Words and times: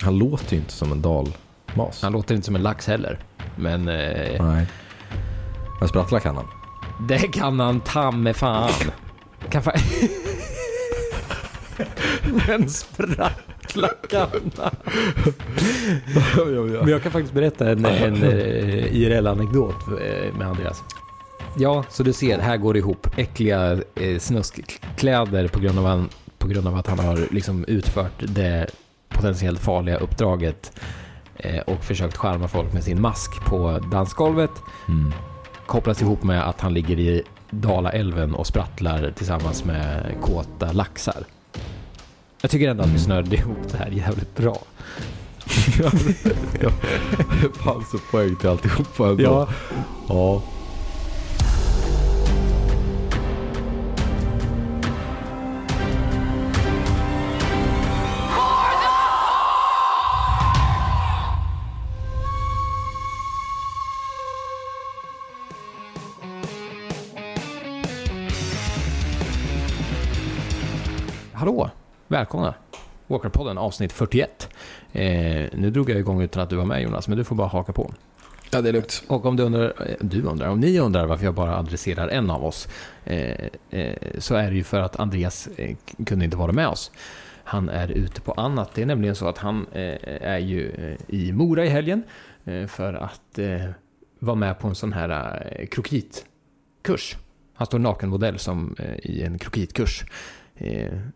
Han 0.00 0.18
låter 0.18 0.52
ju 0.52 0.58
inte 0.58 0.72
som 0.72 0.92
en 0.92 1.02
dalmas. 1.02 2.02
Han 2.02 2.12
låter 2.12 2.34
inte 2.34 2.44
som 2.46 2.56
en 2.56 2.62
lax 2.62 2.86
heller. 2.86 3.18
Men 3.56 3.88
eh, 3.88 4.44
Nej. 4.44 4.66
Men 5.80 5.88
sprattla 5.88 6.20
kan 6.20 6.36
han. 6.36 6.46
det 7.08 7.18
kan 7.18 7.60
han 7.60 7.80
ta 7.80 8.10
med 8.10 8.36
fan. 8.36 8.70
Kan 9.50 9.62
fa- 9.62 9.80
Men 12.46 12.68
sprattla 12.70 13.88
kan 14.10 14.28
han. 14.56 14.70
Men 16.80 16.88
jag 16.88 17.02
kan 17.02 17.12
faktiskt 17.12 17.34
berätta 17.34 17.70
en, 17.70 17.84
en 17.84 18.22
eh, 18.22 18.96
IRL-anekdot 18.96 19.74
eh, 20.00 20.34
med 20.38 20.46
Andreas. 20.48 20.82
Ja, 21.58 21.84
så 21.90 22.02
du 22.02 22.12
ser, 22.12 22.38
här 22.38 22.56
går 22.56 22.72
det 22.72 22.78
ihop. 22.78 23.06
Äckliga 23.16 23.72
eh, 23.94 24.18
snuskkläder 24.18 25.48
på 25.48 25.60
grund, 25.60 25.78
av 25.78 25.84
han, 25.86 26.08
på 26.38 26.48
grund 26.48 26.68
av 26.68 26.76
att 26.76 26.86
han 26.86 26.98
har 26.98 27.20
liksom 27.30 27.64
utfört 27.64 28.12
det 28.18 28.66
potentiellt 29.16 29.60
farliga 29.60 29.96
uppdraget 29.96 30.80
eh, 31.36 31.60
och 31.60 31.84
försökt 31.84 32.16
charma 32.16 32.48
folk 32.48 32.72
med 32.72 32.84
sin 32.84 33.00
mask 33.00 33.44
på 33.44 33.78
dansgolvet. 33.78 34.50
Mm. 34.88 35.12
Kopplas 35.66 36.02
ihop 36.02 36.22
med 36.22 36.48
att 36.48 36.60
han 36.60 36.74
ligger 36.74 36.98
i 36.98 37.22
Dalaälven 37.50 38.34
och 38.34 38.46
sprattlar 38.46 39.12
tillsammans 39.16 39.64
med 39.64 40.14
kåta 40.22 40.72
laxar. 40.72 41.24
Jag 42.42 42.50
tycker 42.50 42.70
ändå 42.70 42.82
att 42.82 42.90
vi 42.90 42.98
snörde 42.98 43.36
ihop 43.36 43.68
det 43.70 43.78
här 43.78 43.90
jävligt 43.90 44.36
bra. 44.36 44.58
det 47.42 47.56
fanns 47.56 47.94
en 47.94 48.00
poäng 48.10 48.36
till 48.36 48.48
alltihopa 48.48 49.08
ändå. 49.08 49.22
Ja. 49.22 49.48
ja. 50.08 50.42
Hallå! 71.46 71.70
Välkomna! 72.08 72.54
Walkerpodden 73.06 73.58
avsnitt 73.58 73.92
41. 73.92 74.48
Eh, 74.92 75.02
nu 75.52 75.70
drog 75.70 75.90
jag 75.90 75.98
igång 75.98 76.22
utan 76.22 76.42
att 76.42 76.50
du 76.50 76.56
var 76.56 76.64
med 76.64 76.82
Jonas, 76.82 77.08
men 77.08 77.18
du 77.18 77.24
får 77.24 77.36
bara 77.36 77.48
haka 77.48 77.72
på. 77.72 77.92
ja, 78.50 78.60
det 78.60 78.68
är 78.68 78.72
lugnt. 78.72 79.02
Och 79.08 79.26
om 79.26 79.36
du 79.36 79.42
undrar, 79.42 79.64
eh, 79.64 79.96
du 80.00 80.22
undrar, 80.22 80.48
om 80.48 80.60
ni 80.60 80.78
undrar 80.78 81.06
varför 81.06 81.24
jag 81.24 81.34
bara 81.34 81.56
adresserar 81.56 82.08
en 82.08 82.30
av 82.30 82.44
oss, 82.44 82.68
eh, 83.04 83.48
eh, 83.70 83.96
så 84.18 84.34
är 84.34 84.50
det 84.50 84.56
ju 84.56 84.64
för 84.64 84.80
att 84.80 85.00
Andreas 85.00 85.48
eh, 85.56 85.76
kunde 86.06 86.24
inte 86.24 86.36
vara 86.36 86.52
med 86.52 86.68
oss. 86.68 86.90
Han 87.44 87.68
är 87.68 87.88
ute 87.88 88.20
på 88.20 88.32
annat. 88.32 88.74
Det 88.74 88.82
är 88.82 88.86
nämligen 88.86 89.14
så 89.14 89.28
att 89.28 89.38
han 89.38 89.66
eh, 89.72 89.96
är 90.20 90.38
ju 90.38 90.96
i 91.08 91.32
Mora 91.32 91.64
i 91.64 91.68
helgen 91.68 92.02
för 92.68 92.94
att 92.94 93.38
vara 94.18 94.36
med 94.36 94.58
på 94.58 94.68
en 94.68 94.74
sån 94.74 94.92
här 94.92 95.66
krokitkurs. 95.70 97.16
Han 97.54 97.66
står 97.66 97.78
nakenmodell 97.78 98.38
som 98.38 98.76
i 99.02 99.22
en 99.22 99.38
krokitkurs 99.38 100.04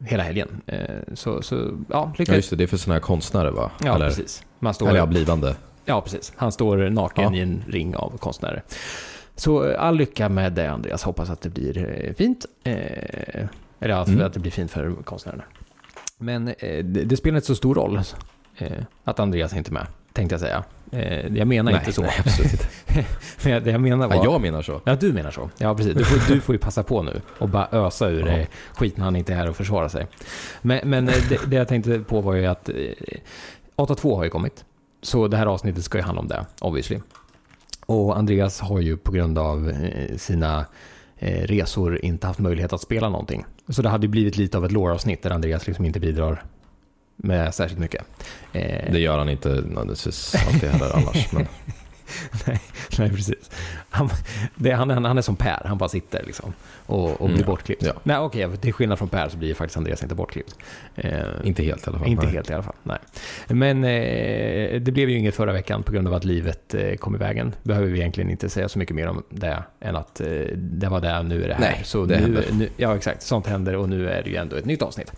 hela 0.04 0.22
helgen. 0.22 0.48
Eh, 0.66 0.80
så, 1.14 1.42
så, 1.42 1.70
ja, 1.90 2.12
lycka 2.18 2.32
Ja, 2.32 2.36
just 2.36 2.50
det. 2.50 2.56
Det 2.56 2.64
är 2.64 2.68
för 2.68 2.76
sådana 2.76 2.94
här 2.94 3.00
konstnärer 3.00 3.50
va? 3.50 3.70
Ja, 3.84 3.94
Eller, 3.94 4.06
precis. 4.08 4.42
Man 4.58 4.74
står, 4.74 4.88
Eller 4.88 4.98
ja, 4.98 5.06
blivande. 5.06 5.56
Ja, 5.84 6.00
precis. 6.00 6.32
Han 6.36 6.52
står 6.52 6.90
naken 6.90 7.24
Ja. 7.34 7.38
i 7.38 7.42
en 7.42 7.62
ring 7.68 7.96
av 7.96 8.18
konstnärer. 8.18 8.62
Så 9.36 9.70
eh, 9.70 9.82
all 9.82 9.96
lycka 9.96 10.28
med 10.28 10.52
det 10.52 10.70
Andreas. 10.70 11.02
Hoppas 11.02 11.30
att 11.30 11.40
det 11.40 11.48
blir 11.48 12.04
eh, 12.06 12.12
fint. 12.14 12.46
Eh, 12.64 12.74
eller 13.80 13.94
att, 13.94 14.08
Mm. 14.08 14.26
att 14.26 14.32
det 14.32 14.40
blir 14.40 14.52
fint 14.52 14.70
för 14.70 14.94
konstnärerna. 15.04 15.44
Men 16.18 16.48
eh, 16.48 16.84
det, 16.84 17.04
det 17.04 17.16
spelar 17.16 17.36
inte 17.36 17.46
så 17.46 17.54
stor 17.54 17.74
roll 17.74 18.00
eh, 18.56 18.72
att 19.04 19.20
Andreas 19.20 19.54
inte 19.56 19.70
är 19.70 19.72
med, 19.72 19.86
tänkte 20.20 20.34
jag 20.34 20.40
säga. 20.40 20.64
Eh, 20.92 21.36
jag 21.36 21.48
menar 21.48 21.72
inte 21.72 21.92
så. 21.92 22.02
nej, 22.02 22.20
absolut 22.24 22.52
inte. 22.52 22.66
Men 23.44 23.52
jag- 23.52 23.62
det 23.64 23.70
jag 23.70 23.80
menar 23.80 24.08
var... 24.08 24.16
Ja, 24.16 24.24
jag 24.24 24.40
menar 24.40 24.62
så. 24.62 24.80
Ja, 24.84 24.94
du 24.96 25.12
menar 25.12 25.30
så. 25.30 25.50
Ja, 25.58 25.74
precis. 25.74 25.94
Du 25.94 26.04
får, 26.04 26.34
du 26.34 26.40
får 26.40 26.54
ju 26.54 26.58
passa 26.58 26.82
på 26.82 27.02
nu 27.02 27.20
och 27.38 27.48
bara 27.48 27.68
ösa 27.72 28.08
ur 28.08 28.28
eh, 28.28 28.46
skit 28.72 28.96
när 28.96 29.04
han 29.04 29.16
inte 29.16 29.32
är 29.32 29.36
här 29.36 29.48
och 29.48 29.56
försvara 29.56 29.88
sig. 29.88 30.06
Men, 30.62 30.80
men 30.90 31.08
eh, 31.08 31.14
det, 31.28 31.38
det 31.46 31.56
jag 31.56 31.68
tänkte 31.68 31.98
på 31.98 32.20
var 32.20 32.34
ju 32.34 32.46
att 32.46 32.68
eh, 32.68 32.74
8.2 33.76 34.16
har 34.16 34.24
ju 34.24 34.30
kommit. 34.30 34.64
Så 35.02 35.28
det 35.28 35.36
här 35.36 35.46
avsnittet 35.46 35.84
ska 35.84 35.98
ju 35.98 36.04
handla 36.04 36.20
om 36.20 36.28
det, 36.28 36.46
obviously. 36.60 36.98
Och 37.86 38.18
Andreas 38.18 38.60
har 38.60 38.80
ju 38.80 38.96
på 38.96 39.12
grund 39.12 39.38
av 39.38 39.72
sina 40.16 40.64
resor 41.20 42.04
inte 42.04 42.26
haft 42.26 42.38
möjlighet 42.38 42.72
att 42.72 42.80
spela 42.80 43.08
någonting. 43.08 43.44
Så 43.68 43.82
det 43.82 43.88
hade 43.88 44.06
ju 44.06 44.10
blivit 44.10 44.36
lite 44.36 44.56
av 44.58 44.64
ett 44.64 44.72
lore-avsnitt 44.72 45.22
där 45.22 45.30
Andreas 45.30 45.66
liksom 45.66 45.84
inte 45.84 46.00
bidrar 46.00 46.42
med 47.22 47.54
särskilt 47.54 47.80
mycket. 47.80 48.02
Eh, 48.52 48.92
Det 48.92 48.98
gör 48.98 49.18
han 49.18 49.28
inte 49.28 49.48
nödvändigtvis 49.48 50.34
alltid 50.46 50.70
heller 50.70 50.96
annars. 50.96 51.32
Men 51.32 51.46
nej, 52.46 52.60
nej, 52.98 53.10
precis. 53.10 53.50
Han, 53.90 54.10
det, 54.56 54.70
han, 54.72 54.90
han, 55.04 55.18
är 55.18 55.22
som 55.22 55.36
Per, 55.36 55.62
han 55.64 55.78
bara 55.78 55.88
sitter 55.88 56.22
liksom 56.26 56.52
och, 56.86 57.20
och 57.20 57.26
blir 57.28 57.36
Mm, 57.40 57.46
bortklippt. 57.46 57.82
ja. 57.82 57.92
Nej, 58.02 58.18
okej, 58.18 58.56
till 58.56 58.72
skillnad 58.72 58.98
från 58.98 59.08
Per 59.08 59.28
så 59.28 59.36
blir 59.36 59.54
faktiskt 59.54 59.76
Andreas 59.76 60.02
inte 60.02 60.14
bortklippt. 60.14 60.56
Eh, 60.94 61.20
inte 61.44 61.62
helt 61.62 61.86
i 61.86 61.90
alla 61.90 61.98
fall. 61.98 62.08
inte 62.08 62.24
Nej. 62.24 62.34
helt 62.34 62.50
i 62.50 62.52
alla 62.54 62.62
fall, 62.62 62.74
nej. 62.82 62.98
Men 63.48 63.84
eh, 63.84 64.80
det 64.80 64.92
blev 64.92 65.10
ju 65.10 65.18
inget 65.18 65.34
förra 65.34 65.52
veckan 65.52 65.82
på 65.82 65.92
grund 65.92 66.08
av 66.08 66.14
att 66.14 66.24
livet 66.24 66.74
eh, 66.74 66.94
kom 66.94 67.14
i 67.14 67.18
vägen. 67.18 67.54
Behöver 67.62 67.86
vi 67.88 67.98
egentligen 67.98 68.30
inte 68.30 68.48
säga 68.48 68.68
så 68.68 68.78
mycket 68.78 68.96
mer 68.96 69.06
om 69.08 69.22
det 69.30 69.62
än 69.80 69.96
att 69.96 70.20
eh, 70.20 70.26
det 70.56 70.88
var 70.88 71.00
det, 71.00 71.22
nu 71.22 71.44
är 71.44 71.48
det 71.48 71.54
här. 71.54 71.60
Nej, 71.60 71.80
så 71.84 72.04
det 72.04 72.14
nu, 72.16 72.22
händer. 72.22 72.44
nu, 72.52 72.68
ja, 72.76 72.96
exakt. 72.96 73.22
Sånt 73.22 73.46
händer 73.46 73.76
och 73.76 73.88
nu 73.88 74.08
är 74.10 74.22
det 74.22 74.30
ju 74.30 74.36
ändå 74.36 74.56
ett 74.56 74.64
nytt 74.64 74.82
avsnitt. 74.82 75.12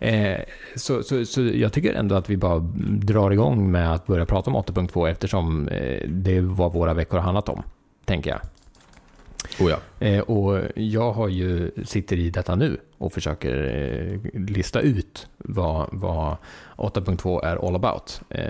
Eh, 0.00 0.36
så, 0.76 1.02
så, 1.02 1.24
så 1.24 1.40
jag 1.42 1.72
tycker 1.72 1.94
ändå 1.94 2.14
att 2.14 2.30
vi 2.30 2.36
bara 2.36 2.58
drar 2.88 3.30
igång 3.30 3.70
med 3.70 3.92
att 3.92 4.06
börja 4.06 4.26
prata 4.26 4.50
om 4.50 4.56
8.2 4.56 5.08
eftersom 5.10 5.68
eh, 5.68 6.08
det 6.34 6.38
är 6.38 6.42
vad 6.42 6.72
våra 6.72 6.94
veckor 6.94 7.16
har 7.18 7.24
handlat 7.24 7.48
om, 7.48 7.62
tänker 8.04 8.30
jag. 8.30 8.40
Oh, 9.60 9.70
ja. 9.70 10.06
Eh, 10.06 10.20
och 10.20 10.60
jag 10.76 11.12
har 11.12 11.28
ju, 11.28 11.70
sitter 11.84 12.16
i 12.16 12.30
detta 12.30 12.54
nu 12.54 12.80
och 12.98 13.12
försöker 13.12 13.64
eh, 14.34 14.40
lista 14.40 14.80
ut 14.80 15.26
vad, 15.38 15.88
vad 15.92 16.36
8.2 16.76 17.44
är 17.44 17.68
all 17.68 17.74
about. 17.76 18.20
Eh, 18.28 18.44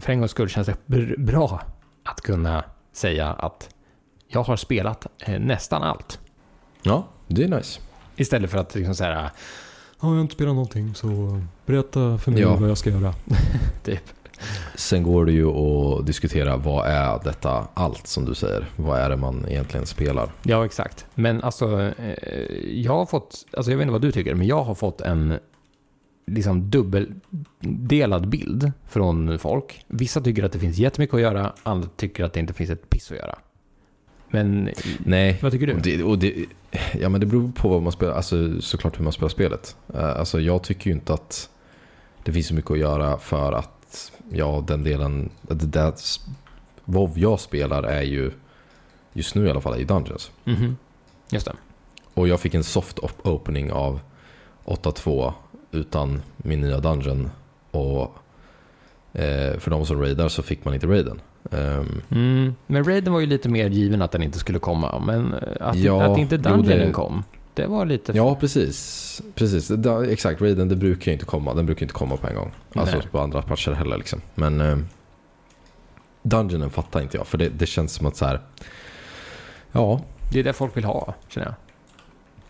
för 0.00 0.12
en 0.12 0.18
gångs 0.18 0.30
skull 0.30 0.48
känns 0.48 0.66
det 0.66 0.76
br- 0.86 1.18
bra 1.24 1.62
att 2.04 2.20
kunna 2.20 2.64
säga 2.92 3.26
att 3.32 3.74
jag 4.28 4.42
har 4.42 4.56
spelat 4.56 5.06
eh, 5.26 5.38
nästan 5.40 5.82
allt. 5.82 6.18
ja, 6.82 7.06
det 7.26 7.44
är 7.44 7.48
nice. 7.48 7.80
Istället 8.16 8.50
för 8.50 8.58
att 8.58 8.74
liksom 8.74 8.94
så 8.94 9.04
här, 9.04 9.12
"Ja, 9.12 9.30
jag 10.00 10.08
har 10.08 10.20
inte 10.20 10.34
spelat 10.34 10.54
någonting 10.54 10.94
så 10.94 11.40
berätta 11.66 12.18
för 12.18 12.30
mig 12.30 12.40
Ja. 12.40 12.56
vad 12.56 12.70
jag 12.70 12.78
ska 12.78 12.90
göra. 12.90 13.14
typ. 13.84 14.02
Sen 14.74 15.02
går 15.02 15.26
det 15.26 15.32
ju 15.32 15.46
att 15.46 16.06
diskutera 16.06 16.56
vad 16.56 16.86
är 16.86 17.20
detta 17.24 17.66
allt 17.74 18.06
som 18.06 18.24
du 18.24 18.34
säger? 18.34 18.68
Vad 18.76 18.98
är 19.00 19.10
det 19.10 19.16
man 19.16 19.46
egentligen 19.48 19.86
spelar? 19.86 20.30
Ja, 20.42 20.64
exakt. 20.64 21.06
Men 21.14 21.42
alltså, 21.42 21.80
eh, 21.98 22.54
jag 22.72 22.92
har 22.92 23.06
fått, 23.06 23.46
alltså 23.56 23.70
jag 23.70 23.78
vet 23.78 23.82
inte 23.82 23.92
vad 23.92 24.02
du 24.02 24.12
tycker, 24.12 24.34
men 24.34 24.46
jag 24.46 24.62
har 24.64 24.74
fått 24.74 25.00
en 25.00 25.38
liksom 26.26 26.70
dubbeldelad 26.70 28.28
bild 28.28 28.72
från 28.88 29.38
folk. 29.38 29.84
Vissa 29.88 30.20
tycker 30.20 30.42
att 30.44 30.52
det 30.52 30.58
finns 30.58 30.78
jättemycket 30.78 31.14
att 31.14 31.20
göra, 31.20 31.52
andra 31.62 31.88
tycker 31.96 32.24
att 32.24 32.32
det 32.32 32.40
inte 32.40 32.52
finns 32.54 32.70
ett 32.70 32.90
piss 32.90 33.10
att 33.10 33.16
göra. 33.16 33.38
Men 34.28 34.70
Nej. 34.98 35.38
vad 35.42 35.52
tycker 35.52 35.66
du? 35.66 35.74
Och 35.74 35.82
det, 35.82 36.02
och 36.02 36.18
det, 36.18 36.34
ja, 37.00 37.08
men 37.08 37.20
det 37.20 37.26
beror 37.26 37.52
på 37.52 37.68
vad 37.68 37.82
man 37.82 37.92
spelar, 37.92 38.12
alltså, 38.12 38.60
såklart 38.60 38.98
hur 38.98 39.04
man 39.04 39.12
spelar 39.12 39.28
spelet. 39.28 39.76
Eh, 39.94 40.18
Alltså, 40.18 40.40
jag 40.40 40.62
tycker 40.62 40.86
ju 40.90 40.92
inte 40.96 41.14
att 41.14 41.50
det 42.24 42.32
finns 42.32 42.46
så 42.46 42.54
mycket 42.54 42.70
att 42.70 42.78
göra 42.78 43.18
för 43.18 43.52
att 43.52 43.70
ja, 44.32 44.64
den 44.66 44.84
delen, 44.84 45.30
det 45.42 45.54
där, 45.66 45.92
WoW 46.84 47.18
jag 47.18 47.40
spelar 47.40 47.82
är 47.82 48.02
ju, 48.02 48.30
just 49.12 49.34
nu 49.34 49.46
i 49.46 49.50
alla 49.50 49.60
fall, 49.60 49.74
är 49.74 49.78
ju 49.78 49.84
Dungeons. 49.84 50.30
Mhm. 50.44 50.76
Just 51.30 51.46
det. 51.46 51.52
Och 52.14 52.28
jag 52.28 52.40
fick 52.40 52.54
en 52.54 52.64
soft 52.64 52.98
op- 52.98 53.26
opening 53.26 53.72
av 53.72 54.00
8-2 54.64 55.32
utan 55.72 56.22
min 56.36 56.60
nya 56.60 56.80
dungeon. 56.80 57.30
Och 57.70 58.02
eh, 59.12 59.58
för 59.58 59.70
de 59.70 59.86
som 59.86 60.00
raidar 60.00 60.28
så 60.28 60.42
fick 60.42 60.64
man 60.64 60.74
inte 60.74 60.86
raiden. 60.86 61.20
Ehm, 61.50 62.02
Mm. 62.10 62.54
Men 62.66 62.84
Raiden 62.84 63.12
var 63.12 63.20
ju 63.20 63.26
lite 63.26 63.48
mer 63.48 63.70
given 63.70 64.02
att 64.02 64.12
den 64.12 64.22
inte 64.22 64.38
skulle 64.38 64.58
komma. 64.58 64.98
Men 64.98 65.34
eh, 65.34 65.38
att, 65.68 65.76
Ja, 65.76 66.02
att 66.12 66.18
inte 66.18 66.34
jo, 66.36 66.42
Dungeonen 66.42 66.86
det- 66.86 66.92
kom, 66.92 67.24
det 67.54 67.66
var 67.66 67.84
lite... 67.84 68.12
ja, 68.16 68.34
precis. 68.34 69.22
precis. 69.34 69.68
Det, 69.68 70.12
exakt, 70.12 70.40
raiden 70.42 70.68
det 70.68 70.76
brukar 70.76 71.06
ju 71.06 71.12
inte 71.12 71.24
komma. 71.24 71.54
Den 71.54 71.66
brukar 71.66 71.82
inte 71.82 71.94
komma 71.94 72.16
på 72.16 72.26
en 72.26 72.34
gång. 72.34 72.52
Alltså 72.74 72.96
Nej. 72.96 73.06
på 73.10 73.20
andra 73.20 73.42
patcher 73.42 73.72
heller 73.72 73.96
liksom. 73.96 74.20
Men 74.34 74.60
eh, 74.60 74.78
dungeonen 76.22 76.70
fattar 76.70 77.00
inte 77.00 77.16
jag. 77.16 77.26
För 77.26 77.38
det, 77.38 77.48
det 77.48 77.66
känns 77.66 77.92
som 77.92 78.06
att 78.06 78.16
så 78.16 78.24
här. 78.24 78.40
Ja, 79.72 80.00
Det 80.32 80.38
är 80.38 80.44
det 80.44 80.52
folk 80.52 80.76
vill 80.76 80.84
ha, 80.84 81.14
känner 81.28 81.46
jag. 81.46 81.54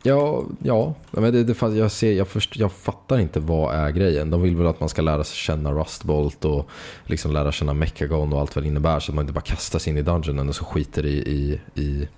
Ja, 0.02 0.44
ja. 0.62 0.94
Men 1.10 1.32
det, 1.32 1.44
det, 1.44 1.62
jag, 1.76 1.90
ser, 1.90 2.12
jag, 2.12 2.28
först, 2.28 2.56
jag 2.56 2.72
fattar 2.72 3.18
inte 3.18 3.40
vad 3.40 3.74
är 3.74 3.90
grejen. 3.90 4.30
De 4.30 4.42
vill 4.42 4.56
väl 4.56 4.66
att 4.66 4.80
man 4.80 4.88
ska 4.88 5.02
lära 5.02 5.24
sig 5.24 5.36
känna 5.36 5.72
Rustbolt 5.72 6.44
och 6.44 6.70
liksom 7.04 7.32
lära 7.32 7.52
känna 7.52 7.74
Mechagon 7.74 8.32
och 8.32 8.40
allt 8.40 8.56
vad 8.56 8.64
det 8.64 8.68
innebär. 8.68 9.00
Så 9.00 9.12
att 9.12 9.14
man 9.14 9.22
inte 9.22 9.32
bara 9.32 9.40
kastar 9.40 9.78
sig 9.78 9.90
in 9.90 9.98
i 9.98 10.02
dungeonen 10.02 10.48
och 10.48 10.54
så 10.54 10.64
skiter 10.64 11.06
i, 11.06 11.18
i, 11.18 11.60
i 11.82 12.08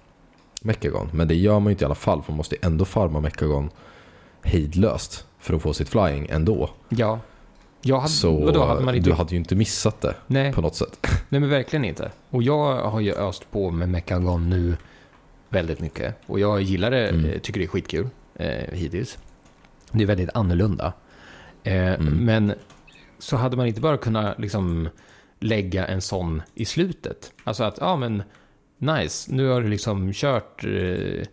Mechagon. 0.64 1.09
Men 1.12 1.29
det 1.29 1.35
gör 1.35 1.55
man 1.61 1.64
ju 1.67 1.70
inte 1.70 1.85
i 1.85 1.87
alla 1.87 1.94
fall. 1.94 2.23
För 2.23 2.32
man 2.32 2.37
måste 2.37 2.56
ändå 2.62 2.85
farma 2.85 3.20
Mechagon 3.20 3.70
hejdlöst 4.43 5.26
för 5.38 5.55
att 5.55 5.62
få 5.62 5.73
sitt 5.73 5.88
flying 5.88 6.26
ändå. 6.31 6.70
Ja. 6.88 7.20
Jag 7.85 7.97
hade, 7.97 8.09
Så 8.12 8.44
vadå, 8.44 8.64
hade 8.64 8.81
man 8.85 8.94
inte... 8.94 9.11
du 9.11 9.14
hade 9.14 9.31
ju 9.31 9.37
inte 9.37 9.55
missat 9.56 10.00
det 10.00 10.14
Nej, 10.26 10.53
på 10.53 10.61
något 10.61 10.75
sätt. 10.76 10.99
nej, 11.29 11.41
men 11.41 11.49
verkligen 11.50 11.85
inte. 11.85 12.11
Och 12.31 12.43
jag 12.43 12.88
har 12.88 13.00
ju 13.00 13.12
öst 13.14 13.50
på 13.50 13.70
med 13.70 13.88
Mechagon 13.88 14.50
nu 14.50 14.76
väldigt 15.49 15.81
mycket. 15.81 16.14
Och 16.26 16.41
jag 16.41 16.62
gillar 16.62 16.91
det, 16.91 17.08
Mm. 17.08 17.25
eh, 17.31 17.38
tycker 17.38 17.61
det 17.61 17.67
är 17.67 17.69
skitkul 17.69 18.08
eh, 18.35 18.49
hittills. 18.73 19.19
Det 19.91 20.03
är 20.03 20.06
väldigt 20.06 20.31
annorlunda. 20.35 20.93
Eh, 21.62 21.75
Mm. 21.93 22.15
Men 22.25 22.55
så 23.19 23.37
hade 23.37 23.56
man 23.56 23.67
inte 23.67 23.81
bara 23.81 23.97
kunnat 23.97 24.38
liksom 24.38 24.88
lägga 25.41 25.87
en 25.87 26.00
sån 26.00 26.43
i 26.55 26.65
slutet. 26.65 27.32
Alltså 27.44 27.65
att, 27.65 27.79
ja 27.81 27.97
men 27.97 28.23
nice, 28.82 29.32
nu 29.34 29.49
har 29.49 29.61
du 29.61 29.69
liksom 29.69 30.12
kört 30.12 30.64
eh, 30.64 31.25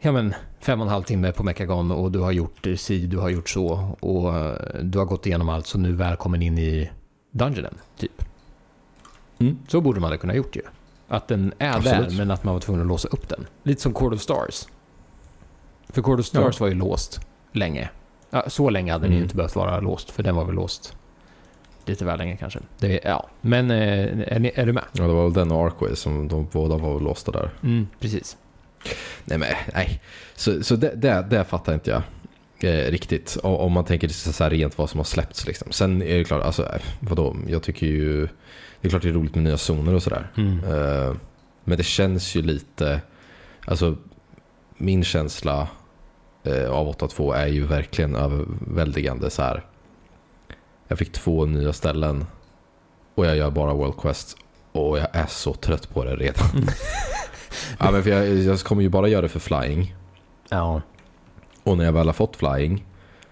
ja 0.00 0.12
men 0.12 0.34
fem 0.60 0.80
och 0.80 0.86
en 0.86 0.92
halv 0.92 1.02
timme 1.02 1.32
på 1.32 1.42
Mechagon 1.42 1.90
och 1.90 2.12
du 2.12 2.18
har 2.18 2.32
gjort 2.32 2.66
eh, 2.66 2.74
si, 2.74 3.06
du 3.06 3.18
har 3.18 3.28
gjort 3.28 3.48
så 3.48 3.96
och 4.00 4.36
eh, 4.36 4.56
du 4.82 4.98
har 4.98 5.04
gått 5.06 5.26
igenom 5.26 5.48
allt 5.48 5.66
så 5.66 5.78
nu 5.78 5.92
välkommen 5.92 6.42
in 6.42 6.58
i 6.58 6.90
Dungeonen, 7.30 7.74
typ. 7.96 8.22
Mm. 9.38 9.58
Så 9.68 9.80
borde 9.80 10.00
man 10.00 10.10
ha 10.10 10.18
kunnat 10.18 10.36
gjort 10.36 10.56
ju. 10.56 10.62
Att 11.08 11.28
den 11.28 11.52
är 11.58 11.76
Absolut. 11.76 12.08
där 12.08 12.16
men 12.16 12.30
att 12.30 12.44
man 12.44 12.54
var 12.54 12.60
tvungen 12.60 12.82
att 12.82 12.88
låsa 12.88 13.08
upp 13.08 13.28
den. 13.28 13.46
Lite 13.62 13.80
som 13.82 13.94
Court 13.94 14.12
of 14.14 14.20
Stars. 14.20 14.66
För 15.88 16.02
Court 16.02 16.20
of 16.20 16.26
Stars 16.26 16.60
var 16.60 16.68
ju 16.68 16.74
låst 16.74 17.20
länge. 17.52 17.90
Ja, 18.30 18.44
så 18.50 18.70
länge 18.70 18.92
hade 18.92 19.04
den 19.04 19.10
ju 19.12 19.16
Mm. 19.16 19.24
inte 19.24 19.36
behövt 19.36 19.56
vara 19.56 19.80
låst, 19.80 20.10
för 20.10 20.22
den 20.22 20.36
var 20.36 20.44
väl 20.44 20.54
låst 20.54 20.96
lite 21.88 22.04
väl 22.04 22.18
länge 22.18 22.36
kanske. 22.36 22.58
Det, 22.78 23.00
ja, 23.04 23.28
men 23.40 23.70
eh, 23.70 24.32
är, 24.32 24.38
ni, 24.38 24.52
är 24.54 24.66
du 24.66 24.72
med? 24.72 24.84
Ja, 24.92 25.02
det 25.02 25.12
var 25.12 25.22
väl 25.24 25.32
den 25.32 25.50
och 25.50 25.66
Arkway 25.66 25.96
som 25.96 26.28
de 26.28 26.48
båda 26.52 26.76
var 26.76 27.00
låsta 27.00 27.32
där. 27.32 27.50
Mm, 27.62 27.86
precis. 28.00 28.36
Nej, 29.24 29.38
men 29.38 29.48
nej. 29.74 30.00
Så, 30.34 30.62
så 30.62 30.76
det, 30.76 30.92
det, 30.96 31.26
det 31.30 31.44
fattar 31.44 31.74
inte 31.74 31.90
jag 31.90 32.02
eh, 32.74 32.90
riktigt. 32.90 33.36
O- 33.42 33.56
Om 33.56 33.72
man 33.72 33.84
tänker 33.84 34.08
så 34.08 34.44
här 34.44 34.50
rent 34.50 34.78
vad 34.78 34.90
som 34.90 34.98
har 34.98 35.04
släppts. 35.04 35.46
Liksom. 35.46 35.72
Sen 35.72 36.02
är 36.02 36.18
det 36.18 36.24
klart, 36.24 36.42
alltså, 36.44 36.62
eh, 36.62 36.80
vadå? 37.00 37.36
Jag 37.48 37.62
tycker 37.62 37.86
ju... 37.86 38.28
Det 38.80 38.88
är 38.88 38.90
klart 38.90 39.02
det 39.02 39.08
är 39.08 39.12
roligt 39.12 39.34
med 39.34 39.44
nya 39.44 39.56
zoner 39.58 39.94
och 39.94 40.02
sådär. 40.02 40.30
Mm. 40.36 40.64
Eh, 40.64 41.14
men 41.64 41.78
det 41.78 41.84
känns 41.84 42.34
ju 42.34 42.42
lite... 42.42 43.00
Alltså, 43.66 43.96
min 44.76 45.04
känsla 45.04 45.68
eh, 46.44 46.70
av 46.70 46.94
8.2 46.96 47.34
är 47.34 47.46
ju 47.46 47.66
verkligen 47.66 48.14
överväldigande. 48.16 49.30
Så 49.30 49.42
här. 49.42 49.64
Jag 50.88 50.98
fick 50.98 51.12
två 51.12 51.46
nya 51.46 51.72
ställen 51.72 52.26
och 53.14 53.26
jag 53.26 53.36
gör 53.36 53.50
bara 53.50 53.74
World 53.74 53.96
Quest 54.00 54.36
och 54.72 54.98
jag 54.98 55.06
är 55.12 55.26
så 55.26 55.54
trött 55.54 55.90
på 55.90 56.04
det 56.04 56.16
redan. 56.16 56.46
ja, 57.78 57.90
men 57.90 58.02
för 58.02 58.10
jag, 58.10 58.28
jag 58.28 58.60
kommer 58.60 58.82
ju 58.82 58.88
bara 58.88 59.08
göra 59.08 59.22
det 59.22 59.28
för 59.28 59.40
flying. 59.40 59.94
Ja. 60.48 60.82
Och 61.62 61.78
när 61.78 61.84
jag 61.84 61.92
väl 61.92 62.06
har 62.06 62.12
fått 62.12 62.36
flying, 62.36 62.84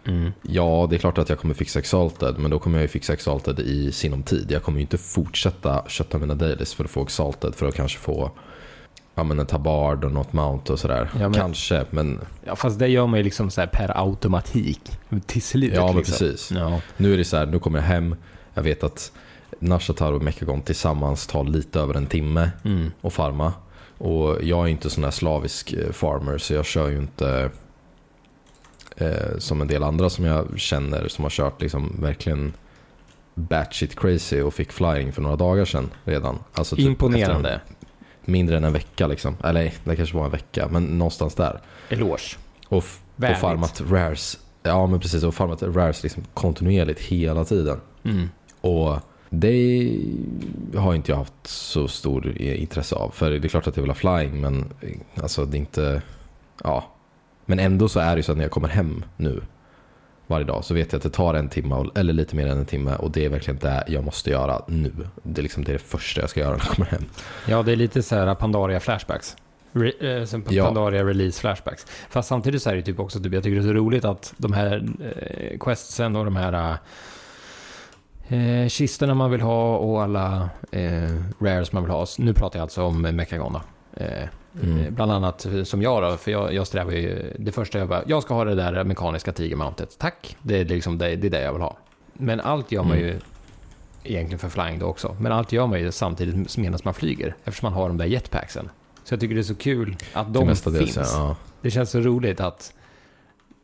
Mm. 0.08 0.32
ja 0.42 0.86
det 0.90 0.96
är 0.96 0.98
klart 0.98 1.18
att 1.18 1.28
jag 1.28 1.38
kommer 1.38 1.54
fixa 1.54 1.78
Exalted, 1.78 2.38
men 2.38 2.50
då 2.50 2.58
kommer 2.58 2.78
jag 2.78 2.82
ju 2.82 2.88
fixa 2.88 3.12
Exalted 3.12 3.60
i 3.60 3.92
sinom 3.92 4.22
tid. 4.22 4.46
Jag 4.50 4.62
kommer 4.62 4.78
ju 4.78 4.82
inte 4.82 4.98
fortsätta 4.98 5.84
kötta 5.88 6.18
mina 6.18 6.34
dailies 6.34 6.74
för 6.74 6.84
att 6.84 6.90
få 6.90 7.02
Exalted, 7.02 7.54
för 7.54 7.68
att 7.68 7.74
kanske 7.74 7.98
få 7.98 8.30
ja, 9.18 9.22
men 9.24 9.38
en 9.38 9.46
tabard 9.46 10.04
och 10.04 10.12
något 10.12 10.32
mount 10.32 10.72
och 10.72 10.78
sådär. 10.78 11.10
Ja, 11.12 11.18
men- 11.28 11.32
Kanske, 11.34 11.84
men 11.90 12.20
ja, 12.44 12.56
fast 12.56 12.78
det 12.78 12.88
gör 12.88 13.06
man 13.06 13.18
ju 13.18 13.24
liksom 13.24 13.50
så 13.50 13.60
här 13.60 13.68
per 13.68 14.00
automatik. 14.00 14.80
Till 15.26 15.42
slut 15.42 15.72
ja 15.74 15.86
men 15.86 15.96
liksom. 15.96 16.12
precis. 16.12 16.50
Ja. 16.50 16.80
Nu 16.96 17.12
är 17.14 17.16
det 17.18 17.24
så 17.24 17.36
här, 17.36 17.46
nu 17.46 17.58
kommer 17.58 17.78
jag 17.78 17.86
hem, 17.86 18.16
jag 18.54 18.62
vet 18.62 18.84
att 18.84 19.12
Nashatar 19.58 20.12
och 20.12 20.22
Mechagon 20.22 20.62
tillsammans 20.62 21.26
tar 21.26 21.44
lite 21.44 21.80
över 21.80 21.94
en 21.94 22.06
timme 22.06 22.50
Mm. 22.64 22.92
och 23.00 23.12
farma. 23.12 23.52
Och 23.98 24.36
jag 24.42 24.64
är 24.64 24.68
inte 24.68 24.90
sån 24.90 25.04
här 25.04 25.10
slavisk 25.10 25.72
eh, 25.72 25.92
farmer 25.92 26.38
så 26.38 26.54
jag 26.54 26.64
kör 26.66 26.88
ju 26.88 26.96
inte 26.98 27.50
eh, 28.96 29.38
som 29.38 29.60
en 29.60 29.66
del 29.68 29.82
andra 29.82 30.10
som 30.10 30.24
jag 30.24 30.58
känner 30.60 31.08
som 31.08 31.24
har 31.24 31.30
kört 31.30 31.62
liksom 31.62 31.96
verkligen 32.00 32.52
batshit 33.34 33.98
crazy 34.00 34.40
och 34.42 34.54
fick 34.54 34.72
flying 34.72 35.12
för 35.12 35.22
några 35.22 35.36
dagar 35.36 35.64
sedan 35.64 35.90
redan. 36.04 36.38
Alltså 36.52 36.76
typ 36.76 36.86
Imponerande. 36.86 37.50
en- 37.50 37.60
Mindre 38.28 38.56
än 38.56 38.64
en 38.64 38.72
vecka 38.72 39.06
liksom. 39.06 39.36
Eller 39.44 39.72
det 39.84 39.96
kanske 39.96 40.16
var 40.16 40.24
en 40.24 40.30
vecka, 40.30 40.68
men 40.70 40.84
någonstans 40.84 41.34
där. 41.34 41.60
Eloge. 41.88 42.36
Och, 42.68 42.76
och 42.76 43.36
farmat 43.40 43.82
rares. 43.90 44.38
Ja 44.62 44.86
men 44.86 45.00
precis, 45.00 45.22
och 45.22 45.34
farmat 45.34 45.62
rares 45.62 46.02
liksom 46.02 46.24
kontinuerligt 46.34 47.00
hela 47.00 47.44
tiden. 47.44 47.80
Mm. 48.04 48.28
Och 48.60 48.98
det 49.30 50.00
har 50.76 50.94
inte 50.94 51.12
jag 51.12 51.18
haft 51.18 51.46
så 51.46 51.88
stor 51.88 52.38
intresse 52.40 52.94
av. 52.94 53.10
För 53.10 53.30
det 53.30 53.46
är 53.46 53.48
klart 53.48 53.66
att 53.66 53.76
jag 53.76 53.82
vill 53.82 53.90
ha 53.90 53.94
flying 53.94 54.40
men 54.40 54.64
alltså 55.22 55.44
det 55.44 55.56
är 55.56 55.58
inte... 55.58 56.02
Ja. 56.64 56.84
Men 57.44 57.58
ändå 57.58 57.88
så 57.88 58.00
är 58.00 58.10
det 58.10 58.16
ju 58.16 58.22
så 58.22 58.32
att 58.32 58.38
när 58.38 58.44
jag 58.44 58.50
kommer 58.50 58.68
hem 58.68 59.04
nu 59.16 59.42
varje 60.26 60.44
dag 60.44 60.64
så 60.64 60.74
vet 60.74 60.92
jag 60.92 60.96
att 60.98 61.02
det 61.02 61.10
tar 61.10 61.34
en 61.34 61.48
timme 61.48 61.84
eller 61.94 62.12
lite 62.12 62.36
mer 62.36 62.46
än 62.46 62.58
en 62.58 62.66
timme 62.66 62.94
och 62.96 63.10
det 63.10 63.24
är 63.24 63.28
verkligen 63.28 63.58
det 63.58 63.84
jag 63.88 64.04
måste 64.04 64.30
göra 64.30 64.62
nu. 64.68 64.92
Det 65.22 65.40
är 65.40 65.42
liksom 65.42 65.64
det, 65.64 65.70
är 65.70 65.72
det 65.72 65.78
första 65.78 66.20
jag 66.20 66.30
ska 66.30 66.40
göra 66.40 66.50
när 66.56 66.58
jag 66.58 66.68
kommer 66.76 66.88
hem. 66.90 67.04
Ja, 67.46 67.62
det 67.62 67.72
är 67.72 67.76
lite 67.76 68.02
så 68.02 68.14
här 68.14 68.34
Pandaria 68.34 68.80
flashbacks. 68.80 69.36
Re, 69.72 69.92
eh, 70.00 70.24
som 70.24 70.44
Ja. 70.48 70.64
Pandaria 70.64 71.04
release 71.04 71.40
flashbacks. 71.40 71.86
Fast 72.10 72.28
samtidigt 72.28 72.62
så 72.62 72.70
är 72.70 72.76
det 72.76 72.82
typ 72.82 73.00
också, 73.00 73.20
typ, 73.20 73.32
jag 73.32 73.42
tycker 73.42 73.56
det 73.56 73.62
är 73.62 73.68
så 73.68 73.72
roligt 73.72 74.04
att 74.04 74.34
de 74.36 74.52
här 74.52 74.88
eh, 75.16 75.58
questsen 75.58 76.16
och 76.16 76.24
de 76.24 76.36
här 76.36 76.76
eh, 78.28 78.68
kistorna 78.68 79.14
man 79.14 79.30
vill 79.30 79.40
ha 79.40 79.76
och 79.76 80.02
alla 80.02 80.48
eh, 80.72 81.14
rares 81.40 81.72
man 81.72 81.82
vill 81.82 81.92
ha. 81.92 82.06
Nu 82.18 82.34
pratar 82.34 82.58
jag 82.58 82.62
alltså 82.62 82.82
om 82.82 83.02
Mechagon 83.02 83.52
då. 83.52 83.60
Eh, 84.04 84.28
Mm. 84.62 84.78
Eh, 84.78 84.90
Bland 84.90 85.12
annat 85.12 85.46
eh, 85.46 85.62
som 85.62 85.82
jag 85.82 86.02
då, 86.02 86.16
för 86.16 86.30
jag, 86.30 86.54
jag 86.54 86.66
strävar 86.66 86.92
ju, 86.92 87.32
det 87.38 87.52
första 87.52 87.78
jag 87.78 87.88
bara, 87.88 88.02
jag 88.06 88.22
ska 88.22 88.34
ha 88.34 88.44
det 88.44 88.54
där 88.54 88.84
mekaniska 88.84 89.32
tigermountet, 89.32 89.98
tack. 89.98 90.36
Det 90.42 90.58
är 90.60 90.64
liksom 90.64 90.98
det, 90.98 91.16
det 91.16 91.26
är 91.26 91.30
det 91.30 91.42
jag 91.42 91.52
vill 91.52 91.62
ha. 91.62 91.76
Men 92.12 92.40
allt 92.40 92.72
gör 92.72 92.82
man 92.82 92.92
Mm. 92.96 93.06
ju 93.06 93.20
egentligen 94.04 94.38
för 94.38 94.48
flying 94.48 94.78
då 94.78 94.86
också, 94.86 95.16
men 95.20 95.32
allt 95.32 95.52
gör 95.52 95.66
man 95.66 95.80
ju 95.80 95.92
samtidigt 95.92 96.56
medan 96.56 96.80
man 96.84 96.94
flyger, 96.94 97.34
eftersom 97.44 97.66
man 97.66 97.72
har 97.72 97.88
de 97.88 97.96
där 97.98 98.04
jetpacksen. 98.06 98.70
Så 99.04 99.12
jag 99.14 99.20
tycker 99.20 99.34
det 99.34 99.40
är 99.40 99.42
så 99.42 99.54
kul 99.54 99.96
att 100.12 100.34
de 100.34 100.56
finns. 100.56 100.96
Ja. 100.96 101.36
Det 101.60 101.70
känns 101.70 101.90
så 101.90 102.00
roligt 102.00 102.40
att 102.40 102.72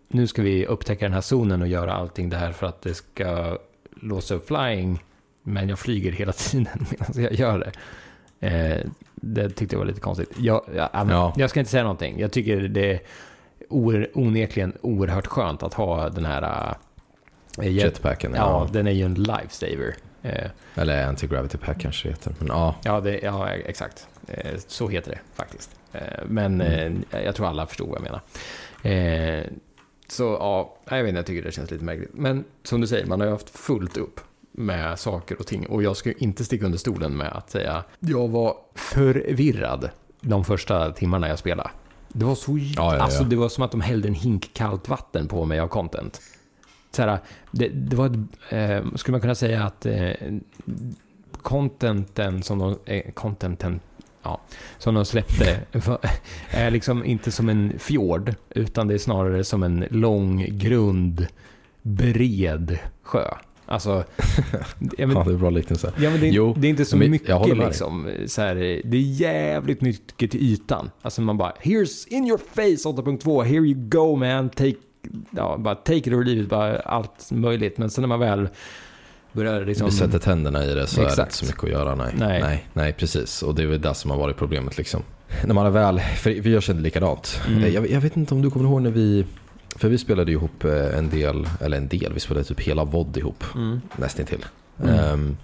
nu 0.09 0.27
ska 0.27 0.43
vi 0.43 0.67
upptäcka 0.67 1.05
den 1.05 1.13
här 1.13 1.21
zonen 1.21 1.63
och 1.63 1.69
göra 1.69 1.93
allting 1.95 2.31
där 2.31 2.53
för 2.53 2.67
att 2.67 2.83
det 2.83 2.95
ska 2.95 3.59
låsa 4.01 4.35
upp 4.35 4.47
flying, 4.47 5.03
men 5.43 5.69
jag 5.69 5.79
flyger 5.79 6.13
hela 6.13 6.33
tiden 6.51 6.87
medan 6.91 7.23
jag 7.23 7.33
gör 7.33 7.59
det. 7.59 7.73
Eh, 8.49 8.87
det 9.25 9.51
tyckte 9.51 9.75
jag 9.75 9.79
var 9.79 9.87
lite 9.87 10.01
konstigt. 10.01 10.31
Jag, 10.39 10.65
jag, 10.75 10.89
Ja. 10.93 11.33
jag 11.37 11.51
ska 11.51 11.61
inte 11.61 11.71
säga 11.73 11.83
någonting. 11.83 12.21
Jag 12.21 12.33
tycker 12.33 12.61
det 12.61 12.93
är 12.93 13.01
oer, 13.69 14.11
onekligen 14.15 14.73
oerhört 14.81 15.27
skönt 15.27 15.63
att 15.63 15.75
ha 15.75 16.09
den 16.09 16.25
här... 16.25 16.43
Uh, 17.59 17.69
Jetpacken, 17.69 18.33
ja. 18.35 18.41
ja. 18.67 18.69
den 18.73 18.87
är 18.87 18.91
ju 18.91 19.05
en 19.05 19.15
lifesaver. 19.15 19.95
Eh, 20.23 20.51
Eller 20.75 21.07
anti-gravity 21.07 21.57
pack 21.57 21.81
kanske 21.81 22.09
det 22.09 22.13
heter. 22.13 22.35
Men 22.39 22.49
ja, 22.49 22.75
ja, 22.85 23.01
det, 23.01 23.19
ja, 23.23 23.49
exakt. 23.51 24.09
Eh, 24.29 24.57
så 24.67 24.89
heter 24.89 25.11
det 25.11 25.19
faktiskt. 25.35 25.71
Eh, 25.93 26.01
men 26.27 26.61
Mm. 26.61 27.05
eh, 27.11 27.21
jag 27.21 27.35
tror 27.35 27.47
alla 27.47 27.67
förstod 27.67 27.89
vad 27.89 27.99
jag 27.99 28.03
menar. 28.03 28.21
Eh, 28.83 29.45
så 30.09 30.23
ja, 30.41 30.77
jag 30.89 31.03
vet 31.03 31.09
inte, 31.09 31.19
jag 31.19 31.27
tycker 31.27 31.43
det 31.43 31.53
känns 31.53 31.71
lite 31.71 31.85
märkligt. 31.85 32.11
Men 32.15 32.45
som 32.63 32.81
du 32.81 32.87
säger, 32.87 33.07
man 33.07 33.21
har 33.21 33.27
ju 33.27 33.33
haft 33.33 33.51
fullt 33.59 33.97
upp 33.97 34.21
med 34.53 34.99
saker 34.99 35.39
och 35.39 35.47
ting. 35.47 35.67
Och 35.67 35.83
jag 35.83 35.97
ska 35.97 36.13
inte 36.13 36.45
sticka 36.45 36.65
under 36.65 36.79
stolen 36.79 37.17
med 37.17 37.33
att 37.33 37.51
säga 37.51 37.85
jag 38.01 38.29
var 38.29 38.57
förvirrad 38.75 39.91
de 40.21 40.45
första 40.45 40.93
timmarna 40.93 41.29
jag 41.29 41.39
spelade. 41.39 41.71
Det 42.13 42.25
var 42.25 42.35
så... 42.35 42.59
Ja, 42.59 42.67
ja, 42.77 42.97
ja. 42.97 43.03
Alltså 43.03 43.25
det 43.25 43.37
var 43.37 43.49
som 43.49 43.65
att 43.65 43.71
de 43.71 43.81
hällde 43.81 44.09
en 44.09 44.15
hink 44.15 44.51
kallt 44.55 44.89
vatten 44.89 45.29
på 45.29 45.45
mig 45.45 45.61
av 45.61 45.69
content. 45.69 46.21
Så 46.91 47.03
här, 47.03 47.19
det, 47.51 47.69
det 47.69 47.97
var 47.97 48.07
ett, 48.07 48.13
eh, 48.53 48.95
skulle 48.95 49.13
man 49.13 49.21
kunna 49.21 49.35
säga 49.35 49.65
att 49.65 49.87
eh, 49.87 50.11
contenten 51.43 52.43
som 52.43 52.59
de, 52.59 52.79
eh, 52.85 53.13
contenten, 53.13 53.81
ja, 54.23 54.41
som 54.79 54.95
de 54.95 55.05
släppte 55.05 55.61
är 56.51 56.71
liksom 56.71 57.05
inte 57.05 57.33
som 57.33 57.49
en 57.49 57.79
fjord, 57.79 58.35
utan 58.51 58.89
det 58.89 58.95
är 58.95 58.99
snarare 58.99 59.45
som 59.45 59.63
en 59.63 59.87
lång, 59.91 60.47
grund, 60.59 61.27
bred 61.83 62.79
sjö. 63.03 63.35
Alltså, 63.73 63.91
jag 64.99 65.09
men, 65.09 65.17
Ja, 65.17 65.25
det 65.25 65.33
är 65.33 65.37
bra 65.37 65.51
liknelse. 65.51 65.93
Ja, 65.97 66.11
men 66.11 66.21
det, 66.21 66.29
är, 66.29 66.33
Jo, 66.33 66.55
det 66.59 66.67
är 66.67 66.71
inte 66.71 66.85
så 66.85 66.97
men 66.97 67.05
jag 67.05 67.11
mycket 67.11 67.59
liksom. 67.59 68.11
Så 68.27 68.43
här, 68.43 68.55
det 68.85 68.97
är 68.97 69.01
jävligt 69.01 69.81
mycket 69.81 70.31
till 70.31 70.41
ytan. 70.41 70.91
Alltså 71.03 71.21
man 71.21 71.39
bara, 71.39 71.53
here's 71.63 72.09
in 72.09 72.27
your 72.27 72.39
face 72.39 72.89
8.2, 72.89 73.45
here 73.45 73.67
you 73.67 73.75
go 73.75 74.17
man, 74.17 74.51
take, 74.51 74.75
ja, 75.31 75.57
bara 75.59 75.75
take 75.75 75.97
it 75.97 76.09
or 76.09 76.25
leave 76.25 76.41
it, 76.43 76.49
bara 76.49 76.79
allt 76.79 77.31
möjligt. 77.31 77.79
Men 77.79 77.91
sen 77.91 78.03
när 78.03 78.09
man 78.09 78.21
väl 78.21 78.49
börjar 79.33 79.65
liksom... 79.65 79.87
Vi 79.87 79.93
sätter 79.93 80.19
tänderna 80.19 80.65
i 80.65 80.75
det 80.75 80.87
så 80.87 81.01
är 81.01 81.05
det 81.05 81.11
Exakt. 81.11 81.27
inte 81.27 81.37
så 81.37 81.45
mycket 81.47 81.65
att 81.65 81.71
göra. 81.71 81.95
Nej. 81.95 82.15
Nej. 82.17 82.41
nej, 82.43 82.67
nej 82.73 82.93
precis. 82.93 83.43
Och 83.43 83.55
det 83.55 83.63
är 83.63 83.67
väl 83.67 83.81
det 83.81 83.95
som 83.95 84.11
har 84.11 84.19
varit 84.19 84.37
problemet. 84.37 84.79
Liksom. 84.79 85.03
När 85.45 85.55
man 85.55 85.67
är 85.67 85.71
väl, 85.71 86.01
för 86.01 86.43
för 86.43 86.51
jag 86.51 86.63
kände 86.63 86.83
likadant. 86.83 87.41
Mm. 87.49 87.73
Jag, 87.73 87.91
jag 87.91 88.01
vet 88.01 88.17
inte 88.17 88.35
om 88.35 88.43
du 88.43 88.51
kommer 88.51 88.69
ihåg 88.69 88.83
när 88.83 88.91
vi, 88.91 89.25
för 89.77 89.89
vi 89.89 89.99
spelade 89.99 90.33
ihop 90.33 90.65
eh, 90.65 90.99
en 90.99 91.11
del, 91.11 91.49
eller 91.61 91.77
en 91.77 91.89
del, 91.89 92.13
vi 92.13 92.21
spelade 92.21 92.45
typ 92.45 92.61
hela 92.61 92.85
VOD 92.85 93.17
ihop. 93.17 93.45
Mm. 93.55 93.81
Nästintill. 93.97 94.45
Mm. 94.83 94.95
Ehm, 94.95 95.37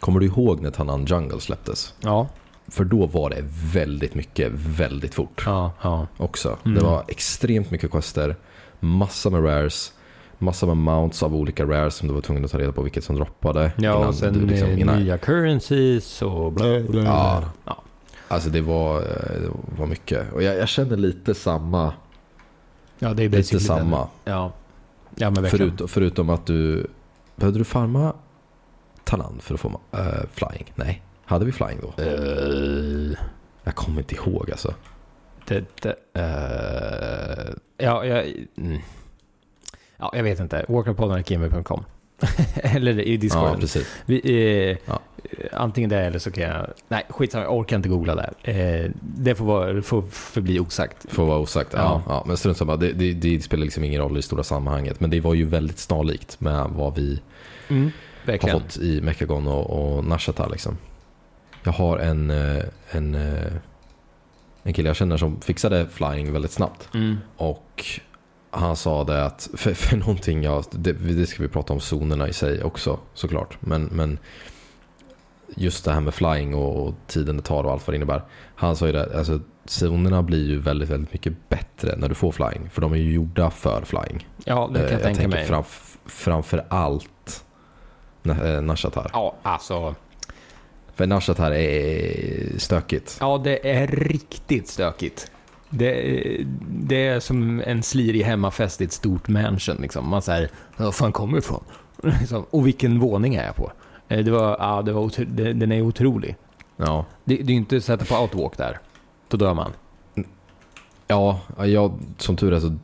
kommer 0.00 0.20
du 0.20 0.26
ihåg 0.26 0.60
när 0.60 0.70
Tanan 0.70 1.04
Jungle 1.04 1.40
släpptes? 1.40 1.94
Ja, 2.00 2.28
För 2.68 2.84
då 2.84 3.06
var 3.06 3.30
det 3.30 3.44
väldigt 3.72 4.14
mycket, 4.14 4.52
väldigt 4.52 5.14
fort 5.14 5.42
ja, 5.46 5.72
ja. 5.82 6.06
också. 6.16 6.56
Mm. 6.64 6.78
Det 6.78 6.84
var 6.84 7.04
extremt 7.08 7.70
mycket 7.70 7.90
quester, 7.90 8.36
massa 8.80 9.30
med 9.30 9.44
rares, 9.44 9.92
massa 10.38 10.66
med 10.66 10.76
mounts 10.76 11.22
av 11.22 11.34
olika 11.36 11.64
rares 11.64 11.94
som 11.94 12.08
du 12.08 12.14
var 12.14 12.20
tvungen 12.20 12.44
att 12.44 12.50
ta 12.50 12.58
reda 12.58 12.72
på 12.72 12.82
vilket 12.82 13.04
som 13.04 13.16
droppade. 13.16 13.72
Ja, 13.76 13.96
innan 13.96 14.08
och 14.08 14.14
sen 14.14 14.34
du 14.34 14.46
liksom- 14.46 14.70
innan- 14.70 14.98
nya 15.02 15.18
currencies 15.18 16.22
och 16.22 16.52
bla 16.52 16.80
bla. 16.80 17.02
Ja. 17.04 17.44
ja. 17.64 17.82
Alltså 18.28 18.50
det 18.50 18.60
var, 18.60 18.96
eh, 19.00 19.40
det 19.40 19.50
var 19.78 19.86
mycket. 19.86 20.32
Och 20.32 20.42
jag, 20.42 20.56
jag 20.56 20.68
känner 20.68 20.96
lite 20.96 21.34
samma. 21.34 21.92
Ja, 22.98 23.14
det 23.14 23.24
är 23.24 23.28
Lite 23.28 23.60
samma. 23.60 23.98
den. 23.98 24.08
Ja. 24.34 24.52
ja, 25.16 25.30
men. 25.30 25.50
Förut, 25.50 25.82
förutom 25.86 26.30
att 26.30 26.46
du... 26.46 26.86
Behövde 27.36 27.60
du 27.60 27.64
farma 27.64 28.14
Talan 29.04 29.38
för 29.40 29.54
att 29.54 29.60
få 29.60 29.80
eh, 29.92 29.98
flying? 30.32 30.72
Nej. 30.74 31.02
Hade 31.24 31.44
vi 31.44 31.52
flying 31.52 31.80
då? 31.80 32.02
Eh, 32.02 33.18
Jag 33.64 33.74
kommer 33.74 33.98
inte 34.00 34.14
ihåg 34.14 34.50
alltså. 34.50 34.74
det, 35.46 35.64
det, 35.82 35.94
eh, 36.14 37.54
ja, 37.86 38.04
jag, 38.04 38.26
mm. 38.56 38.78
ja, 39.96 40.10
jag 40.14 40.22
vet 40.22 40.40
inte. 40.40 40.64
Walkerpodden.gmail.com 40.68 41.84
Eller 42.54 43.00
i 43.00 43.16
Discord. 43.16 43.48
Ja, 43.48 43.56
precis. 43.60 43.86
Vi, 44.06 44.20
eh, 44.70 44.76
Ja. 44.86 45.00
Antingen 45.52 45.90
det 45.90 46.00
eller 46.00 46.18
så 46.18 46.30
kan 46.30 46.44
jag... 46.44 46.66
Nej, 46.88 47.04
skitsamma. 47.08 47.44
Jag 47.44 47.54
orkar 47.56 47.76
inte 47.76 47.88
googla 47.88 48.14
där. 48.14 48.32
Eh, 48.42 48.90
det 49.00 49.34
får, 49.34 49.44
vara, 49.44 49.82
får 49.82 50.02
förbli 50.02 50.60
osagt. 50.60 51.06
Får 51.08 51.26
vara 51.26 51.38
osagt. 51.38 51.70
Ja. 51.72 51.78
Ja. 51.78 52.02
Ja, 52.08 52.24
men 52.26 52.36
strunt 52.36 52.56
samma. 52.56 52.76
Det, 52.76 52.92
det, 52.92 53.12
det 53.12 53.40
spelar 53.44 53.64
liksom 53.64 53.84
ingen 53.84 54.00
roll 54.00 54.12
i 54.12 54.14
det 54.16 54.22
stora 54.22 54.42
sammanhanget. 54.42 55.00
Men 55.00 55.10
det 55.10 55.20
var 55.20 55.34
ju 55.34 55.44
väldigt 55.44 55.78
snarlikt 55.78 56.40
med 56.40 56.70
vad 56.70 56.94
vi 56.94 57.20
Mm, 57.68 57.90
har 58.26 58.48
fått 58.48 58.76
i 58.76 59.00
Mechagon 59.00 59.48
och, 59.48 59.96
och 59.96 60.04
Nashata 60.04 60.48
liksom. 60.48 60.76
Jag 61.64 61.72
har 61.72 61.98
en, 61.98 62.30
eh, 62.30 62.64
en, 62.90 63.14
eh, 63.14 63.52
en 64.62 64.72
kille 64.72 64.88
jag 64.88 64.96
känner 64.96 65.16
som 65.16 65.40
fixade 65.40 65.86
flying 65.88 66.32
väldigt 66.32 66.50
snabbt. 66.52 66.88
Mm. 66.94 67.16
Och 67.36 67.84
han 68.56 68.76
sa 68.76 69.04
det 69.04 69.24
att, 69.24 69.48
för, 69.54 69.74
för 69.74 69.96
någonting, 69.96 70.42
jag, 70.42 70.64
det, 70.70 70.92
det 70.92 71.26
ska 71.26 71.42
vi 71.42 71.48
prata 71.48 71.72
om 71.72 71.80
zonerna 71.80 72.28
i 72.28 72.32
sig 72.32 72.62
också 72.62 72.98
såklart. 73.14 73.56
Men, 73.60 73.84
men 73.84 74.18
just 75.54 75.84
det 75.84 75.92
här 75.92 76.00
med 76.00 76.14
flying 76.14 76.54
och, 76.54 76.86
och 76.86 76.94
tiden 77.06 77.36
det 77.36 77.42
tar 77.42 77.64
och 77.64 77.72
allt 77.72 77.86
vad 77.86 77.92
det 77.94 77.96
innebär. 77.96 78.22
Han 78.54 78.76
sa 78.76 78.86
ju 78.86 78.92
det, 78.92 79.18
alltså 79.18 79.40
zonerna 79.64 80.22
blir 80.22 80.48
ju 80.48 80.58
väldigt, 80.58 80.88
väldigt 80.88 81.12
mycket 81.12 81.48
bättre 81.48 81.96
när 81.96 82.08
du 82.08 82.14
får 82.14 82.32
flying. 82.32 82.70
För 82.70 82.80
de 82.80 82.92
är 82.92 82.96
ju 82.96 83.12
gjorda 83.12 83.50
för 83.50 83.82
flying. 83.84 84.28
Ja, 84.44 84.70
det 84.74 84.78
kan 84.78 84.86
Eh, 84.86 84.92
jag, 84.92 85.02
tänka 85.02 85.20
tänker 85.20 85.36
mig. 85.36 85.46
Framf, 85.46 85.96
framför 86.06 86.64
allt 86.68 87.44
eh, 88.24 88.62
Nashatar. 88.62 89.10
Ja, 89.12 89.34
alltså. 89.42 89.94
För 90.94 91.06
Nashatar 91.06 91.52
är 91.52 92.58
stökigt. 92.58 93.16
Ja, 93.20 93.40
det 93.44 93.70
är 93.70 93.86
riktigt 93.86 94.68
stökigt. 94.68 95.30
Det, 95.70 96.46
det 96.68 97.06
är 97.06 97.20
som 97.20 97.62
en 97.66 97.82
slirig 97.82 98.22
hemmafest 98.22 98.80
i 98.80 98.84
ett 98.84 98.92
stort 98.92 99.28
mansion. 99.28 99.76
Liksom. 99.80 100.08
Man 100.08 100.22
säger, 100.22 100.50
var 100.76 100.92
fan 100.92 101.12
kommer 101.12 101.32
du 101.32 101.38
ifrån? 101.38 101.64
Liksom, 102.20 102.44
Och 102.50 102.66
vilken 102.66 102.98
våning 102.98 103.34
är 103.34 103.44
jag 103.46 103.56
på? 103.56 103.72
Eh, 104.08 104.24
Det 104.24 104.30
var, 104.30 104.56
ja, 104.60 104.82
det 104.82 104.92
var 104.92 105.00
otro, 105.02 105.24
det, 105.28 105.52
den 105.52 105.72
är 105.72 105.82
otrolig. 105.82 106.36
Ja. 106.76 107.04
Det, 107.24 107.34
det 107.36 107.42
är 107.42 107.46
ju 107.50 107.54
inte 107.54 107.76
att 107.76 107.84
sätta 107.84 108.04
på 108.04 108.22
outwalk 108.22 108.56
där. 108.56 108.78
Då 109.28 109.36
dör 109.36 109.54
man. 109.54 109.72
Ja, 111.08 111.40
jag, 111.58 111.98
som 112.18 112.36
tur 112.36 112.52
är 112.52 112.60
så 112.60 112.76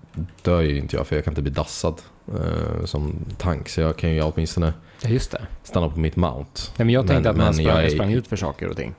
dör 0.42 0.60
ju 0.60 0.78
inte 0.78 0.96
jag 0.96 1.06
för 1.06 1.16
jag 1.16 1.24
kan 1.24 1.32
inte 1.32 1.42
bli 1.42 1.50
dassad 1.52 1.94
eh, 2.28 2.84
som 2.84 3.14
tank. 3.38 3.68
Så 3.68 3.80
jag 3.80 3.96
kan 3.96 4.10
ju 4.14 4.22
åtminstone 4.22 4.72
Ja, 5.02 5.18
stanna 5.62 5.88
på 5.88 5.98
mitt 6.00 6.16
mount. 6.16 6.60
Ja, 6.76 6.84
men 6.84 6.88
jag 6.94 7.06
tänkte 7.06 7.32
Men- 7.32 7.40
att 7.40 7.46
man 7.46 7.54
sprang, 7.54 7.66
jag 7.76 7.84
är- 7.84 7.90
sprang 7.90 8.12
ut 8.12 8.26
för 8.26 8.36
saker 8.36 8.68
och 8.68 8.76
ting. 8.76 8.94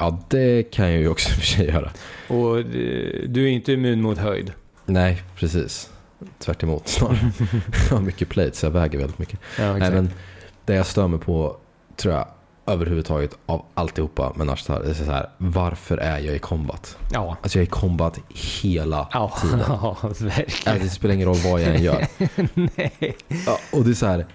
Ja, 0.00 0.18
det 0.28 0.62
kan 0.62 0.90
jag 0.92 1.00
ju 1.00 1.08
också 1.08 1.28
för 1.34 1.46
sig 1.46 1.66
göra. 1.66 1.90
Och 2.28 2.58
eh, 2.58 2.64
du 3.28 3.44
är 3.44 3.48
inte 3.48 3.72
immun 3.72 4.02
mot 4.02 4.18
höjd. 4.18 4.52
Nej, 4.86 5.22
precis. 5.36 5.90
Tvärt 6.38 6.62
emot 6.62 6.88
snarare. 6.88 7.32
jag 7.90 7.96
har 7.96 8.02
mycket 8.02 8.28
plate 8.28 8.52
så 8.56 8.66
jag 8.66 8.70
väger 8.70 8.98
väldigt 8.98 9.18
mycket. 9.18 9.38
Ja, 9.58 9.76
Nej, 9.76 9.90
men 9.90 10.10
det 10.64 10.74
jag 10.74 10.86
stör 10.86 11.08
mig 11.08 11.20
på, 11.20 11.56
tror 11.96 12.14
jag, 12.14 12.28
överhuvudtaget 12.66 13.30
av 13.46 13.64
alltihopa 13.74 14.32
med 14.36 14.46
Nashtar, 14.46 14.82
det 14.82 14.90
är 14.90 14.94
så 14.94 15.04
här, 15.04 15.30
varför 15.38 15.96
är 15.98 16.18
jag 16.18 16.34
i 16.36 16.38
combat? 16.38 16.96
Ja. 17.12 17.36
Alltså 17.42 17.58
jag 17.58 17.62
är 17.62 17.66
i 17.66 17.70
combat 17.70 18.18
hela 18.62 19.08
Ja, 19.12 19.32
tiden. 19.42 19.60
ja 19.68 19.96
verkligen. 20.20 20.48
Ja, 20.78 20.84
det 20.84 20.90
spelar 20.90 21.14
ingen 21.14 21.28
roll 21.28 21.36
vad 21.44 21.60
jag 21.60 21.74
än 21.74 21.82
gör. 21.82 22.06
Nej. 22.54 23.16
Ja, 23.46 23.58
och 23.72 23.84
det 23.84 23.90
är 23.90 23.94
så 23.94 24.06
här, 24.06 24.26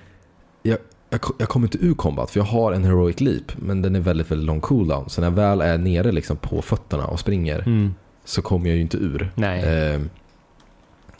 jag, 1.13 1.31
jag, 1.39 1.49
kommer 1.49 1.67
inte 1.67 1.77
ur 1.77 1.93
combat 1.93 2.31
för 2.31 2.39
jag 2.39 2.45
har 2.45 2.71
en 2.71 2.83
heroic 2.83 3.21
leap 3.21 3.51
men 3.55 3.81
den 3.81 3.95
är 3.95 3.99
väldigt, 3.99 4.31
väldigt 4.31 4.47
lång 4.47 4.61
cooldown. 4.61 5.09
Så 5.09 5.21
när 5.21 5.27
jag 5.27 5.35
väl 5.35 5.61
är 5.61 5.77
nere 5.77 6.11
liksom 6.11 6.37
på 6.37 6.61
fötterna 6.61 7.05
och 7.05 7.19
springer 7.19 7.59
Mm. 7.59 7.93
så 8.25 8.41
kommer 8.41 8.67
jag 8.67 8.75
ju 8.75 8.81
inte 8.81 8.97
ur. 8.97 9.31
Nej. 9.35 9.63
Eh, 9.63 10.01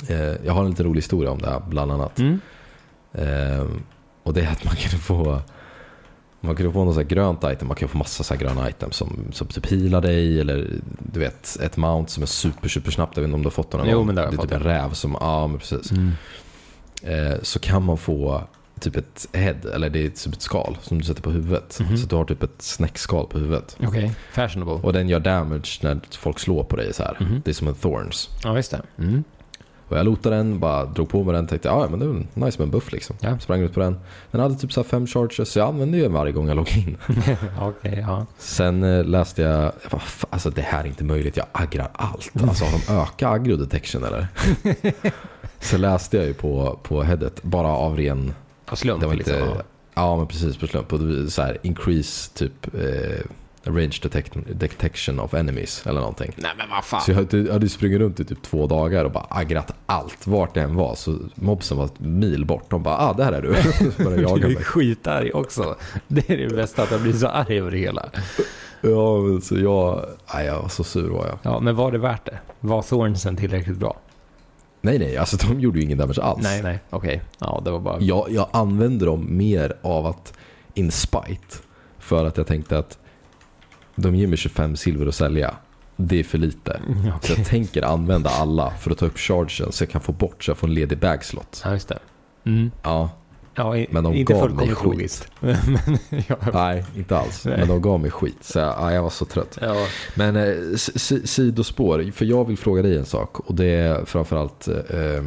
eh, 0.08 0.36
jag 0.46 0.54
har 0.54 0.64
en 0.64 0.70
lite 0.70 0.84
rolig 0.84 1.02
historia 1.02 1.32
om 1.32 1.42
det 1.42 1.50
här 1.50 1.62
bland 1.68 1.92
annat. 1.92 2.20
Mm. 2.20 2.40
Eh, 3.14 3.66
och 4.24 4.34
det 4.34 4.42
är 4.42 4.52
att 4.52 4.64
man 4.64 4.76
kan 4.76 5.00
få 5.00 5.42
man 6.42 6.56
kan 6.56 6.74
få 6.74 6.84
något 6.84 6.96
så 6.96 7.02
här 7.02 7.08
grönt 7.08 7.44
item, 7.44 7.68
man 7.68 7.78
kan 7.78 7.90
få 7.90 7.98
massa 7.98 8.24
så 8.24 8.34
här 8.34 8.42
gröna 8.42 8.70
items 8.70 8.96
som, 8.96 9.18
som 9.32 9.48
typ 9.48 9.66
healar 9.66 10.02
dig 10.02 10.40
eller 10.40 10.80
du 11.00 11.20
vet 11.20 11.58
ett 11.62 11.78
mount 11.78 12.12
som 12.12 12.24
är 12.24 12.28
super 12.28 12.70
super 12.70 12.92
snabbt. 12.92 13.18
Jag 13.18 13.22
vet 13.22 13.28
inte 13.28 13.36
om 13.36 13.42
du 13.42 13.46
har 13.46 13.52
fått 13.52 13.74
någon 13.74 13.90
Jo, 13.90 13.98
gång. 13.98 14.06
men 14.06 14.16
det 14.16 14.22
har 14.22 14.26
jag 14.26 14.34
är 14.34 14.42
typ 14.42 14.52
en 14.52 14.64
räv 14.64 14.94
som, 14.94 15.18
ja 15.20 15.48
men 15.48 15.60
precis. 15.60 15.92
Mm. 15.92 16.12
Eh, 17.04 17.38
så 17.42 17.60
kan 17.60 17.84
man 17.84 17.98
få 17.98 18.44
typ 18.80 18.96
ett 18.96 19.27
head, 19.34 19.56
eller 19.74 19.89
det 19.89 20.06
är 20.06 20.10
typ 20.10 20.34
ett 20.34 20.42
skal 20.42 20.77
som 20.82 20.98
du 20.98 21.03
sätter 21.03 21.22
på 21.22 21.32
huvudet. 21.32 21.80
Mhm. 21.80 21.98
Så 21.98 22.08
du 22.08 22.15
har 22.15 22.25
typ 22.25 22.44
ett 22.44 22.62
snäckskal 22.62 23.27
på 23.27 23.39
huvudet. 23.39 23.77
Okej, 23.88 24.15
fashionable. 24.34 24.74
Och 24.74 24.94
den 24.94 25.10
gör 25.10 25.20
damage 25.20 25.80
när 25.82 26.00
folk 26.12 26.39
slår 26.39 26.63
på 26.63 26.75
dig 26.75 26.94
så 26.94 27.03
här. 27.03 27.18
Mhm. 27.20 27.42
Det 27.46 27.51
är 27.51 27.56
som 27.56 27.68
en 27.68 27.75
thorns. 27.75 28.30
Ja, 28.44 28.53
visst 28.53 28.72
det. 28.72 28.82
Mm. 28.98 29.24
Och 29.88 29.98
jag 30.00 30.06
lotade 30.06 30.36
den, 30.36 30.60
bara 30.60 30.86
drog 30.86 31.10
på 31.10 31.24
med 31.24 31.36
den, 31.36 31.48
tänkte 31.48 31.68
ja 31.68 31.88
men 31.89 32.00
det 32.00 32.06
är 32.06 32.10
väl 32.10 32.25
nice 32.34 32.60
med 32.60 32.65
en 32.65 32.72
buff 32.72 32.92
liksom. 32.92 33.15
Ja. 33.20 33.39
Sprang 33.39 33.62
ut 33.62 33.74
på 33.74 33.80
den. 33.80 34.00
Den 34.32 34.42
hade 34.42 34.56
typ 34.56 34.74
så 34.74 34.82
här 34.82 34.89
fem 34.89 35.08
charges, 35.08 35.50
så 35.50 35.60
jag 35.60 35.68
använde 35.68 35.98
ju 35.98 36.03
den 36.03 36.13
varje 36.13 36.32
gång 36.32 36.48
jag 36.48 36.56
låg 36.56 36.70
in. 36.77 36.98
Okej, 37.62 38.00
ja. 38.08 38.25
Sen 38.38 38.84
eh, 38.84 39.03
läste 39.06 39.42
jag, 39.42 39.62
jag 39.63 39.72
bara, 39.92 40.00
"Fan, 40.01 40.30
alltså 40.32 40.50
det 40.50 40.62
här 40.62 40.84
är 40.84 40.88
inte 40.88 41.03
möjligt, 41.03 41.38
jag 41.38 41.46
aggrar 41.51 41.89
allt. 41.94 42.32
Alltså 42.44 42.65
har 42.65 42.72
de 42.72 42.94
ökat 43.01 43.34
aggro 43.34 43.56
detection 43.58 44.03
eller? 44.03 44.27
så 45.60 45.77
läste 45.77 46.18
jag 46.18 46.25
ju 46.25 46.34
på, 46.34 46.80
på 46.84 47.03
headet, 47.03 47.44
bara 47.44 47.68
av 47.68 47.98
ren 47.98 48.34
Av 48.74 48.75
slump 48.75 49.01
det 49.01 49.08
var 49.08 49.13
liksom. 49.13 49.36
inte, 49.36 49.63
ja 49.94 50.18
men 50.18 50.27
precis 50.27 50.58
på 50.58 50.68
slump. 50.68 50.94
Och 50.94 51.00
så 51.32 51.42
här, 51.42 51.58
increase 51.63 52.34
typ 52.34 52.75
eh, 52.75 53.25
range 53.63 54.00
detect, 54.01 54.34
detection 54.53 55.20
of 55.20 55.34
enemies 55.34 55.88
eller 55.88 56.00
någonting. 56.00 56.34
Nej 56.38 56.51
men 56.58 56.70
vad 56.70 56.84
fan. 56.84 57.01
Så 57.01 57.12
jag 57.12 57.15
hade, 57.15 57.53
hade 57.53 57.70
sprungit 57.70 58.00
runt 58.00 58.20
i 58.20 58.25
typ 58.25 58.42
två 58.42 58.68
dagar 58.68 59.06
och 59.06 59.12
bara 59.12 59.27
aggrat 59.30 59.72
allt 59.86 60.27
vart 60.27 60.53
det 60.53 60.62
än 60.62 60.75
var. 60.75 60.96
Så 60.96 61.20
mobsen 61.36 61.77
var 61.77 61.86
ett 61.86 62.00
mil 62.00 62.46
bort. 62.46 62.70
De 62.70 62.84
bara 62.84 62.98
ah, 62.98 63.13
där 63.13 63.32
är 63.32 63.42
du. 63.42 63.56
Så 64.03 64.22
jag 64.22 64.42
Du 64.42 64.58
är 64.58 64.63
skitarg 64.63 65.32
också. 65.32 65.75
Det 66.08 66.30
är 66.30 66.38
det 66.38 66.56
bästa, 66.56 66.84
att 66.84 66.92
jag 66.92 67.01
blir 67.01 67.13
så 67.13 67.27
arg 67.27 67.60
över 67.60 67.72
det 67.72 67.77
hela. 67.77 68.10
Ja 68.82 69.18
men 69.18 69.42
så 69.42 69.60
jag, 69.60 70.06
nej, 70.34 70.46
jag 70.46 70.62
var 70.62 70.70
så 70.70 70.84
sur 70.84 71.10
var 71.10 71.27
jag. 71.27 71.38
Ja, 71.42 71.60
men 71.60 71.75
var 71.75 71.92
det 71.92 71.98
värt 71.98 72.25
det? 72.25 72.39
Var 72.60 72.82
Thornsen 72.82 73.38
tillräckligt 73.38 73.77
bra? 73.77 73.98
Nej 74.86 75.00
nej, 75.00 75.18
alltså 75.18 75.38
de 75.38 75.60
gjorde 75.60 75.80
ju 75.80 75.86
ingen 75.86 75.98
damage 75.98 76.22
alls. 76.22 76.44
Nej, 76.44 76.63
nej, 76.63 76.80
okej. 76.90 77.22
Ja, 77.40 77.62
det 77.66 77.72
var 77.72 77.80
bara... 77.80 78.02
Jag, 78.02 78.28
jag 78.32 78.50
använde 78.54 79.06
dem 79.06 79.38
mer 79.38 79.74
av 79.82 80.06
att 80.06 80.34
in 80.74 80.92
spite. 80.92 81.58
För 82.00 82.25
att 82.25 82.38
jag 82.38 82.48
tänkte 82.48 82.78
att 82.78 82.98
de 83.96 84.16
ger 84.16 84.28
mig 84.28 84.38
25 84.38 84.75
silver 84.75 85.06
att 85.08 85.16
sälja. 85.16 85.56
Det 85.96 86.20
är 86.20 86.24
för 86.24 86.38
lite. 86.38 86.82
Så 87.22 87.34
jag 87.38 87.46
tänker 87.46 87.82
använda 87.82 88.30
alla 88.30 88.72
för 88.72 88.92
att 88.92 88.98
ta 88.98 89.06
upp 89.06 89.18
chargen 89.18 89.72
så 89.72 89.84
jag 89.84 89.90
kan 89.90 90.02
få 90.02 90.12
bort 90.12 90.44
så 90.44 90.52
jag 90.52 90.58
får 90.58 90.68
en 90.68 90.74
ledig 90.74 90.98
bagslot. 90.98 91.62
Ja, 91.66 91.72
just 91.72 91.88
det. 91.88 92.00
Mm. 92.46 92.72
Ja, 92.84 93.10
Ja, 93.55 93.77
i, 93.77 93.88
Men 93.89 94.03
de 94.03 94.13
inte 94.13 94.33
gav 94.33 94.55
mig 94.55 94.67
skit. 94.67 94.83
logiskt. 94.83 95.27
Men, 95.39 95.55
ja, 96.27 96.36
nej 96.53 96.86
inte 96.95 97.17
alls. 97.17 97.45
Nej. 97.45 97.57
Men 97.57 97.67
de 97.67 97.81
gav 97.81 98.00
mig 98.00 98.12
skit. 98.12 98.38
Så 98.43 98.60
jag, 98.60 98.67
ja, 98.67 98.91
jag 98.93 99.03
var 99.03 99.10
så 99.10 99.25
trött. 99.25 99.57
ja. 99.62 99.75
Men 100.15 100.36
eh, 100.36 100.75
si- 100.75 101.00
si- 101.00 101.27
sidospår, 101.27 102.12
för 102.12 102.25
jag 102.25 102.48
vill 102.48 102.57
fråga 102.57 102.81
dig 102.81 102.98
en 102.98 103.05
sak 103.05 103.39
och 103.39 103.55
det 103.55 103.65
är 103.65 104.05
framförallt 104.05 104.67
eh, 104.67 105.24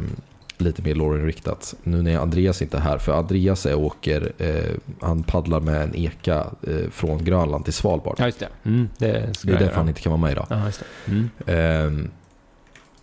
lite 0.57 0.81
mer 0.81 0.95
Lauren-riktat. 0.95 1.75
Nu 1.83 2.01
när 2.01 2.17
Andreas 2.17 2.61
inte 2.61 2.77
är 2.77 2.81
här, 2.81 2.97
för 2.97 3.11
Andreas 3.13 3.65
är 3.65 3.75
åker, 3.75 4.33
eh, 4.37 4.75
han 5.01 5.23
paddlar 5.23 5.59
med 5.59 5.81
en 5.81 5.95
eka 5.95 6.45
eh, 6.67 6.89
från 6.91 7.23
Grönland 7.23 7.63
till 7.63 7.73
Svalbard. 7.73 8.15
ja, 8.17 8.25
just 8.25 8.39
det. 8.39 8.47
Mm, 8.65 8.89
det 8.97 9.09
det 9.43 9.53
är 9.53 9.59
därför 9.59 9.75
han 9.75 9.89
inte 9.89 10.01
kan 10.01 10.11
vara 10.11 10.21
med 10.21 10.31
idag. 10.31 10.45
Ja, 10.49 10.65
just 10.65 10.83
det. 11.05 11.11
Mm. 11.45 12.01
Eh, 12.05 12.09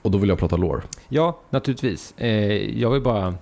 och 0.03 0.11
då 0.11 0.19
vill 0.19 0.29
jag 0.29 0.39
prata 0.39 0.57
lore. 0.57 0.83
Ja, 1.09 1.41
naturligtvis. 1.51 2.15
Eh, 2.17 2.79
jag 2.81 2.91
vill 2.91 3.03
bara 3.03 3.35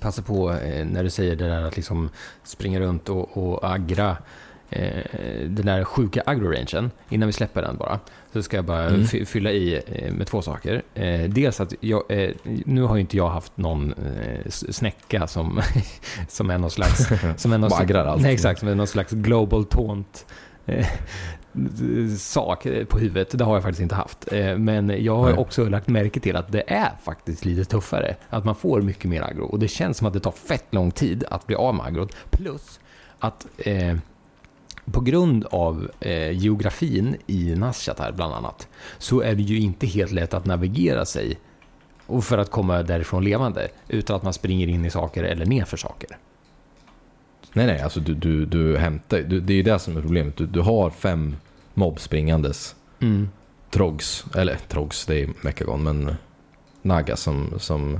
passa 0.00 0.22
på 0.22 0.52
eh, 0.52 0.84
när 0.86 1.04
du 1.04 1.10
säger 1.10 1.36
det 1.36 1.48
där 1.48 1.62
att 1.62 1.76
liksom 1.76 2.08
springa 2.44 2.80
runt 2.80 3.08
och, 3.08 3.36
och 3.38 3.70
aggra 3.74 4.16
eh, 4.70 5.04
den 5.46 5.66
där 5.66 5.84
sjuka 5.84 6.22
aggro-rangen. 6.26 6.90
Innan 7.08 7.26
vi 7.26 7.32
släpper 7.32 7.62
den 7.62 7.76
bara, 7.76 7.98
så 8.32 8.42
ska 8.42 8.56
jag 8.56 8.64
bara 8.64 8.84
Mm. 8.88 9.06
fy- 9.06 9.24
fylla 9.24 9.50
i 9.50 9.82
eh, 9.86 10.12
med 10.12 10.26
två 10.26 10.42
saker. 10.42 10.82
Dels 11.28 11.60
att 11.60 11.74
jag, 11.80 12.02
nu 12.44 12.82
har 12.82 12.94
ju 12.96 13.00
inte 13.00 13.16
jag 13.16 13.28
haft 13.28 13.56
någon 13.56 13.94
snäcka 14.48 15.26
som, 15.26 15.60
som 16.28 16.50
är 16.50 16.58
någon 16.58 16.70
slags... 16.70 17.08
Som 17.36 17.52
är 17.52 17.58
någon 17.58 17.70
allt. 17.72 18.22
Nej, 18.22 18.34
exakt. 18.34 18.60
Som 18.60 18.68
är 18.68 18.74
någon 18.74 18.86
slags 18.86 19.12
global 19.12 19.64
taunt. 19.64 20.26
Eh, 20.66 20.86
sak 22.18 22.66
på 22.88 22.98
huvudet. 22.98 23.38
Det 23.38 23.44
har 23.44 23.54
jag 23.54 23.62
faktiskt 23.62 23.82
inte 23.82 23.94
haft. 23.94 24.32
Eh, 24.32 24.56
Men 24.58 25.04
jag 25.04 25.16
har 25.16 25.38
också 25.38 25.68
lagt 25.68 25.88
märke 25.88 26.20
till 26.20 26.36
att 26.36 26.52
det 26.52 26.72
är 26.72 26.92
faktiskt 27.02 27.44
lite 27.44 27.64
tuffare. 27.64 28.16
Att 28.30 28.44
man 28.44 28.54
får 28.54 28.80
mycket 28.82 29.04
mer 29.04 29.22
aggro. 29.22 29.44
Och 29.44 29.58
det 29.58 29.68
känns 29.68 29.98
som 29.98 30.06
att 30.06 30.12
det 30.12 30.20
tar 30.20 30.30
fett 30.32 30.64
lång 30.70 30.90
tid 30.90 31.24
att 31.30 31.46
bli 31.46 31.56
av 31.56 31.74
med 31.74 31.86
aggrot. 31.86 32.16
Plus 32.30 32.80
att 33.18 33.46
eh, 33.58 33.96
på 34.92 35.00
grund 35.00 35.46
av 35.50 35.90
eh, 36.00 36.30
geografin 36.30 37.16
i 37.26 37.54
Nashatar 37.54 38.12
bland 38.12 38.34
annat 38.34 38.68
så 38.98 39.20
är 39.20 39.34
det 39.34 39.42
ju 39.42 39.58
inte 39.58 39.86
helt 39.86 40.12
lätt 40.12 40.34
att 40.34 40.44
navigera 40.46 41.04
sig 41.04 41.38
och 42.06 42.24
för 42.24 42.38
att 42.38 42.50
komma 42.50 42.82
därifrån 42.82 43.24
levande 43.24 43.68
utan 43.88 44.16
att 44.16 44.22
man 44.22 44.32
springer 44.32 44.66
in 44.68 44.84
i 44.84 44.90
saker 44.90 45.24
eller 45.24 45.46
ner 45.46 45.64
för 45.64 45.76
saker. 45.76 46.18
Nej, 47.56 47.66
nej, 47.66 47.80
alltså 47.80 48.00
du, 48.00 48.14
du, 48.14 48.44
du 48.46 48.76
hämtar, 48.76 49.18
du, 49.18 49.40
det 49.40 49.52
är 49.52 49.56
ju 49.56 49.62
det 49.62 49.78
som 49.78 49.96
är 49.96 50.00
problemet. 50.00 50.36
Du, 50.36 50.46
du 50.46 50.60
har 50.60 50.90
fem 50.90 51.36
mobb 51.74 52.00
springandes. 52.00 52.74
Mm. 53.00 53.28
Trogs, 53.70 54.24
eller 54.34 54.56
Trogs, 54.68 55.06
det 55.06 55.20
är 55.22 55.28
Mechagon, 55.42 55.82
men 55.82 56.14
Naga 56.82 57.16
som, 57.16 57.54
som 57.58 57.98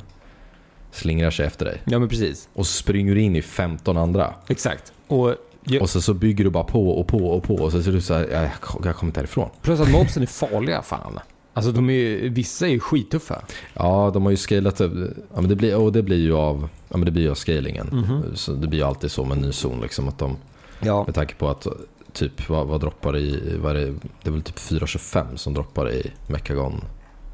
slingrar 0.91 1.31
sig 1.31 1.47
efter 1.47 1.65
dig. 1.65 1.83
Ja 1.85 1.99
men 1.99 2.09
precis. 2.09 2.49
Och 2.55 2.67
så 2.67 2.73
springer 2.73 3.15
du 3.15 3.21
in 3.21 3.37
i 3.37 3.43
15 3.43 3.97
andra. 3.97 4.35
Exakt. 4.49 4.93
Och 5.07 5.35
ju- 5.65 5.79
Och 5.81 5.91
så, 5.91 6.01
så 6.01 6.15
bygger 6.15 6.45
du 6.45 6.51
bara 6.51 6.65
på 6.65 6.91
och 7.01 7.07
på 7.07 7.19
och 7.19 7.43
på 7.43 7.55
och 7.55 7.73
så 7.73 7.83
ser 7.83 7.93
du 7.93 8.01
så 8.01 8.15
här, 8.15 8.29
jag, 8.33 8.51
jag 8.85 8.97
kommer 8.97 9.11
inte 9.11 9.21
härifrån. 9.21 9.49
Plus 9.63 9.81
att 9.81 9.91
mobsen 9.93 10.23
är 10.23 10.27
farliga 10.27 10.83
fan. 10.83 11.19
Alltså 11.55 11.73
de 11.73 11.91
är, 11.91 12.29
vissa 12.29 12.67
är 12.67 12.71
ju 12.71 12.81
skituffa. 12.81 13.43
Ja, 13.75 14.11
de 14.15 14.23
har 14.23 14.31
ju 14.31 14.37
scalat 14.37 14.81
upp, 14.81 14.93
ja, 15.35 15.41
men 15.41 15.49
det 15.49 15.57
blir, 15.57 15.77
och 15.77 15.93
det 15.93 16.03
blir 16.03 16.19
ju 16.19 16.35
av, 16.35 16.69
ja, 16.89 16.97
men 16.97 17.05
det 17.05 17.11
blir 17.11 17.23
ju 17.23 17.31
av 17.31 17.35
scalingen. 17.35 17.87
Mhm. 17.93 18.37
Så 18.37 18.53
det 18.53 18.67
blir 18.69 18.79
ju 18.79 18.85
alltid 18.87 19.11
så 19.11 19.25
med 19.25 19.37
en 19.37 19.43
ny 19.43 19.53
zon 19.53 19.81
liksom 19.81 20.09
att 20.09 20.19
de, 20.19 20.37
Ja. 20.81 21.05
med 21.05 21.15
tanke 21.15 21.35
på 21.35 21.49
att 21.49 21.67
typ 22.13 22.49
vad, 22.49 22.67
vad 22.67 22.81
droppar 22.81 23.17
i, 23.17 23.57
vad 23.63 23.77
är 23.77 23.81
det, 23.81 23.95
det 24.23 24.29
är 24.29 24.31
väl 24.31 24.43
typ 24.43 24.59
425 24.59 25.27
som 25.37 25.55
droppar 25.55 25.93
i 25.93 26.11
Mechagon 26.27 26.85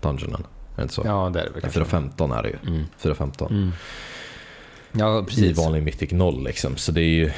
Dungeonen. 0.03 0.41
Är 0.73 0.77
det 0.77 0.83
inte 0.83 0.95
så? 0.95 1.03
Ja, 1.05 1.31
det 1.33 1.41
är 1.41 1.45
det 1.45 1.51
väl 1.51 1.55
Ja, 1.55 1.61
kanske. 1.61 1.71
415 1.79 2.33
är 2.33 2.43
det 2.43 2.49
ju. 2.49 2.57
Mm. 2.67 2.85
415. 2.99 3.53
Mm. 3.53 3.71
Ja, 4.93 5.27
I 5.37 5.53
vanlig 5.53 5.83
Mythic 5.83 6.11
0 6.13 6.45
liksom. 6.45 6.77
Så 6.77 6.93
det 6.93 7.01
är 7.01 7.05
ju, 7.15 7.31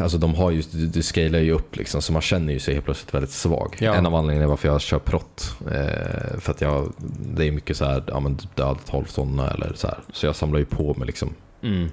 alltså 0.00 0.18
de 0.18 0.34
har 0.34 0.50
ju, 0.50 0.62
du, 0.72 1.02
scalar 1.02 1.38
ju 1.38 1.52
upp 1.52 1.76
liksom. 1.76 2.02
Så 2.02 2.12
man 2.12 2.22
känner 2.22 2.52
ju 2.52 2.58
sig 2.58 2.74
helt 2.74 2.84
plötsligt 2.84 3.14
väldigt 3.14 3.30
svag. 3.30 3.76
Ja. 3.80 3.94
En 3.94 4.06
av 4.06 4.14
anledningarna 4.14 4.48
varför 4.48 4.68
jag 4.68 4.80
kör 4.80 4.98
prott. 4.98 5.50
Eh, 5.60 6.38
för 6.40 6.50
att 6.50 6.60
jag, 6.60 6.92
det 7.36 7.46
är 7.46 7.52
mycket 7.52 7.76
så 7.76 7.84
här, 7.84 8.04
ja 8.06 8.20
men 8.20 8.38
död 8.54 8.78
12 8.90 9.04
sådana 9.04 9.50
eller 9.50 9.72
så 9.74 9.86
här. 9.86 9.98
Så 10.12 10.26
jag 10.26 10.36
samlar 10.36 10.58
ju 10.58 10.64
på 10.64 10.94
mig 10.94 11.06
liksom 11.06 11.34
Mm. 11.62 11.88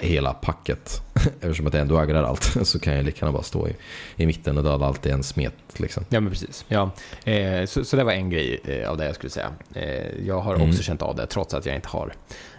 hela 0.00 0.32
packet. 0.32 1.00
Eftersom 1.40 1.66
att 1.66 1.74
jag 1.74 1.80
ändå 1.80 1.98
aggrar 1.98 2.22
allt 2.22 2.56
så 2.66 2.78
kan 2.78 2.94
jag 2.94 3.04
lika 3.04 3.18
gärna 3.26 3.32
bara 3.32 3.42
stå 3.42 3.68
i, 3.68 3.76
i 4.16 4.26
mitten 4.26 4.58
och 4.58 4.64
döda 4.64 4.86
allt 4.86 5.06
i 5.06 5.10
en 5.10 5.22
smet 5.22 5.54
liksom. 5.76 6.04
Ja, 6.08 6.20
men 6.20 6.32
precis. 6.32 6.64
Ja. 6.68 6.90
Eh, 7.24 7.64
så, 7.66 7.84
så 7.84 7.96
det 7.96 8.04
var 8.04 8.12
en 8.12 8.30
grej 8.30 8.60
eh, 8.64 8.90
av 8.90 8.96
det 8.96 9.06
jag 9.06 9.14
skulle 9.14 9.30
säga. 9.30 9.48
Eh, 9.74 10.26
jag 10.26 10.40
har 10.40 10.54
Mm. 10.54 10.70
också 10.70 10.82
känt 10.82 11.02
av 11.02 11.16
det, 11.16 11.26
trots 11.26 11.54
att 11.54 11.66
jag 11.66 11.74
inte 11.76 11.88
har 11.88 12.12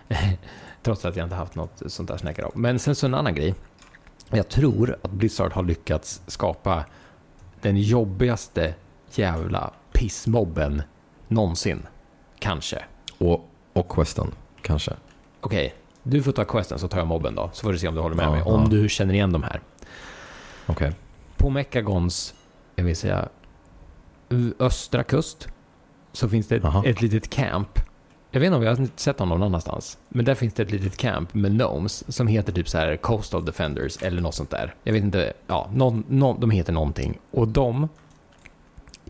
trots 0.84 1.06
att 1.06 1.16
jag 1.16 1.26
inte 1.26 1.36
haft 1.36 1.56
något 1.56 1.82
sånt 1.86 2.10
där 2.10 2.18
snäckar 2.18 2.44
av. 2.44 2.52
Men 2.56 2.80
sen 2.80 2.96
så 2.96 3.06
en 3.06 3.14
annan 3.14 3.36
grej. 3.36 3.56
Jag 4.30 4.50
tror 4.50 4.98
att 5.02 5.12
Blizzard 5.12 5.54
har 5.54 5.64
lyckats 5.64 6.22
skapa 6.28 6.86
den 7.62 7.78
jobbigaste 7.78 8.74
jävla 9.12 9.72
pissmobben 9.94 10.82
någonsin. 11.28 11.88
Kanske. 12.40 12.86
Och, 13.18 13.50
och 13.74 13.90
questen 13.90 14.32
kanske. 14.62 14.94
Okej, 15.42 15.76
du 16.04 16.24
får 16.24 16.32
ta 16.32 16.46
questen 16.46 16.80
så 16.80 16.88
tar 16.88 16.98
jag 16.98 17.08
mobben 17.08 17.36
då. 17.36 17.50
Så 17.54 17.64
får 17.64 17.72
du 17.72 17.80
se 17.80 17.88
om 17.88 17.96
du 17.96 18.02
håller 18.02 18.16
med 18.16 18.26
Ja, 18.26 18.32
mig. 18.32 18.42
Om 18.42 18.62
ja. 18.62 18.68
du 18.70 18.90
känner 18.90 19.14
igen 19.14 19.32
de 19.32 19.44
här. 19.44 19.62
Okej. 20.66 20.92
På 21.38 21.50
Mekagons, 21.50 22.34
jag 22.76 22.84
vill 22.84 22.96
säga, 22.96 23.30
östra 24.60 25.04
kust 25.04 25.48
så 26.12 26.30
finns 26.30 26.48
det 26.48 26.56
ett, 26.56 26.86
ett 26.86 27.02
litet 27.02 27.30
camp. 27.30 27.80
Jag 28.34 28.40
vet 28.40 28.48
inte 28.48 28.58
om 28.58 28.64
jag 28.64 28.76
har 28.76 28.88
sett 28.96 29.18
dem 29.18 29.30
någon 29.30 29.44
annanstans. 29.44 29.98
Men 30.10 30.26
där 30.26 30.36
finns 30.36 30.54
det 30.54 30.64
ett 30.64 30.72
litet 30.72 30.98
camp 30.98 31.34
med 31.34 31.52
gnomes 31.52 32.16
som 32.16 32.28
heter 32.28 32.54
typ 32.54 32.70
så 32.70 32.78
här 32.78 32.98
Coastal 32.98 33.46
Defenders 33.46 33.98
eller 34.04 34.22
något 34.22 34.36
sånt 34.36 34.50
där. 34.50 34.74
Jag 34.84 34.94
vet 34.94 35.04
inte, 35.04 35.34
ja, 35.48 35.70
någon, 35.74 36.04
någon, 36.08 36.40
de 36.40 36.50
heter 36.52 36.74
någonting. 36.74 37.20
Och 37.32 37.48
de 37.48 37.90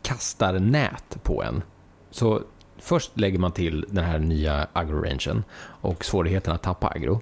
kastar 0.01 0.60
nät 0.60 1.17
på 1.23 1.43
en. 1.43 1.63
Så 2.12 2.41
först 2.79 3.19
lägger 3.19 3.39
man 3.39 3.51
till 3.51 3.86
den 3.89 4.03
här 4.05 4.19
nya 4.19 4.67
aggro-rangen 4.73 5.43
och 5.63 6.05
svårigheten 6.05 6.53
att 6.53 6.62
tappa 6.62 6.88
aggro. 6.88 7.21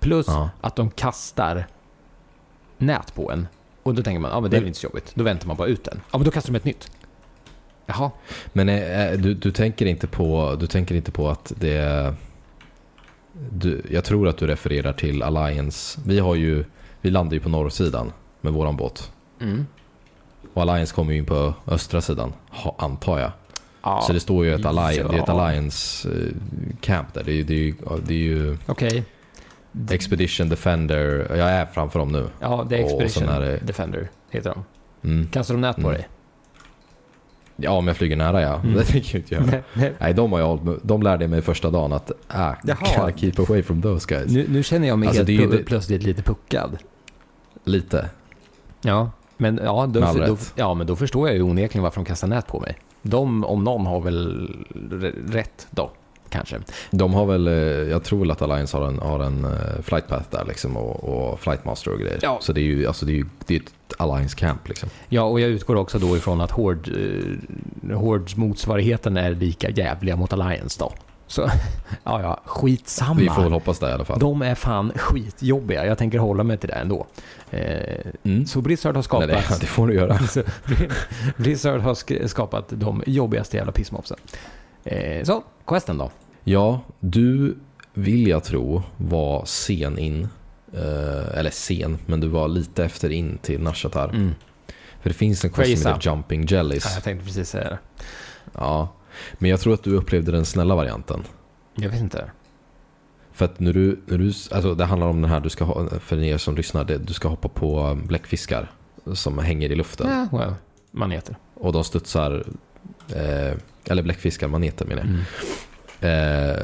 Plus 0.00 0.26
Ja. 0.28 0.50
att 0.60 0.76
de 0.76 0.90
kastar 0.90 1.66
nät 2.78 3.14
på 3.14 3.30
en. 3.32 3.48
Och 3.82 3.94
då 3.94 4.02
tänker 4.02 4.20
man, 4.20 4.30
ja 4.30 4.40
men 4.40 4.50
det 4.50 4.56
är 4.56 4.60
väl 4.60 4.68
inte 4.68 4.80
så 4.80 4.86
jobbigt. 4.86 5.12
Då 5.14 5.24
väntar 5.24 5.46
man 5.46 5.56
bara 5.56 5.68
ut 5.68 5.84
den. 5.84 6.00
Ja 6.12 6.18
men 6.18 6.24
då 6.24 6.30
kastar 6.30 6.52
de 6.52 6.56
ett 6.58 6.64
nytt. 6.64 6.90
Jaha. 7.90 8.10
Men 8.52 8.68
eh, 8.68 9.12
du, 9.18 9.34
du, 9.34 9.50
tänker 9.52 9.86
inte 9.86 10.06
på, 10.06 10.56
du 10.60 10.66
tänker 10.66 10.94
inte 10.94 11.10
på 11.10 11.28
att 11.28 11.52
det. 11.56 12.14
Du, 13.52 13.82
jag 13.90 14.04
tror 14.04 14.28
att 14.28 14.38
du 14.38 14.46
refererar 14.46 14.92
till 14.92 15.22
Alliance. 15.22 16.00
Vi 16.06 16.18
har 16.18 16.34
ju, 16.34 16.64
vi 17.00 17.10
landar 17.10 17.34
ju 17.34 17.40
på 17.40 17.48
norrsidan 17.48 18.12
med 18.40 18.52
våran 18.52 18.76
båt. 18.76 19.12
Mm. 19.40 19.66
Och 20.54 20.62
Alliance 20.62 20.94
kommer 20.94 21.12
ju 21.12 21.18
in 21.18 21.24
på 21.26 21.54
östra 21.66 22.00
sidan, 22.00 22.32
antar 22.78 23.18
jag. 23.18 23.30
Ja, 23.82 24.00
Så 24.06 24.12
det 24.12 24.20
står 24.20 24.44
ju 24.44 24.54
ett, 24.54 24.66
Alliance, 24.66 25.02
det 25.02 25.16
är 25.16 25.22
ett 25.22 25.24
Ja. 25.28 25.32
Alliance 25.42 26.08
eh, 26.08 26.14
camp 26.80 27.14
där. 27.14 27.24
Det 27.24 27.32
är, 27.32 27.44
det 27.44 27.68
är, 27.68 27.74
det 28.06 28.14
är 28.14 28.18
ju 28.18 28.56
okej. 28.66 29.04
Expedition 29.90 30.48
Defender. 30.48 31.26
Jag 31.36 31.50
är 31.50 31.66
framför 31.66 31.98
dem 31.98 32.12
nu. 32.12 32.26
Ja, 32.40 32.66
det 32.68 32.76
är 32.78 32.84
Och 32.84 33.02
Expedition 33.02 33.28
är 33.28 33.40
det- 33.40 33.56
Defender, 33.56 34.08
heter 34.30 34.50
de. 34.54 34.64
Mm. 35.08 35.26
Kastar 35.28 35.54
de 35.54 35.60
nät 35.60 35.76
på 35.76 35.80
Mm. 35.82 35.92
dig? 35.92 36.08
Ja, 37.60 37.70
om 37.70 37.86
jag 37.88 37.96
flyger 37.96 38.16
nära 38.16 38.42
ja. 38.42 38.54
Mm. 38.60 38.74
Det 38.76 38.84
tänker 38.84 39.14
jag 39.14 39.22
inte 39.22 39.34
göra. 39.34 39.62
Nej, 39.98 40.14
de, 40.14 40.32
har 40.32 40.38
jag, 40.38 40.46
hållit 40.46 40.64
med- 40.64 40.78
de 40.82 41.02
lärde 41.02 41.28
mig 41.28 41.42
första 41.42 41.70
dagen 41.70 41.92
att 41.92 42.10
äh, 42.10 42.50
Jaha. 42.64 43.12
keep 43.16 43.32
away 43.38 43.62
from 43.62 43.82
those 43.82 44.06
guys. 44.14 44.32
Nu, 44.32 44.46
nu 44.48 44.62
känner 44.62 44.88
jag 44.88 44.98
mig 44.98 45.08
Alltså, 45.08 45.24
helt 45.24 45.50
det 45.50 45.58
plötsligt 45.58 46.02
lite 46.02 46.22
puckad. 46.22 46.78
Lite. 47.64 48.10
Ja, 48.82 49.10
men, 49.36 49.60
ja, 49.64 49.86
då, 49.86 50.00
då, 50.00 50.36
ja, 50.54 50.74
men 50.74 50.86
då 50.86 50.96
förstår 50.96 51.28
jag 51.28 51.36
ju 51.36 51.42
onekligen 51.42 51.82
varför 51.82 52.00
de 52.00 52.04
kastar 52.04 52.28
nät 52.28 52.46
på 52.46 52.60
mig. 52.60 52.76
De, 53.02 53.44
om 53.44 53.64
någon, 53.64 53.86
har 53.86 54.00
väl 54.00 54.50
rätt 55.28 55.66
då, 55.70 55.90
kanske. 56.30 56.56
De 56.90 57.14
har 57.14 57.26
väl, 57.26 57.46
eh, 57.48 57.54
jag 57.90 58.04
tror 58.04 58.18
väl 58.20 58.30
att 58.30 58.42
Alliance 58.42 58.76
har 58.76 58.86
en, 58.88 58.98
har 58.98 59.20
en 59.20 59.44
eh, 59.44 59.82
flight 59.82 60.08
path 60.08 60.26
där 60.30 60.44
liksom 60.48 60.76
och, 60.76 61.04
och 61.32 61.40
flight 61.40 61.64
master 61.64 61.92
och 61.92 61.98
grejer. 62.00 62.18
Ja. 62.22 62.38
Så 62.42 62.52
det 62.52 62.60
är 62.60 62.64
ju, 62.64 62.86
alltså 62.86 63.06
det 63.06 63.12
är 63.12 63.16
ju 63.16 63.26
det 63.46 63.54
är 63.56 63.60
ett 63.60 63.72
Alliance 63.98 64.36
camp 64.36 64.68
liksom. 64.68 64.88
Ja, 65.08 65.22
och 65.22 65.40
jag 65.40 65.50
utgår 65.50 65.76
också 65.76 65.98
då 65.98 66.16
ifrån 66.16 66.40
att 66.40 66.50
Horde, 66.50 66.90
eh, 67.90 67.98
Hordes 67.98 68.36
motsvarigheten 68.36 69.16
är 69.16 69.30
lika 69.30 69.70
jävliga 69.70 70.16
mot 70.16 70.32
Alliance 70.32 70.76
då. 70.80 70.92
Så, 71.26 71.42
ja, 72.04 72.22
ja, 72.22 72.40
skitsamma. 72.44 73.20
Vi 73.20 73.28
får 73.28 73.42
väl 73.42 73.52
hoppas 73.52 73.78
det 73.78 73.88
i 73.88 73.92
alla 73.92 74.04
fall. 74.04 74.18
De 74.18 74.42
är 74.42 74.54
fan 74.54 74.92
skitjobbiga. 74.96 75.86
Jag 75.86 75.98
tänker 75.98 76.18
hålla 76.18 76.42
mig 76.42 76.58
till 76.58 76.68
det 76.68 76.74
ändå. 76.74 77.06
Eh, 77.50 77.96
Mm. 78.22 78.46
Så 78.46 78.60
Blizzard 78.60 78.94
har 78.96 79.02
skapat... 79.02 79.28
Nej, 79.28 79.44
det, 79.48 79.56
det 79.60 79.66
får 79.66 79.86
du 79.86 79.94
göra. 79.94 80.18
Blizzard 81.36 81.80
har 81.80 81.94
sk- 81.94 82.26
skapat 82.26 82.64
de 82.68 83.02
jobbigaste 83.06 83.56
jävla 83.56 83.72
pissmopsen. 83.72 84.16
Eh, 84.88 85.24
så, 85.24 85.44
questen 85.66 85.98
då. 85.98 86.10
Ja, 86.44 86.80
du 87.00 87.58
vill 87.94 88.26
jag 88.26 88.44
tro 88.44 88.82
var 88.96 89.44
sen 89.44 89.98
in. 89.98 90.28
Eh, 90.72 91.38
eller 91.38 91.50
sen, 91.50 91.98
men 92.06 92.20
du 92.20 92.28
var 92.28 92.48
lite 92.48 92.84
efter 92.84 93.10
in 93.10 93.38
till 93.42 93.60
Nashatar. 93.60 94.08
Mm. 94.08 94.34
För 95.00 95.10
det 95.10 95.14
finns 95.14 95.44
en 95.44 95.50
Får 95.50 95.58
jag 95.58 95.66
quest 95.66 95.82
som 95.82 95.90
gissa? 95.90 95.98
heter 95.98 96.10
Jumping 96.10 96.46
Jellies. 96.46 96.84
Ja, 96.84 96.90
jag 96.94 97.02
tänkte 97.02 97.26
precis 97.26 97.48
säga 97.48 97.70
det. 97.70 97.78
Ja. 98.52 98.88
Men 99.38 99.50
jag 99.50 99.60
tror 99.60 99.74
att 99.74 99.82
du 99.82 99.96
upplevde 99.96 100.32
den 100.32 100.44
snälla 100.44 100.74
varianten. 100.74 101.24
Jag 101.74 101.90
vet 101.90 102.00
inte. 102.00 102.30
För 103.32 103.44
att 103.44 103.60
när 103.60 103.72
du, 103.72 104.00
när 104.06 104.18
du, 104.18 104.26
alltså 104.26 104.74
det 104.74 104.84
handlar 104.84 105.06
om 105.06 105.22
den 105.22 105.30
här, 105.30 105.40
du 105.40 105.48
ska 105.48 105.64
ha, 105.64 105.88
för 106.00 106.22
er 106.22 106.38
som 106.38 106.56
lyssnar, 106.56 106.84
det, 106.84 106.98
du 106.98 107.12
ska 107.12 107.28
hoppa 107.28 107.48
på 107.48 107.98
bläckfiskar 108.06 108.70
som 109.12 109.38
hänger 109.38 109.72
i 109.72 109.74
luften. 109.74 110.28
Ja, 110.32 110.38
well, 110.38 110.54
maneter. 110.90 111.36
Och 111.54 111.72
de 111.72 111.84
studsar, 111.84 112.44
eh, 113.14 113.58
eller 113.90 114.02
bläckfiskar, 114.02 114.48
maneter 114.48 114.84
menar 114.84 115.02
jag. 115.02 115.10
Mm. 115.10 116.54
Eh, 116.54 116.62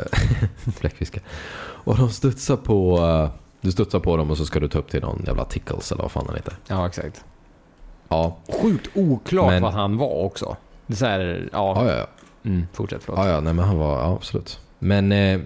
bläckfiskar. 0.80 1.22
Och 1.58 1.96
de 1.96 2.10
studsar 2.10 2.56
på, 2.56 3.30
du 3.60 3.72
studsar 3.72 4.00
på 4.00 4.16
dem 4.16 4.30
och 4.30 4.37
så 4.37 4.46
ska 4.46 4.60
du 4.60 4.68
ta 4.68 4.78
upp 4.78 4.90
till 4.90 5.00
någon 5.00 5.22
jävla 5.26 5.44
tickles 5.44 5.92
eller 5.92 6.02
vad 6.02 6.12
fan 6.12 6.26
den 6.26 6.34
heter. 6.37 6.54
Ja, 6.66 6.87
exakt. 6.87 7.24
Ja, 8.08 8.37
Sjukt 8.62 8.88
oklart 8.94 9.50
Men- 9.50 9.62
vad 9.62 9.72
han 9.72 9.96
var 9.96 10.24
också. 10.24 10.56
Det 10.87 11.02
är 11.02 11.06
här, 11.06 11.48
ja. 11.52 11.84
ja, 11.84 11.90
ja. 11.92 11.98
ja. 11.98 12.06
Mm, 12.50 12.66
fortsätt, 12.72 13.02
förlåt. 13.04 13.18
Ja, 13.24 13.28
ja, 13.30 13.40
nej 13.40 13.54
men 13.54 13.64
han 13.64 13.78
var, 13.78 13.98
ja 13.98 14.12
absolut. 14.14 14.60
Men 14.78 15.12
eh, 15.12 15.40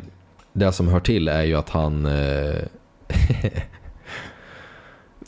det 0.52 0.72
som 0.72 0.88
hör 0.88 1.00
till 1.00 1.28
är 1.28 1.42
ju 1.42 1.54
att 1.54 1.68
han... 1.68 2.06
Eh, 2.06 2.54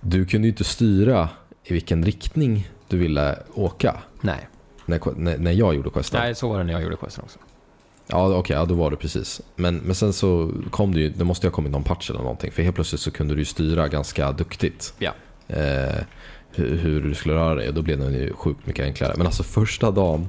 du 0.01 0.27
kunde 0.27 0.47
ju 0.47 0.53
inte 0.53 0.65
styra 0.65 1.29
i 1.65 1.73
vilken 1.73 2.05
riktning 2.05 2.71
du 2.89 2.99
ville 2.99 3.39
åka 3.55 3.97
Nej. 4.21 4.49
När, 4.91 5.01
när, 5.17 5.39
när 5.39 5.53
jag 5.53 5.75
gjorde 5.75 5.91
questen. 5.91 6.21
Nej, 6.21 6.35
så 6.35 6.49
var 6.49 6.59
det 6.59 6.65
när 6.65 6.73
jag 6.73 6.83
gjorde 6.83 6.97
questen 6.97 7.25
också. 7.25 7.39
Ja, 8.07 8.35
okej, 8.35 8.57
ja, 8.57 8.65
då 8.65 8.75
var 8.75 8.91
det 8.91 8.97
precis. 8.97 9.41
Men, 9.57 9.77
men 9.77 9.95
sen 9.95 10.13
så 10.13 10.53
kom 10.71 10.95
det 10.95 11.01
ju, 11.01 11.11
det 11.11 11.25
måste 11.25 11.47
ju 11.47 11.51
ha 11.51 11.55
kommit 11.55 11.73
någon 11.73 11.85
patch 11.85 12.11
eller 12.11 12.21
någonting. 12.21 12.53
För 12.53 12.63
helt 12.63 12.75
plötsligt 12.75 13.01
så 13.01 13.11
kunde 13.11 13.35
du 13.35 13.41
ju 13.41 13.45
styra 13.45 13.89
ganska 13.89 14.33
duktigt. 14.33 14.95
Ja. 14.99 15.13
Eh, 15.49 16.03
hur, 16.53 16.77
hur 16.79 17.01
du 17.01 17.15
skulle 17.15 17.35
röra 17.35 17.55
dig 17.55 17.69
och 17.69 17.75
då 17.75 17.83
blev 17.83 17.99
den 17.99 18.13
ju 18.13 18.33
sjukt 18.33 18.67
mycket 18.67 18.85
enklare. 18.85 19.15
Men 19.17 19.27
alltså 19.27 19.43
första 19.43 19.91
dagen 19.91 20.29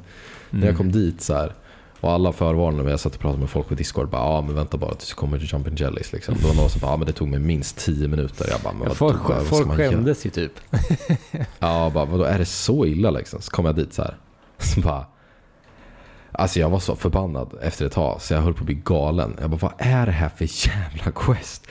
när 0.49 0.67
jag 0.67 0.77
kom 0.77 0.91
dit 0.91 1.21
så 1.21 1.33
här 1.33 1.53
och 2.01 2.11
alla 2.11 2.31
förvarnade 2.31 2.83
mig, 2.83 2.91
jag 2.91 2.99
satt 2.99 3.15
och 3.15 3.21
pratade 3.21 3.39
med 3.39 3.49
folk 3.49 3.67
på 3.67 3.73
Discord, 3.73 4.09
bara 4.09 4.21
ja 4.21 4.41
men 4.41 4.55
vänta 4.55 4.77
bara 4.77 4.93
tills 4.93 5.09
du 5.09 5.15
kommer 5.15 5.39
till 5.39 5.47
Jumping 5.51 5.75
Jellies 5.75 6.13
liksom. 6.13 6.35
Då 6.41 6.47
var 6.47 6.55
någon 6.55 6.69
som 6.69 6.81
bara, 6.81 6.91
ja 6.91 6.97
men 6.97 7.07
det 7.07 7.13
tog 7.13 7.27
mig 7.27 7.39
minst 7.39 7.77
10 7.77 8.07
minuter. 8.07 8.47
Jag 8.49 8.61
bara, 8.61 8.73
men 8.73 8.87
vad, 8.87 8.97
folk 8.97 9.29
vad, 9.29 9.43
folk 9.43 9.71
skämdes 9.71 10.25
ju 10.25 10.29
typ. 10.29 10.51
Ja, 11.59 11.91
bara, 11.93 12.05
vadå, 12.05 12.23
är 12.23 12.39
det 12.39 12.45
så 12.45 12.85
illa 12.85 13.11
liksom? 13.11 13.41
Så 13.41 13.51
kom 13.51 13.65
jag 13.65 13.75
dit 13.75 13.93
så 13.93 14.01
här. 14.01 14.17
Så 14.61 14.81
bara, 14.81 15.05
alltså 16.31 16.59
jag 16.59 16.69
var 16.69 16.79
så 16.79 16.95
förbannad 16.95 17.53
efter 17.61 17.85
ett 17.85 17.91
tag 17.91 18.21
så 18.21 18.33
jag 18.33 18.41
höll 18.41 18.53
på 18.53 18.59
att 18.59 18.65
bli 18.65 18.81
galen. 18.85 19.37
Jag 19.41 19.49
bara, 19.49 19.57
vad 19.57 19.73
är 19.77 20.05
det 20.05 20.11
här 20.11 20.29
för 20.29 20.67
jävla 20.67 21.11
quest? 21.11 21.67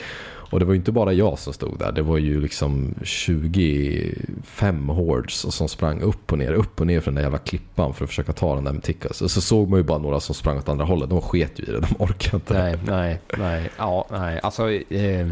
Och 0.50 0.58
det 0.58 0.64
var 0.64 0.72
ju 0.72 0.78
inte 0.78 0.92
bara 0.92 1.12
jag 1.12 1.38
som 1.38 1.52
stod 1.52 1.78
där. 1.78 1.92
Det 1.92 2.02
var 2.02 2.18
ju 2.18 2.40
liksom 2.40 2.94
25 3.02 4.88
hordes 4.88 5.54
som 5.54 5.68
sprang 5.68 6.00
upp 6.00 6.32
och 6.32 6.38
ner, 6.38 6.52
upp 6.52 6.80
och 6.80 6.86
ner 6.86 7.00
för 7.00 7.10
den 7.10 7.14
där 7.14 7.22
jävla 7.22 7.38
klippan 7.38 7.94
för 7.94 8.04
att 8.04 8.10
försöka 8.10 8.32
ta 8.32 8.54
den 8.54 8.64
där 8.64 8.72
med 8.72 8.82
tickas. 8.82 9.22
Och 9.22 9.30
så 9.30 9.40
såg 9.40 9.68
man 9.68 9.78
ju 9.78 9.84
bara 9.84 9.98
några 9.98 10.20
som 10.20 10.34
sprang 10.34 10.58
åt 10.58 10.68
andra 10.68 10.84
hållet. 10.84 11.10
De 11.10 11.20
sket 11.20 11.58
ju 11.58 11.62
i 11.62 11.66
det, 11.66 11.80
de 11.80 11.94
orkade 11.98 12.36
inte. 12.36 12.62
Nej, 12.62 12.78
nej, 12.86 13.20
nej. 13.38 13.70
Ja, 13.78 14.06
nej. 14.10 14.40
Alltså, 14.42 14.70
eh, 14.70 15.28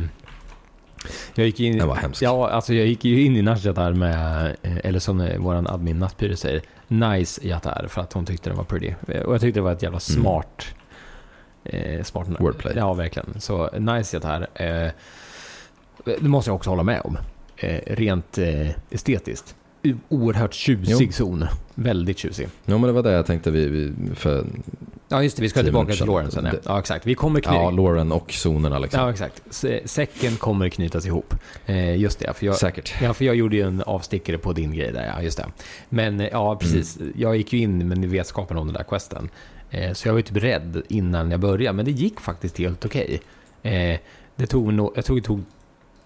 jag 1.35 1.47
gick 1.47 1.61
in... 1.61 1.79
Det 1.79 1.87
var 1.87 1.97
hemskt. 1.97 2.23
Ja, 2.23 2.51
alltså 2.51 2.75
jag 2.75 2.87
gick 2.87 3.05
ju 3.05 3.25
in 3.25 3.37
i 3.37 3.43
Nashatar 3.43 3.93
med, 3.93 4.47
eh, 4.63 4.77
eller 4.85 4.99
som 4.99 5.21
eh, 5.21 5.39
våran 5.39 5.67
admin 5.67 5.99
Nattpyre 5.99 6.37
säger, 6.37 6.63
nice 6.89 7.47
Yatar 7.47 7.87
för 7.89 8.01
att 8.01 8.13
hon 8.13 8.27
tyckte 8.27 8.51
den 8.51 8.57
var 8.57 8.65
pretty. 8.65 8.95
Och 9.25 9.35
jag 9.35 9.41
tyckte 9.41 9.61
det 9.61 9.65
var 9.65 9.73
ett 9.73 9.83
jävla 9.83 10.01
smart... 10.01 10.67
Eh, 11.65 12.03
smart 12.03 12.29
Wordplay. 12.39 12.75
Ja, 12.77 12.95
verkligen. 12.95 13.41
Så 13.41 13.71
nice 13.79 14.17
Yatar. 14.17 14.47
Eh, 14.55 14.91
det 16.05 16.29
måste 16.29 16.51
jag 16.51 16.57
också 16.57 16.71
hålla 16.71 16.83
med 16.83 17.01
om. 17.05 17.19
Eh, 17.57 17.81
rent 17.87 18.39
eh, 18.39 18.69
estetiskt. 18.91 19.55
Oerhört 20.09 20.55
tjusig 20.55 21.07
Jo. 21.07 21.13
zon. 21.13 21.45
Väldigt 21.75 22.19
tjusig. 22.19 22.49
Ja 22.65 22.79
men 22.79 22.83
det 22.87 22.93
var 22.93 23.03
det 23.03 23.13
jag 23.13 23.27
tänkte 23.27 23.51
vi, 23.51 23.67
vi 23.67 23.93
för 24.15 24.47
Ja, 25.09 25.23
just 25.23 25.37
det. 25.37 25.43
Vi 25.43 25.49
ska 25.49 25.63
tillbaka 25.63 25.93
till. 25.93 26.07
Loren 26.07 26.31
sen. 26.31 26.45
Ja. 26.45 26.51
Det- 26.51 26.61
ja, 26.65 26.79
exakt. 26.79 27.07
Vi 27.07 27.15
kommer 27.15 27.41
knyta... 27.41 27.55
ja, 27.57 27.71
Lauren 27.71 28.13
och 28.13 28.33
zonerna 28.47 28.79
liksom. 28.79 29.01
Ja, 29.01 29.11
exakt. 29.11 29.43
Säcken 29.85 30.37
kommer 30.37 30.69
knytas 30.69 31.07
ihop. 31.07 31.35
Eh, 31.67 31.97
just 31.97 32.19
det, 32.19 32.33
för 32.37 32.47
jag, 32.47 32.57
Säkert. 32.57 32.95
ja, 33.03 33.15
för 33.15 33.25
jag 33.25 33.35
gjorde 33.35 33.57
ju 33.57 33.63
en 33.63 33.83
avstickare 33.83 34.39
på 34.39 34.53
din 34.53 34.73
grej 34.73 34.93
där, 34.93 35.07
ja, 35.17 35.23
just 35.23 35.37
det. 35.39 35.47
Men 35.89 36.21
eh, 36.21 36.29
ja, 36.33 36.57
precis. 36.57 36.97
Mm. 37.01 37.13
Jag 37.17 37.37
gick 37.37 37.53
ju 37.53 37.59
in 37.59 37.89
med 37.89 37.99
vetskapen 38.11 38.57
om 38.57 38.67
den 38.67 38.75
där 38.75 38.83
questen. 38.85 39.29
Eh, 39.71 39.93
så 39.93 40.09
jag 40.09 40.13
var 40.13 40.19
ju 40.19 40.23
typ 40.23 40.37
rädd 40.37 40.83
innan 40.89 41.31
jag 41.31 41.41
började, 41.41 41.77
men 41.77 41.85
det 41.85 41.91
gick 41.91 42.21
faktiskt 42.21 42.59
helt 42.59 42.85
okej. 42.85 43.21
Eh, 43.63 43.99
det 44.37 44.47
tog 44.47 44.73
nog, 44.75 44.93
jag 44.97 45.05
tror 45.05 45.17
det 45.17 45.23
tog 45.23 45.43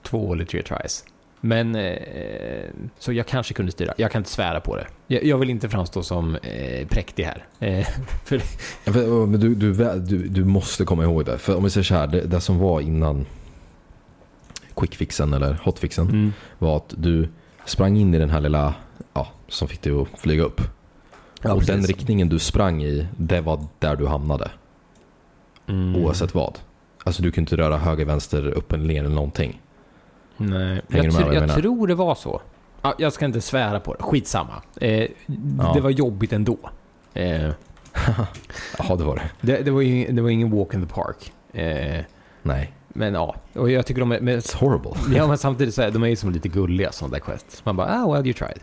två 0.03 0.33
eller 0.33 0.45
tre 0.45 0.63
tries. 0.63 1.05
Men, 1.45 1.75
eh, 1.75 2.69
så 2.99 3.13
jag 3.13 3.27
kanske 3.27 3.55
kunde 3.55 3.73
styra. 3.73 3.95
Jag 3.97 4.11
kan 4.11 4.21
inte 4.21 4.31
svära 4.31 4.61
på 4.61 4.77
det. 4.77 4.87
Jag, 5.07 5.25
jag 5.25 5.39
vill 5.39 5.51
inte 5.51 5.69
framstå 5.69 6.03
som 6.03 6.37
eh, 6.37 6.87
präktig 6.87 7.25
här. 7.25 7.47
Eh, 7.59 7.87
för, 8.25 9.27
Men 9.27 9.41
du, 9.41 9.55
du, 9.55 9.73
du, 9.99 10.29
du 10.29 10.45
måste 10.45 10.85
komma 10.85 11.03
ihåg 11.03 11.25
det. 11.25 11.39
För 11.39 11.57
om 11.57 11.65
vi 11.65 11.71
säger 11.71 11.85
så 11.85 11.95
här, 11.95 12.07
det, 12.07 12.21
det 12.21 12.41
som 12.41 12.59
var 12.59 12.81
innan 12.81 13.27
quickfixen 14.77 15.33
eller 15.33 15.59
hotfixen 15.63 16.09
mm, 16.09 16.33
var 16.59 16.77
att 16.77 16.95
du 16.97 17.29
sprang 17.65 17.97
in 17.97 18.15
i 18.15 18.19
den 18.19 18.31
här 18.31 18.41
lilla, 18.41 18.75
ja, 19.15 19.29
som 19.49 19.69
fick 19.69 19.83
dig 19.83 19.93
att 19.93 20.21
flyga 20.21 20.43
upp. 20.43 20.61
ja, 21.43 21.53
och 21.53 21.59
precis. 21.59 21.75
den 21.75 21.85
riktningen 21.85 22.29
du 22.29 22.39
sprang 22.39 22.83
i, 22.83 23.07
det 23.17 23.41
var 23.41 23.65
där 23.79 23.97
du 23.97 24.07
hamnade. 24.07 24.51
Mm. 25.69 25.97
Oavsett 25.97 26.35
vad. 26.35 26.59
Alltså 27.05 27.23
du 27.23 27.31
kunde 27.31 27.51
inte 27.51 27.57
röra 27.57 27.77
höger, 27.77 28.05
vänster, 28.05 28.47
upp 28.47 28.73
eller 28.73 28.85
ner 28.85 29.05
eller 29.05 29.15
någonting. 29.15 29.62
Nej, 30.51 30.83
Hänger 30.91 31.05
jag, 31.05 31.15
tr- 31.15 31.35
jag 31.35 31.49
jag 31.49 31.55
tror 31.55 31.87
det 31.87 31.95
var 31.95 32.15
så. 32.15 32.41
Ja, 32.83 32.95
jag 32.99 33.13
ska 33.13 33.25
inte 33.25 33.41
svära 33.41 33.81
på 33.81 33.95
det, 33.95 34.03
skitsamma. 34.03 34.63
Eh, 34.81 35.09
Ja. 35.59 35.73
Det 35.75 35.81
var 35.81 35.91
jobbigt 35.91 36.33
ändå. 36.33 36.57
Eh, 37.15 37.51
Ja, 38.79 38.97
det 38.97 39.05
var 39.05 39.17
det. 39.17 39.23
det, 39.41 39.63
det, 39.63 39.71
var 39.71 39.81
ju, 39.81 40.13
det 40.13 40.23
var 40.23 40.31
ingen 40.31 40.51
walk 40.57 40.75
in 40.75 40.87
the 40.87 40.95
park. 40.95 41.33
Eh, 41.53 42.05
Nej. 42.43 42.73
men 42.89 43.15
ja, 43.15 43.35
och 43.55 43.71
jag 43.71 43.87
tycker 43.87 44.01
de 44.01 44.13
är... 44.13 44.21
Men, 44.21 44.39
It's 44.41 44.57
horrible. 44.57 45.17
ja, 45.17 45.27
men 45.27 45.39
samtidigt 45.39 45.75
så 45.75 45.83
är 45.83 45.91
de 45.91 46.03
är 46.03 46.07
ju 46.09 46.17
som 46.17 46.31
lite 46.31 46.49
gulliga 46.49 46.93
sådana 46.93 47.13
där 47.13 47.21
quests. 47.21 47.65
Man 47.65 47.77
bara, 47.77 48.03
ah 48.03 48.13
well 48.13 48.27
you 48.27 48.35
tried. 48.35 48.59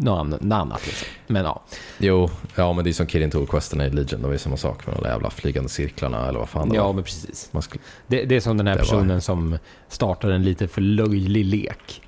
Något 0.00 0.40
annat, 0.52 0.86
liksom. 0.86 1.08
Men 1.26 1.44
ja, 1.44 1.62
Jo, 1.98 2.30
ja 2.54 2.72
men 2.72 2.84
det 2.84 2.90
är 2.90 2.92
som 2.92 3.06
Kidding 3.06 3.30
Tool-questerna 3.30 3.86
i 3.86 3.90
Legion. 3.90 4.20
Det 4.20 4.26
var 4.26 4.32
ju 4.32 4.38
samma 4.38 4.56
sak 4.56 4.86
med 4.86 4.96
de 4.96 5.02
där 5.02 5.10
jävla 5.10 5.30
flygande 5.30 5.68
cirklarna 5.68 6.28
eller 6.28 6.38
vad 6.38 6.48
fan 6.48 6.68
det 6.68 6.76
ja 6.76 6.86
var. 6.86 6.92
men 6.92 7.04
precis. 7.04 7.50
Skulle, 7.60 7.82
Det, 8.06 8.24
det 8.24 8.36
är 8.36 8.40
som 8.40 8.56
den 8.56 8.66
här 8.66 8.74
Det 8.74 8.80
var- 8.82 8.84
personen 8.88 9.20
som 9.20 9.58
startar 9.88 10.30
en 10.30 10.42
lite 10.42 10.68
för 10.68 10.80
löjlig 10.80 11.44
lek 11.46 12.02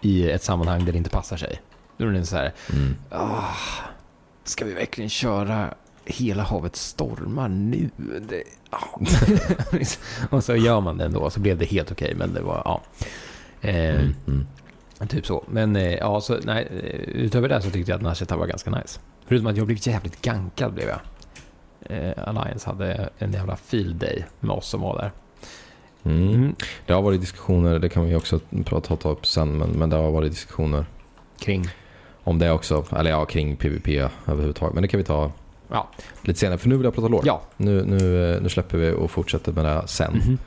i 0.00 0.30
ett 0.30 0.42
sammanhang 0.42 0.84
där 0.84 0.92
det 0.92 0.98
inte 0.98 1.10
passar 1.10 1.36
sig. 1.36 1.60
Då 1.96 2.06
är 2.06 2.10
den 2.10 2.26
så 2.26 2.36
här, 2.36 2.52
mm. 2.72 2.96
Ah, 3.10 3.44
ska 4.44 4.64
vi 4.64 4.72
verkligen 4.74 5.10
köra 5.10 5.74
Hela 6.04 6.42
havet 6.42 6.76
stormar 6.76 7.48
nu? 7.48 7.90
Det, 8.28 8.42
och 10.30 10.44
så 10.44 10.56
gör 10.56 10.80
man 10.80 10.98
det 10.98 11.04
ändå, 11.04 11.30
så 11.30 11.40
blev 11.40 11.58
det 11.58 11.64
helt 11.64 11.92
okej, 11.92 12.14
men 12.14 12.34
det 12.34 12.40
var, 12.40 12.62
ja. 12.64 12.82
Eh, 13.60 13.94
Mm. 13.94 14.14
Mm. 14.26 14.46
Typ 15.08 15.26
så. 15.26 15.44
Men 15.48 15.76
eh, 15.76 15.94
ja, 15.94 16.20
så 16.20 16.38
nej, 16.42 16.68
eh, 16.70 17.00
utöver 17.00 17.48
det 17.48 17.62
så 17.62 17.70
tyckte 17.70 17.90
jag 17.90 17.96
att 17.96 18.02
Nasheta 18.02 18.36
var 18.36 18.46
ganska 18.46 18.70
nice. 18.70 19.00
Förutom 19.26 19.46
att 19.46 19.56
jag 19.56 19.66
blev 19.66 19.78
jävligt 19.80 20.22
gankad 20.22 20.72
blev 20.72 20.88
jag. 20.88 21.00
Eh, 21.80 22.12
Alliance 22.28 22.70
hade 22.70 23.08
en 23.18 23.32
jävla 23.32 23.56
field 23.56 23.96
day 23.96 24.24
med 24.40 24.56
oss 24.56 24.68
som 24.68 24.80
var 24.80 24.98
där. 24.98 25.12
Mm. 26.02 26.34
Mm. 26.34 26.54
Det 26.86 26.92
har 26.92 27.02
varit 27.02 27.20
diskussioner, 27.20 27.78
det 27.78 27.88
kan 27.88 28.04
vi 28.04 28.14
också 28.14 28.40
prata 28.64 28.96
ta 28.96 29.10
upp 29.10 29.26
sen, 29.26 29.58
men, 29.58 29.70
men 29.70 29.90
det 29.90 29.96
har 29.96 30.10
varit 30.10 30.30
diskussioner 30.30 30.84
Kring, 31.38 31.68
om 32.24 32.38
det 32.38 32.50
också. 32.50 32.84
Eller 32.96 33.10
ja, 33.10 33.24
kring 33.24 33.56
PVP 33.56 33.88
överhuvudtaget. 34.26 34.74
Men 34.74 34.82
det 34.82 34.88
kan 34.88 34.98
vi 34.98 35.04
ta 35.04 35.32
ja. 35.68 35.88
lite 36.22 36.40
senare, 36.40 36.58
för 36.58 36.68
nu 36.68 36.76
vill 36.76 36.84
jag 36.84 36.94
prata 36.94 37.08
lore. 37.08 37.22
Ja. 37.26 37.42
Nu, 37.56 37.84
nu, 37.84 38.30
eh, 38.34 38.42
nu 38.42 38.48
släpper 38.48 38.78
vi 38.78 38.92
och 38.92 39.10
fortsätter 39.10 39.52
med 39.52 39.64
det 39.64 39.88
sen. 39.88 40.12
Mhm. 40.12 40.38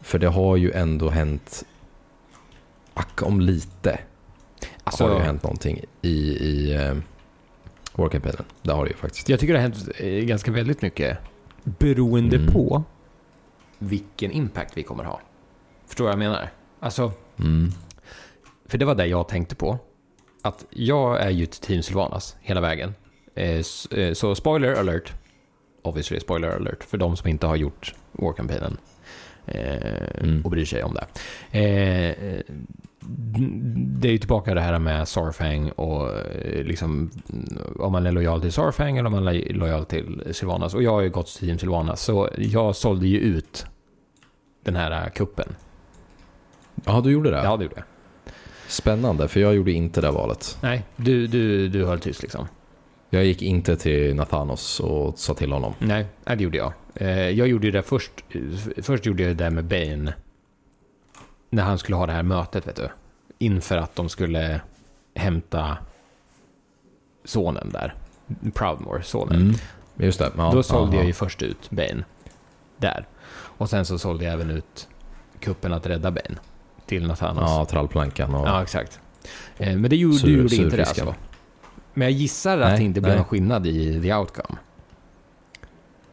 För 0.00 0.18
det 0.18 0.28
har 0.28 0.56
ju 0.56 0.72
ändå 0.72 1.10
hänt, 1.10 1.64
ack 2.98 3.22
om 3.22 3.40
lite, 3.40 3.98
Alltså, 4.84 5.04
har 5.04 5.10
det 5.10 5.16
ju 5.16 5.22
hänt 5.22 5.42
någonting 5.42 5.84
i, 6.02 6.08
i 6.30 6.74
eh, 6.74 6.96
Warcampaignen. 7.94 8.44
Det 8.62 8.72
har 8.72 8.84
det 8.84 8.90
ju 8.90 8.96
faktiskt. 8.96 9.28
Jag 9.28 9.40
tycker 9.40 9.52
det 9.54 9.58
har 9.60 9.68
hänt 9.68 9.88
eh, 9.98 10.06
ganska 10.08 10.50
väldigt 10.52 10.82
mycket 10.82 11.18
beroende 11.64 12.36
Mm. 12.36 12.52
på 12.52 12.82
vilken 13.78 14.30
impact 14.30 14.76
vi 14.76 14.82
kommer 14.82 15.04
ha. 15.04 15.20
Förstår 15.86 16.04
vad 16.04 16.12
jag 16.12 16.18
menar? 16.18 16.50
Alltså, 16.80 17.12
Mm. 17.38 17.70
för 18.66 18.78
det 18.78 18.84
var 18.84 18.94
det 18.94 19.06
jag 19.06 19.28
tänkte 19.28 19.54
på. 19.54 19.78
Att 20.42 20.64
jag 20.70 21.20
är 21.22 21.30
ju 21.30 21.44
ett 21.44 21.60
team 21.60 21.82
Sylvanas 21.82 22.36
hela 22.40 22.60
vägen. 22.60 22.94
Eh, 23.34 23.62
Så 24.14 24.34
spoiler 24.34 24.74
alert. 24.74 25.12
Obviously 25.82 26.20
spoiler 26.20 26.48
alert 26.48 26.84
för 26.84 26.98
de 26.98 27.16
som 27.16 27.28
inte 27.28 27.46
har 27.46 27.56
gjort 27.56 27.94
Warcampaignen. 28.12 28.76
Eh, 29.48 30.22
Mm. 30.22 30.40
och 30.44 30.50
bryr 30.50 30.64
sig 30.64 30.82
om 30.82 30.94
det. 30.94 31.06
Eh, 31.58 32.40
det 34.00 34.08
är 34.08 34.12
ju 34.12 34.18
tillbaka 34.18 34.54
det 34.54 34.60
här 34.60 34.78
med 34.78 35.08
Sarfang 35.08 35.70
och 35.70 36.10
eh, 36.16 36.64
liksom 36.64 37.10
om 37.78 37.92
man 37.92 38.06
är 38.06 38.12
lojal 38.12 38.40
till 38.40 38.52
Sarfang 38.52 38.96
eller 38.96 39.06
om 39.06 39.12
man 39.24 39.28
är 39.28 39.52
lojal 39.52 39.84
till 39.84 40.22
Sylvanas. 40.32 40.74
Och 40.74 40.82
jag 40.82 40.90
har 40.90 41.00
ju 41.00 41.10
gått 41.10 41.26
till 41.26 41.46
Team 41.48 41.58
Sylvanas 41.58 42.02
så 42.02 42.28
jag 42.38 42.76
sålde 42.76 43.06
ju 43.08 43.18
ut 43.18 43.66
den 44.64 44.76
här 44.76 45.08
kuppen. 45.10 45.48
Ja, 46.84 47.00
du 47.04 47.10
gjorde 47.10 47.30
det? 47.30 47.40
Ja, 47.44 47.56
det 47.56 47.64
gjorde 47.64 47.76
jag. 47.76 47.84
Spännande, 48.68 49.28
för 49.28 49.40
jag 49.40 49.54
gjorde 49.54 49.72
inte 49.72 50.00
det 50.00 50.10
valet. 50.10 50.58
Nej, 50.62 50.82
du, 50.96 51.26
du, 51.26 51.68
du 51.68 51.84
höll 51.84 52.00
tyst 52.00 52.22
liksom. 52.22 52.46
Jag 53.10 53.24
gick 53.24 53.42
inte 53.42 53.76
till 53.76 54.14
Nathanos 54.14 54.80
och 54.80 55.18
sa 55.18 55.34
till 55.34 55.52
honom. 55.52 55.74
Nej, 55.78 56.06
det 56.24 56.34
gjorde 56.44 56.58
jag. 56.58 56.72
Eh, 56.94 57.30
jag 57.30 57.48
gjorde 57.48 57.70
det 57.70 57.82
först. 57.82 58.12
Först 58.82 59.06
gjorde 59.06 59.22
jag 59.22 59.36
det 59.36 59.44
där 59.44 59.50
med 59.50 59.64
Bane. 59.64 60.14
När 61.50 61.62
han 61.62 61.78
skulle 61.78 61.96
ha 61.96 62.06
det 62.06 62.12
här 62.12 62.22
mötet, 62.22 62.66
vet 62.68 62.76
du. 62.76 62.88
Inför 63.38 63.76
att 63.76 63.96
de 63.96 64.08
skulle 64.08 64.60
hämta 65.14 65.76
sonen 67.24 67.70
där. 67.72 67.94
Proudmore, 68.54 69.02
sonen. 69.02 69.40
Mm. 69.42 69.54
Just 69.96 70.18
det. 70.18 70.32
Ja, 70.36 70.50
Då 70.54 70.62
sålde 70.62 70.86
aha. 70.88 70.96
jag 70.96 71.06
ju 71.06 71.12
först 71.12 71.42
ut 71.42 71.70
Bane. 71.70 72.04
Där. 72.76 73.06
Och 73.32 73.70
sen 73.70 73.84
så 73.86 73.98
sålde 73.98 74.24
jag 74.24 74.34
även 74.34 74.50
ut 74.50 74.88
kuppen 75.40 75.72
att 75.72 75.86
rädda 75.86 76.10
Bane. 76.10 76.38
Till 76.86 77.06
Nathanos. 77.06 77.50
Ja, 77.50 77.64
trallplankan 77.64 78.34
och... 78.34 78.48
Ja, 78.48 78.62
exakt. 78.62 79.00
Eh, 79.58 79.76
Men 79.76 79.90
det 79.90 79.96
gjorde, 79.96 80.16
Sur- 80.16 80.26
du 80.26 80.36
gjorde 80.36 80.56
inte 80.56 80.76
det 80.76 80.84
alltså? 80.84 81.14
Men 81.98 82.08
jag 82.08 82.12
gissar 82.12 82.58
att 82.58 82.68
Nej, 82.68 82.78
det 82.78 82.84
inte 82.84 83.00
blev 83.00 83.10
nej. 83.10 83.16
någon 83.16 83.24
skillnad 83.28 83.66
i 83.66 84.02
the 84.02 84.14
outcome. 84.14 84.58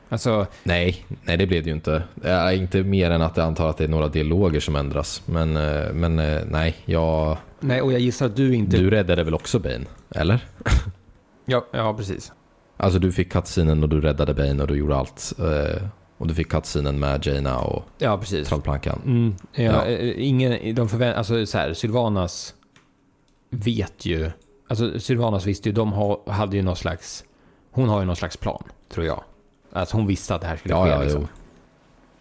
Alltså, 0.09 0.47
Nej, 0.63 1.05
nej 1.23 1.37
det 1.37 1.47
blev 1.47 1.63
det 1.63 1.69
ju 1.69 1.75
inte. 1.75 2.03
Ja, 2.23 2.51
inte 2.51 2.83
mer 2.83 3.11
än 3.11 3.21
att 3.21 3.37
jag 3.37 3.45
antar 3.45 3.69
att 3.69 3.77
det 3.77 3.83
är 3.83 3.87
några 3.87 4.07
dialoger 4.07 4.59
som 4.59 4.75
ändras. 4.75 5.21
Men, 5.25 5.57
eh, 5.57 5.93
men 5.93 6.19
eh, 6.19 6.41
nej, 6.49 6.75
jag... 6.85 7.37
nej, 7.59 7.81
och 7.81 7.93
jag 7.93 7.99
gissar 7.99 8.25
att 8.25 8.35
du 8.35 8.55
inte... 8.55 8.77
Du 8.77 8.89
räddade 8.89 9.23
väl 9.23 9.33
också 9.33 9.59
Bane? 9.59 9.85
Eller? 10.09 10.39
Ja, 11.45 11.65
ja, 11.71 11.93
precis. 11.93 12.31
Alltså 12.77 12.99
du 12.99 13.11
fick 13.11 13.31
cutscenen 13.31 13.83
och 13.83 13.89
du 13.89 14.01
räddade 14.01 14.33
Bane 14.33 14.61
och 14.61 14.67
du 14.67 14.75
gjorde 14.75 14.95
allt. 14.95 15.33
Och 16.17 16.27
du 16.27 16.33
fick 16.33 16.49
cutscenen 16.51 16.99
med 16.99 17.25
Jaina 17.25 17.59
och 17.59 17.83
Ja, 17.97 18.17
precis. 18.17 18.47
trallplankan. 18.47 19.01
Mm, 19.05 19.35
ja, 19.53 19.87
Ja. 19.87 19.97
Ingen, 20.15 20.75
de 20.75 20.89
förvänt, 20.89 21.17
alltså 21.17 21.45
så 21.45 21.57
här, 21.57 21.73
Sylvanas 21.73 22.53
vet 23.49 24.05
ju, 24.05 24.31
alltså 24.67 24.99
Sylvanas 24.99 25.45
visste 25.45 25.69
ju, 25.69 25.73
de 25.73 25.93
ha, 25.93 26.23
hade 26.27 26.55
ju 26.57 26.63
någon 26.63 26.75
slags, 26.75 27.23
hon 27.71 27.89
har 27.89 27.99
ju 27.99 28.05
någon 28.05 28.15
slags 28.15 28.37
plan, 28.37 28.63
tror 28.89 29.05
jag. 29.05 29.23
Alltså 29.71 29.97
hon 29.97 30.07
visste 30.07 30.35
att 30.35 30.41
det 30.41 30.47
här 30.47 30.57
skulle 30.57 30.73
Ja, 30.73 30.83
ske 30.85 30.89
ja, 30.89 31.01
liksom. 31.03 31.21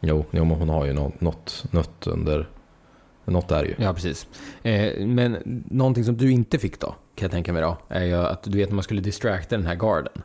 jo. 0.01 0.25
Jo, 0.31 0.47
men 0.47 0.51
hon 0.59 0.69
har 0.69 0.85
ju 0.85 0.93
något, 0.93 1.21
något, 1.21 1.65
något 1.71 2.07
under... 2.07 2.49
Något 3.27 3.49
där 3.49 3.65
ju. 3.65 3.75
Ja, 3.79 3.95
precis. 3.95 4.29
Eh, 4.63 5.07
men 5.07 5.63
någonting 5.71 6.05
som 6.05 6.17
du 6.17 6.33
inte 6.33 6.59
fick 6.59 6.81
då, 6.81 6.87
kan 6.87 7.27
jag 7.27 7.31
tänka 7.31 7.53
mig 7.53 7.63
då, 7.63 7.79
är 7.89 8.05
ju 8.05 8.15
att 8.15 8.43
du 8.43 8.59
vet 8.59 8.69
när 8.69 8.75
man 8.75 8.83
skulle 8.83 9.01
distracta 9.01 9.57
den 9.57 9.67
här 9.67 9.75
garden. 9.75 10.23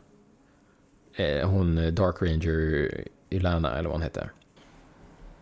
Eh, 1.16 1.48
hon 1.48 1.78
eh, 1.78 1.86
Dark 1.92 2.22
Ranger 2.22 2.90
Ilana, 3.30 3.70
eller 3.78 3.88
vad 3.88 3.92
hon 3.94 4.02
heter. 4.02 4.32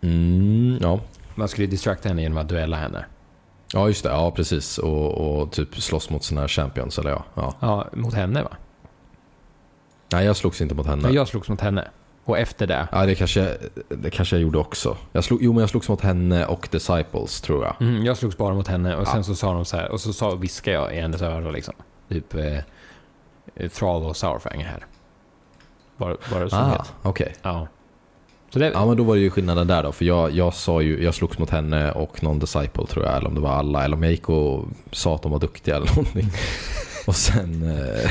Mm, 0.00 0.78
ja. 0.80 1.00
Man 1.34 1.48
skulle 1.48 1.66
distracta 1.66 2.08
henne 2.08 2.22
genom 2.22 2.38
att 2.38 2.48
duella 2.48 2.76
henne. 2.76 3.04
Ja, 3.72 3.88
just 3.88 4.02
det. 4.02 4.08
Ja, 4.10 4.30
precis. 4.30 4.78
Och, 4.78 5.40
och 5.40 5.52
typ 5.52 5.74
slåss 5.82 6.10
mot 6.10 6.30
här 6.30 6.48
champions, 6.48 6.98
eller 6.98 7.10
ja. 7.10 7.24
ja. 7.34 7.54
Ja, 7.60 7.86
mot 7.92 8.14
henne 8.14 8.42
va? 8.42 8.50
Nej, 10.12 10.24
jag 10.26 10.36
slogs 10.36 10.60
inte 10.60 10.74
mot 10.74 10.86
henne. 10.86 11.02
Men 11.02 11.12
jag 11.14 11.28
slogs 11.28 11.48
mot 11.48 11.60
henne. 11.60 11.88
Och 12.24 12.38
efter 12.38 12.66
det, 12.66 12.88
Ja, 12.92 13.06
det 13.06 13.14
kanske, 13.14 13.56
det 13.88 14.10
kanske 14.10 14.36
jag 14.36 14.42
gjorde 14.42 14.58
också. 14.58 14.96
Jag 15.12 15.24
slog, 15.24 15.42
jo, 15.42 15.52
men 15.52 15.60
jag 15.60 15.70
slogs 15.70 15.88
mot 15.88 16.00
henne 16.00 16.46
och 16.46 16.68
Disciples, 16.70 17.40
tror 17.40 17.64
jag. 17.64 17.76
Mm, 17.80 18.04
jag 18.04 18.16
slogs 18.16 18.36
bara 18.36 18.54
mot 18.54 18.68
henne 18.68 18.96
och 18.96 19.06
sen 19.06 19.16
Ja. 19.16 19.22
så 19.22 19.34
sa 19.34 19.52
de 19.52 19.64
så 19.64 19.76
här, 19.76 19.90
och 19.90 20.00
så 20.00 20.12
sa, 20.12 20.34
viskade 20.34 20.76
jag 20.76 20.96
i 20.96 21.00
hennes 21.00 21.22
öra 21.22 21.50
liksom. 21.50 21.74
Typ 22.08 22.34
eh, 22.34 23.68
Thrall 23.68 24.02
och 24.02 24.16
Sourfang 24.16 24.60
är 24.62 24.66
här. 24.66 24.86
Bara, 25.96 26.16
bara 26.32 26.48
som 26.50 26.58
Ah, 26.58 26.84
okej. 27.02 27.34
Ja. 27.42 27.66
Det, 28.52 28.70
Ja, 28.74 28.86
men 28.86 28.96
då 28.96 29.02
var 29.02 29.14
det 29.14 29.20
ju 29.20 29.30
skillnaden 29.30 29.66
där 29.66 29.82
då. 29.82 29.92
För 29.92 30.04
jag, 30.04 30.30
jag 30.30 30.54
sa 30.54 30.82
ju, 30.82 31.02
jag 31.02 31.14
slogs 31.14 31.38
mot 31.38 31.50
henne 31.50 31.92
och 31.92 32.22
någon 32.22 32.38
Disciple 32.38 32.86
tror 32.86 33.04
jag. 33.04 33.16
Eller 33.16 33.28
om 33.28 33.34
det 33.34 33.40
var 33.40 33.50
alla. 33.50 33.84
Eller 33.84 33.96
om 33.96 34.02
jag 34.02 34.12
gick 34.12 34.28
och 34.28 34.64
sa 34.92 35.14
att 35.14 35.22
de 35.22 35.32
var 35.32 35.38
duktiga 35.38 35.76
eller 35.76 35.86
någonting. 35.86 36.30
och 37.06 37.16
sen... 37.16 37.62
Eh, 37.62 38.10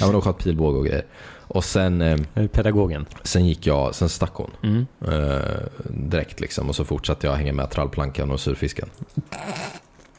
ja, 0.00 0.06
men 0.06 0.12
de 0.12 0.22
sköt 0.22 0.38
pilbåge 0.38 0.78
och 0.78 0.86
grejer. 0.86 1.04
Och 1.52 1.64
sen, 1.64 2.02
eh, 2.02 2.18
pedagogen. 2.52 3.06
sen 3.22 3.46
gick 3.46 3.66
jag, 3.66 3.94
sen 3.94 4.08
stack 4.08 4.32
hon. 4.34 4.50
Mm. 4.62 4.86
Eh, 5.08 5.40
direkt 5.88 6.40
liksom. 6.40 6.68
Och 6.68 6.76
så 6.76 6.84
fortsatte 6.84 7.26
jag 7.26 7.34
hänga 7.34 7.52
med 7.52 7.70
trallplankan 7.70 8.30
och 8.30 8.40
surfisken. 8.40 8.88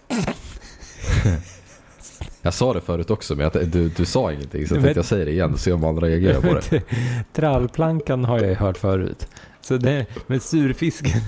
jag 2.42 2.54
sa 2.54 2.74
det 2.74 2.82
förut 2.82 3.10
också, 3.10 3.36
men 3.36 3.50
jag, 3.54 3.68
du, 3.68 3.90
du 3.90 4.06
sa 4.06 4.32
ingenting. 4.32 4.68
Så 4.68 4.76
jag 4.76 4.84
tänkte 4.84 5.00
jag 5.00 5.06
säger 5.06 5.26
det 5.26 5.32
igen, 5.32 5.58
se 5.58 5.72
om 5.72 5.84
andra 5.84 6.08
reagerar 6.08 6.42
på 6.42 6.54
det. 6.54 6.82
Trallplankan 7.34 8.26
har 8.26 8.40
jag 8.40 8.50
ju 8.50 8.56
hört 8.56 8.78
förut. 8.78 9.28
Så 9.64 9.78
det, 9.78 10.06
men 10.28 10.40
surfisken, 10.40 11.22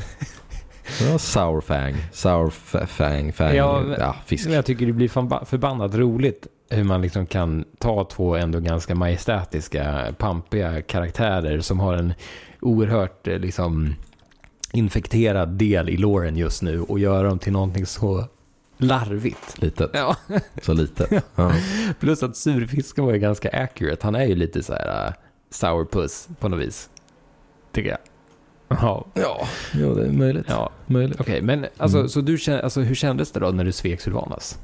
Ja, 1.01 1.17
sourfang, 1.17 1.95
sourfang, 2.11 3.33
fang, 3.33 3.55
Ja, 3.55 3.83
ja, 3.99 4.15
fisk. 4.25 4.49
jag 4.49 4.65
tycker 4.65 4.85
det 4.85 4.91
blir 4.93 5.07
förba- 5.09 5.45
förbannat 5.45 5.95
roligt 5.95 6.47
hur 6.69 6.83
man 6.83 7.01
liksom 7.01 7.25
kan 7.25 7.65
ta 7.77 8.03
två 8.03 8.35
ändå 8.35 8.59
ganska 8.59 8.95
majestätiska, 8.95 10.13
pampiga 10.17 10.81
karaktärer 10.81 11.59
som 11.61 11.79
har 11.79 11.93
en 11.93 12.13
oerhört 12.61 13.27
eh, 13.27 13.39
liksom 13.39 13.95
infekterad 14.71 15.49
del 15.49 15.89
i 15.89 15.97
låren 15.97 16.37
just 16.37 16.61
nu 16.61 16.81
och 16.81 16.99
göra 16.99 17.27
dem 17.27 17.39
till 17.39 17.53
någonting 17.53 17.85
så 17.85 18.25
larvigt. 18.77 19.61
Litet, 19.61 19.89
Ja, 19.93 20.15
så 20.61 20.73
litet. 20.73 21.23
Ja. 21.35 21.51
plus 21.99 22.23
att 22.23 22.37
surfisken 22.37 23.05
var 23.05 23.13
ju 23.13 23.19
ganska 23.19 23.49
accurate. 23.49 24.01
Han 24.07 24.15
är 24.15 24.25
ju 24.25 24.35
lite 24.35 24.63
så 24.63 24.73
här 24.73 25.07
uh, 25.07 25.13
sourpuss 25.49 26.27
på 26.39 26.49
något 26.49 26.59
vis. 26.59 26.89
Tycker 27.71 27.89
jag. 27.89 27.99
Ja, 28.67 29.05
Ja, 29.13 29.47
ja, 29.73 29.87
det 29.87 30.05
är 30.07 30.11
möjligt. 30.11 30.45
ja. 30.49 30.69
möjligt. 30.85 31.19
okej. 31.19 31.41
Men 31.41 31.65
alltså, 31.77 31.97
Mm. 31.97 32.09
så 32.09 32.21
du, 32.21 32.37
alltså, 32.63 32.81
hur 32.81 32.95
kändes 32.95 33.31
det 33.31 33.39
då 33.39 33.47
när 33.51 33.63
du 33.63 33.71
svek 33.71 34.01
Sylvanas? 34.01 34.59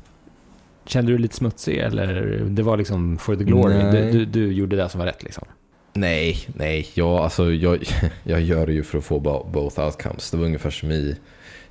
Kände 0.85 1.11
du 1.11 1.15
dig 1.17 1.21
lite 1.21 1.35
smutsig 1.35 1.77
eller 1.77 2.39
det 2.49 2.63
var 2.63 2.77
liksom 2.77 3.17
for 3.17 3.35
the 3.35 3.43
glory? 3.43 3.73
Du, 3.91 4.11
du, 4.11 4.25
du 4.25 4.53
gjorde 4.53 4.75
det 4.75 4.89
som 4.89 4.99
var 4.99 5.05
rätt 5.07 5.23
liksom? 5.23 5.45
Nej, 5.93 6.37
nej. 6.55 6.87
Jag, 6.93 7.07
alltså, 7.09 7.51
jag, 7.51 7.83
jag 8.23 8.41
gör 8.41 8.65
det 8.65 8.73
ju 8.73 8.83
för 8.83 8.97
att 8.97 9.03
få 9.03 9.19
bo- 9.19 9.43
both 9.51 9.79
outcomes. 9.79 10.31
Det 10.31 10.37
var 10.37 10.45
ungefär 10.45 10.69
som 10.69 10.91
i 10.91 11.15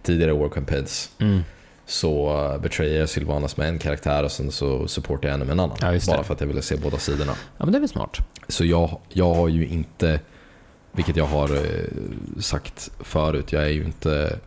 tidigare 0.02 0.32
War 0.32 0.48
Campaigns. 0.48 1.10
Mm. 1.18 1.40
Så 1.86 2.36
uh, 2.54 2.60
betrayar 2.60 2.98
jag 3.00 3.08
Sylvanas 3.08 3.56
med 3.56 3.68
en 3.68 3.78
karaktär 3.78 4.24
och 4.24 4.30
sen 4.32 4.50
så 4.50 4.88
supportar 4.88 5.28
jag 5.28 5.32
henne 5.32 5.44
med 5.44 5.52
en 5.52 5.60
annan. 5.60 5.76
Ja, 5.80 5.98
bara 6.06 6.22
för 6.22 6.34
att 6.34 6.40
jag 6.40 6.48
ville 6.48 6.62
se 6.62 6.76
båda 6.76 6.98
sidorna. 6.98 7.32
Ja, 7.58 7.64
men 7.64 7.72
det 7.72 7.78
är 7.78 7.80
väl 7.80 7.88
smart. 7.88 8.16
Så 8.48 8.64
jag, 8.64 8.98
jag 9.08 9.34
har 9.34 9.48
ju 9.48 9.66
inte, 9.66 10.20
vilket 10.92 11.16
jag 11.16 11.24
har 11.24 11.56
eh, 11.56 12.40
sagt 12.40 12.90
förut, 13.00 13.52
jag 13.52 13.62
är 13.62 13.68
ju 13.68 13.84
inte 13.84 14.38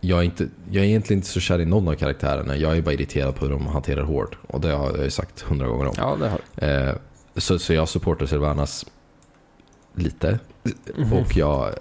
jag 0.00 0.18
är, 0.18 0.22
inte, 0.22 0.48
jag 0.70 0.84
är 0.84 0.88
egentligen 0.88 1.18
inte 1.18 1.28
så 1.28 1.40
kär 1.40 1.60
i 1.60 1.64
någon 1.64 1.88
av 1.88 1.94
karaktärerna. 1.94 2.56
Jag 2.56 2.76
är 2.76 2.82
bara 2.82 2.94
irriterad 2.94 3.34
på 3.34 3.44
hur 3.44 3.52
de 3.52 3.66
hanterar 3.66 4.02
hård. 4.02 4.36
Och 4.46 4.60
det 4.60 4.68
har 4.72 4.90
jag 4.90 5.04
ju 5.04 5.10
sagt 5.10 5.40
hundra 5.40 5.66
gånger 5.66 5.86
om. 5.86 5.94
Ja, 5.96 6.16
det 6.20 6.28
har 6.28 6.40
Eh, 6.88 6.94
så, 7.36 7.58
så 7.58 7.72
jag 7.74 7.88
supportar 7.88 8.26
Sylvanas 8.26 8.86
lite. 9.94 10.38
Mhm. 10.96 11.12
Och 11.12 11.36
jag 11.36 11.74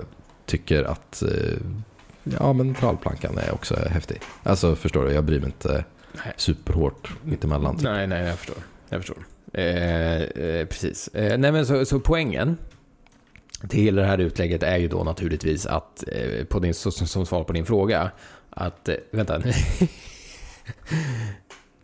tycker 0.45 0.83
att 0.83 1.21
eh, 1.21 1.29
ja, 2.23 2.53
men 2.53 2.75
trallplankan 2.75 3.37
är 3.37 3.53
också 3.53 3.75
häftig. 3.89 4.21
Alltså 4.43 4.75
förstår 4.75 5.05
du, 5.05 5.11
jag 5.11 5.23
bryr 5.23 5.39
mig 5.39 5.45
inte 5.47 5.85
Nej. 6.25 6.33
superhårt 6.37 7.11
mittemellan. 7.23 7.75
Typ. 7.75 7.83
Nej, 7.83 8.07
nej, 8.07 8.25
jag 8.25 8.37
förstår. 8.37 8.57
Jag 8.89 8.99
förstår. 8.99 9.17
Eh, 9.53 10.21
eh, 10.21 10.65
precis. 10.65 11.07
Eh, 11.07 11.37
nej, 11.37 11.51
men 11.51 11.65
så, 11.65 11.85
så 11.85 11.99
poängen 11.99 12.57
till 13.69 13.95
det 13.95 14.05
här 14.05 14.17
utlägget 14.17 14.63
är 14.63 14.77
ju 14.77 14.87
då 14.87 15.03
naturligtvis 15.03 15.65
att, 15.65 16.03
eh, 16.07 16.45
på 16.45 16.59
din, 16.59 16.73
som, 16.73 16.91
som 16.91 17.25
svar 17.25 17.43
på 17.43 17.53
din 17.53 17.65
fråga, 17.65 18.11
att, 18.49 18.89
eh, 18.89 18.95
vänta, 19.11 19.37
nu, 19.37 19.51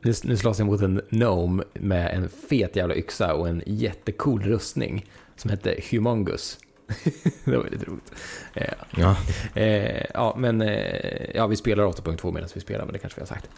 nu, 0.02 0.14
nu 0.24 0.38
slåss 0.38 0.60
jag 0.60 0.66
mot 0.66 0.82
en 0.82 1.02
gnome 1.10 1.64
med 1.74 2.16
en 2.16 2.30
fet 2.50 2.76
jävla 2.76 2.96
yxa 2.96 3.34
och 3.34 3.48
en 3.48 3.64
jättecool 3.66 4.42
rustning 4.44 5.06
som 5.36 5.50
hette 5.50 5.76
Humongus. 5.92 6.58
det 7.46 7.58
var 7.58 7.70
lite 7.70 7.86
roligt. 7.86 8.12
Eh, 8.54 8.74
Ja, 8.98 9.18
Eh, 9.62 10.06
ja, 10.14 10.36
men 10.38 10.62
eh, 10.62 11.36
ja, 11.36 11.48
vi 11.48 11.56
spelar 11.56 11.84
8.2 11.84 12.32
medan 12.34 12.50
vi 12.54 12.62
spelar, 12.62 12.86
men 12.86 12.94
det 12.94 13.00
kanske 13.00 13.20
vi 13.20 13.22
har 13.22 13.28
sagt. 13.28 13.50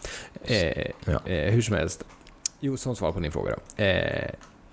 Eh, 0.44 0.86
Ja. 1.04 1.20
hur 1.50 1.62
som 1.62 1.74
helst. 1.76 2.04
Jo, 2.60 2.76
som 2.76 2.96
svar 2.96 3.12
på 3.12 3.20
din 3.20 3.32
fråga 3.32 3.50
då. 3.50 3.82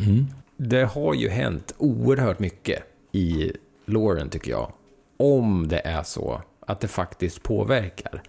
Mm. 0.04 0.26
det 0.58 0.84
har 0.84 1.14
ju 1.14 1.30
hänt 1.30 1.74
oerhört 1.78 2.40
mycket 2.40 2.84
i 3.16 3.52
Lauren 3.86 4.30
tycker 4.30 4.52
jag. 4.52 4.72
Om 5.18 5.68
det 5.68 5.80
är 5.80 6.04
så 6.04 6.42
att 6.60 6.80
det 6.82 6.88
faktiskt 6.88 7.44
påverkar. 7.44 8.24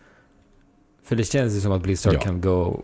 För 1.05 1.17
det 1.17 1.25
känns 1.25 1.55
ju 1.55 1.61
som 1.61 1.73
att 1.73 1.83
Blizzard 1.83 2.15
Ja. 2.15 2.21
kan 2.21 2.41
go 2.41 2.83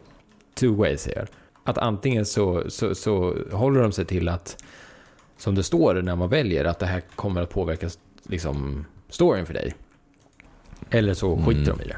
two 0.55 0.67
ways 0.77 1.07
här. 1.07 1.29
Att 1.65 1.79
antingen 1.79 2.27
så, 2.27 2.71
så, 2.71 2.95
så 2.95 3.37
håller 3.53 3.83
de 3.83 3.93
sig 3.93 4.05
till 4.05 4.29
att, 4.29 4.65
som 5.39 5.55
det 5.55 5.63
står 5.63 5.95
när 6.03 6.17
man 6.17 6.29
väljer, 6.29 6.65
att 6.65 6.79
det 6.79 6.87
här 6.87 7.01
kommer 7.01 7.43
att 7.43 7.51
påverka 7.51 7.89
liksom, 8.23 8.85
storyn 9.09 9.47
för 9.47 9.55
dig. 9.55 9.75
Eller 10.91 11.15
så 11.15 11.37
skiter 11.37 11.51
Mm. 11.73 11.79
de 11.79 11.85
i 11.85 11.89
det. 11.89 11.97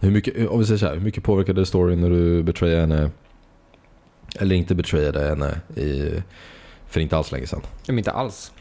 Hur 0.00 0.10
mycket, 0.10 0.48
om 0.48 0.58
vi 0.58 0.64
säger 0.66 0.78
så 0.78 0.86
här, 0.86 0.94
hur 0.94 1.00
mycket 1.00 1.24
påverkade 1.24 1.66
storyn 1.66 2.00
när 2.00 2.10
du 2.10 2.42
betrayade 2.42 2.80
henne? 2.80 3.10
Eller 4.38 4.56
inte 4.56 4.74
betrayade 4.74 5.20
henne 5.28 5.60
i, 5.80 6.22
för 6.90 7.00
inte 7.00 7.16
alls 7.16 7.32
länge 7.32 7.46
sedan? 7.46 7.60
Men 7.86 7.98
inte 7.98 8.10
alls, 8.10 8.52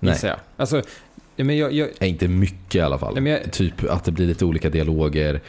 Nej. 0.00 0.18
jag. 0.22 0.36
Alltså, 0.56 0.82
men 1.36 1.56
jag, 1.56 1.72
jag, 1.72 1.88
Nej, 2.00 2.10
inte 2.10 2.28
mycket 2.28 2.74
i 2.74 2.80
alla 2.80 2.98
fall. 2.98 3.14
Nej, 3.14 3.22
men 3.22 3.32
jag- 3.32 3.52
Typ 3.52 3.84
att 3.90 4.04
det 4.04 4.12
blir 4.12 4.26
lite 4.26 4.44
olika 4.44 4.70
dialoger. 4.70 5.40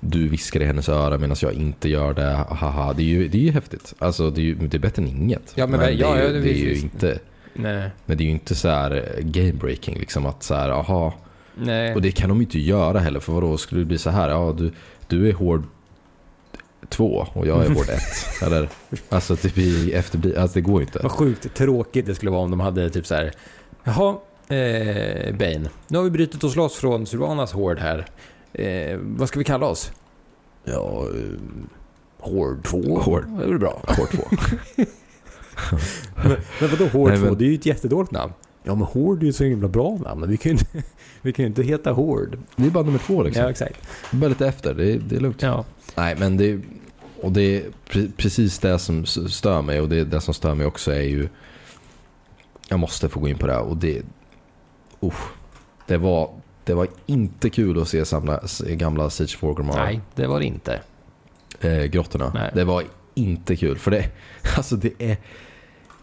Du 0.00 0.28
viskar 0.28 0.60
i 0.60 0.64
hennes 0.64 0.88
öra 0.88 1.18
medan 1.18 1.36
jag 1.42 1.52
inte 1.52 1.88
gör 1.88 2.14
det. 2.14 2.44
Haha, 2.50 2.92
det 2.92 3.02
är 3.02 3.04
ju, 3.04 3.28
det 3.28 3.38
är 3.38 3.42
ju 3.42 3.50
häftigt. 3.50 3.94
Alltså 3.98 4.30
det 4.30 4.40
är 4.40 4.44
ju 4.44 4.54
det 4.54 4.76
är 4.76 4.78
bättre 4.78 5.02
än 5.02 5.08
inget. 5.08 5.52
Ja, 5.54 5.66
men 5.66 5.80
det, 5.80 5.90
ja, 5.90 6.16
är 6.16 6.22
ja, 6.22 6.28
det 6.28 6.40
det 6.40 6.50
är 6.50 6.54
ju 6.64 6.74
inte, 6.78 7.18
nej, 7.54 7.90
men 8.06 8.16
det 8.16 8.22
är 8.22 8.26
ju 8.26 8.30
inte 8.30 8.54
så 8.54 8.68
här 8.68 9.18
game 9.20 9.52
breaking 9.52 9.98
liksom 9.98 10.26
att 10.26 10.42
så 10.42 10.54
här, 10.54 10.70
aha. 10.70 11.14
nej. 11.54 11.94
Och 11.94 12.02
det 12.02 12.10
kan 12.12 12.28
de 12.28 12.40
inte 12.40 12.58
göra 12.58 12.98
heller. 12.98 13.20
För 13.20 13.32
vadå, 13.32 13.56
skulle 13.56 13.80
det 13.80 13.84
bli 13.84 13.98
så 13.98 14.10
här, 14.10 14.28
ja 14.28 14.54
du, 14.58 14.72
du 15.08 15.28
är 15.28 15.32
hård 15.32 15.62
två 16.88 17.26
och 17.32 17.46
jag 17.46 17.64
är 17.64 17.68
hård 17.68 17.88
ett. 17.88 18.42
Eller, 18.42 18.68
alltså 19.08 19.36
typ 19.36 19.58
i 19.58 19.92
efterbli, 19.92 20.36
alltså 20.36 20.54
det 20.54 20.60
går 20.60 20.80
ju 20.80 20.86
inte. 20.86 20.98
Vad 21.02 21.12
sjukt 21.12 21.54
tråkigt 21.54 22.06
det 22.06 22.14
skulle 22.14 22.30
vara 22.30 22.40
om 22.42 22.50
de 22.50 22.60
hade 22.60 22.90
typ 22.90 23.06
så 23.06 23.14
här. 23.14 23.32
Jaha, 23.84 24.16
eh, 24.48 25.34
Bane. 25.36 25.68
Nu 25.88 25.98
har 25.98 26.04
vi 26.04 26.10
brutit 26.10 26.44
oss 26.44 26.56
loss 26.56 26.74
från 26.74 27.06
Sylvanas 27.06 27.52
hård 27.52 27.78
här. 27.78 28.06
Eh, 28.52 28.98
vad 29.02 29.28
ska 29.28 29.38
vi 29.38 29.44
kalla 29.44 29.66
oss? 29.66 29.92
Ja, 30.64 31.02
eh, 31.14 31.40
Hård 32.18 32.64
2. 32.64 32.98
Hård. 32.98 33.24
Det 33.38 33.44
är 33.44 33.48
väl 33.48 33.58
bra. 33.58 33.82
Hård 33.86 34.08
två. 34.10 34.22
Men, 36.16 36.36
men 36.60 36.70
vadå 36.70 36.86
Hård 36.86 37.08
Nej, 37.10 37.18
2? 37.18 37.24
men- 37.26 37.38
Det 37.38 37.44
är 37.44 37.48
ju 37.48 37.54
ett 37.54 37.66
jättedåligt 37.66 38.12
namn. 38.12 38.32
Ja, 38.66 38.74
men 38.74 38.84
Hård 38.86 39.22
är 39.22 39.26
ju 39.26 39.32
så 39.32 39.44
himla 39.44 39.68
bra 39.68 39.98
namn. 40.04 40.24
Vi 40.28 40.36
kan 40.36 40.52
ju 40.52 40.58
inte, 40.58 40.88
vi 41.22 41.32
kan 41.32 41.42
ju 41.42 41.46
inte 41.46 41.62
heta 41.62 41.92
Hård. 41.92 42.38
Det 42.56 42.66
är 42.66 42.70
bara 42.70 42.84
nummer 42.84 42.98
två 42.98 43.22
liksom. 43.22 43.42
Ja, 43.44 43.50
exakt. 43.50 43.88
Bara 44.12 44.28
lite 44.28 44.46
efter, 44.46 44.74
det 44.74 44.92
är, 44.92 44.98
det 44.98 45.16
är 45.16 45.20
lugnt. 45.20 45.42
Ja. 45.42 45.64
Nej, 45.96 46.16
men 46.18 46.36
det, 46.36 46.60
och 47.22 47.32
det 47.32 47.42
är 47.42 47.62
pre- 47.90 48.12
precis 48.16 48.58
det 48.58 48.78
som 48.78 49.06
stör 49.06 49.62
mig 49.62 49.80
och 49.80 49.88
det, 49.88 50.04
det 50.04 50.20
som 50.20 50.34
stör 50.34 50.54
mig 50.54 50.66
också 50.66 50.92
är 50.92 51.02
ju 51.02 51.28
jag 52.68 52.78
måste 52.80 53.08
få 53.08 53.20
gå 53.20 53.28
in 53.28 53.38
på 53.38 53.46
det 53.46 53.52
här 53.52 53.62
och 53.62 53.76
det 53.76 54.02
usch, 55.02 55.28
det 55.86 55.96
var 55.96 56.30
det 56.64 56.74
var 56.74 56.88
inte 57.06 57.50
kul 57.50 57.82
att 57.82 57.88
se 57.88 58.04
samla, 58.04 58.40
gamla 58.68 59.10
Siege 59.10 59.36
Forgrimmar 59.38 59.74
Nej, 59.84 60.00
det 60.14 60.26
var 60.26 60.40
det 60.40 60.46
inte. 60.46 60.80
eh, 61.60 61.82
grottorna. 61.84 62.30
Nej. 62.34 62.50
Det 62.54 62.64
var 62.64 62.84
inte 63.14 63.56
kul 63.56 63.78
för 63.78 63.90
det, 63.90 64.10
alltså 64.56 64.76
det 64.76 64.92
är 64.98 65.16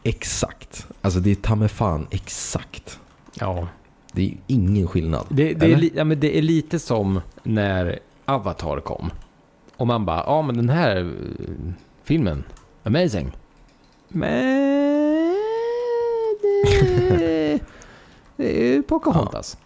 exakt, 0.04 0.88
alltså 1.02 1.20
det 1.20 1.32
är 1.32 1.36
ta 1.36 1.56
mig 1.56 1.68
fan 1.70 2.08
exakt. 2.12 3.00
Ja. 3.34 3.68
Det 4.14 4.22
är 4.28 4.38
ingen 4.48 4.88
skillnad. 4.88 5.26
Det, 5.30 5.54
det, 5.54 5.74
är, 5.74 5.90
ja, 5.98 6.04
men 6.04 6.20
det 6.20 6.38
är 6.38 6.42
lite 6.42 6.80
som 6.80 7.22
när 7.44 8.00
Avatar 8.26 8.80
kom. 8.80 9.12
Och 9.78 9.88
man 9.88 10.06
bara, 10.06 10.24
ja 10.26 10.42
men 10.42 10.56
den 10.58 10.70
här 10.70 10.98
eh, 10.98 11.74
filmen, 12.04 12.44
amazing. 12.84 13.32
Men 14.08 15.36
det, 16.42 17.60
det 18.38 18.76
är 18.76 18.82
Pocahontas. 18.82 19.58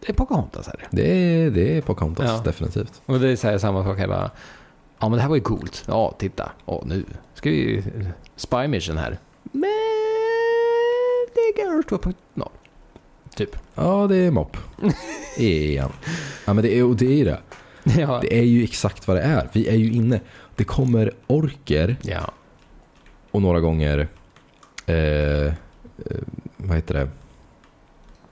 Det 0.00 0.08
är 0.08 0.14
Pocahontas 0.14 0.66
här. 0.66 0.86
Det 0.90 1.10
är, 1.10 1.50
det 1.50 1.76
är 1.76 1.80
Pocahontas, 1.82 2.26
Ja. 2.26 2.42
definitivt. 2.44 3.02
Och 3.06 3.20
det 3.20 3.28
är 3.28 3.36
så 3.36 3.48
här, 3.48 3.58
samma 3.58 3.84
sak 3.84 3.98
här 3.98 4.08
bara, 4.08 4.30
ja 4.98 5.08
men 5.08 5.12
det 5.16 5.20
här 5.22 5.28
var 5.28 5.36
ju 5.36 5.42
coolt. 5.42 5.84
Ja, 5.88 6.14
titta. 6.18 6.52
Ja, 6.66 6.82
nu 6.86 7.04
ska 7.34 7.50
vi 7.50 7.76
eh, 7.78 8.06
spy 8.36 8.68
mission 8.68 8.96
här. 8.96 9.18
Men 9.52 9.70
det 11.34 11.40
är 11.40 11.56
Garrett 11.56 11.86
2.0. 11.86 12.48
Typ. 13.36 13.56
Ja, 13.74 14.06
det 14.06 14.16
är 14.16 14.30
mopp. 14.30 14.56
Igen. 15.36 15.92
Ja, 16.44 16.52
men 16.52 16.64
det 16.64 16.78
är, 16.78 16.84
och 16.84 16.96
det 16.96 17.06
är 17.06 17.16
ju 17.16 17.24
det. 17.24 17.40
Ja. 17.98 18.18
Det 18.22 18.38
är 18.38 18.42
ju 18.42 18.64
exakt 18.64 19.08
vad 19.08 19.16
det 19.16 19.22
är. 19.22 19.48
Vi 19.52 19.68
är 19.68 19.74
ju 19.74 19.92
inne. 19.92 20.20
Det 20.56 20.64
kommer 20.64 21.12
orker 21.26 21.96
ja. 22.02 22.30
och 23.30 23.42
några 23.42 23.60
gånger... 23.60 24.08
Eh, 24.86 24.96
eh, 24.96 25.52
vad 26.56 26.76
heter 26.76 26.94
det? 26.94 27.08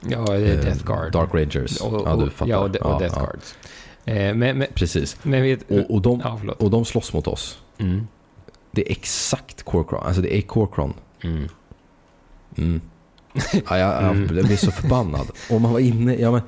Ja, 0.09 0.25
det 0.25 0.35
är 0.35 0.57
Eh, 0.57 0.63
Death 0.63 0.85
Guard. 0.85 1.11
Dark 1.11 1.33
Rangers. 1.33 1.81
Och, 1.81 1.93
och, 1.93 2.07
ja, 2.07 2.15
du 2.15 2.29
fattar. 2.29 2.51
Ja, 2.51 2.59
och, 2.59 2.71
de- 2.71 2.79
och 2.79 2.99
Death 2.99 3.15
ja. 3.17 3.25
Guards. 3.25 3.57
Eh, 4.05 4.35
men, 4.35 4.57
men, 4.57 4.67
Precis. 4.73 5.17
men 5.23 5.41
vet... 5.41 5.71
Och, 5.71 5.91
och, 5.95 6.01
de, 6.01 6.21
ja, 6.23 6.39
och 6.57 6.69
de 6.69 6.85
slåss 6.85 7.13
mot 7.13 7.27
oss. 7.27 7.59
Mm. 7.77 8.07
Det 8.71 8.87
är 8.87 8.91
exakt 8.91 9.63
Corcron. 9.63 10.03
Alltså 10.03 10.21
det 10.21 10.37
är 10.37 10.41
Corcron. 10.41 10.93
Mm. 11.25 11.47
Mm. 12.57 12.81
Ja, 13.69 13.77
jag, 13.77 14.03
jag, 14.03 14.11
Mm. 14.15 14.37
jag 14.37 14.45
blir 14.45 14.57
så 14.57 14.71
förbannad. 14.71 15.27
Och 15.51 15.61
man 15.61 15.71
var 15.73 15.79
inne, 15.79 16.15
ja, 16.15 16.31
men, 16.31 16.41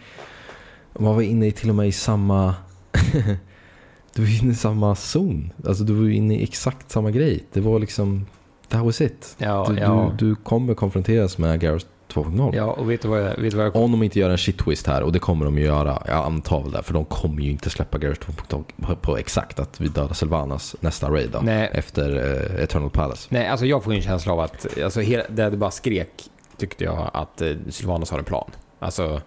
man 1.00 1.16
var 1.16 1.22
inne 1.22 1.48
i 1.48 1.52
till 1.52 1.70
och 1.70 1.76
med 1.76 1.88
i 1.88 1.92
samma... 1.92 2.56
du 4.16 4.22
var 4.22 4.44
inne 4.44 4.52
i 4.52 4.56
samma 4.56 4.96
zon. 4.96 5.54
Alltså 5.68 5.84
du 5.84 5.94
var 5.94 6.10
inne 6.10 6.36
i 6.40 6.44
exakt 6.44 6.92
samma 6.92 7.12
grej. 7.12 7.44
Det 7.54 7.62
var 7.62 7.80
liksom... 7.80 8.26
That 8.70 8.86
was 8.86 9.02
it. 9.02 9.36
Ja, 9.38 9.66
Du, 9.70 9.78
ja. 9.80 10.14
du, 10.18 10.28
du 10.30 10.36
kommer 10.36 10.74
konfronteras 10.74 11.38
med 11.38 11.60
Gareth 11.60 11.86
2.0. 12.14 12.56
ja, 12.56 12.64
och 12.66 12.92
vet 12.92 13.02
du 13.02 13.08
vad 13.08 13.22
jag... 13.22 13.36
Vet 13.38 13.52
du 13.52 13.58
vad 13.58 13.66
jag 13.66 13.76
Om 13.76 13.92
de 13.92 14.04
inte 14.04 14.20
gör 14.20 14.30
en 14.30 14.38
shit 14.38 14.58
twist 14.58 14.88
här, 14.88 15.04
och 15.04 15.12
det 15.12 15.20
kommer 15.20 15.46
de 15.46 15.58
ju 15.58 15.66
göra, 15.66 16.04
jag 16.08 16.26
antar 16.26 16.62
väl 16.64 16.72
det, 16.72 16.84
för 16.84 16.94
de 16.94 17.06
kommer 17.06 17.42
ju 17.42 17.50
inte 17.50 17.70
släppa 17.70 17.98
Gareth 17.98 18.30
2.0 18.30 18.64
på, 18.82 18.96
på 18.96 19.18
exakt 19.18 19.60
att 19.60 19.82
vi 19.82 19.88
dödar 19.88 20.14
Sylvanas 20.14 20.76
nästa 20.80 21.10
raid 21.10 21.30
då, 21.32 21.40
Nej. 21.40 21.70
efter 21.74 22.16
eh, 22.16 22.64
Eternal 22.64 22.90
Palace. 22.90 23.28
Nej, 23.32 23.48
alltså 23.48 23.66
jag 23.66 23.84
får 23.84 23.94
ju 23.94 23.98
en 23.98 24.04
känsla 24.04 24.34
av 24.34 24.40
att... 24.40 24.78
Alltså, 24.84 25.02
hela, 25.02 25.24
det 25.30 25.50
det 25.50 25.58
bara 25.58 25.72
skrek, 25.72 26.10
tyckte 26.58 26.84
jag, 26.84 27.10
att 27.14 27.42
eh, 27.42 27.52
Sylvanas 27.70 28.12
har 28.12 28.20
en 28.20 28.26
plan. 28.26 28.52
Alltså, 28.80 29.22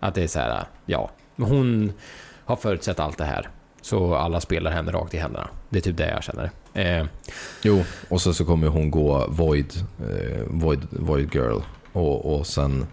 att 0.00 0.14
det 0.14 0.22
är 0.22 0.26
så 0.26 0.38
här, 0.38 0.64
ja. 0.86 1.10
Men 1.36 1.48
hon 1.50 1.92
har 2.44 2.56
förutsett 2.56 3.00
allt 3.00 3.18
det 3.18 3.24
här. 3.24 3.48
Så 3.82 4.14
alla 4.14 4.40
spelar 4.40 4.70
henne 4.70 4.92
rakt 4.92 5.14
i 5.14 5.18
händerna. 5.18 5.48
Det 5.68 5.78
är 5.78 5.82
typ 5.82 5.96
det 5.96 6.10
jag 6.10 6.22
känner. 6.22 6.50
Eh, 6.74 7.06
Jo, 7.62 7.84
och 8.08 8.20
så, 8.20 8.34
så 8.34 8.44
kommer 8.44 8.66
hon 8.66 8.90
gå 8.90 9.26
Void, 9.28 9.72
eh, 10.00 10.42
Void, 10.46 10.86
Void 10.90 11.34
Girl 11.34 11.58
och, 11.96 12.34
och 12.34 12.46
sen 12.46 12.86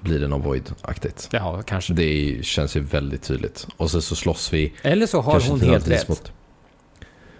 blir 0.00 0.20
det 0.20 0.28
något 0.28 0.44
Void-aktigt. 0.44 1.28
ja, 1.32 1.62
kanske. 1.62 1.94
Det 1.94 2.38
känns 2.44 2.76
ju 2.76 2.80
väldigt 2.80 3.22
tydligt. 3.22 3.66
Och 3.76 3.90
så, 3.90 4.00
så 4.00 4.16
slåss 4.16 4.52
vi. 4.52 4.72
Eller 4.82 5.06
så 5.06 5.20
har 5.20 5.40
hon 5.40 5.60
helt 5.60 5.88
rätt. 5.88 6.32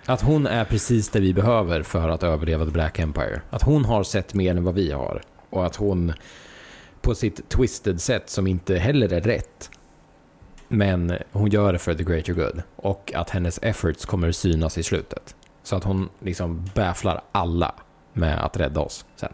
Att 0.07 0.23
hon 0.23 0.47
är 0.47 0.65
precis 0.65 1.09
det 1.09 1.21
vi 1.21 1.35
behöver 1.35 1.83
för 1.83 2.09
att 2.09 2.23
överleva 2.23 2.65
The 2.65 2.71
Black 2.71 2.99
Empire. 2.99 3.41
Att 3.51 3.63
hon 3.63 3.85
har 3.85 4.03
sett 4.03 4.35
mer 4.35 4.57
än 4.57 4.65
vad 4.65 4.75
vi 4.75 4.93
har. 4.93 5.23
Och 5.51 5.67
att 5.67 5.77
hon 5.77 6.13
på 7.01 7.15
sitt 7.15 7.49
twisted 7.49 8.01
sätt 8.01 8.31
som 8.31 8.47
inte 8.47 8.79
heller 8.79 9.13
är 9.13 9.21
rätt. 9.21 9.71
Men 10.69 11.13
hon 11.33 11.51
gör 11.51 11.73
det 11.73 11.79
för 11.79 11.95
the 11.95 12.05
greater 12.05 12.33
good. 12.33 12.63
Och 12.77 13.13
att 13.15 13.31
hennes 13.31 13.59
efforts 13.63 14.05
kommer 14.07 14.33
synas 14.33 14.79
i 14.79 14.83
slutet. 14.83 15.35
Så 15.63 15.77
att 15.77 15.85
hon 15.85 16.09
liksom 16.21 16.71
bafflar 16.75 17.23
alla 17.33 17.75
med 18.13 18.45
att 18.45 18.57
rädda 18.57 18.81
oss 18.81 19.05
sen. 19.17 19.33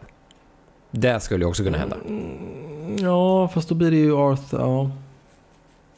Det 0.99 1.19
skulle 1.19 1.45
ju 1.45 1.49
också 1.49 1.63
kunna 1.63 1.77
hända. 1.77 1.95
Mm, 2.07 2.97
Ja, 3.01 3.47
fast 3.47 3.69
då 3.69 3.75
blir 3.75 3.91
det 3.91 3.97
ju 3.97 4.17
Arth... 4.17 4.43
Ja. 4.51 4.91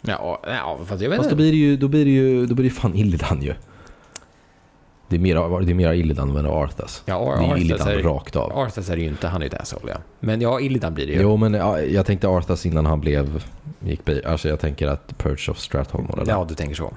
Ja, 0.01 0.39
ja 0.47 0.79
fast 0.85 1.01
jag 1.01 1.09
vet 1.09 1.17
Fast 1.17 1.29
då 1.29 1.35
blir 1.35 1.51
det 1.51 1.57
ju, 1.57 1.77
då 1.77 1.88
blir 1.88 2.05
det 2.05 2.12
ju, 2.12 2.45
då 2.45 2.55
blir 2.55 2.63
det 2.65 2.69
fan 2.75 2.95
Illidan 2.95 3.41
ju. 3.41 3.53
Det 5.07 5.15
är 5.15 5.19
mera, 5.19 5.59
det 5.59 5.71
är 5.71 5.75
mera 5.75 5.95
Illidan 5.95 6.38
än 6.38 6.45
Arthas. 6.45 7.03
Ja, 7.05 7.19
Det 7.39 7.45
är 7.45 7.47
Arthas 7.49 7.59
Illidan 7.59 7.88
är, 7.88 7.97
rakt 8.03 8.35
av. 8.35 8.51
Arthas 8.57 8.89
är 8.89 8.95
det 8.95 9.01
ju 9.01 9.07
inte, 9.07 9.27
han 9.27 9.41
är 9.41 9.45
ju 9.45 9.47
ett 9.47 9.62
asshole 9.62 9.91
ja. 9.91 9.97
Men 10.19 10.41
ja, 10.41 10.59
Illidan 10.59 10.93
blir 10.93 11.07
det 11.07 11.13
ju. 11.13 11.21
Jo, 11.21 11.38
men 11.38 11.53
ja, 11.53 11.81
jag 11.81 12.05
tänkte 12.05 12.27
Arthas 12.27 12.65
innan 12.65 12.85
han 12.85 12.99
blev... 12.99 13.43
Gick, 13.79 14.05
bi- 14.05 14.25
alltså 14.25 14.49
jag 14.49 14.59
tänker 14.59 14.88
att 14.88 15.17
Purge 15.17 15.51
of 15.51 15.59
Stratholm 15.59 16.05
och 16.05 16.17
det 16.17 16.23
där. 16.25 16.31
Ja, 16.31 16.45
du 16.49 16.55
tänker 16.55 16.75
så. 16.75 16.93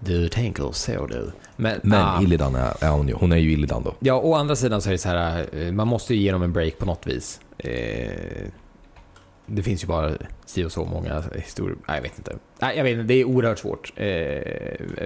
Du 0.00 0.28
tänker 0.28 0.72
så 0.72 1.06
du. 1.06 1.30
Men, 1.56 1.80
Men 1.82 2.02
ah, 2.02 2.22
Illidan 2.22 2.54
är, 2.54 2.84
är 2.84 2.88
hon 2.90 3.08
ju. 3.08 3.14
Hon 3.14 3.32
är 3.32 3.36
ju 3.36 3.52
Illidan 3.52 3.82
då. 3.82 3.94
Ja, 4.00 4.14
å 4.20 4.34
andra 4.34 4.56
sidan 4.56 4.82
så 4.82 4.88
är 4.88 4.92
det 4.92 4.98
så 4.98 5.08
här, 5.08 5.46
eh, 5.52 5.72
man 5.72 5.88
måste 5.88 6.14
ju 6.14 6.20
ge 6.20 6.32
dem 6.32 6.42
en 6.42 6.52
break 6.52 6.78
på 6.78 6.86
något 6.86 7.06
vis. 7.06 7.40
Eh, 7.58 8.10
det 9.46 9.62
finns 9.62 9.82
ju 9.82 9.86
bara 9.86 10.12
si 10.46 10.64
och 10.64 10.72
så 10.72 10.84
många 10.84 11.22
historier. 11.34 11.76
Nej, 11.88 11.96
jag 11.96 12.02
vet 12.02 12.18
inte. 12.18 12.36
Nej, 12.60 12.76
jag 12.76 12.84
vet 12.84 12.92
inte, 12.92 13.04
det 13.04 13.14
är 13.14 13.24
oerhört 13.24 13.58
svårt. 13.58 13.92
Eh, 13.96 14.06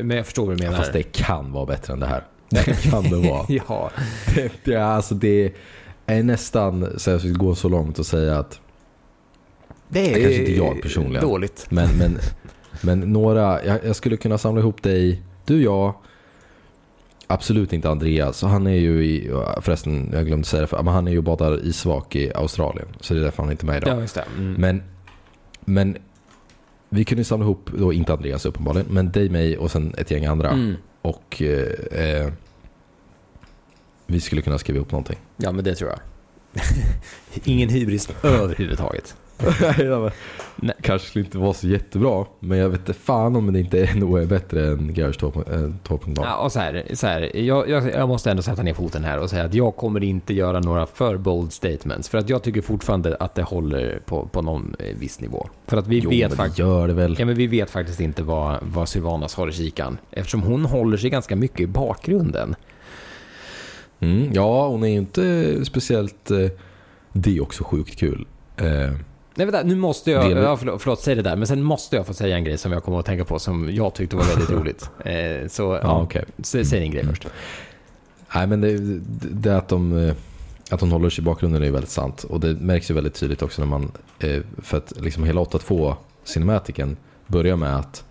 men 0.03 0.17
jag 0.17 0.25
förstår 0.27 0.47
vad 0.47 0.57
du 0.57 0.63
menar. 0.65 0.77
Fast 0.79 0.93
det 0.93 1.03
kan 1.03 1.53
vara 1.53 1.67
bättre 1.67 1.93
än 1.93 2.01
det 2.01 2.07
här. 2.07 2.25
Det 2.49 2.83
kan 2.91 3.03
det 3.03 3.17
vara. 3.29 3.47
ja, 3.69 3.91
det, 4.35 4.53
det, 4.65 4.75
är- 4.75 4.79
alltså 4.83 5.15
det 5.15 5.53
är 6.07 6.23
nästan 6.23 6.99
så 6.99 7.11
jag 7.11 7.21
skulle 7.21 7.35
gå 7.35 7.55
så 7.55 7.69
långt 7.69 7.99
och 7.99 8.07
säga 8.07 8.39
att 8.39 8.61
det 9.89 10.01
är 10.01 10.15
Kanske 10.15 10.35
inte 10.41 10.53
jag 10.53 10.83
personligen. 10.83 11.23
dåligt. 11.29 11.67
Men, 11.71 11.89
men, 11.99 12.19
men 12.81 13.01
några, 13.01 13.65
jag, 13.65 13.85
jag 13.85 13.97
skulle 13.97 14.17
kunna 14.17 14.39
samla 14.39 14.61
ihop 14.61 14.83
dig, 14.83 15.23
du, 15.45 15.63
jag, 15.63 15.95
absolut 17.27 17.73
inte 17.73 17.91
Andreas. 17.91 18.43
Han 18.43 18.67
är 18.67 18.77
ju 18.77 19.05
i, 19.05 19.31
förresten, 19.61 20.11
jag 20.13 20.27
glömde 20.27 20.47
säga 20.47 20.61
det, 20.61 20.67
för, 20.67 20.83
men 20.83 20.95
han 20.95 21.09
är 21.09 21.13
ju 21.13 21.19
och 21.19 21.25
badar 21.25 21.67
isvak 21.67 22.17
i 22.17 22.33
Australien. 22.35 22.89
Så 23.01 23.15
det 23.15 23.21
är 23.21 23.25
därför 23.25 23.43
han 23.43 23.53
inte 23.53 23.65
är 23.65 23.67
med 23.67 23.77
idag. 23.77 23.97
Ja, 23.97 24.01
just 24.01 24.15
det. 24.15 24.25
Mm. 24.39 24.53
Men, 24.53 24.83
men 25.61 25.97
vi 26.89 27.05
kunde 27.05 27.25
samla 27.25 27.45
ihop, 27.45 27.71
då 27.79 27.93
inte 27.93 28.13
Andreas 28.13 28.47
uppenbarligen, 28.47 28.87
men 28.91 29.13
dig, 29.13 29.29
mig 29.29 29.59
och 29.59 29.71
sen 29.71 29.95
ett 29.99 30.11
gäng 30.11 30.25
andra. 30.25 30.51
Mm. 30.51 30.75
Och 31.03 31.43
eh, 31.43 32.33
vi 34.07 34.21
skulle 34.21 34.43
kunna 34.43 34.59
skriva 34.59 34.77
ihop 34.77 34.93
någonting. 34.93 35.19
Ja, 35.37 35.53
men 35.53 35.65
det 35.65 35.75
tror 35.75 35.91
jag. 35.91 36.01
Ingen 37.45 37.69
hybris 37.69 38.09
överhuvudtaget. 38.23 39.17
Nej, 39.39 39.87
ja. 39.87 40.11
Kanske 40.81 41.09
skulle 41.09 41.25
inte 41.25 41.39
vara 41.39 41.55
så 41.55 41.69
jättebra, 41.69 42.25
men 42.41 42.59
jag 42.59 42.69
vet 42.69 42.81
inte 42.81 42.93
fan 42.93 43.37
om 43.37 43.53
det 43.53 43.61
inte 43.61 43.79
är 43.81 44.27
bättre 44.27 44.67
än 44.67 44.95
Garage 44.95 45.19
2.0. 45.23 46.13
Ja, 46.17 46.37
och 46.37 46.53
så 46.53 46.59
här, 46.61 46.85
så 46.93 47.07
här 47.07 47.37
jag, 47.37 47.69
jag, 47.69 47.91
jag 47.93 48.09
måste 48.09 48.31
ändå 48.31 48.43
sätta 48.43 48.63
ner 48.63 48.75
foten 48.75 49.05
här 49.05 49.19
och 49.19 49.31
säga 49.31 49.45
att 49.45 49.55
jag 49.55 49.77
kommer 49.77 50.03
inte 50.03 50.35
göra 50.35 50.61
några 50.61 50.87
för 50.87 51.17
bold 51.17 51.53
statements. 51.53 52.09
För 52.09 52.19
att 52.19 52.29
jag 52.29 52.43
tycker 52.43 52.63
fortfarande 52.63 53.17
att 53.17 53.35
det 53.35 53.43
håller 53.43 54.03
på, 54.07 54.27
på 54.27 54.43
någon 54.43 54.77
eh, 54.79 54.97
viss 54.97 55.21
nivå. 55.21 55.49
För 55.67 55.77
att 55.77 55.87
vi 55.87 55.99
Jo, 55.99 56.11
vet 56.11 56.35
faktiskt... 56.35 56.59
gör 56.59 56.89
det 56.89 56.95
väl. 56.95 57.17
Ja, 57.19 57.27
men 57.27 57.35
vi 57.35 57.47
vet 57.47 57.71
faktiskt 57.71 58.01
inte 58.01 58.23
vad, 58.23 58.59
vad 58.63 58.89
Sylvanas 58.89 59.35
har 59.35 59.49
i 59.49 59.53
kikan. 59.53 59.99
Eftersom 60.11 60.43
hon 60.43 60.65
håller 60.65 60.97
sig 60.97 61.11
ganska 61.11 61.37
mycket 61.37 61.61
i 61.61 61.67
bakgrunden. 61.67 62.55
Mm, 64.01 64.33
ja, 64.33 64.69
hon 64.69 64.83
är 64.83 64.89
ju 64.89 64.97
inte 64.97 65.65
speciellt... 65.65 66.31
Eh, 66.31 66.49
det 67.13 67.37
är 67.37 67.43
också 67.43 67.65
sjukt 67.65 67.99
kul. 67.99 68.27
Nej, 69.35 69.47
vänta, 69.47 69.63
nu 69.63 69.75
måste 69.77 70.11
jag... 70.11 70.35
Det- 70.37 70.41
Ja, 70.43 70.57
förlåt, 70.57 70.83
förlåt, 70.83 71.01
säg 71.01 71.15
det 71.15 71.23
där. 71.23 71.37
Men 71.37 71.47
sen 71.47 71.63
måste 71.63 71.97
jag 71.97 72.07
få 72.07 72.15
säga 72.15 72.37
en 72.37 72.45
grej 72.45 72.59
som 72.59 72.73
jag 72.73 72.85
kommer 72.85 72.99
att 73.01 73.07
tänka 73.07 73.25
på 73.25 73.39
som 73.39 73.75
jag 73.75 73.95
tyckte 73.95 74.17
var 74.17 74.25
väldigt 74.25 74.51
roligt. 74.61 74.91
Eh, 75.05 75.49
så, 75.49 75.63
ja, 75.83 76.07
ja, 76.15 76.21
sä, 76.43 76.65
säg 76.65 76.81
din 76.81 76.91
grej 76.93 77.05
först. 77.07 77.27
Nej, 78.35 78.47
men 78.47 78.61
det, 78.61 78.77
det, 79.33 79.57
att 79.57 79.69
de... 79.69 79.99
eh, 80.09 80.15
Att 80.71 80.81
hon 80.81 80.93
håller 80.93 81.11
sig 81.11 81.23
i 81.23 81.25
bakgrunden 81.25 81.63
är 81.63 81.67
ju 81.67 81.73
väldigt 81.73 81.91
sant. 81.91 82.25
Och 82.25 82.41
det 82.41 82.55
märks 82.55 82.91
ju 82.91 82.95
väldigt 82.95 83.15
tydligt 83.15 83.43
också 83.43 83.63
när 83.63 83.69
man... 83.69 83.93
eh, 84.19 84.41
För 84.63 84.77
att 84.79 84.93
liksom 85.01 85.25
hela 85.25 85.41
8.2 85.41 85.95
cinematiken 86.25 86.97
börjar 87.27 87.57
med 87.57 87.77
att 87.77 88.05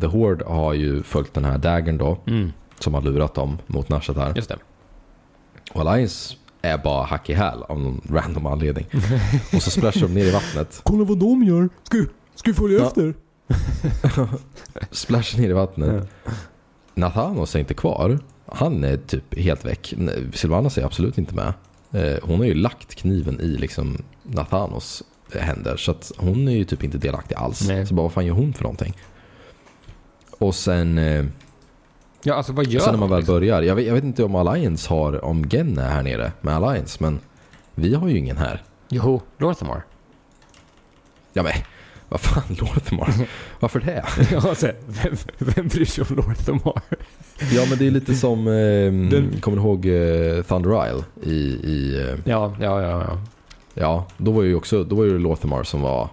The 0.00 0.06
Horde 0.06 0.44
har 0.44 0.72
ju 0.72 1.02
följt 1.02 1.34
den 1.34 1.44
här 1.44 1.58
daggern 1.58 1.98
då, 1.98 2.18
Mm, 2.26 2.52
som 2.78 2.94
har 2.94 3.02
lurat 3.02 3.34
dem 3.34 3.58
mot 3.66 3.88
Nashatar. 3.88 4.32
just 4.36 4.48
det. 4.48 4.56
Och 5.72 5.80
Alliance 5.80 6.34
är 6.62 6.78
bara 6.78 7.04
hack 7.06 7.30
i 7.30 7.34
häl 7.34 7.62
av 7.62 7.80
någon 7.80 8.00
random 8.10 8.46
anledning. 8.46 8.86
Och 9.54 9.62
så 9.62 9.70
splashar 9.70 10.00
de 10.00 10.14
ner 10.14 10.24
i 10.24 10.30
vattnet. 10.30 10.80
Kolla 10.84 11.04
vad 11.04 11.18
de 11.18 11.42
gör. 11.44 11.68
Ska, 11.82 12.04
ska 12.34 12.50
vi 12.50 12.54
följa 12.54 12.78
Ja. 12.78 12.86
efter? 12.86 13.14
Splashar 14.90 15.38
ner 15.38 15.50
i 15.50 15.52
vattnet. 15.52 16.08
Nathanos 16.94 17.54
är 17.54 17.58
inte 17.60 17.74
kvar. 17.74 18.18
Han 18.46 18.84
är 18.84 18.96
typ 18.96 19.38
helt 19.38 19.64
väck. 19.64 19.94
Nej, 19.96 20.24
Sylvanas 20.34 20.78
är 20.78 20.84
absolut 20.84 21.18
inte 21.18 21.34
med. 21.34 21.52
Eh, 21.92 22.18
Hon 22.22 22.38
har 22.38 22.46
ju 22.46 22.54
lagt 22.54 22.94
kniven 22.94 23.40
i 23.40 23.46
liksom 23.48 23.98
Nathanos 24.22 25.02
händer. 25.32 25.76
Så 25.76 25.90
att 25.90 26.12
hon 26.16 26.48
är 26.48 26.52
ju 26.52 26.64
typ 26.64 26.84
inte 26.84 26.98
delaktig 26.98 27.34
alls. 27.34 27.68
Nej. 27.68 27.86
Så 27.86 27.94
bara 27.94 28.02
vad 28.02 28.12
fan 28.12 28.26
gör 28.26 28.34
hon 28.34 28.52
för 28.52 28.62
någonting? 28.62 28.96
Och 30.38 30.54
sen, 30.54 30.98
eh, 30.98 31.24
Ja, 32.24 32.34
alltså 32.34 32.52
vad 32.52 32.66
gör 32.66 32.80
sen 32.80 32.92
när 32.92 32.98
man 33.00 33.08
väl 33.10 33.18
liksom? 33.18 33.34
börjar. 33.34 33.62
Jag 33.62 33.74
vet, 33.74 33.86
jag 33.86 33.94
vet 33.94 34.04
inte 34.04 34.24
om 34.24 34.34
Alliance 34.34 34.88
har, 34.90 35.24
om 35.24 35.44
Gen 35.50 35.78
är 35.78 35.88
här 35.90 36.02
nere 36.02 36.32
med 36.40 36.56
Alliance. 36.56 36.96
Men 37.00 37.20
vi 37.74 37.94
har 37.94 38.08
ju 38.08 38.18
ingen 38.18 38.36
här. 38.36 38.62
Jo, 38.88 39.20
Lorthamar. 39.38 39.84
Ja 41.32 41.42
men, 41.42 41.52
vad 42.08 42.20
fan 42.20 42.42
Lorthamar? 42.48 43.14
Varför 43.60 43.80
det? 43.80 44.04
ja, 44.32 44.48
alltså, 44.48 44.66
vem, 44.86 45.14
vem 45.38 45.68
bryr 45.68 45.84
sig 45.84 46.04
om 46.10 46.16
Lorthamar? 46.16 46.82
Ja 47.52 47.64
men 47.68 47.78
det 47.78 47.86
är 47.86 47.90
lite 47.90 48.14
som, 48.14 48.46
eh, 48.48 48.52
Den- 49.10 49.40
kommer 49.40 49.56
du 49.56 49.62
ihåg 49.62 49.86
eh, 49.86 50.42
Thunder 50.42 50.88
Isle 50.90 51.04
i, 51.22 51.36
i 51.72 52.00
eh, 52.00 52.18
Ja, 52.32 52.54
ja, 52.60 52.82
ja. 52.82 52.90
ja. 53.02 53.18
Ja, 53.74 54.06
då 54.16 54.30
var 54.30 54.42
ju 54.42 54.54
också, 54.54 54.84
då 54.84 54.96
var 54.96 55.04
ju 55.04 55.18
Lothamar 55.18 55.62
som 55.62 55.80
var 55.82 56.08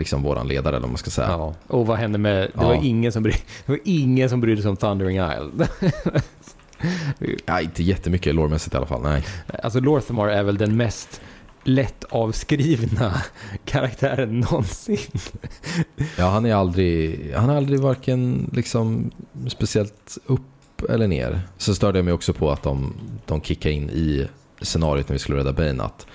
liksom 0.00 0.22
våran 0.22 0.48
ledare 0.48 0.68
eller 0.76 0.80
vad 0.80 0.90
man 0.90 0.98
ska 0.98 1.10
säga. 1.10 1.28
ja. 1.28 1.54
Och 1.66 1.86
vad 1.86 1.98
hände 1.98 2.18
med... 2.18 2.36
Det, 2.42 2.50
Ja. 2.54 2.62
var 2.68 2.74
ingen 2.84 3.12
som 3.12 3.22
bry, 3.22 3.32
det 3.66 3.72
var 3.72 3.78
ingen 3.84 4.30
som 4.30 4.40
brydde 4.40 4.62
sig 4.62 4.68
om 4.70 4.76
Thundering 4.76 5.16
Isle. 5.16 5.68
Ja, 7.46 7.60
inte 7.60 7.82
jättemycket 7.82 8.34
lårmässigt 8.34 8.74
i 8.74 8.76
alla 8.76 8.86
fall, 8.86 9.02
nej. 9.02 9.24
alltså 9.62 9.80
Lorthamar 9.80 10.28
är 10.28 10.42
väl 10.42 10.58
den 10.58 10.76
mest 10.76 11.20
lätt 11.64 12.04
avskrivna 12.10 13.22
karaktären 13.64 14.40
någonsin. 14.40 14.98
Ja, 16.18 16.28
han 16.28 16.46
är 16.46 16.54
aldrig, 16.54 17.20
han 17.34 17.50
är 17.50 17.56
aldrig 17.56 17.80
varken 17.80 18.50
liksom 18.52 19.10
speciellt 19.48 20.18
upp 20.26 20.42
eller 20.88 21.08
ner. 21.08 21.40
Så 21.58 21.74
störde 21.74 21.98
jag 21.98 22.04
mig 22.04 22.14
också 22.14 22.32
på 22.32 22.50
att 22.50 22.62
de, 22.62 22.94
de 23.26 23.40
kickade 23.42 23.74
in 23.74 23.90
i 23.90 24.26
scenariot 24.62 25.08
när 25.08 25.12
vi 25.14 25.18
skulle 25.18 25.38
rädda 25.38 25.52
Bane 25.52 25.82
att 25.82 26.06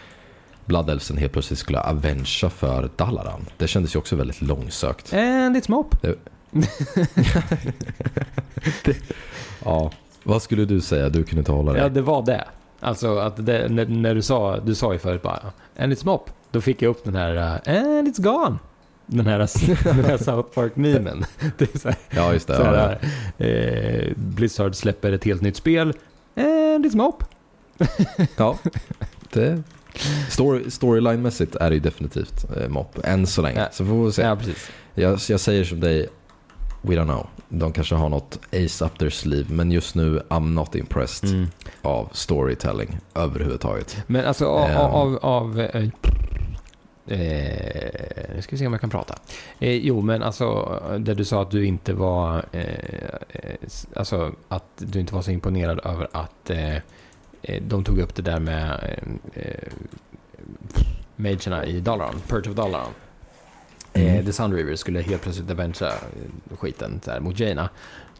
Blood 0.65 0.89
Elfsen 0.89 1.17
helt 1.17 1.31
plötsligt 1.33 1.59
skulle 1.59 1.79
avengea 1.79 2.49
för 2.49 2.89
Dalaran. 2.95 3.45
Det 3.57 3.67
kändes 3.67 3.95
ju 3.95 3.99
också 3.99 4.15
väldigt 4.15 4.41
långsökt. 4.41 5.13
And 5.13 5.57
it's 5.57 5.71
mop. 5.71 5.95
Ja, 9.65 9.91
vad 10.23 10.41
skulle 10.41 10.65
du 10.65 10.81
säga? 10.81 11.09
Du 11.09 11.23
kunde 11.23 11.39
inte 11.39 11.51
hålla 11.51 11.73
dig. 11.73 11.81
Ja, 11.81 11.89
det 11.89 12.01
var 12.01 12.25
det. 12.25 12.45
Alltså 12.79 13.17
att 13.17 13.45
det, 13.45 13.67
när, 13.71 13.85
när 13.85 14.15
du 14.15 14.21
sa, 14.21 14.59
du 14.59 14.75
sa 14.75 14.93
ju 14.93 14.99
förut 14.99 15.21
bara 15.21 15.39
And 15.79 15.93
it's 15.93 16.05
mop. 16.05 16.29
Då 16.51 16.61
fick 16.61 16.81
jag 16.81 16.89
upp 16.89 17.03
den 17.03 17.15
här 17.15 17.35
uh, 17.35 17.77
And 17.77 18.07
it's 18.07 18.21
gone. 18.21 18.57
Den 19.05 19.27
här, 19.27 19.37
den 19.93 20.05
här 20.05 20.17
South 20.17 20.49
Park-memen. 20.53 21.25
Det 21.57 21.85
Ja, 22.09 22.33
just 22.33 22.47
det. 22.47 22.55
så 22.55 22.61
Ja, 22.61 22.71
här, 22.71 22.99
eh, 23.47 24.11
Blizzard 24.15 24.75
släpper 24.75 25.11
ett 25.11 25.23
helt 25.23 25.41
nytt 25.41 25.55
spel. 25.55 25.93
And 26.35 26.85
it's 26.85 26.95
mop. 26.95 27.23
ja. 28.37 28.57
Det, 29.33 29.63
story, 30.29 30.63
storyline-mässigt 30.69 31.55
är 31.55 31.69
det 31.69 31.73
ju 31.75 31.79
definitivt 31.79 32.45
eh, 32.57 32.67
mopp. 32.69 32.99
Än 33.03 33.27
så 33.27 33.41
länge. 33.41 33.59
Ja. 33.59 33.67
Så 33.71 33.85
får 33.85 34.05
vi 34.05 34.11
se. 34.11 34.21
Ja, 34.21 34.35
precis. 34.35 34.69
Jag, 34.93 35.19
jag 35.29 35.39
säger 35.39 35.63
som 35.63 35.79
dig, 35.79 36.07
we 36.81 36.95
don't 36.95 37.03
know. 37.05 37.27
De 37.49 37.73
kanske 37.73 37.95
har 37.95 38.09
något 38.09 38.39
ace 38.51 38.85
up 38.85 38.99
their 38.99 39.09
sleeve. 39.09 39.53
Men 39.53 39.71
just 39.71 39.95
nu, 39.95 40.21
I'm 40.29 40.49
not 40.53 40.75
impressed 40.75 41.29
Mm. 41.29 41.47
av 41.81 42.09
storytelling 42.13 42.97
överhuvudtaget. 43.15 43.97
Men 44.07 44.25
alltså 44.25 44.45
av... 44.45 44.69
Ehm. 44.69 44.77
av, 44.77 45.17
av 45.21 45.59
eh, 45.59 45.83
eh, 47.07 48.35
nu 48.35 48.41
ska 48.41 48.51
vi 48.51 48.57
se 48.57 48.67
om 48.67 48.73
jag 48.73 48.81
kan 48.81 48.89
prata. 48.89 49.15
Eh, 49.59 49.71
jo, 49.71 50.01
men 50.01 50.23
alltså 50.23 50.79
där 50.99 51.15
du 51.15 51.25
sa 51.25 51.41
att 51.41 51.51
du 51.51 51.65
inte 51.65 51.93
var... 51.93 52.45
Eh, 52.51 52.61
eh, 53.29 53.55
alltså 53.95 54.31
att 54.47 54.65
du 54.77 54.99
inte 54.99 55.13
var 55.15 55.21
så 55.21 55.31
imponerad 55.31 55.79
över 55.83 56.07
att 56.11 56.49
eh, 56.49 56.75
de 57.61 57.83
tog 57.83 57.99
upp 57.99 58.15
det 58.15 58.21
där 58.21 58.39
med 58.39 58.97
eh, 59.33 59.43
eh, 59.43 59.69
magerna 61.15 61.65
i 61.65 61.79
Dalaran, 61.79 62.15
Purge 62.27 62.49
of 62.49 62.55
Dalaran. 62.55 62.91
Mm. 63.93 64.07
Eh, 64.19 64.25
The 64.25 64.33
Sun 64.33 64.53
River 64.53 64.75
skulle 64.75 65.01
helt 65.01 65.21
plötsligt 65.21 65.51
avengea 65.51 65.87
eh, 65.89 66.57
skiten 66.57 66.99
så 67.03 67.11
här, 67.11 67.19
mot 67.19 67.39
Jaina. 67.39 67.69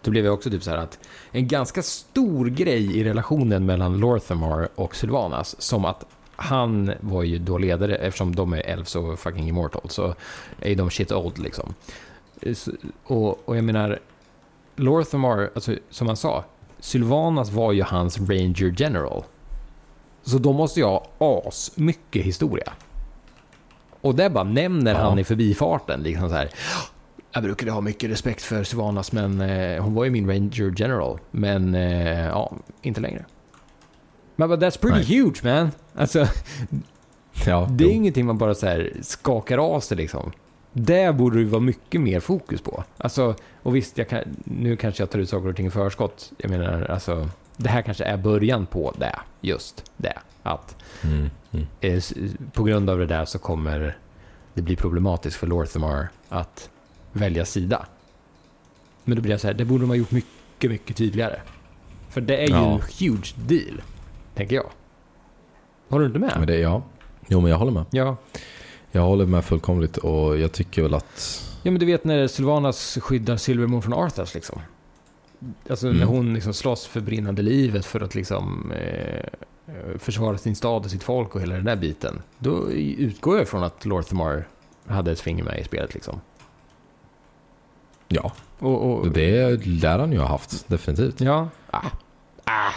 Då 0.01 0.11
blev 0.11 0.26
jag 0.26 0.34
också 0.34 0.49
typ 0.49 0.63
så 0.63 0.69
här 0.71 0.78
att 0.78 0.99
en 1.32 1.47
ganska 1.47 1.82
stor 1.84 2.45
grej 2.45 2.97
i 2.97 3.03
relationen 3.03 3.65
mellan 3.65 3.97
Lorthamar 3.97 4.69
och 4.76 4.95
Sylvanas 4.95 5.61
som 5.61 5.86
att 5.86 6.05
han 6.36 6.91
var 6.99 7.23
ju 7.23 7.39
då 7.39 7.57
ledare 7.57 7.95
eftersom 7.95 8.36
de 8.36 8.53
är 8.53 8.57
elves 8.57 8.95
och 8.95 9.19
fucking 9.19 9.47
immortal 9.47 9.89
så 9.89 10.15
är 10.59 10.69
ju 10.69 10.76
de 10.76 10.89
shit 10.89 11.11
old 11.11 11.38
liksom. 11.38 11.73
Eh, 12.41 12.53
så- 12.53 12.71
Och, 13.03 13.49
och 13.49 13.57
jag 13.57 13.63
menar 13.63 13.99
Lorthamar, 14.76 15.49
alltså 15.55 15.76
som 15.89 16.07
han 16.07 16.17
sa, 16.17 16.43
Sylvanas 16.86 17.51
var 17.51 17.71
ju 17.71 17.83
hans 17.83 18.17
ranger 18.19 18.73
general. 18.77 19.23
Så 20.23 20.38
då 20.38 20.53
måste 20.53 20.79
jag 20.79 21.03
ha 21.17 21.43
as 21.47 21.71
mycket 21.75 22.25
historia. 22.25 22.73
Och 24.01 24.15
det 24.15 24.29
bara 24.29 24.43
nämner 24.43 24.93
Ja. 24.93 24.97
han 25.09 25.19
i 25.19 25.23
förbifarten. 25.23 26.03
Liksom 26.03 26.29
så 26.29 26.36
här. 26.36 26.49
Jag 27.31 27.43
brukade 27.43 27.71
ha 27.71 27.81
mycket 27.81 28.09
respekt 28.09 28.41
för 28.41 28.63
Sylvanas, 28.63 29.11
men 29.11 29.41
eh, 29.41 29.83
hon 29.83 29.93
var 29.93 30.03
ju 30.05 30.09
min 30.11 30.27
ranger 30.29 30.73
general. 30.77 31.19
Men 31.31 31.75
eh, 31.75 32.25
ja, 32.25 32.53
inte 32.81 33.01
längre. 33.01 33.25
Men 34.36 34.49
but 34.49 34.59
that's 34.59 34.79
pretty 34.81 34.97
Nej. 34.97 35.19
huge 35.23 35.43
man. 35.43 35.71
Alltså, 35.95 36.27
Ja, 37.45 37.67
det 37.71 37.83
är 37.83 37.88
jo. 37.88 37.93
ingenting 37.93 38.25
man 38.25 38.38
bara 38.38 38.55
så 38.55 38.65
här 38.65 38.93
skakar 39.01 39.57
av 39.57 39.79
sig 39.79 39.97
liksom. 39.97 40.31
Det 40.78 41.15
borde 41.15 41.39
det 41.39 41.45
vara 41.45 41.61
mycket 41.61 42.01
mer 42.01 42.19
fokus 42.19 42.61
på. 42.61 42.84
Alltså, 42.97 43.36
och 43.63 43.76
visst, 43.76 43.97
jag 43.97 44.09
kan, 44.09 44.21
nu 44.43 44.76
kanske 44.76 45.01
jag 45.03 45.09
tar 45.09 45.19
ut 45.19 45.30
saker 45.30 45.49
och 45.49 45.55
ting 45.55 45.67
i 45.67 45.69
förskott. 45.71 46.32
Jag 46.38 46.49
menar, 46.51 46.82
alltså, 46.82 47.30
det 47.57 47.69
här 47.69 47.82
kanske 47.82 48.03
är 48.03 48.17
början 48.17 48.65
på 48.65 48.93
det. 48.99 49.15
Just 49.41 49.91
det. 49.97 50.17
Att 50.43 50.76
Mm, 51.03 51.30
mm. 51.51 51.65
eh, 51.82 52.03
på 52.53 52.63
grund 52.63 52.89
av 52.89 52.97
det 52.97 53.05
där 53.05 53.26
så 53.26 53.39
kommer 53.39 53.97
det 54.53 54.61
bli 54.61 54.76
problematiskt 54.76 55.38
för 55.38 55.47
Lorthamar 55.47 56.07
att 56.30 56.69
välja 57.11 57.45
sida. 57.45 57.86
Men 59.03 59.15
då 59.15 59.21
blir 59.21 59.32
jag 59.32 59.39
så 59.41 59.47
här, 59.47 59.53
det 59.53 59.65
borde 59.65 59.84
de 59.84 59.89
ha 59.89 59.95
gjort 59.95 60.11
mycket, 60.11 60.71
mycket 60.71 60.95
tydligare. 60.95 61.39
För 62.09 62.21
det 62.21 62.38
är 62.38 62.47
ju 62.47 62.53
Ja. 62.53 62.71
en 62.73 62.82
huge 62.99 63.34
deal, 63.47 63.82
tänker 64.36 64.55
jag. 64.55 64.69
Håller 65.89 66.01
du 66.01 66.07
inte 66.07 66.19
med? 66.19 66.34
Men 66.38 66.47
det, 66.47 66.57
ja. 66.57 66.84
Jo, 67.28 67.41
men 67.41 67.51
jag 67.51 67.57
håller 67.57 67.71
med. 67.71 67.86
Ja. 67.91 68.17
Jag 68.95 69.01
håller 69.01 69.25
med 69.25 69.45
fullkomligt 69.45 69.97
och 69.97 70.37
jag 70.37 70.51
tycker 70.51 70.81
väl 70.81 70.93
att... 70.93 71.41
ja, 71.63 71.71
men 71.71 71.79
du 71.79 71.85
vet 71.85 72.03
när 72.03 72.27
Sylvanas 72.27 72.97
skyddar 73.01 73.37
Silvermoon 73.37 73.81
från 73.81 73.93
Arthas 73.93 74.33
liksom. 74.33 74.61
Alltså 75.69 75.85
när 75.87 75.93
Mm. 75.95 76.07
hon 76.07 76.33
liksom 76.33 76.53
slåss 76.53 76.85
för 76.85 77.01
brinnande 77.01 77.41
livet 77.41 77.85
för 77.85 78.01
att 78.01 78.15
liksom 78.15 78.71
eh, 78.71 79.25
försvara 79.99 80.37
sin 80.37 80.55
stad 80.55 80.83
och 80.85 80.91
sitt 80.91 81.03
folk 81.03 81.35
och 81.35 81.41
hela 81.41 81.55
den 81.55 81.65
där 81.65 81.75
biten. 81.75 82.21
Då 82.37 82.71
utgår 82.71 83.35
jag 83.35 83.43
ifrån 83.43 83.63
att 83.63 83.85
Lorthamar 83.85 84.47
hade 84.87 85.11
ett 85.11 85.19
finger 85.19 85.43
med 85.43 85.59
i 85.59 85.63
spelet 85.63 85.93
liksom. 85.93 86.21
Ja, 88.07 88.31
Och, 88.59 88.91
och, 88.99 89.07
det 89.11 89.65
lär 89.65 89.99
han 89.99 90.11
ju 90.11 90.19
ha 90.19 90.27
haft, 90.27 90.67
definitivt. 90.67 91.21
Ja. 91.21 91.49
Ah. 91.71 91.85
Ah. 92.43 92.71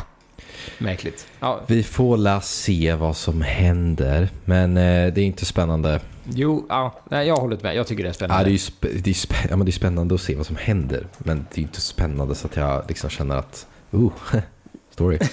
Märkligt. 0.79 1.27
Ja, 1.41 1.61
Vi 1.67 1.83
får 1.83 2.17
la 2.17 2.41
se 2.41 2.95
vad 2.95 3.17
som 3.17 3.43
händer. 3.43 4.29
Men 4.45 4.77
eh, 4.77 5.13
det 5.15 5.21
är 5.21 5.25
inte 5.25 5.45
spännande. 5.45 6.01
jo, 6.25 6.67
ja, 6.69 7.01
nej, 7.11 7.27
jag 7.29 7.37
håller 7.37 7.59
med. 7.63 7.77
Jag 7.77 7.87
tycker 7.87 8.03
det 8.03 8.07
är 8.07 8.11
Ja, 8.11 8.15
spännande. 8.15 8.45
det, 8.45 8.51
är 8.51 8.57
sp- 8.57 9.01
det, 9.03 9.11
är 9.11 9.15
spä- 9.15 9.47
ja, 9.51 9.57
men 9.57 9.65
det 9.67 9.71
är 9.71 9.73
spännande 9.73 10.15
att 10.15 10.21
se 10.21 10.35
vad 10.35 10.47
som 10.47 10.57
händer. 10.57 11.07
Men 11.19 11.47
det 11.55 11.61
är 11.61 11.63
inte 11.63 11.81
spännande 11.81 12.35
så 12.35 12.47
att 12.47 12.57
jag 12.57 12.85
liksom 12.89 13.11
känner 13.11 13.37
att... 13.37 13.67
Oh, 13.91 14.13
story. 14.91 15.19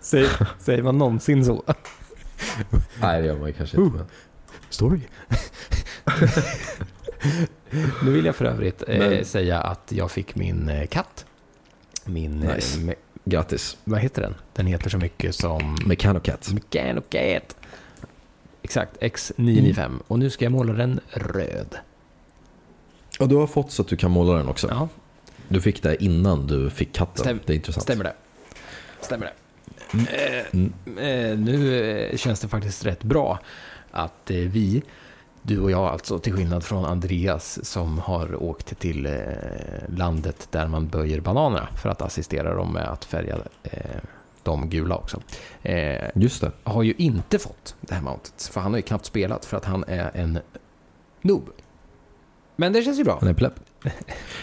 Säger, 0.00 0.46
säger 0.58 0.82
man 0.82 0.98
någonsin 0.98 1.44
så? 1.44 1.62
Nej, 3.00 3.20
det 3.22 3.26
gör 3.28 3.36
man 3.38 3.46
ju 3.48 3.52
kanske 3.52 3.76
inte. 3.80 3.96
Men... 3.96 4.06
Story. 4.70 5.00
nu 8.02 8.10
vill 8.10 8.24
jag 8.24 8.36
för 8.36 8.44
övrigt 8.44 8.82
eh, 8.88 8.98
Men- 8.98 9.24
säga 9.24 9.60
att 9.60 9.92
jag 9.92 10.10
fick 10.10 10.34
min 10.34 10.68
eh, 10.68 10.86
katt. 10.86 11.24
Min, 12.04 12.40
Nice. 12.40 12.94
Grattis. 13.24 13.76
vad 13.84 14.00
heter 14.00 14.22
den? 14.22 14.34
Den 14.52 14.66
heter 14.66 14.90
så 14.90 14.98
mycket 14.98 15.34
som 15.34 15.76
Mechanocat. 15.86 16.52
Mechanocat. 16.52 17.56
Exakt, 18.62 18.96
X995. 19.02 19.98
Och 20.08 20.18
nu 20.18 20.30
ska 20.30 20.44
jag 20.44 20.52
måla 20.52 20.72
den 20.72 21.00
röd. 21.10 21.76
Och 23.18 23.28
du 23.28 23.34
har 23.36 23.46
fått 23.46 23.72
så 23.72 23.82
att 23.82 23.88
du 23.88 23.96
kan 23.96 24.10
måla 24.10 24.32
den 24.38 24.48
också. 24.48 24.68
Ja, 24.70 24.88
Du 25.48 25.60
fick 25.60 25.82
det 25.82 26.04
innan 26.04 26.46
du 26.46 26.70
fick 26.70 26.92
katten. 26.92 27.24
Stäm- 27.26 27.40
det 27.46 27.52
är 27.52 27.54
intressant. 27.54 27.82
stämmer 27.82 28.04
det. 28.04 28.14
Stämmer 29.00 29.26
det. 29.26 29.32
Mm. 30.52 30.72
Eh, 30.96 31.04
eh, 31.08 31.38
nu 31.38 32.10
känns 32.16 32.40
det 32.40 32.48
faktiskt 32.48 32.86
rätt 32.86 33.02
bra 33.02 33.38
att 33.90 34.30
eh, 34.30 34.36
vi, 34.36 34.82
du 35.42 35.60
och 35.60 35.70
jag 35.70 35.84
alltså, 35.84 36.18
till 36.18 36.32
skillnad 36.32 36.64
från 36.64 36.84
Andreas 36.84 37.64
som 37.64 37.98
har 37.98 38.42
åkt 38.42 38.78
till 38.78 39.06
eh, 39.06 39.12
landet 39.88 40.48
där 40.50 40.66
man 40.66 40.88
böjer 40.88 41.20
bananerna 41.20 41.68
för 41.82 41.88
att 41.88 42.02
assistera 42.02 42.54
dem 42.54 42.72
med 42.72 42.88
att 42.88 43.04
färga 43.04 43.36
eh, 43.62 44.00
de 44.42 44.70
gula 44.70 44.96
också. 44.96 45.22
Eh, 45.62 46.08
Just 46.14 46.40
det. 46.40 46.52
har 46.64 46.82
ju 46.82 46.94
inte 46.98 47.38
fått 47.38 47.74
det 47.80 47.94
här 47.94 48.02
mountet, 48.02 48.50
för 48.52 48.60
han 48.60 48.72
har 48.72 48.78
ju 48.78 48.82
knappt 48.82 49.04
spelat 49.06 49.44
för 49.44 49.56
att 49.56 49.64
han 49.64 49.84
är 49.88 50.10
en 50.14 50.38
noob. 51.22 51.50
Men 52.56 52.72
det 52.72 52.82
känns 52.82 52.98
ju 52.98 53.04
bra. 53.04 53.16
Han 53.20 53.28
är 53.28 53.34
plepp. 53.34 53.54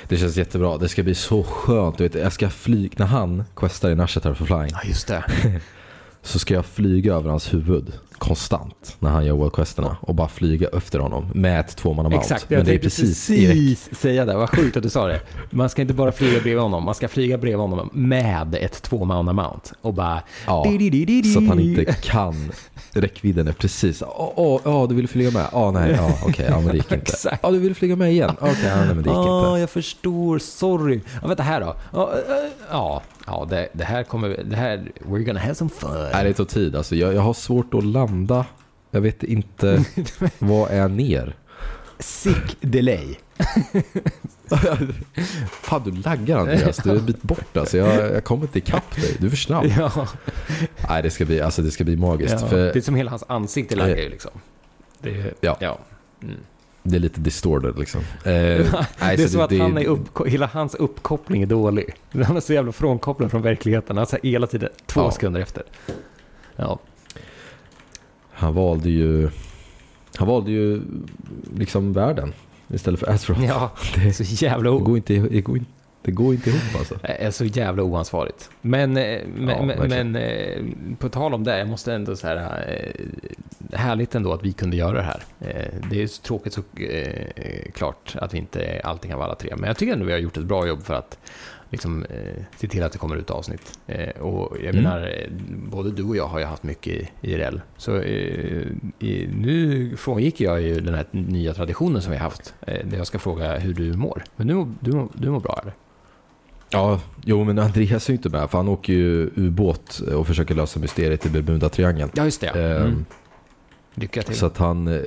Det 0.07 0.17
känns 0.17 0.35
jättebra. 0.37 0.77
Det 0.77 0.89
ska 0.89 1.03
bli 1.03 1.15
så 1.15 1.43
skönt. 1.43 1.97
Du 1.97 2.03
vet, 2.03 2.15
jag 2.15 2.33
ska 2.33 2.49
flyga, 2.49 2.93
när 2.97 3.05
han 3.05 3.43
questar 3.55 3.89
i 3.89 3.95
Nashetar 3.95 4.33
för 4.33 4.45
flying 4.45 4.69
Ja, 4.71 4.79
just 4.83 5.07
det. 5.07 5.23
så 6.21 6.39
ska 6.39 6.53
jag 6.53 6.65
flyga 6.65 7.13
över 7.13 7.29
hans 7.29 7.53
huvud 7.53 7.93
konstant 8.19 8.95
när 8.99 9.09
han 9.09 9.25
gör 9.25 9.33
worldquesterna 9.33 9.97
och 10.01 10.15
bara 10.15 10.27
flyga 10.27 10.67
efter 10.67 10.99
honom 10.99 11.31
med 11.33 11.59
ett 11.59 11.77
tvåmanna 11.77 12.09
mount. 12.09 12.23
Exakt, 12.23 12.49
Men 12.49 12.57
jag 12.57 12.65
det 12.65 12.73
är 12.73 12.79
precis, 12.79 13.27
precis, 13.27 13.89
säga 13.99 14.25
det. 14.25 14.35
Vad 14.35 14.49
sjukt 14.49 14.77
att 14.77 14.83
du 14.83 14.89
sa 14.89 15.07
det. 15.07 15.21
Man 15.49 15.69
ska 15.69 15.81
inte 15.81 15.93
bara 15.93 16.11
flyga 16.11 16.41
bredvid 16.41 16.61
honom, 16.61 16.83
man 16.83 16.95
ska 16.95 17.07
flyga 17.07 17.37
bredvid 17.37 17.59
honom 17.59 17.89
med 17.93 18.55
ett 18.55 18.81
tvåmanna 18.81 19.33
mount 19.33 19.69
och 19.81 19.93
bara... 19.93 20.21
Ja, 20.45 20.65
så 21.33 21.39
att 21.39 21.47
han 21.47 21.59
inte 21.59 21.85
kan. 21.85 22.51
Räckvidden 22.93 23.47
är 23.47 23.51
precis. 23.51 24.01
Åh, 24.01 24.31
åh, 24.35 24.61
åh, 24.65 24.87
du 24.87 24.95
ville 24.95 25.07
flyga 25.07 25.31
med? 25.31 25.47
Ja, 25.51 25.71
nej, 25.71 25.91
ja, 25.97 26.11
okej, 26.25 26.45
ja, 26.49 26.59
men 26.59 26.67
det 26.67 26.75
gick 26.77 26.91
inte. 26.91 27.37
Ja, 27.41 27.51
du 27.51 27.59
ville 27.59 27.75
flyga 27.75 27.95
med 27.95 28.11
igen? 28.11 28.35
Okej, 28.41 28.55
ja, 28.65 28.75
nej, 28.75 28.85
men 28.87 28.95
det 29.03 29.09
gick 29.09 29.17
Ja, 29.17 29.49
inte. 29.49 29.59
jag 29.59 29.69
förstår. 29.69 30.39
Sorry. 30.39 31.01
Ja, 31.21 31.27
vänta 31.27 31.43
här 31.43 31.61
då. 31.61 31.75
Ja, 31.93 32.13
äh, 32.13 32.35
ja, 32.71 33.01
ja 33.25 33.47
det, 33.49 33.69
det 33.73 33.83
här 33.83 34.03
kommer... 34.03 34.29
Det 34.43 34.55
här... 34.55 34.91
We're 35.07 35.23
gonna 35.23 35.39
have 35.39 35.55
some 35.55 35.69
fun. 35.69 36.07
Nej, 36.13 36.23
det 36.23 36.33
tar 36.33 36.45
tid. 36.45 36.75
Alltså, 36.75 36.95
jag, 36.95 37.13
jag 37.13 37.21
har 37.21 37.33
svårt 37.33 37.73
att 37.73 37.83
landa. 37.85 38.45
Jag 38.91 39.01
vet 39.01 39.23
inte. 39.23 39.83
vad 40.39 40.71
är 40.71 40.87
ner? 40.87 41.35
Sick 41.99 42.57
delay. 42.61 43.15
Fan, 45.51 45.81
du 45.85 45.91
laggar 45.91 46.37
Andreas. 46.39 46.77
Du 46.77 46.89
är 46.91 46.95
en 46.95 47.05
bit 47.05 47.21
bort 47.21 47.57
alltså. 47.57 47.77
Jag, 47.77 48.13
jag 48.13 48.23
kommer 48.23 48.43
inte 48.43 48.57
ikapp 48.57 48.95
dig. 48.95 49.15
Du 49.19 49.25
är 49.25 49.29
för 49.29 49.37
snabb. 49.37 49.65
Ja, 49.77 50.07
Nej, 50.89 51.03
det 51.03 51.09
ska 51.09 51.25
bli, 51.25 51.41
alltså, 51.41 51.61
det 51.61 51.71
ska 51.71 51.83
bli 51.83 51.95
magiskt. 51.95 52.35
ja. 52.41 52.47
För 52.47 52.57
Det 52.73 52.75
är 52.75 52.81
som 52.81 52.95
hela 52.95 53.09
hans 53.09 53.23
ansikte 53.27 53.75
laggar 53.75 53.97
ju 53.97 54.09
liksom. 54.09 54.31
Det, 54.99 55.33
Ja. 55.41 55.57
ja. 55.59 55.79
Mm. 56.23 56.35
det 56.83 56.95
är 56.95 56.99
lite 56.99 57.19
distorted 57.21 57.79
liksom. 57.79 58.01
Eh, 58.01 58.23
det 58.23 58.65
är 58.99 59.27
så 59.27 59.41
att 59.41 59.49
det- 59.49 59.59
han 59.59 59.77
är 59.77 59.85
upp, 59.85 60.27
hela 60.27 60.45
hans 60.53 60.75
uppkoppling 60.75 61.41
är 61.41 61.45
dålig. 61.45 61.93
Han 62.25 62.37
är 62.37 62.41
så 62.41 62.53
jävla 62.53 62.71
frånkopplad 62.71 63.31
från 63.31 63.41
verkligheten. 63.41 63.97
Han 63.97 64.05
är 64.11 64.27
hela 64.27 64.47
tiden 64.47 64.69
två 64.85 65.01
Ja. 65.01 65.11
sekunder 65.11 65.41
efter. 65.41 65.63
Ja, 66.55 66.79
Han 68.31 68.53
valde 68.53 68.89
ju... 68.89 69.29
Han 70.15 70.27
valde 70.27 70.51
ju 70.51 70.81
liksom 71.55 71.93
världen 71.93 72.33
istället 72.73 72.99
för 72.99 73.11
Azeroth. 73.11 73.45
ja 73.45 73.71
Det, 73.95 74.13
så 74.13 74.45
jävla, 74.45 74.71
det, 74.71 74.79
går 74.79 74.97
inte, 74.97 75.13
det, 75.13 75.41
går 75.41 75.59
det 76.01 76.11
går 76.11 76.33
inte 76.33 76.49
ihop 76.49 76.75
alltså. 76.77 76.99
det 77.01 77.07
är 77.07 77.31
så 77.31 77.45
jävla 77.45 77.83
oansvarigt. 77.83 78.49
Men, 78.61 78.97
eh, 78.97 79.19
men, 79.35 79.69
Ja, 79.69 79.87
men, 79.87 80.15
eh, 80.15 80.63
på 80.99 81.09
tal 81.09 81.33
om 81.33 81.43
det, 81.43 81.59
jag 81.59 81.67
måste 81.67 81.93
ändå 81.93 82.15
säga 82.15 82.63
eh, 82.63 82.91
härligt 83.73 84.15
ändå 84.15 84.33
att 84.33 84.43
vi 84.43 84.51
kunde 84.51 84.77
göra 84.77 84.93
det 84.93 85.01
här. 85.01 85.23
Det 85.89 86.01
är 86.03 86.07
så 86.07 86.21
tråkigt 86.21 86.53
så 86.53 86.61
eh, 86.83 87.71
klart 87.73 88.15
att 88.15 88.33
vi 88.33 88.37
inte 88.37 88.81
alltid 88.83 89.09
kan 89.09 89.19
vara 89.19 89.27
alla 89.27 89.35
tre, 89.35 89.53
men 89.57 89.67
jag 89.67 89.77
tycker 89.77 89.93
ändå 89.93 90.05
vi 90.05 90.11
har 90.11 90.19
gjort 90.19 90.37
ett 90.37 90.45
bra 90.45 90.67
jobb 90.67 90.83
för 90.83 90.93
att 90.93 91.17
liksom, 91.69 92.03
eh, 92.05 92.43
se 92.57 92.67
till 92.67 92.83
att 92.83 92.91
det 92.91 92.97
kommer 92.97 93.15
ut 93.15 93.29
avsnitt. 93.29 93.79
Eh, 93.87 94.09
och 94.21 94.57
jag 94.57 94.69
Mm. 94.75 94.83
menar, 94.83 95.01
eh, 95.01 95.27
både 95.71 95.91
du 95.91 96.03
och 96.03 96.15
jag 96.15 96.27
har 96.27 96.39
ju 96.39 96.45
haft 96.45 96.63
mycket 96.63 96.93
i 96.93 97.09
IRL. 97.21 97.59
Så 97.77 97.95
eh, 97.97 98.67
i, 98.99 99.29
nu 99.37 99.93
frångick 99.97 100.41
jag 100.41 100.61
ju 100.61 100.79
den 100.79 100.93
här 100.93 101.05
nya 101.11 101.53
traditionen 101.53 102.01
som 102.01 102.11
vi 102.11 102.17
har 102.17 102.23
haft, 102.23 102.53
eh, 102.61 102.85
där 102.87 102.97
jag 102.97 103.07
ska 103.07 103.19
fråga 103.19 103.57
hur 103.59 103.73
du 103.73 103.93
mår. 103.93 104.23
Men 104.35 104.47
du, 104.47 104.65
du, 104.79 105.07
du 105.13 105.29
mår 105.29 105.39
bra 105.39 105.59
eller? 105.61 105.73
Ja, 106.71 107.01
jo 107.25 107.43
men 107.43 107.59
Andreas 107.59 108.09
är 108.09 108.13
ju 108.13 108.17
inte 108.17 108.29
med 108.29 108.49
för 108.49 108.57
han 108.57 108.67
åker 108.67 108.93
ju 108.93 109.29
ubåt 109.35 109.99
och 109.99 110.27
försöker 110.27 110.55
lösa 110.55 110.79
mysteriet 110.79 111.25
i 111.25 111.29
Bermuda-triangeln. 111.29 112.09
Ja, 112.13 112.25
just 112.25 112.41
det. 112.41 112.47
ja. 112.47 112.57
Ehm, 112.61 112.81
Mm. 112.87 113.05
Lycka 113.93 114.21
till. 114.21 114.35
Så 114.35 114.45
att 114.45 114.57
han... 114.57 114.87
eh, 114.87 115.01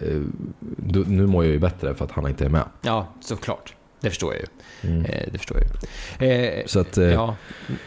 Nu 1.06 1.26
mår 1.26 1.44
jag 1.44 1.52
ju 1.52 1.58
bättre 1.58 1.94
för 1.94 2.04
att 2.04 2.10
han 2.10 2.28
inte 2.28 2.44
är 2.44 2.48
med. 2.48 2.64
Ja, 2.82 3.06
såklart. 3.20 3.74
Det 4.02 4.08
förstår 4.10 4.34
jag 4.34 4.40
ju. 4.42 4.46
Mm. 4.90 5.04
Eh, 5.04 5.28
det 5.32 5.38
förstår 5.38 5.58
jag 5.58 5.66
ju. 6.28 6.34
Eh, 6.58 6.66
Så 6.66 6.80
att... 6.80 6.98
eh, 6.98 7.04
ja, 7.04 7.36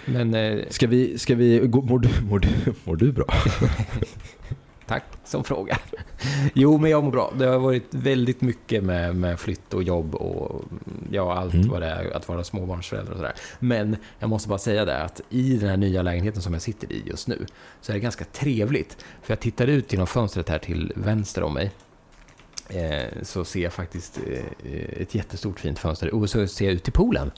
men 0.06 0.34
eh, 0.34 0.60
Ska 0.70 0.88
vi... 0.88 1.18
Ska 1.20 1.36
vi 1.36 1.60
gå, 1.60 1.82
mår, 1.82 2.00
du, 2.00 2.10
mår, 2.30 2.40
du, 2.40 2.48
mår 2.84 2.96
du 2.96 3.12
bra? 3.12 3.26
tack 4.88 5.04
som 5.26 5.44
fråga. 5.44 5.78
Jo, 6.54 6.78
men 6.78 6.92
jag 6.92 7.04
mår 7.04 7.12
bra. 7.12 7.34
Det 7.38 7.46
har 7.46 7.60
varit 7.60 7.86
väldigt 7.90 8.42
mycket 8.42 8.84
med, 8.84 9.16
med 9.16 9.40
flytt 9.40 9.74
och 9.74 9.84
jobb 9.84 10.16
och 10.16 10.64
ja, 11.12 11.34
allt 11.38 11.54
Mm. 11.54 11.68
vad 11.70 11.82
det 11.82 11.88
är 11.88 12.16
att 12.18 12.28
vara 12.28 12.44
småbarnsförälder 12.44 13.12
och 13.12 13.18
sådär. 13.18 13.34
Men 13.60 13.96
jag 14.20 14.30
måste 14.30 14.50
bara 14.50 14.60
säga 14.60 14.86
det 14.86 14.98
att 15.04 15.22
i 15.30 15.58
den 15.58 15.70
här 15.70 15.78
nya 15.78 16.02
lägenheten 16.02 16.42
som 16.42 16.54
jag 16.54 16.62
sitter 16.62 16.92
i 16.94 17.04
just 17.06 17.28
nu 17.28 17.46
så 17.82 17.92
är 17.92 17.94
det 17.94 18.00
ganska 18.00 18.26
trevligt. 18.26 18.98
För 19.24 19.32
jag 19.32 19.40
tittar 19.40 19.68
ut 19.68 19.92
genom 19.92 20.08
fönstret 20.08 20.50
här 20.50 20.60
till 20.60 20.94
vänster 20.96 21.44
om 21.44 21.54
mig. 21.54 21.72
Eh, 22.70 23.08
så 23.22 23.46
ser 23.46 23.64
jag 23.64 23.74
faktiskt 23.74 24.20
eh, 24.28 25.02
ett 25.02 25.16
jättestort 25.16 25.60
fint 25.60 25.80
fönster 25.80 26.14
och 26.14 26.30
så 26.30 26.48
ser 26.48 26.66
jag 26.66 26.74
ut 26.74 26.84
till 26.84 26.94
poolen. 26.94 27.32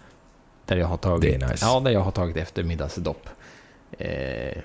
Där 0.65 0.77
jag 0.77 0.87
har 0.87 0.97
tagit, 0.97 1.41
nice. 1.41 1.65
ja, 1.65 1.79
där 1.79 1.91
jag 1.91 1.99
har 1.99 2.11
tagit 2.11 2.37
eftermiddagsdopp. 2.37 3.29
Eh. 3.97 4.61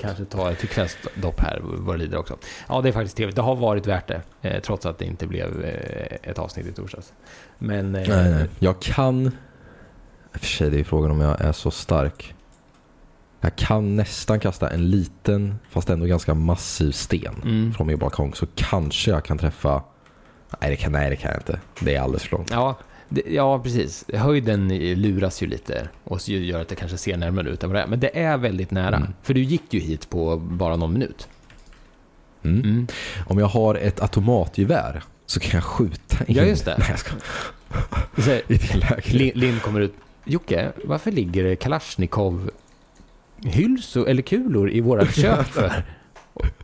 Kanske 0.00 0.24
ta 0.24 0.50
ett 0.50 0.58
kvällsdopp 0.58 1.40
här 1.40 1.60
vad 1.62 1.98
lider 1.98 2.18
också. 2.18 2.38
Ja, 2.68 2.80
det 2.80 2.88
är 2.88 2.92
faktiskt 2.92 3.16
trevligt. 3.16 3.36
Det 3.36 3.42
har 3.42 3.56
varit 3.56 3.86
värt 3.86 4.08
det, 4.08 4.22
eh, 4.42 4.62
trots 4.62 4.86
att 4.86 4.98
det 4.98 5.04
inte 5.04 5.26
blev 5.26 5.64
eh, 5.64 6.30
ett 6.30 6.38
avsnitt 6.38 6.66
i 6.66 6.72
torsdags. 6.72 7.12
Men... 7.58 7.94
Eh, 7.94 8.08
Nej, 8.08 8.30
nej. 8.30 8.48
Jag 8.58 8.80
kan... 8.80 9.26
I 9.26 10.36
och 10.36 10.40
för 10.40 10.46
sig, 10.46 10.70
det 10.70 10.80
är 10.80 10.84
frågan 10.84 11.10
om 11.10 11.20
jag 11.20 11.40
är 11.40 11.52
så 11.52 11.70
stark. 11.70 12.34
Jag 13.44 13.56
kan 13.56 13.96
nästan 13.96 14.40
kasta 14.40 14.70
en 14.70 14.90
liten, 14.90 15.54
fast 15.70 15.90
ändå 15.90 16.06
ganska 16.06 16.34
massiv 16.34 16.92
sten 16.92 17.34
Mm. 17.44 17.74
från 17.74 17.86
min 17.86 17.98
balkong. 17.98 18.34
Så 18.34 18.46
kanske 18.54 19.10
jag 19.10 19.24
kan 19.24 19.38
träffa... 19.38 19.82
Nej 20.60 20.70
det 20.70 20.76
kan, 20.76 20.92
nej, 20.92 21.10
det 21.10 21.16
kan 21.16 21.30
jag 21.30 21.40
inte. 21.40 21.60
Det 21.80 21.94
är 21.94 22.00
alldeles 22.00 22.22
för 22.22 22.36
långt. 22.36 22.50
Ja, 22.50 22.78
det, 23.08 23.22
ja, 23.28 23.58
precis. 23.58 24.04
Höjden 24.14 24.68
luras 25.02 25.42
ju 25.42 25.46
lite 25.46 25.88
och 26.04 26.28
gör 26.28 26.60
att 26.60 26.68
det 26.68 26.74
kanske 26.74 26.96
ser 26.98 27.16
närmare 27.16 27.48
ut 27.48 27.62
än 27.62 27.70
vad 27.70 27.76
det 27.78 27.82
är. 27.82 27.86
Men 27.86 28.00
det 28.00 28.18
är 28.18 28.36
väldigt 28.36 28.70
nära. 28.70 28.96
Mm. 28.96 29.08
För 29.22 29.34
du 29.34 29.42
gick 29.42 29.74
ju 29.74 29.80
hit 29.80 30.10
på 30.10 30.36
bara 30.36 30.76
någon 30.76 30.92
minut. 30.92 31.28
Mm. 32.42 32.60
Mm. 32.64 32.86
Om 33.26 33.38
jag 33.38 33.46
har 33.46 33.74
ett 33.74 34.02
automatgevär 34.02 35.02
så 35.26 35.40
kan 35.40 35.50
jag 35.54 35.64
skjuta 35.64 36.24
in... 36.26 36.36
Ja, 36.36 36.42
just 36.42 36.64
det. 36.64 36.76
Nej, 36.78 36.86
jag 36.90 36.98
ska... 36.98 37.10
Så, 38.22 38.30
I 38.52 38.56
det 38.56 38.74
läget. 38.74 39.12
Lin, 39.12 39.32
Lin 39.34 39.60
kommer 39.60 39.80
ut. 39.80 39.94
Jocke, 40.24 40.72
varför 40.84 41.10
ligger 41.12 41.44
det 41.44 41.56
Kalashnikov 41.56 42.50
hylsor 43.44 44.08
eller 44.08 44.22
kulor 44.22 44.70
i 44.70 44.80
våra 44.80 45.06
kök 45.12 45.46
för? 45.46 45.72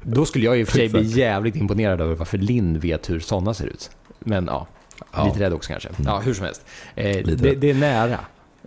Då 0.03 0.25
skulle 0.27 0.45
jag 0.45 0.61
i 0.61 0.65
och 0.65 0.69
för 0.69 0.77
sig 0.77 0.89
bli 0.89 1.03
jävligt 1.03 1.57
imponerad 1.57 2.01
över 2.01 2.15
varför 2.15 2.39
Linn 2.39 2.79
vet 2.79 3.11
hur 3.11 3.21
sådana 3.21 3.55
ser 3.55 3.67
ut. 3.67 3.91
Men 4.19 4.47
ja, 4.47 4.67
Ja. 5.13 5.25
lite 5.25 5.41
rädd 5.41 5.53
också 5.53 5.71
kanske. 5.71 5.89
Ja, 6.05 6.19
hur 6.19 6.35
som 6.35 6.45
helst. 6.45 6.65
Eh, 6.95 7.05
det, 7.27 7.55
det 7.55 7.71
är 7.71 7.75
nära. 7.75 8.19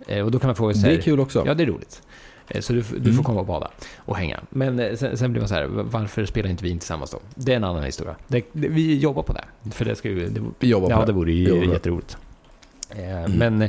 Eh, 0.08 0.24
och 0.24 0.30
då 0.30 0.38
kan 0.38 0.48
man 0.48 0.56
fråga 0.56 0.74
sig... 0.74 0.82
Det 0.90 0.96
är 0.96 1.02
kul 1.02 1.20
också. 1.20 1.42
Ja, 1.46 1.54
det 1.54 1.62
är 1.62 1.66
roligt. 1.66 2.02
Eh, 2.48 2.60
Så 2.60 2.72
du, 2.72 2.78
du 2.78 2.84
får 2.84 2.98
Mm. 3.10 3.24
komma 3.24 3.40
och 3.40 3.46
bada 3.46 3.70
och 3.96 4.16
hänga. 4.16 4.40
Men 4.50 4.80
eh, 4.80 4.96
sen, 4.96 5.16
sen 5.18 5.32
blir 5.32 5.40
man 5.42 5.48
så 5.48 5.54
här, 5.54 5.66
varför 5.66 6.24
spelar 6.26 6.50
inte 6.50 6.64
vi 6.64 6.70
in 6.70 6.78
tillsammans 6.78 7.10
då? 7.10 7.18
Det 7.34 7.52
är 7.52 7.56
en 7.56 7.64
annan 7.64 7.82
historia. 7.84 8.14
Det, 8.28 8.44
det, 8.52 8.68
vi 8.68 8.98
jobbar 8.98 9.22
på 9.22 9.32
det. 9.32 9.70
För 9.70 9.84
det 9.84 9.96
ska 9.96 10.08
ju... 10.08 10.28
Det, 10.28 10.40
Vi 10.58 10.68
jobbar 10.68 10.86
på 10.88 10.92
ja, 10.92 11.00
det. 11.00 11.06
det 11.06 11.12
vore 11.12 11.32
ju 11.32 11.60
det. 11.60 11.66
jätteroligt. 11.72 12.16
Eh, 12.90 13.24
Mm. 13.24 13.32
Men... 13.58 13.68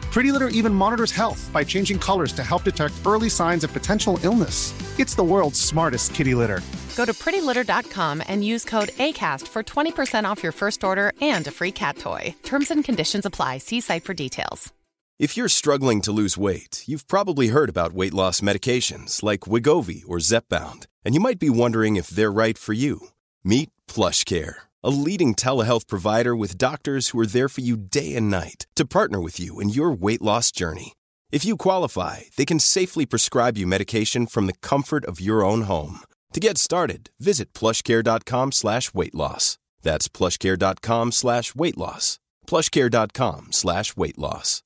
Pretty 0.11 0.33
Litter 0.33 0.49
even 0.49 0.73
monitors 0.73 1.11
health 1.11 1.49
by 1.53 1.63
changing 1.63 1.97
colors 1.97 2.33
to 2.33 2.43
help 2.43 2.63
detect 2.63 2.93
early 3.05 3.29
signs 3.29 3.63
of 3.63 3.71
potential 3.71 4.19
illness. 4.23 4.73
It's 4.99 5.15
the 5.15 5.23
world's 5.23 5.59
smartest 5.59 6.13
kitty 6.13 6.35
litter. 6.35 6.59
Go 6.97 7.05
to 7.05 7.13
prettylitter.com 7.13 8.21
and 8.27 8.43
use 8.43 8.65
code 8.65 8.89
ACAST 8.89 9.47
for 9.47 9.63
20% 9.63 10.25
off 10.25 10.43
your 10.43 10.51
first 10.51 10.83
order 10.83 11.13
and 11.21 11.47
a 11.47 11.51
free 11.51 11.71
cat 11.71 11.97
toy. 11.97 12.35
Terms 12.43 12.71
and 12.71 12.83
conditions 12.83 13.25
apply. 13.25 13.59
See 13.59 13.79
site 13.79 14.03
for 14.03 14.13
details. 14.13 14.73
If 15.17 15.37
you're 15.37 15.49
struggling 15.49 16.01
to 16.01 16.11
lose 16.11 16.35
weight, 16.37 16.83
you've 16.87 17.07
probably 17.07 17.49
heard 17.49 17.69
about 17.69 17.93
weight 17.93 18.13
loss 18.13 18.41
medications 18.41 19.21
like 19.21 19.41
Wigovi 19.41 20.03
or 20.07 20.17
Zepbound, 20.17 20.87
and 21.05 21.13
you 21.13 21.21
might 21.21 21.37
be 21.37 21.49
wondering 21.49 21.95
if 21.95 22.09
they're 22.09 22.31
right 22.31 22.57
for 22.57 22.73
you. 22.73 23.09
Meet 23.43 23.69
PlushCare, 23.87 24.55
a 24.83 24.89
leading 24.89 25.35
telehealth 25.35 25.87
provider 25.87 26.35
with 26.35 26.57
doctors 26.57 27.09
who 27.09 27.19
are 27.19 27.25
there 27.25 27.49
for 27.49 27.61
you 27.61 27.77
day 27.77 28.15
and 28.15 28.29
night 28.29 28.65
to 28.75 28.85
partner 28.85 29.19
with 29.19 29.39
you 29.39 29.59
in 29.59 29.69
your 29.69 29.91
weight 29.91 30.21
loss 30.21 30.51
journey. 30.51 30.93
If 31.31 31.45
you 31.45 31.55
qualify, 31.57 32.21
they 32.37 32.45
can 32.45 32.59
safely 32.59 33.05
prescribe 33.05 33.57
you 33.57 33.67
medication 33.67 34.27
from 34.27 34.47
the 34.47 34.57
comfort 34.69 35.05
of 35.05 35.21
your 35.21 35.45
own 35.45 35.61
home. 35.61 35.99
To 36.33 36.39
get 36.39 36.57
started, 36.57 37.09
visit 37.19 37.53
plushcare.com 37.53 38.51
slash 38.51 38.93
weight 38.93 39.13
loss. 39.15 39.57
That's 39.81 40.07
plushcare.com 40.07 41.11
slash 41.11 41.55
weight 41.55 41.77
loss. 41.77 42.19
plushcare.com 42.47 43.51
slash 43.51 43.95
weight 43.97 44.17
loss. 44.17 44.61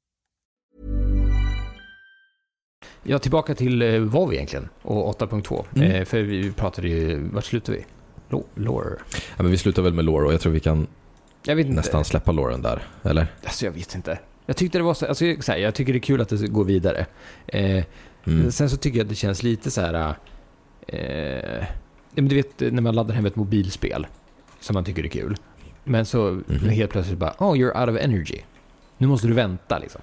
Ja, 3.07 3.19
tillbaka 3.19 3.55
till 3.55 3.81
eh, 3.81 3.99
WoW 4.01 4.33
egentligen 4.33 4.69
och 4.81 5.19
8.2. 5.19 5.65
Mm. 5.75 5.91
Eh, 5.91 6.05
för 6.05 6.21
vi 6.21 6.51
pratade 6.51 6.87
ju, 6.87 7.29
vart 7.29 7.45
slutade 7.45 7.77
vi? 7.77 7.85
Lo- 8.35 8.45
Lore? 8.55 8.95
Ja, 9.37 9.43
men 9.43 9.51
vi 9.51 9.57
slutar 9.57 9.81
väl 9.81 9.93
med 9.93 10.05
lore 10.05 10.25
och 10.25 10.33
jag 10.33 10.41
tror 10.41 10.51
vi 10.53 10.59
kan 10.59 10.87
nästan 11.67 12.05
släppa 12.05 12.31
loren 12.31 12.61
där, 12.61 12.83
eller? 13.03 13.27
Alltså 13.43 13.65
jag 13.65 13.71
vet 13.71 13.95
inte. 13.95 14.19
Jag 14.45 14.57
tyckte 14.57 14.77
det 14.77 14.83
var 14.83 14.93
så, 14.93 15.05
alltså, 15.05 15.25
så 15.39 15.51
här, 15.51 15.59
jag 15.59 15.75
tycker 15.75 15.93
det 15.93 15.97
är 15.97 16.01
kul 16.01 16.21
att 16.21 16.29
det 16.29 16.47
går 16.47 16.63
vidare. 16.65 17.05
Eh, 17.47 17.83
Mm. 18.27 18.51
Sen 18.51 18.69
så 18.69 18.77
tycker 18.77 18.97
jag 18.97 19.03
att 19.05 19.09
det 19.09 19.15
känns 19.15 19.43
lite 19.43 19.71
så 19.71 19.81
här... 19.81 20.13
Eh, 20.87 21.65
men 22.11 22.27
du 22.27 22.35
vet 22.35 22.59
när 22.73 22.81
man 22.81 22.95
laddar 22.95 23.13
hem 23.15 23.25
ett 23.25 23.35
mobilspel 23.35 24.07
som 24.59 24.73
man 24.73 24.83
tycker 24.83 25.03
är 25.03 25.07
kul. 25.07 25.35
Men 25.83 26.05
så 26.05 26.41
Mhm. 26.47 26.69
helt 26.69 26.91
plötsligt 26.91 27.17
bara, 27.19 27.33
oh 27.39 27.53
you're 27.55 27.81
out 27.81 27.89
of 27.89 28.01
energy. 28.03 28.41
Nu 28.97 29.07
måste 29.07 29.27
du 29.27 29.33
vänta 29.33 29.79
liksom. 29.79 30.01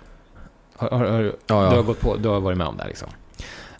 Har, 0.76 0.90
har, 0.90 1.04
har, 1.06 1.22
Ja, 1.22 1.32
ja. 1.46 1.70
Du 1.70 1.76
har 1.76 1.82
gått 1.82 2.00
på, 2.00 2.16
du 2.16 2.28
har 2.28 2.40
varit 2.40 2.58
med 2.58 2.66
om 2.66 2.76
det 2.76 2.82
här, 2.82 2.88
liksom. 2.88 3.08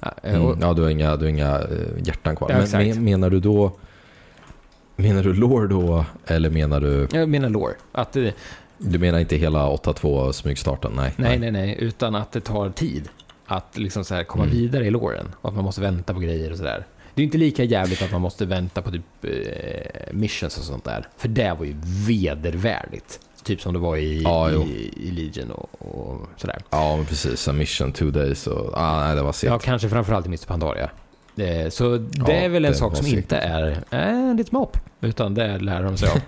Eh, 0.02 0.08
Mm. 0.34 0.42
och, 0.42 0.56
Ja, 0.60 0.72
du 0.72 0.82
har 0.82 0.88
inga, 0.90 1.16
du 1.16 1.24
har 1.24 1.30
inga 1.30 1.58
eh, 1.58 1.66
hjärtan 2.04 2.36
kvar. 2.36 2.50
Ja, 2.50 2.78
men 2.78 2.88
men, 2.88 3.04
menar 3.04 3.30
du 3.30 3.40
då... 3.40 3.72
Menar 4.96 5.22
du 5.22 5.34
lore 5.34 5.68
då, 5.68 6.04
eller 6.26 6.50
menar 6.50 6.80
du... 6.80 7.08
Jag 7.12 7.28
menar 7.28 7.48
lore. 7.48 7.74
Att 7.92 8.12
det, 8.12 8.34
Du 8.78 8.98
menar 8.98 9.18
inte 9.18 9.36
hela 9.36 9.66
8.2 9.68 10.32
smygstarten? 10.32 10.92
Nej. 10.96 11.12
nej, 11.16 11.38
nej, 11.38 11.50
nej, 11.50 11.76
utan 11.80 12.14
att 12.14 12.32
det 12.32 12.40
tar 12.40 12.70
tid 12.70 13.08
att 13.46 13.78
liksom 13.78 14.04
så 14.04 14.14
här 14.14 14.24
komma 14.24 14.44
Mm. 14.44 14.56
vidare 14.56 14.86
i 14.86 14.90
loren. 14.90 15.28
Och 15.40 15.48
att 15.48 15.54
man 15.54 15.64
måste 15.64 15.80
vänta 15.80 16.14
på 16.14 16.20
grejer 16.20 16.50
och 16.50 16.56
sådär. 16.56 16.86
Det 17.14 17.22
är 17.22 17.24
inte 17.24 17.38
lika 17.38 17.64
jävligt 17.64 18.02
att 18.02 18.12
man 18.12 18.20
måste 18.20 18.46
vänta 18.46 18.82
på 18.82 18.90
typ 18.90 19.02
eh, 19.22 19.30
missions 20.12 20.58
och 20.58 20.64
sånt 20.64 20.84
där. 20.84 21.08
För 21.16 21.28
det 21.28 21.56
var 21.58 21.64
ju 21.66 21.74
vedervärdigt. 22.08 23.20
Typ 23.44 23.60
som 23.60 23.72
det 23.72 23.78
var 23.78 23.96
i, 23.96 24.22
Ja, 24.22 24.50
i, 24.50 24.92
i 24.96 25.10
Legion 25.10 25.50
och, 25.50 25.68
och 25.78 26.20
sådär. 26.36 26.58
Ja, 26.70 26.98
precis. 27.08 27.48
A 27.48 27.52
mission, 27.52 27.92
two 27.92 28.10
days 28.10 28.46
och... 28.46 28.70
Ah, 28.78 29.06
nej, 29.06 29.16
det 29.16 29.22
var 29.22 29.32
segt. 29.32 29.50
Ja, 29.50 29.58
kanske 29.58 29.88
framförallt 29.88 30.26
i 30.26 30.28
Mr. 30.28 30.46
Pandaria. 30.46 30.90
Eh, 31.36 31.68
så 31.68 31.96
det 31.98 32.08
Ja, 32.18 32.32
är 32.32 32.48
väl 32.48 32.64
en 32.64 32.74
sak 32.74 32.96
som 32.96 33.06
inte 33.06 33.36
är 33.36 33.70
eh, 33.90 34.08
en 34.08 34.36
liten 34.36 34.58
mopp. 34.58 34.76
Utan 35.00 35.34
det 35.34 35.58
lär 35.58 35.82
de 35.82 35.96
sig 35.96 36.08
av. 36.08 36.18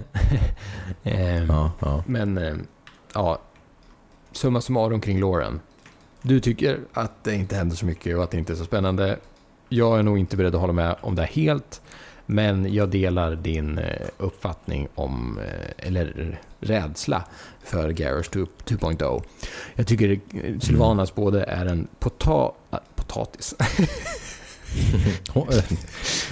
eh, 1.03 1.45
Ja, 1.45 1.73
ja. 1.81 2.03
Men, 2.07 2.39
eh, 2.39 2.55
ja. 3.15 3.39
Summa 4.33 4.61
summarum 4.61 5.01
kring 5.01 5.21
Lauren. 5.21 5.61
Du 6.23 6.41
tycker 6.41 6.81
att 6.93 7.25
det 7.25 7.35
inte 7.35 7.57
händer 7.57 7.77
så 7.77 7.87
mycket 7.87 8.17
och 8.17 8.23
att 8.23 8.31
det 8.31 8.39
inte 8.39 8.53
är 8.53 8.57
så 8.57 8.65
spännande. 8.65 9.19
Jag 9.69 9.99
är 9.99 10.03
nog 10.03 10.19
inte 10.19 10.37
beredd 10.37 10.55
att 10.55 10.61
hålla 10.61 10.73
med 10.73 10.97
om 11.01 11.15
det 11.15 11.25
helt. 11.25 11.81
Men 12.27 12.75
jag 12.75 12.89
delar 12.89 13.35
din 13.37 13.79
eh, 13.79 14.07
uppfattning 14.19 14.89
om, 14.95 15.39
eh, 15.39 15.87
eller 15.89 16.41
rädsla 16.61 17.25
för 17.65 17.93
2 18.23 18.47
2.0. 18.65 19.23
Jag 19.75 19.87
tycker 19.87 20.11
eh, 20.11 20.59
Sylvanas 20.61 21.15
både 21.15 21.45
är 21.45 21.67
en 21.67 21.89
pota 21.99 22.51
potatis. 22.95 23.55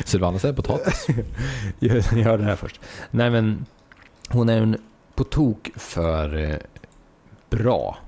Sylvana 0.04 0.38
säger 0.38 0.54
potatis. 0.54 1.06
jag 1.78 1.96
jag 1.96 2.24
hörde 2.24 2.42
det 2.42 2.48
här 2.48 2.56
först. 2.56 2.80
Nej 3.10 3.30
men, 3.30 3.66
hon 4.28 4.48
är 4.48 4.56
en 4.62 4.76
på 5.14 5.24
tok 5.24 5.70
för 5.76 6.36
eh, 6.36 6.56
bra 7.50 7.98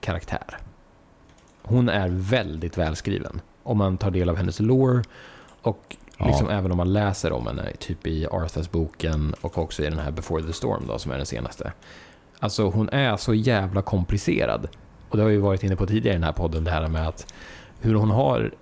karaktär. 0.00 0.58
Hon 1.62 1.88
är 1.88 2.08
väldigt 2.08 2.78
välskriven. 2.78 3.40
Om 3.62 3.78
man 3.78 3.98
tar 3.98 4.10
del 4.10 4.28
av 4.28 4.36
hennes 4.36 4.60
lore 4.60 5.02
och 5.62 5.96
Ja. 6.18 6.26
liksom 6.26 6.48
även 6.50 6.70
om 6.70 6.76
man 6.76 6.92
läser 6.92 7.32
om 7.32 7.46
henne, 7.46 7.72
typ 7.78 8.06
i 8.06 8.26
Arthurs 8.26 8.70
boken 8.70 9.34
och 9.40 9.58
också 9.58 9.82
i 9.82 9.90
den 9.90 9.98
här 9.98 10.10
Before 10.10 10.42
the 10.42 10.52
Storm 10.52 10.84
då, 10.88 10.98
som 10.98 11.12
är 11.12 11.16
den 11.16 11.26
senaste. 11.26 11.72
Alltså 12.38 12.70
hon 12.70 12.88
är 12.88 13.16
så 13.16 13.34
jävla 13.34 13.82
komplicerad. 13.82 14.68
Och 15.08 15.16
det 15.16 15.22
har 15.22 15.30
vi 15.30 15.36
varit 15.36 15.62
inne 15.62 15.76
på 15.76 15.86
tidigare 15.86 16.14
i 16.14 16.18
den 16.18 16.24
här 16.24 16.32
podden, 16.32 16.64
det 16.64 16.70
här 16.70 16.88
med 16.88 17.08
att 17.08 17.34
hur 17.80 17.94
hon 17.94 18.10
har 18.10 18.54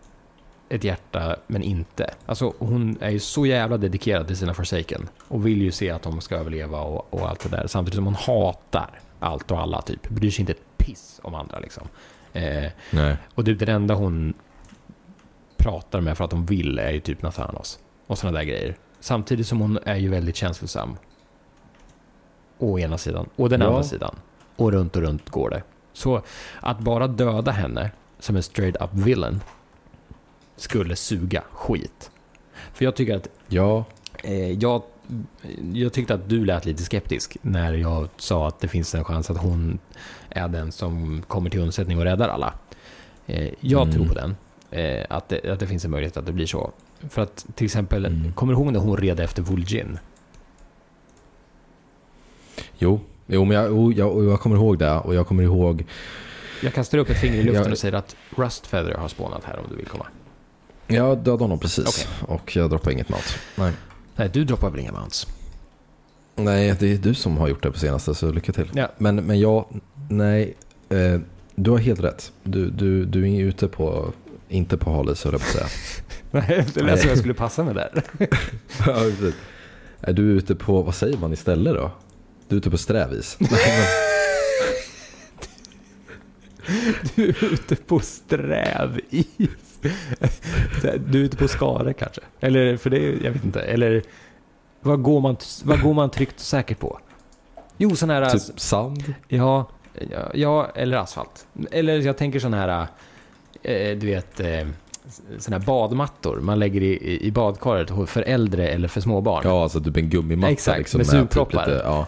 ett 0.74 0.84
hjärta 0.84 1.36
men 1.46 1.62
inte. 1.62 2.14
Alltså 2.26 2.52
hon 2.58 2.98
är 3.00 3.10
ju 3.10 3.18
så 3.18 3.46
jävla 3.46 3.76
dedikerad 3.76 4.26
till 4.26 4.36
sina 4.36 4.54
Forsaken 4.54 5.08
och 5.28 5.46
vill 5.46 5.62
ju 5.62 5.70
se 5.72 5.90
att 5.90 6.02
de 6.02 6.20
ska 6.20 6.36
överleva 6.36 6.80
och, 6.80 7.14
och 7.14 7.28
allt 7.28 7.40
det 7.40 7.48
där. 7.56 7.66
Samtidigt 7.66 7.94
som 7.96 8.04
hon 8.04 8.14
hatar 8.14 9.00
allt 9.20 9.50
och 9.50 9.58
alla 9.60 9.82
typ. 9.82 10.08
Bryr 10.08 10.30
sig 10.30 10.40
inte 10.40 10.52
ett 10.52 10.76
piss 10.76 11.20
om 11.22 11.34
andra 11.34 11.58
liksom. 11.58 11.88
Eh, 12.32 12.70
Nej. 12.90 13.16
och 13.34 13.44
det, 13.44 13.54
det 13.54 13.72
enda 13.72 13.94
hon 13.94 14.34
pratar 15.56 16.00
med 16.00 16.16
för 16.16 16.24
att 16.24 16.30
de 16.30 16.46
vill 16.46 16.78
är 16.78 16.90
ju 16.90 17.00
typ 17.00 17.22
Nathanos 17.22 17.78
och 18.06 18.18
sådana 18.18 18.38
där 18.38 18.44
grejer. 18.44 18.76
Samtidigt 19.00 19.46
som 19.46 19.60
hon 19.60 19.78
är 19.84 19.96
ju 19.96 20.08
väldigt 20.08 20.36
känslosam. 20.36 20.96
Å 22.58 22.78
ena 22.78 22.98
sidan. 22.98 23.28
Och 23.36 23.48
den 23.50 23.60
Ja. 23.60 23.66
andra 23.66 23.82
sidan. 23.82 24.16
Och 24.56 24.72
runt 24.72 24.96
och 24.96 25.02
runt 25.02 25.30
går 25.30 25.50
det. 25.50 25.62
Så 25.92 26.22
att 26.60 26.78
bara 26.78 27.06
döda 27.06 27.52
henne 27.52 27.90
som 28.18 28.36
en 28.36 28.42
straight 28.42 28.76
up 28.82 28.90
villain 28.92 29.40
skulle 30.56 30.96
suga 30.96 31.42
skit. 31.52 32.10
För 32.74 32.84
jag 32.84 32.96
tycker 32.96 33.16
att 33.16 33.28
Ja, 33.48 33.84
Eh, 34.24 34.50
jag, 34.52 34.82
jag 35.72 35.92
tyckte 35.92 36.14
att 36.14 36.28
du 36.28 36.44
lät 36.44 36.64
lite 36.64 36.82
skeptisk 36.82 37.36
när 37.42 37.72
jag 37.74 38.08
sa 38.16 38.48
att 38.48 38.60
det 38.60 38.68
finns 38.68 38.94
en 38.94 39.04
chans 39.04 39.30
att 39.30 39.36
hon 39.38 39.78
är 40.28 40.48
den 40.48 40.72
som 40.72 41.22
kommer 41.28 41.50
till 41.50 41.60
undsättning 41.60 41.98
och 41.98 42.04
räddar 42.04 42.28
alla. 42.28 42.54
Eh, 43.26 43.48
jag 43.60 43.82
Mm. 43.82 43.94
tror 43.94 44.06
på 44.06 44.14
den. 44.14 44.36
Eh, 44.70 45.06
att, 45.10 45.28
det, 45.28 45.50
att 45.52 45.60
det 45.60 45.66
finns 45.66 45.84
en 45.84 45.90
möjlighet 45.90 46.16
att 46.16 46.26
det 46.26 46.32
blir 46.32 46.46
så. 46.46 46.70
För 47.08 47.22
att 47.22 47.46
till 47.54 47.64
exempel, 47.64 48.04
Mm. 48.06 48.32
kommer 48.32 48.52
du 48.54 48.58
ihåg 48.60 48.72
när 48.72 48.80
hon 48.80 48.96
red 48.96 49.20
efter 49.20 49.42
Vuljin? 49.42 49.98
jo. 52.78 53.00
Jo, 53.26 53.44
men 53.44 53.56
jag, 53.56 53.68
jo, 53.70 53.92
jag, 53.92 54.24
jag 54.24 54.40
kommer 54.40 54.56
ihåg 54.56 54.78
det 54.78 54.92
och 54.92 55.14
jag 55.14 55.26
kommer 55.26 55.42
ihåg... 55.42 55.84
Jag 56.62 56.74
kastar 56.74 56.98
upp 56.98 57.10
ett 57.10 57.18
finger 57.20 57.36
i 57.38 57.42
luften 57.42 57.62
Jag- 57.62 57.72
och 57.72 57.78
säger 57.78 57.94
att 57.94 58.16
Rustfeather 58.36 58.94
har 58.94 59.08
spånat 59.08 59.44
här 59.44 59.58
om 59.58 59.64
du 59.70 59.76
vill 59.76 59.86
komma. 59.86 60.06
Jag 60.86 61.18
dödade 61.18 61.44
honom 61.44 61.58
precis 61.58 62.08
och 62.20 62.56
jag 62.56 62.70
droppade 62.70 62.92
inget 62.92 63.08
mat. 63.08 63.34
Nej. 63.56 63.72
Nej, 64.16 64.30
du 64.32 64.44
droppar 64.44 64.70
väl 64.70 64.80
inga 64.80 64.92
mounts? 64.92 65.26
Nej, 66.36 66.76
det 66.80 66.92
är 66.92 66.98
du 66.98 67.14
som 67.14 67.36
har 67.36 67.48
gjort 67.48 67.62
det 67.62 67.70
på 67.70 67.78
senaste 67.78 68.14
så 68.14 68.32
lycka 68.32 68.52
till. 68.52 68.70
Ja. 68.74 68.88
Men, 68.98 69.16
men 69.16 69.40
jag, 69.40 69.80
nej, 70.08 70.54
eh, 70.88 71.20
du 71.54 71.70
har 71.70 71.78
helt 71.78 72.00
rätt. 72.00 72.32
Du, 72.42 72.70
du, 72.70 73.04
du 73.04 73.32
är 73.32 73.40
ute 73.40 73.68
på, 73.68 74.12
inte 74.48 74.76
på 74.76 74.92
halis 74.92 75.24
höll 75.24 75.32
jag 75.32 75.40
på 75.40 75.46
att 75.46 75.52
säga. 75.52 75.66
Nej, 76.30 76.66
det 76.74 76.82
lät 76.82 77.00
som 77.00 77.08
jag 77.08 77.18
skulle 77.18 77.34
passa 77.34 77.64
mig 77.64 77.74
där. 77.74 77.90
ja, 78.86 78.94
precis. 78.94 79.34
Är 80.00 80.12
du 80.12 80.22
ute 80.22 80.54
på, 80.54 80.82
vad 80.82 80.94
säger 80.94 81.18
man 81.18 81.32
istället 81.32 81.74
då? 81.74 81.90
Du 82.48 82.56
är 82.56 82.58
ute 82.58 82.70
på 82.70 82.78
strävis. 82.78 83.38
Du 87.14 87.28
är 87.28 87.44
ute 87.44 87.76
på 87.76 88.00
strävis. 88.00 89.26
Du 91.06 91.20
är 91.20 91.24
ute 91.24 91.36
på 91.36 91.48
skare 91.48 91.92
kanske? 91.92 92.20
Eller, 92.40 92.76
för 92.76 92.90
det, 92.90 92.98
jag 93.24 93.30
vet 93.30 93.44
inte. 93.44 93.60
Eller, 93.60 94.02
vad 94.80 95.02
går 95.02 95.20
man, 95.20 95.36
vad 95.64 95.82
går 95.82 95.94
man 95.94 96.10
tryggt 96.10 96.34
och 96.34 96.40
säkert 96.40 96.78
på? 96.78 96.98
Jo, 97.76 97.96
sån 97.96 98.10
här... 98.10 98.30
Typ 98.30 98.60
sand? 98.60 99.14
Ja, 99.28 99.68
ja, 100.34 100.68
eller 100.74 100.96
asfalt. 100.96 101.46
Eller 101.70 101.98
jag 102.00 102.16
tänker 102.16 102.38
sån 102.40 102.54
här, 102.54 102.86
eh, 103.62 103.98
du 103.98 104.06
vet, 104.06 104.40
eh, 104.40 104.66
såna 105.38 105.58
här 105.58 105.66
badmattor 105.66 106.40
man 106.40 106.58
lägger 106.58 106.80
i, 106.82 107.18
i- 107.26 107.30
badkaret 107.30 107.90
för 108.10 108.22
äldre 108.22 108.68
eller 108.68 108.88
för 108.88 109.00
småbarn. 109.00 109.42
Ja, 109.44 109.62
alltså 109.62 109.80
typ 109.80 109.96
en 109.96 110.08
gummimatta 110.10 110.52
Exakt, 110.52 110.78
liksom. 110.78 110.98
med 110.98 111.06
typ 111.06 111.12
sugproppar. 111.18 111.66
lite- 111.66 111.80
ja. 111.84 112.06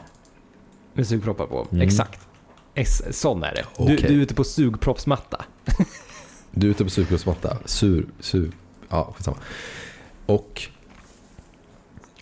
Med 0.93 1.07
sugproppar 1.07 1.47
på. 1.47 1.67
Mm. 1.73 1.83
Exakt. 1.83 2.24
Sån 3.11 3.43
är 3.43 3.55
det. 3.55 3.64
Du, 3.77 3.95
Okej. 3.95 3.97
du 4.09 4.14
är 4.18 4.22
ute 4.22 4.35
på 4.35 4.45
sugproppsmatta. 4.45 5.45
Du 6.57 6.66
är 6.66 6.70
ute 6.70 6.85
på 6.85 6.91
sugproppsmatta. 6.91 7.59
Sur, 7.64 8.07
sur. 8.20 8.51
Ja, 8.89 9.14
skitsamma. 9.16 9.37
Och, 10.27 10.62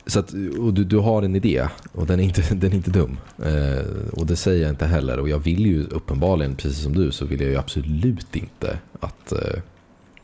så 0.07 0.19
att, 0.21 0.33
och 0.59 0.75
du, 0.75 0.85
du 0.85 0.99
har 0.99 1.23
en 1.23 1.37
idé 1.37 1.69
och 1.93 2.07
den 2.07 2.21
är 2.21 2.25
inte, 2.25 2.43
den 2.55 2.71
är 2.73 2.75
inte 2.77 2.91
dum. 2.91 3.19
Eh, 3.45 3.87
och 4.13 4.27
det 4.27 4.37
säger 4.37 4.63
jag 4.63 4.71
inte 4.71 4.87
heller. 4.87 5.19
Och 5.19 5.29
jag 5.29 5.39
vill 5.39 5.67
ju 5.67 5.85
uppenbarligen, 5.87 6.57
precis 6.57 6.83
som 6.83 6.93
du, 6.97 7.13
så 7.13 7.25
vill 7.25 7.41
jag 7.41 7.51
ju 7.51 7.57
absolut 7.57 8.37
inte 8.37 8.79
att 9.01 9.33
eh, 9.33 9.39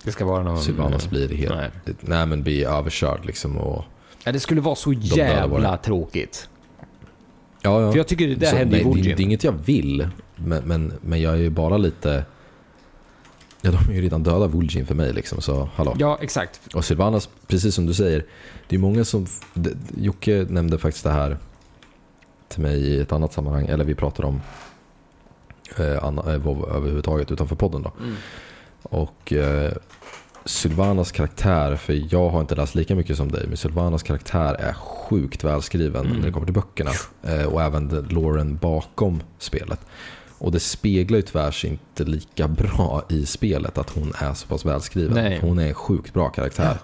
Det 0.05 0.12
ska 0.12 0.24
vara 0.24 0.43
någon... 0.43 0.62
Sylvanas 0.62 1.11
blir 1.11 1.29
helt, 1.29 1.55
Nej. 1.55 1.70
nej. 2.01 2.26
men 2.26 2.43
blir 2.43 2.66
överkörd 2.68 3.24
liksom. 3.24 3.57
Och, 3.59 3.85
Ja, 4.24 4.33
det 4.33 4.41
skulle 4.41 4.61
vara 4.61 4.74
så 4.74 4.93
jävla 4.93 5.76
tråkigt. 5.76 6.49
Ja, 7.63 7.83
ja. 7.83 7.91
För 7.93 7.99
jag 7.99 8.09
tycker 8.09 8.29
det 8.29 8.35
där 8.35 8.51
Så, 8.51 8.57
hände 8.57 8.77
i 8.81 8.83
det, 8.83 8.89
Vol'jin. 8.91 9.03
det 9.05 9.11
är 9.11 9.21
inget 9.21 9.45
jag 9.45 9.53
vill, 9.65 10.09
men, 10.37 10.63
men, 10.65 10.93
men 11.01 11.21
jag 11.21 11.33
är 11.33 11.39
ju 11.39 11.51
bara 11.51 11.77
lite... 11.77 12.25
Ja, 13.61 13.71
de 13.71 13.91
är 13.93 13.95
ju 13.97 14.03
redan 14.03 14.23
döda 14.23 14.47
Vol'jin 14.47 14.85
för 14.85 14.95
mig 14.95 15.13
liksom, 15.13 15.41
så 15.41 15.69
hallå. 15.75 15.95
Ja, 15.99 16.19
exakt. 16.23 16.61
Och 16.75 16.85
Sylvanas, 16.85 17.29
precis 17.47 17.75
som 17.75 17.87
du 17.87 17.95
säger, 17.95 18.25
det 18.69 18.77
är 18.77 18.81
många 18.81 19.05
som... 19.05 19.27
det- 19.55 19.75
Jocke 19.97 20.47
nämnde 20.49 20.79
faktiskt 20.79 21.05
det 21.05 21.11
här 21.11 21.39
till 22.49 22.61
mig 22.63 22.81
i 22.81 23.01
ett 23.01 23.13
annat 23.13 23.33
sammanhang, 23.33 23.67
eller 23.67 23.85
vi 23.85 23.95
pratade 23.95 24.29
om 24.29 24.41
eh, 25.79 26.05
anna, 26.05 26.23
eh, 26.23 26.29
överhuvudtaget 26.75 27.31
utanför 27.31 27.57
podden 27.57 27.83
då. 27.83 27.93
Mm. 28.01 28.15
Och 28.83 29.33
eh, 29.33 29.73
Sylvanas 30.49 31.12
karaktär, 31.12 31.76
för 31.76 32.05
jag 32.14 32.28
har 32.30 32.40
inte 32.40 32.55
läst 32.55 32.74
lika 32.74 32.94
mycket 32.94 33.16
som 33.16 33.30
dig, 33.32 33.44
men 33.49 33.57
Sylvanas 33.57 34.03
karaktär 34.03 34.55
är 34.55 34.72
sjukt 34.72 35.44
välskriven 35.44 36.07
Mm. 36.07 36.18
när 36.18 36.26
det 36.26 36.32
kommer 36.32 36.46
till 36.46 36.55
böckerna. 36.55 36.90
Eh, 37.22 37.44
och 37.46 37.62
även 37.62 38.07
loren 38.11 38.57
bakom 38.57 39.22
spelet. 39.38 39.80
Och 40.38 40.53
det 40.53 40.61
speglar 40.61 41.16
ju 41.16 41.22
tyvärr 41.22 41.66
inte 41.66 42.05
lika 42.05 42.49
bra 42.49 43.03
i 43.09 43.26
spelet 43.26 43.78
att 43.78 43.90
hon 43.90 44.12
är 44.18 44.34
så 44.34 44.46
pass 44.46 44.64
välskriven. 44.64 45.14
Nej. 45.14 45.38
Hon 45.42 45.59
är 45.59 45.68
en 45.68 45.74
sjukt 45.74 46.14
bra 46.14 46.28
karaktär. 46.28 46.76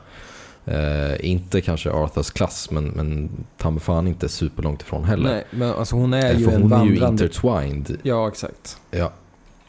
Eh, 0.66 1.30
inte 1.30 1.60
kanske 1.60 1.90
Arthurs 1.90 2.30
klass, 2.30 2.70
men, 2.70 2.84
men 2.84 3.30
ta 3.58 3.70
mig 3.70 3.80
fan 3.80 4.08
inte 4.08 4.28
superlångt 4.28 4.82
ifrån 4.82 5.04
heller. 5.04 5.30
Nej, 5.30 5.44
men 5.50 5.70
alltså 5.70 5.96
hon 5.96 6.14
är 6.14 6.30
Eh, 6.34 6.40
ju 6.40 6.50
en 6.50 6.62
hon 6.62 6.72
är 6.72 6.84
ju 6.84 6.90
vandrande... 7.00 7.24
intertwined. 7.24 7.96
Ja, 8.02 8.28
exakt. 8.28 8.76
Ja. 8.90 9.12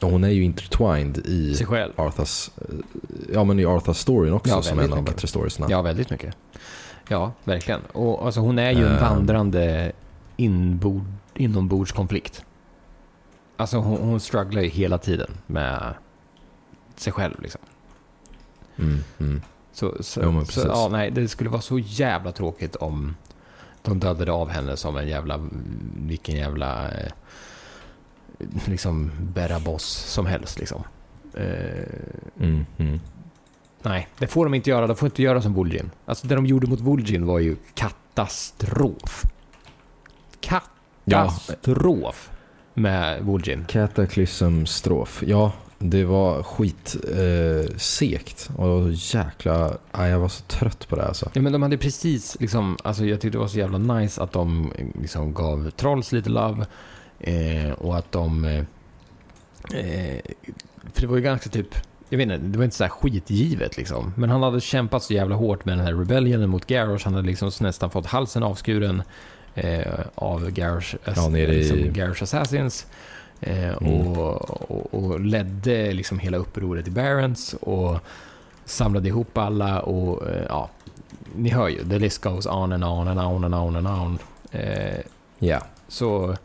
Och 0.06 0.12
hon 0.12 0.24
är 0.24 0.30
ju 0.30 0.44
intertwined 0.44 1.18
i 1.18 1.54
Sig 1.56 1.66
själv. 1.68 1.94
Arthurs, 1.96 2.50
eh, 2.58 2.76
ja 3.34 3.44
men 3.44 3.60
i 3.60 3.66
Arthurs 3.66 3.98
storyn 3.98 4.34
också 4.34 4.50
Ja, 4.50 4.62
som 4.62 4.72
en 4.72 4.78
väldigt 4.78 4.92
av 4.92 4.98
de 4.98 5.02
mycket. 5.02 5.16
bättre 5.16 5.28
storiesna. 5.28 5.68
Ja, 5.70 5.82
väldigt 5.82 6.10
mycket. 6.10 6.36
Ja, 7.10 7.32
verkligen. 7.44 7.82
Och 7.92 8.26
alltså 8.26 8.40
hon 8.40 8.60
är 8.60 8.72
ju 8.72 8.86
en 8.86 8.92
Ehm. 8.94 9.00
vandrande 9.02 9.92
inbord, 10.38 11.06
inombordskonflikt. 11.34 12.46
Alltså 13.58 13.78
hon, 13.78 13.98
hon 13.98 14.20
strugglar 14.20 14.62
ju 14.62 14.68
hela 14.70 14.98
tiden 14.98 15.32
med 15.48 15.94
sig 16.96 17.14
själv 17.14 17.42
liksom. 17.42 17.62
Mm, 18.78 19.00
mm. 19.20 19.42
Så, 19.74 19.94
så, 20.00 20.22
Jo, 20.24 20.46
så 20.46 20.60
ja, 20.68 20.88
nej, 20.92 21.12
det 21.12 21.28
skulle 21.28 21.50
vara 21.50 21.62
så 21.62 21.80
jävla 21.80 22.32
tråkigt 22.32 22.76
om 22.76 23.16
de 23.82 24.00
dödade 24.00 24.32
av 24.32 24.50
henne 24.50 24.78
som 24.78 24.98
en 24.98 25.08
jävla, 25.08 25.50
vilken 25.96 26.36
jävla, 26.36 26.92
eh, 26.92 27.12
liksom, 28.66 29.12
bära-boss 29.34 29.84
som 29.86 30.26
helst 30.26 30.60
liksom. 30.60 30.84
Eh, 31.34 31.44
Mm, 32.40 32.66
mm. 32.78 33.00
Nej, 33.82 34.08
det 34.18 34.28
får 34.28 34.46
de 34.46 34.54
inte 34.54 34.70
göra. 34.70 34.88
De 34.88 34.96
får 34.96 35.06
inte 35.06 35.24
göra 35.24 35.42
som 35.42 35.56
Vol'jin. 35.56 35.90
Alltså 36.06 36.28
det 36.28 36.36
de 36.36 36.46
gjorde 36.46 36.68
mot 36.68 36.80
Vol'jin 36.80 37.26
var 37.26 37.40
ju 37.40 37.56
katastrof. 37.74 39.24
Katastrof 40.40 42.32
med 42.74 43.22
Vol'jin. 43.22 43.66
Cataclysm 43.66 44.66
strof. 44.66 45.24
Ja, 45.28 45.52
det 45.80 46.04
var 46.04 46.44
skit 46.44 46.96
eh. 47.18 48.56
Och 48.56 48.92
jäkla... 48.92 49.78
Nej, 49.92 50.12
jag 50.12 50.20
var 50.20 50.28
så 50.28 50.44
trött 50.44 50.88
på 50.88 50.96
det 50.96 51.08
alltså. 51.08 51.30
Ja 51.34 51.42
men 51.42 51.54
de 51.54 51.62
hade 51.62 51.78
precis 51.78 52.38
liksom, 52.40 52.78
alltså 52.84 53.06
jag 53.06 53.22
tyckte 53.22 53.38
det 53.38 53.42
var 53.42 53.48
så 53.48 53.58
jävla 53.58 53.78
nice 53.78 54.24
att 54.24 54.32
de 54.32 54.74
liksom 55.02 55.34
gav 55.34 55.70
Trolls 55.70 56.12
lite 56.12 56.30
love. 56.30 56.66
Eh, 57.20 57.72
och 57.72 57.98
att 57.98 58.12
de... 58.12 58.46
Eh, 58.46 58.64
för 60.94 61.02
det 61.02 61.08
var 61.08 61.16
ju 61.16 61.22
ganska 61.22 61.50
typ, 61.50 61.68
jag 62.10 62.18
vet 62.18 62.24
inte, 62.24 62.38
det 62.38 62.58
var 62.58 62.66
inte 62.66 62.76
så 62.78 62.84
här 62.84 62.90
skitgivet 62.92 63.78
liksom. 63.78 64.14
Men 64.18 64.30
han 64.30 64.44
hade 64.44 64.62
kämpat 64.62 65.04
så 65.04 65.14
jävla 65.14 65.36
hårt 65.36 65.66
med 65.66 65.78
den 65.78 65.86
här 65.86 65.94
rebellionen 65.94 66.50
mot 66.50 66.66
Garrosh. 66.68 67.06
Han 67.06 67.14
hade 67.14 67.28
liksom 67.28 67.52
nästan 67.62 67.90
fått 67.90 68.06
halsen 68.06 68.44
avskuren 68.44 69.02
eh, 69.56 70.00
av 70.16 70.50
Garrosh, 70.52 70.96
Ja, 71.16 71.38
i- 71.38 71.48
liksom 71.48 71.94
Garrosh 71.94 72.24
Assassins. 72.24 72.86
Eh, 73.42 73.70
Mm. 73.82 74.08
och, 74.08 74.72
och, 74.72 74.94
och 74.94 75.20
ledde 75.20 75.94
liksom 75.94 76.20
hela 76.20 76.38
upproret 76.38 76.88
i 76.88 76.92
Barents 76.92 77.54
och 77.54 77.98
samlade 78.66 79.08
ihop 79.08 79.38
alla 79.38 79.80
och 79.82 80.30
eh, 80.30 80.46
ja, 80.50 80.70
ni 81.36 81.50
hör 81.50 81.68
ju, 81.68 81.90
the 81.90 82.00
list 82.00 82.22
goes 82.24 82.46
on 82.46 82.72
and 82.74 82.84
on 82.84 83.08
and 83.08 83.20
on 83.20 83.44
and 83.44 83.56
on 83.56 83.76
and 83.76 83.88
on. 83.88 84.20
Eh, 84.52 85.00
Ja. 85.40 85.62
så... 85.88 86.36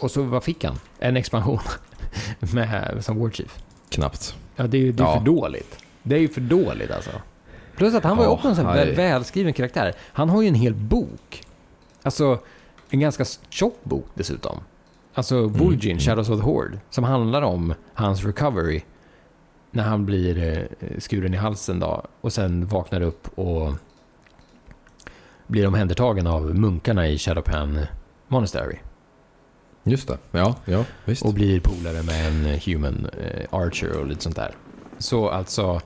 Och 0.00 0.10
så 0.10 0.22
vad 0.22 0.44
fick 0.44 0.64
han? 0.64 0.78
En 0.98 1.16
expansion 1.16 1.58
med, 2.54 2.98
som 3.04 3.20
War 3.20 3.30
Chief. 3.30 3.58
Knappt. 3.90 4.36
Ja, 4.56 4.66
det 4.66 4.76
är 4.76 4.80
ju 4.80 4.92
det 4.92 5.02
är 5.02 5.06
Ja. 5.06 5.14
för 5.18 5.24
dåligt. 5.24 5.78
Det 6.02 6.16
är 6.16 6.20
ju 6.20 6.28
för 6.28 6.40
dåligt 6.40 6.90
alltså. 6.90 7.10
Plus 7.76 7.94
att 7.94 8.04
han 8.04 8.16
var 8.16 8.24
ju 8.24 8.30
Ja, 8.30 8.34
också 8.34 8.48
en 8.48 8.56
sån 8.56 8.66
väl, 8.66 8.94
välskriven 8.94 9.52
karaktär. 9.52 9.94
Han 10.12 10.28
har 10.28 10.42
ju 10.42 10.48
en 10.48 10.54
hel 10.54 10.74
bok. 10.74 11.42
Alltså, 12.02 12.38
en 12.90 13.00
ganska 13.00 13.24
tjock 13.48 13.78
bok 13.84 14.06
dessutom. 14.14 14.60
Alltså, 15.14 15.46
Vol'jin, 15.46 15.90
mm. 15.90 15.98
Shadows 15.98 16.28
of 16.28 16.38
the 16.40 16.44
Horde, 16.44 16.78
som 16.90 17.04
handlar 17.04 17.42
om 17.42 17.74
hans 17.94 18.24
recovery 18.24 18.82
när 19.70 19.82
han 19.84 20.06
blir 20.06 20.38
eh, 20.80 20.88
skuren 21.00 21.34
i 21.34 21.36
halsen 21.36 21.80
då 21.80 22.02
och 22.20 22.32
sen 22.32 22.66
vaknar 22.66 23.00
upp 23.00 23.38
och 23.38 23.72
blir 25.46 25.66
omhändertagen 25.66 26.26
av 26.26 26.54
munkarna 26.54 27.08
i 27.08 27.18
Shadowpan 27.18 27.80
Monastery 28.28 28.76
Just 29.90 30.08
det. 30.08 30.18
Ja, 30.30 30.54
ja 30.64 30.84
visst. 31.04 31.22
och 31.24 31.34
blir 31.34 31.60
polare 31.60 32.02
med 32.02 32.26
en 32.28 32.60
human 32.66 33.06
eh, 33.18 33.46
archer 33.50 33.92
och 34.00 34.06
lite 34.06 34.22
sånt 34.22 34.36
där. 34.36 34.54
Så 34.98 35.28
alltså... 35.28 35.80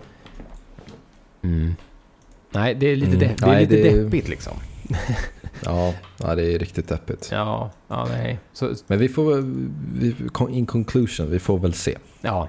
Mm. 1.42 1.74
Nej, 2.50 2.74
det 2.74 2.86
är 2.86 2.96
lite, 2.96 3.07
Mm. 3.16 3.18
de- 3.20 3.26
det 3.26 3.42
är 3.42 3.46
Nej, 3.46 3.66
lite 3.66 3.76
det- 3.82 4.03
deppigt 4.03 4.28
liksom. 4.28 4.53
Ja, 5.64 5.94
ja, 6.18 6.34
det 6.34 6.55
är 6.55 6.59
riktigt 6.59 6.88
deppigt. 6.88 7.28
Ja, 7.32 7.70
ja 7.88 8.05
nej. 8.11 8.38
Så, 8.53 8.74
Men 8.86 8.98
vi 8.98 9.09
får 9.09 9.34
vi, 9.94 10.14
in 10.57 10.66
conclusion, 10.66 11.30
vi 11.30 11.38
får 11.38 11.59
väl 11.59 11.74
se. 11.74 11.98
ja. 12.20 12.48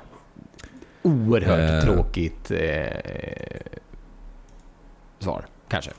Oerhört 1.02 1.84
Eh. 1.84 1.94
tråkigt 1.94 2.52
eh, 2.52 2.88
svar, 5.20 5.46
kanske. 5.68 5.92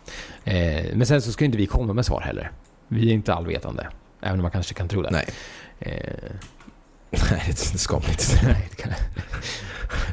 Eh, 0.45 0.97
men 0.97 1.07
sen 1.07 1.23
så 1.23 1.33
ska 1.33 1.45
inte 1.45 1.59
vi 1.59 1.67
komma 1.67 1.93
med 1.93 2.07
svar 2.07 2.21
heller. 2.21 2.51
Vi 2.89 3.11
är 3.11 3.15
inte 3.15 3.35
allvetande. 3.35 3.87
Även 4.25 4.39
om 4.39 4.43
man 4.43 4.51
kanske 4.51 4.75
kan 4.75 4.89
tro 4.89 5.03
det. 5.03 5.11
Nej. 5.11 5.27
Eh, 5.79 6.31
Nej, 7.31 7.43
det 7.47 7.79
ska 7.79 7.95
man 7.95 8.11
inte. 8.11 8.25
nej, 8.47 8.69
det 8.71 8.77
kan, 8.83 8.93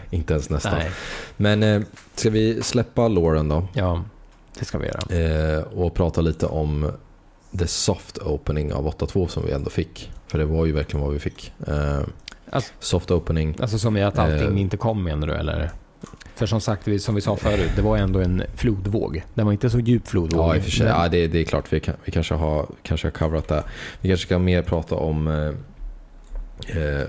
Inte 0.09 0.33
ens 0.33 0.49
nästan. 0.49 0.77
nej. 0.77 0.91
Men 1.37 1.63
eh, 1.63 1.81
ska 2.15 2.29
vi 2.29 2.63
släppa 2.63 3.07
Lauren 3.07 3.49
då? 3.49 3.67
Ja, 3.73 4.03
det 4.59 4.65
ska 4.65 4.77
vi 4.77 4.87
göra. 4.87 5.57
Eh, 5.57 5.63
och 5.63 5.93
prata 5.93 6.21
lite 6.21 6.45
om 6.45 6.91
the 7.59 7.67
soft 7.67 8.17
opening 8.17 8.73
av 8.73 8.87
8.2 8.87 9.27
som 9.27 9.45
vi 9.45 9.51
ändå 9.51 9.69
fick. 9.69 10.11
För 10.27 10.37
det 10.37 10.45
var 10.45 10.65
ju 10.65 10.71
verkligen 10.71 11.03
vad 11.05 11.13
vi 11.13 11.19
fick. 11.19 11.53
Eh, 11.67 11.99
Alltså- 12.49 12.73
soft 12.79 13.11
opening. 13.11 13.55
Alltså 13.61 13.79
som 13.79 13.97
i 13.97 14.03
att 14.03 14.17
allting 14.17 14.55
Eh. 14.55 14.61
inte 14.61 14.77
kom 14.77 15.03
menar 15.03 15.27
du 15.27 15.33
eller? 15.35 15.71
För 16.41 16.45
som 16.47 16.61
sagt, 16.61 17.01
som 17.01 17.15
vi 17.15 17.21
sa 17.21 17.35
förut, 17.35 17.71
det 17.75 17.81
var 17.81 17.97
ändå 17.97 18.19
en 18.19 18.43
flodvåg. 18.55 19.23
Den 19.33 19.45
var 19.45 19.53
inte 19.53 19.69
så 19.69 19.79
djup 19.79 20.07
flodvåg. 20.07 20.41
Ja, 20.41 20.55
i 20.55 20.59
och 20.59 20.63
för 20.63 20.71
sig. 20.71 20.87
Ja, 20.87 21.07
det, 21.07 21.27
det 21.27 21.39
är 21.39 21.43
klart. 21.43 21.73
Vi, 21.73 21.79
kan, 21.79 21.95
vi 22.05 22.11
kanske, 22.11 22.33
har, 22.33 22.65
kanske 22.83 23.07
har 23.07 23.11
coverat 23.11 23.47
det. 23.47 23.63
Vi 24.01 24.09
kanske 24.09 24.25
ska 24.25 24.39
mer 24.39 24.61
prata 24.61 24.95
om 24.95 25.27
eh, 25.27 26.77
eh, 26.77 27.07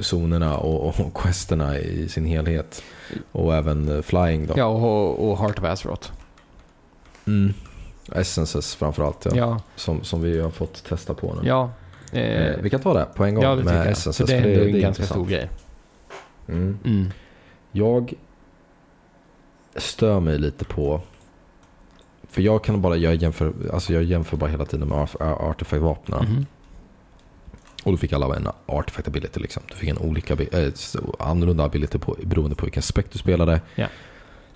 zonerna 0.00 0.58
och, 0.58 1.00
och 1.00 1.14
questerna 1.14 1.78
i 1.78 2.08
sin 2.08 2.24
helhet. 2.24 2.82
Och 3.32 3.54
även 3.54 3.96
eh, 3.96 4.02
flying 4.02 4.46
då. 4.46 4.54
Ja, 4.56 4.66
och, 4.66 5.30
och 5.30 5.38
Heart 5.38 5.58
of 5.58 5.64
Azeroth. 5.64 6.10
Mm. 7.26 7.54
Essences 8.12 8.74
framförallt. 8.74 9.24
Ja. 9.24 9.36
Ja, 9.36 9.60
Som, 9.76 10.04
som 10.04 10.22
vi 10.22 10.40
har 10.40 10.50
fått 10.50 10.84
testa 10.84 11.14
på 11.14 11.34
nu. 11.34 11.48
ja. 11.48 11.70
Eh, 12.12 12.20
Eh, 12.22 12.56
vi 12.60 12.70
kan 12.70 12.80
ta 12.80 12.94
det 12.94 13.06
på 13.14 13.24
en 13.24 13.34
gång 13.34 13.44
ja, 13.44 13.54
det 13.54 13.64
med. 13.64 13.86
Essences. 13.86 14.16
För 14.16 14.26
det 14.26 14.48
är 14.48 14.52
ändå 14.52 14.76
en 14.76 14.80
ganska 14.80 15.04
stor 15.04 15.26
grej. 15.26 15.50
Mm. 16.48 16.78
Mm. 16.84 17.10
Jag 17.72 18.14
stör 19.76 20.20
mig 20.20 20.38
lite 20.38 20.64
på... 20.64 21.00
För 22.28 22.42
jag 22.42 22.64
kan 22.64 22.82
bara, 22.82 22.96
jag 22.96 23.14
jämför, 23.14 23.52
alltså 23.72 23.92
jag 23.92 24.02
jämför 24.02 24.36
bara 24.36 24.50
hela 24.50 24.64
tiden 24.64 24.88
med 24.88 24.98
art- 24.98 25.20
artefact-vapnen. 25.20 26.24
Mhm. 26.24 26.46
Och 27.84 27.92
då 27.92 27.96
fick 27.98 28.12
alla 28.12 28.36
en 28.36 28.48
artifact 28.66 29.08
ability 29.08 29.40
liksom. 29.40 29.62
Du 29.68 29.74
fick 29.74 29.88
en 29.88 29.98
olika, 29.98 30.34
äh, 30.34 30.72
annorlunda 31.18 31.64
ability 31.64 31.98
på, 31.98 32.16
beroende 32.22 32.56
på 32.56 32.66
vilken 32.66 32.82
spec 32.82 33.06
du 33.12 33.18
spelade. 33.18 33.60
Ja. 33.74 33.86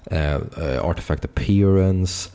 Eh, 0.05 0.35
eh, 0.35 0.85
artifact 0.85 1.25
appearance. 1.25 2.31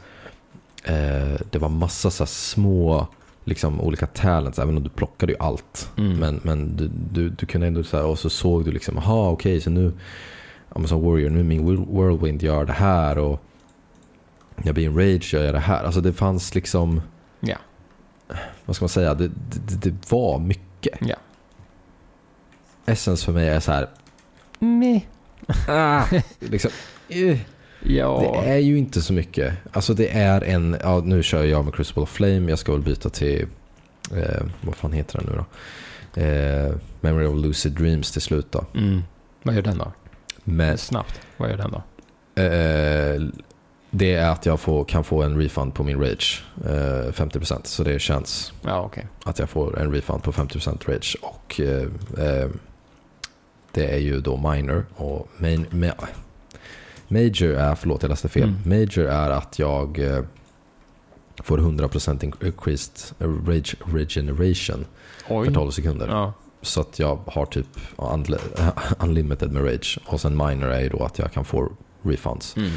Eh, 0.84 1.40
det 1.52 1.60
var 1.60 1.70
massa 1.70 2.12
så 2.12 2.26
små 2.26 3.08
liksom, 3.44 3.82
olika 3.82 4.08
talents, 4.08 4.60
även 4.60 4.78
om 4.78 4.84
du 4.84 4.90
plockade 4.90 5.32
ju 5.32 5.38
allt. 5.40 5.90
Mm. 5.98 6.18
Men, 6.20 6.40
men 6.44 6.76
du, 6.76 6.92
du, 7.12 7.30
du 7.30 7.46
kunde 7.46 7.68
ändå 7.68 7.84
så 7.84 7.98
här, 7.98 8.06
och 8.06 8.20
så 8.20 8.30
såg 8.30 8.66
du 8.66 8.72
liksom, 8.72 8.98
aha 8.98 9.30
okej 9.30 9.62
så 9.62 9.70
nu, 9.70 9.92
ja, 10.76 10.88
som 10.88 11.02
warrior, 11.02 11.30
nu 11.30 11.40
är 11.40 11.44
min 11.44 11.68
whirl- 11.70 11.98
whirlwind 12.02 12.42
gör 12.44 12.66
det 12.66 12.74
här 12.74 13.18
och 13.18 13.42
jag 14.64 14.76
blir 14.76 14.88
en 14.88 14.96
rage 14.98 15.34
gör 15.34 15.44
jag 15.44 15.54
det 15.54 15.60
här. 15.60 15.84
Alltså 15.84 16.02
det 16.02 16.14
fanns 16.14 16.56
liksom, 16.56 17.02
Ja. 17.40 17.58
vad 18.66 18.76
ska 18.76 18.84
man 18.84 18.90
säga, 18.90 19.14
det, 19.14 19.28
det, 19.68 19.90
det 19.92 20.12
var 20.12 20.40
mycket. 20.40 20.98
Ja. 21.02 21.16
Essence 22.86 23.26
för 23.26 23.34
mig 23.34 23.48
är 23.50 23.60
så 23.60 23.72
här, 23.72 23.90
Meh. 24.60 25.02
ah, 25.70 26.04
liksom, 26.40 26.72
eh. 27.10 27.38
Ja. 27.84 28.42
Det 28.44 28.50
är 28.52 28.58
ju 28.58 28.78
inte 28.78 29.02
så 29.02 29.14
mycket. 29.14 29.54
Alltså 29.72 29.94
det 29.94 30.10
är 30.18 30.42
en, 30.42 30.78
ja 30.84 31.02
nu 31.06 31.24
kör 31.24 31.44
jag 31.44 31.66
med 31.66 31.74
Crucible 31.74 32.02
of 32.04 32.10
Flame, 32.10 32.50
jag 32.50 32.60
ska 32.60 32.72
väl 32.72 32.82
byta 32.82 33.10
till, 33.10 33.48
eh, 34.16 34.44
vad 34.62 34.76
fan 34.76 34.92
heter 34.92 35.20
den 35.20 35.28
nu 35.30 35.38
då? 35.38 35.46
Eh, 36.22 36.76
Memory 37.02 37.26
of 37.26 37.46
Lucid 37.46 37.72
Dreams 37.72 38.12
till 38.12 38.22
slut 38.22 38.52
då. 38.52 38.66
Mm. 38.76 39.02
Vad 39.44 39.56
gör 39.56 39.62
den 39.62 39.78
då? 39.78 39.92
Men 40.44 40.78
Snabbt. 40.78 41.22
Vad 41.38 41.50
gör 41.50 41.58
den 41.58 41.72
då? 41.72 41.82
eh, 42.42 43.22
det 43.94 44.14
är 44.14 44.30
att 44.30 44.46
jag 44.46 44.60
får, 44.60 44.84
kan 44.86 45.04
få 45.04 45.22
en 45.24 45.38
refund 45.38 45.74
på 45.74 45.84
min 45.84 46.00
rage, 46.02 46.44
eh, 46.66 47.12
50%. 47.12 47.60
Så 47.64 47.84
det 47.84 48.00
känns 48.00 48.54
Ja, 48.62 48.82
okej. 48.82 49.08
att 49.26 49.40
jag 49.40 49.50
får 49.50 49.80
en 49.80 49.92
refund 49.94 50.24
på 50.24 50.32
50% 50.32 50.92
rage. 50.92 51.18
Och 51.22 51.60
eh, 51.62 51.82
eh, 52.28 52.50
det 53.72 53.94
är 53.94 53.98
ju 54.00 54.22
då 54.22 54.38
minor 54.52 54.86
och 54.96 55.28
main, 55.38 55.66
ma, 55.70 55.92
major 57.08 57.54
är, 57.56 57.76
förlåt 57.76 58.02
jag 58.04 58.10
läste 58.10 58.30
fel. 58.30 58.44
Mm. 58.44 58.60
Major 58.80 59.06
är 59.08 59.30
att 59.30 59.60
jag 59.60 60.00
eh, 60.00 60.24
får 61.44 61.58
100% 61.58 62.24
increased 62.46 63.16
rage 63.48 63.76
regeneration 63.86 64.86
Oj. 65.30 65.46
för 65.48 65.54
12 65.54 65.72
sekunder. 65.72 66.08
Ja. 66.08 66.34
Så 66.62 66.82
att 66.82 67.00
jag 67.00 67.20
har 67.28 67.46
typ 67.46 67.68
unli- 67.98 68.72
unlimited 69.00 69.52
med 69.52 69.66
rage. 69.66 70.00
Och 70.06 70.22
sen 70.22 70.38
minor 70.38 70.68
är 70.70 70.80
ju 70.82 70.90
då 70.90 71.04
att 71.04 71.20
jag 71.20 71.32
kan 71.32 71.46
få 71.46 71.72
refunds. 72.02 72.56
Mm. 72.58 72.72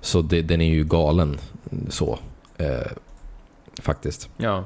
Så 0.00 0.22
det, 0.22 0.42
den 0.42 0.60
är 0.60 0.68
ju 0.74 0.84
galen 0.84 1.38
så. 1.88 2.18
Eh, 2.56 2.86
faktiskt. 3.82 4.28
Ja. 4.36 4.64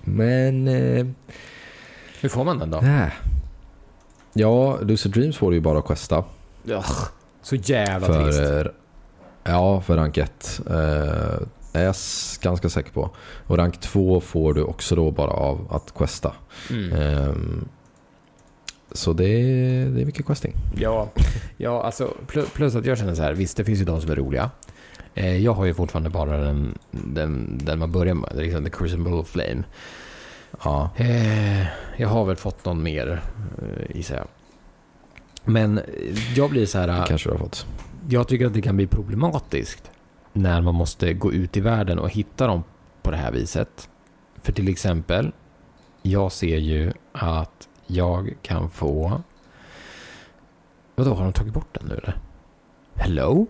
Men... 0.00 0.68
Eh, 0.68 1.06
Hur 2.20 2.28
får 2.28 2.44
man 2.44 2.58
den 2.58 2.70
då? 2.70 2.80
nej. 2.80 3.10
Ja, 4.32 4.78
Lucid 4.82 5.12
Dreams 5.12 5.36
får 5.36 5.50
du 5.50 5.56
ju 5.56 5.60
bara 5.60 5.82
questa. 5.82 6.24
Ja. 6.62 6.84
Så 7.42 7.56
jävla 7.56 8.06
trist. 8.24 8.38
För, 8.38 8.66
eh, 8.66 8.72
ja, 9.52 9.80
för 9.80 9.96
rank 9.96 10.18
1. 10.18 10.60
Eh, 10.70 10.76
är 11.72 11.84
jag 11.84 11.94
ganska 12.40 12.68
säker 12.68 12.92
på. 12.92 13.10
Och 13.46 13.56
rank 13.56 13.80
2 13.80 14.20
får 14.20 14.54
du 14.54 14.62
också 14.62 14.96
då 14.96 15.10
bara 15.10 15.30
av 15.30 15.66
att 15.72 15.94
questa. 15.94 16.32
Mm. 16.70 16.92
Ehm, 16.92 17.68
så 18.94 19.12
det 19.12 19.28
är, 19.28 19.86
det 19.86 20.00
är 20.00 20.06
mycket 20.06 20.26
questing. 20.26 20.54
Ja, 20.76 21.10
ja 21.56 21.82
alltså 21.82 22.14
plus, 22.52 22.74
att 22.74 22.86
jag 22.86 22.98
känner 22.98 23.14
så 23.14 23.22
här, 23.22 23.34
visst 23.34 23.56
det 23.56 23.64
finns 23.64 23.80
ju 23.80 23.84
de 23.84 24.00
som 24.00 24.10
är 24.10 24.16
roliga. 24.16 24.50
Eh, 25.14 25.36
jag 25.36 25.52
har 25.52 25.64
ju 25.64 25.74
fortfarande 25.74 26.10
bara 26.10 26.38
den, 26.38 26.78
den, 26.90 27.58
den 27.64 27.78
man 27.78 27.92
börjar 27.92 28.14
med, 28.14 28.36
liksom 28.36 28.64
The 28.64 28.70
Crucible 28.70 29.12
of 29.12 29.28
Flame. 29.28 29.62
Ja, 30.64 30.90
Eh, 30.96 31.66
jag 31.96 32.08
har 32.08 32.24
väl 32.24 32.36
fått 32.36 32.64
någon 32.64 32.82
mer, 32.82 33.22
eh, 33.62 33.96
gissar 33.96 34.16
jag. 34.16 34.26
Men 35.44 35.80
jag 36.36 36.50
blir 36.50 36.66
så 36.66 36.86
det 36.86 36.92
här, 36.92 37.06
kanske 37.06 37.28
du 37.28 37.32
har 37.32 37.38
fått. 37.38 37.66
jag 38.08 38.28
tycker 38.28 38.46
att 38.46 38.54
det 38.54 38.62
kan 38.62 38.76
bli 38.76 38.86
problematiskt 38.86 39.90
när 40.32 40.60
man 40.60 40.74
måste 40.74 41.12
gå 41.12 41.32
ut 41.32 41.56
i 41.56 41.60
världen 41.60 41.98
och 41.98 42.10
hitta 42.10 42.46
dem 42.46 42.64
på 43.02 43.10
det 43.10 43.16
här 43.16 43.32
viset. 43.32 43.88
För 44.42 44.52
till 44.52 44.68
exempel, 44.68 45.32
jag 46.02 46.32
ser 46.32 46.56
ju 46.56 46.92
att 47.12 47.68
jag 47.86 48.34
kan 48.42 48.70
få... 48.70 49.22
Vadå, 50.96 51.14
har 51.14 51.24
de 51.24 51.32
tagit 51.32 51.52
bort 51.54 51.68
den 51.72 51.88
nu 51.88 51.94
eller? 51.94 52.18
Hello? 52.94 53.46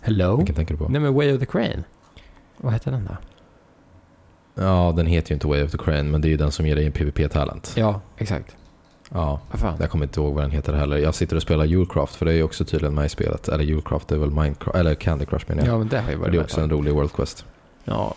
Hello? 0.00 0.36
Vilken 0.36 0.54
tänker 0.54 0.74
du 0.74 0.78
på? 0.78 0.88
Nej 0.88 1.00
men 1.00 1.14
Way 1.14 1.32
of 1.32 1.40
the 1.40 1.46
Crane. 1.46 1.82
Vad 2.56 2.72
heter 2.72 2.90
den 2.90 3.04
då? 3.04 3.16
Ja, 4.62 4.92
den 4.96 5.06
heter 5.06 5.30
ju 5.30 5.34
inte 5.34 5.46
Way 5.46 5.62
of 5.62 5.70
the 5.70 5.78
Crane, 5.78 6.02
men 6.02 6.20
det 6.20 6.28
är 6.28 6.30
ju 6.30 6.36
den 6.36 6.52
som 6.52 6.66
ger 6.66 6.76
dig 6.76 6.86
en 6.86 6.92
PVP-talent. 6.92 7.72
Ja, 7.76 8.00
exakt. 8.16 8.56
Ja, 9.10 9.40
Vad 9.50 9.60
fan? 9.60 9.76
jag 9.80 9.90
kommer 9.90 10.04
inte 10.06 10.20
ihåg 10.20 10.34
vad 10.34 10.44
den 10.44 10.50
heter 10.50 10.72
heller. 10.72 10.96
Jag 10.96 11.14
sitter 11.14 11.36
och 11.36 11.42
spelar 11.42 11.64
Julcraft, 11.64 12.14
för 12.14 12.26
det 12.26 12.32
är 12.32 12.36
ju 12.36 12.42
också 12.42 12.64
tydligen 12.64 12.94
med 12.94 13.06
i 13.06 13.08
spelet. 13.08 13.48
Eller 13.48 13.64
Julcraft, 13.64 14.08
det 14.08 14.14
är 14.14 14.18
väl 14.18 14.30
Minecraft, 14.30 14.78
eller 14.78 14.94
Candy 14.94 15.26
Crush 15.26 15.44
menar 15.48 15.64
jag. 15.64 15.74
Ja, 15.74 15.78
men 15.78 15.88
det 15.88 16.00
har 16.00 16.10
ju 16.10 16.16
varit 16.16 16.32
det 16.32 16.38
är 16.38 16.42
också 16.42 16.60
en 16.60 16.70
rolig 16.70 16.94
World 16.94 17.12
Quest. 17.12 17.44
Ja. 17.84 18.14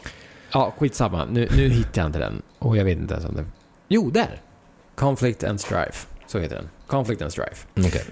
Ja, 0.54 0.74
skitsamma. 0.78 1.26
Nu, 1.26 1.48
nu 1.58 1.70
hittar 1.70 2.02
jag 2.02 2.06
inte 2.10 2.20
den. 2.20 2.42
Och 2.60 2.78
jag 2.78 2.86
vet 2.86 2.98
inte 2.98 3.14
ens 3.14 3.26
om 3.26 3.36
det... 3.36 3.46
Jo, 3.94 4.10
där! 4.10 4.42
Conflict 4.96 5.44
and 5.44 5.62
Strife. 5.62 6.08
Så 6.28 6.40
heter 6.40 6.56
den. 6.56 6.70
Conflict 6.88 7.22
and 7.22 7.32
Strife. 7.32 7.68
Okej. 7.78 8.06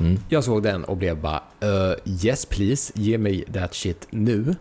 Mm. 0.00 0.18
Jag 0.28 0.44
såg 0.44 0.62
den 0.62 0.84
och 0.84 0.96
blev 0.96 1.20
bara 1.20 1.42
uh, 1.64 1.94
yes 2.24 2.46
please, 2.46 2.92
ge 2.96 3.18
mig 3.18 3.44
that 3.52 3.74
shit 3.74 4.06
nu. 4.10 4.54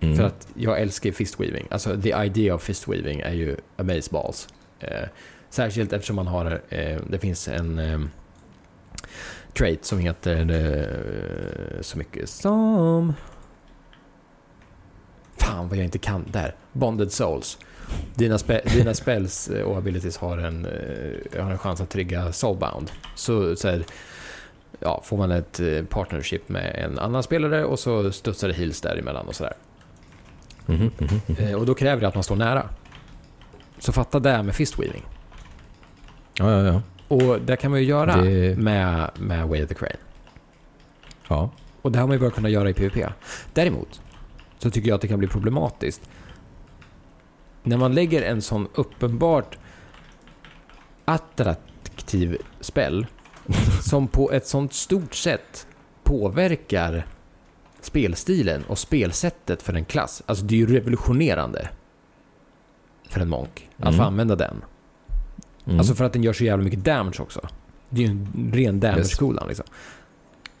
Mm. 0.00 0.16
För 0.16 0.24
att 0.24 0.48
jag 0.54 0.80
älskar 0.80 1.12
fistweaving. 1.12 1.66
Alltså 1.70 2.00
the 2.00 2.10
idea 2.10 2.54
of 2.54 2.62
fistweaving 2.62 3.20
är 3.20 3.32
ju 3.32 3.56
amazeballs. 3.76 4.48
Eh, 4.80 5.08
särskilt 5.50 5.92
eftersom 5.92 6.16
man 6.16 6.26
har, 6.26 6.62
eh, 6.68 7.00
det 7.10 7.18
finns 7.18 7.48
en 7.48 7.78
eh, 7.78 8.00
trait 9.58 9.84
som 9.84 9.98
heter 9.98 10.50
eh, 10.50 11.80
så 11.80 11.98
mycket 11.98 12.28
som... 12.28 13.14
Fan 15.36 15.68
vad 15.68 15.78
jag 15.78 15.84
inte 15.84 15.98
kan 15.98 16.24
där. 16.32 16.54
Bonded 16.72 17.12
souls. 17.12 17.58
Dina, 18.14 18.38
spe, 18.38 18.60
dina 18.64 18.94
spells 18.94 19.48
eh, 19.48 19.62
och 19.62 19.76
abilities 19.76 20.16
har 20.16 20.38
en, 20.38 20.64
eh, 20.66 21.42
har 21.44 21.50
en 21.50 21.58
chans 21.58 21.80
att 21.80 21.90
trigga 21.90 22.32
soulbound. 22.32 22.90
Så, 23.14 23.56
så 23.56 23.68
här, 23.68 23.84
ja, 24.80 25.00
får 25.04 25.16
man 25.16 25.30
ett 25.30 25.60
eh, 25.60 25.84
partnership 25.84 26.48
med 26.48 26.74
en 26.84 26.98
annan 26.98 27.22
spelare 27.22 27.64
och 27.64 27.78
så 27.78 28.12
studsar 28.12 28.48
det 28.48 28.54
heals 28.54 28.80
däremellan 28.80 29.28
och 29.28 29.34
sådär. 29.34 29.52
Mhm. 30.66 30.90
Eh, 31.38 31.54
och 31.54 31.66
då 31.66 31.74
kräver 31.74 32.00
det 32.00 32.08
att 32.08 32.14
man 32.14 32.24
står 32.24 32.36
nära. 32.36 32.68
Så 33.78 33.92
fatta 33.92 34.20
det 34.20 34.42
med 34.42 34.54
fistweaving. 34.54 35.02
Ja, 36.38 36.50
ja, 36.52 36.62
ja. 36.72 36.82
Och 37.16 37.40
det 37.40 37.56
kan 37.56 37.70
man 37.70 37.80
ju 37.80 37.86
göra 37.86 38.16
Det- 38.16 38.58
med, 38.58 39.10
med 39.18 39.48
Way 39.48 39.62
of 39.62 39.68
the 39.68 39.74
Crane. 39.74 39.96
ja. 41.28 41.50
Och 41.82 41.92
det 41.92 41.98
har 41.98 42.06
man 42.06 42.14
ju 42.14 42.18
börjat 42.18 42.34
kunna 42.34 42.48
göra 42.48 42.70
i 42.70 42.74
PVP. 42.74 43.06
Däremot 43.52 44.00
så 44.58 44.70
tycker 44.70 44.88
jag 44.88 44.94
att 44.94 45.00
det 45.02 45.08
kan 45.08 45.18
bli 45.18 45.28
problematiskt 45.28 46.10
när 47.62 47.76
man 47.76 47.94
lägger 47.94 48.22
en 48.22 48.42
sån 48.42 48.68
uppenbart 48.74 49.58
attraktiv 51.04 52.36
spel 52.60 53.06
som 53.82 54.08
på 54.08 54.32
ett 54.32 54.46
sånt 54.46 54.72
stort 54.72 55.14
sätt 55.14 55.66
påverkar 56.02 57.06
spelstilen 57.80 58.64
och 58.64 58.78
spelsättet 58.78 59.62
för 59.62 59.74
en 59.74 59.84
klass. 59.84 60.22
Alltså 60.26 60.44
det 60.44 60.54
är 60.54 60.58
ju 60.58 60.66
revolutionerande 60.66 61.68
för 63.08 63.20
en 63.20 63.28
monk 63.28 63.68
att 63.76 63.84
få 63.94 64.02
Mm. 64.02 64.06
använda 64.06 64.36
den. 64.36 64.64
Mm. 65.66 65.78
Alltså 65.78 65.94
för 65.94 66.04
att 66.04 66.12
den 66.12 66.22
gör 66.22 66.32
så 66.32 66.44
jävla 66.44 66.64
mycket 66.64 66.84
damage 66.84 67.20
också. 67.20 67.48
Det 67.90 68.02
är 68.02 68.06
ju 68.06 68.10
en 68.10 68.50
ren 68.54 68.80
damage-skolan 68.80 69.48
liksom. 69.48 69.66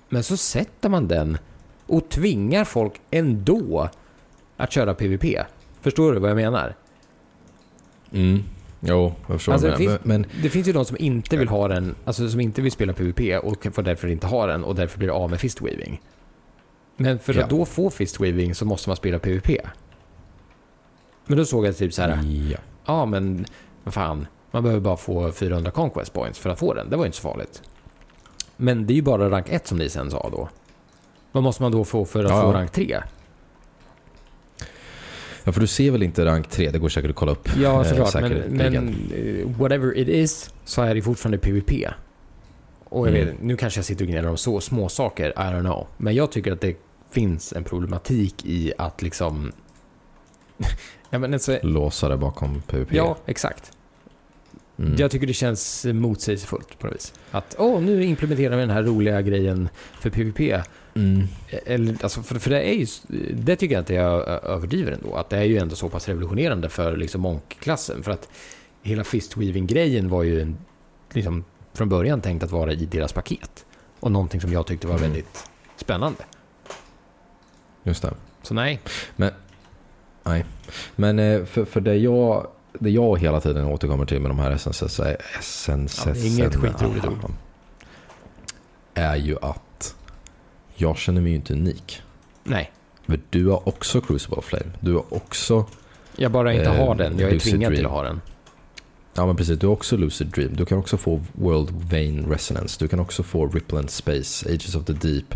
Men 0.08 0.22
så 0.22 0.36
sätter 0.36 0.88
man 0.88 1.08
den 1.08 1.38
och 1.86 2.08
tvingar 2.08 2.64
folk 2.64 3.00
ändå 3.10 3.88
att 4.56 4.72
köra 4.72 4.94
PVP. 4.94 5.24
Förstår 5.80 6.12
du 6.12 6.18
vad 6.20 6.30
jag 6.30 6.36
menar? 6.36 6.74
Mm. 8.12 8.42
Jo, 8.80 9.12
jag 9.26 9.36
förstår 9.36 9.52
Alltså, 9.52 9.68
det, 9.68 9.76
finns, 9.76 9.98
Men, 10.02 10.26
det 10.42 10.50
finns 10.50 10.68
ju 10.68 10.72
de 10.72 10.84
som 10.84 10.96
inte 11.00 11.36
vill 11.36 11.48
ha 11.48 11.68
den, 11.68 11.94
alltså 12.04 12.28
som 12.28 12.40
inte 12.40 12.62
vill 12.62 12.72
spela 12.72 12.92
PVP 12.92 13.44
och 13.44 13.66
får 13.74 13.82
därför 13.82 14.08
inte 14.08 14.26
ha 14.26 14.46
den 14.46 14.64
och 14.64 14.74
därför 14.74 14.98
blir 14.98 15.08
av 15.08 15.30
med 15.30 15.40
fistweaving. 15.40 16.00
Men 16.96 17.18
för 17.18 17.34
Ja. 17.34 17.44
att 17.44 17.50
då 17.50 17.64
få 17.64 17.90
fistweaving 17.90 18.54
så 18.54 18.64
måste 18.64 18.88
man 18.88 18.96
spela 18.96 19.18
PVP. 19.18 19.60
Men 21.26 21.38
då 21.38 21.44
såg 21.44 21.66
jag 21.66 21.76
typ 21.76 21.92
så 21.94 22.02
här, 22.02 22.22
ja. 22.50 22.58
ja 22.86 23.06
men 23.06 23.44
vad 23.84 23.94
fan, 23.94 24.26
man 24.50 24.62
behöver 24.62 24.80
bara 24.80 24.96
få 24.96 25.32
400 25.32 25.70
conquest 25.70 26.12
points 26.12 26.38
för 26.38 26.50
att 26.50 26.58
få 26.58 26.74
den. 26.74 26.90
Det 26.90 26.96
var 26.96 27.04
ju 27.04 27.06
inte 27.06 27.18
så 27.18 27.22
farligt. 27.28 27.62
Men 28.56 28.86
det 28.86 28.92
är 28.92 28.94
ju 28.94 29.02
bara 29.02 29.30
rank 29.30 29.46
1 29.48 29.66
som 29.66 29.78
ni 29.78 29.88
sen 29.88 30.10
sa 30.10 30.28
då. 30.32 30.48
Vad 31.32 31.42
måste 31.42 31.62
man 31.62 31.72
då 31.72 31.84
få 31.84 32.04
för 32.04 32.24
att 32.24 32.30
Ja, 32.30 32.42
få 32.42 32.52
rank 32.52 32.72
3? 32.72 33.02
Ja, 35.44 35.52
för 35.52 35.60
du 35.60 35.66
ser 35.66 35.90
väl 35.90 36.02
inte 36.02 36.24
rank 36.24 36.48
3? 36.48 36.70
Det 36.70 36.78
går 36.78 36.88
säkert 36.88 37.10
att 37.10 37.16
kolla 37.16 37.32
upp. 37.32 37.48
Ja, 37.62 37.84
eh, 37.84 37.88
såklart. 37.88 38.14
Men, 38.14 38.32
men 38.56 38.88
eh, 39.14 39.58
whatever 39.58 39.98
it 39.98 40.08
is 40.08 40.50
så 40.64 40.82
är 40.82 40.94
det 40.94 41.02
fortfarande 41.02 41.38
PVP. 41.38 41.88
Och 42.84 43.08
jag 43.08 43.14
Mm. 43.16 43.26
vet, 43.26 43.42
nu 43.42 43.56
kanske 43.56 43.78
jag 43.78 43.84
sitter 43.84 44.04
och 44.04 44.10
gnäller 44.10 44.28
om 44.28 44.36
så 44.36 44.60
små 44.60 44.88
saker, 44.88 45.30
I 45.30 45.32
don't 45.32 45.60
know. 45.60 45.86
Men 45.96 46.14
jag 46.14 46.32
tycker 46.32 46.52
att 46.52 46.60
det 46.60 46.76
finns 47.10 47.52
en 47.52 47.64
problematik 47.64 48.44
i 48.44 48.72
att 48.78 49.02
liksom... 49.02 49.52
ja, 51.10 51.18
men 51.18 51.34
alltså, 51.34 51.58
Låsa 51.62 52.08
det 52.08 52.16
bakom 52.16 52.62
PVP. 52.66 52.92
ja, 52.94 53.16
exakt. 53.26 53.72
Mm. 54.78 54.94
Jag 54.98 55.10
tycker 55.10 55.26
det 55.26 55.32
känns 55.32 55.86
motsägelsefullt 55.92 56.78
på 56.78 56.86
något 56.86 56.96
vis. 56.96 57.12
Att 57.30 57.54
åh, 57.58 57.80
nu 57.82 58.04
implementerar 58.04 58.54
vi 58.56 58.60
den 58.60 58.70
här 58.70 58.82
roliga 58.82 59.22
grejen 59.22 59.68
för 60.00 60.10
PVP. 60.10 60.62
Mm. 60.94 61.28
Eller, 61.66 61.96
alltså, 62.02 62.22
för, 62.22 62.38
för 62.38 62.50
det 62.50 62.62
är 62.62 62.72
ju, 62.74 62.86
det 63.34 63.56
tycker 63.56 63.74
jag 63.74 63.82
inte 63.82 63.94
jag 63.94 64.28
överdriver 64.28 64.92
ändå. 64.92 65.14
Att 65.14 65.30
det 65.30 65.36
är 65.36 65.42
ju 65.44 65.58
ändå 65.58 65.76
så 65.76 65.88
pass 65.88 66.08
revolutionerande 66.08 66.68
för 66.68 66.96
liksom 66.96 67.20
Monk-klassen. 67.20 68.02
För 68.02 68.10
att 68.10 68.28
hela 68.82 69.04
Fistweaving-grejen 69.04 70.08
var 70.08 70.22
ju 70.22 70.40
en, 70.40 70.58
liksom, 71.12 71.44
från 71.72 71.88
början 71.88 72.20
tänkt 72.20 72.42
att 72.42 72.50
vara 72.50 72.72
i 72.72 72.86
deras 72.86 73.12
paket. 73.12 73.66
Och 74.00 74.12
någonting 74.12 74.40
som 74.40 74.52
jag 74.52 74.66
tyckte 74.66 74.86
var 74.86 74.94
Mm. 74.96 75.10
väldigt 75.10 75.44
spännande. 75.76 76.24
Just 77.82 78.02
det. 78.02 78.14
Så 78.42 78.54
nej, 78.54 78.80
Men 80.96 81.18
eh, 81.18 81.44
för, 81.44 81.64
för 81.64 81.80
det 81.80 81.96
jag, 81.96 82.46
det 82.78 82.90
jag 82.90 83.18
hela 83.18 83.40
tiden 83.40 83.64
återkommer 83.64 84.06
till 84.06 84.20
med 84.20 84.30
de 84.30 84.38
här 84.38 84.56
SNSS 84.56 84.98
Ja, 84.98 85.04
är 88.94 89.16
ju 89.16 89.36
att 89.42 89.62
jag 90.80 90.98
känner 90.98 91.20
mig 91.20 91.30
ju 91.30 91.36
inte 91.36 91.52
unik. 91.52 92.02
nej. 92.44 92.70
För 93.06 93.20
du 93.30 93.46
har 93.46 93.68
också 93.68 94.00
Crucible 94.00 94.42
Flame. 94.42 94.64
Du 94.80 94.94
har 94.94 95.14
också, 95.14 95.66
Jag 96.16 96.32
bara 96.32 96.52
inte 96.54 96.70
Eh, 96.70 96.86
har 96.86 96.94
den. 96.94 97.18
Jag 97.18 97.30
är 97.30 97.38
tvingad 97.38 97.74
till 97.74 97.86
att 97.86 97.92
ha 97.92 98.02
den. 98.02 98.20
ja 99.14 99.26
men 99.26 99.36
precis, 99.36 99.58
du 99.58 99.66
har 99.66 99.74
också 99.74 99.96
Lucid 99.96 100.26
Dream. 100.26 100.56
Du 100.56 100.64
kan 100.64 100.78
också 100.78 100.96
få 100.96 101.20
World 101.32 101.70
Vein 101.90 102.26
Resonance. 102.30 102.76
Du 102.84 102.88
kan 102.88 103.00
också 103.00 103.22
få 103.22 103.46
Ripple 103.46 103.78
and 103.78 103.90
Space, 103.90 104.48
Ages 104.48 104.74
of 104.74 104.84
the 104.84 104.92
Deep. 104.92 105.34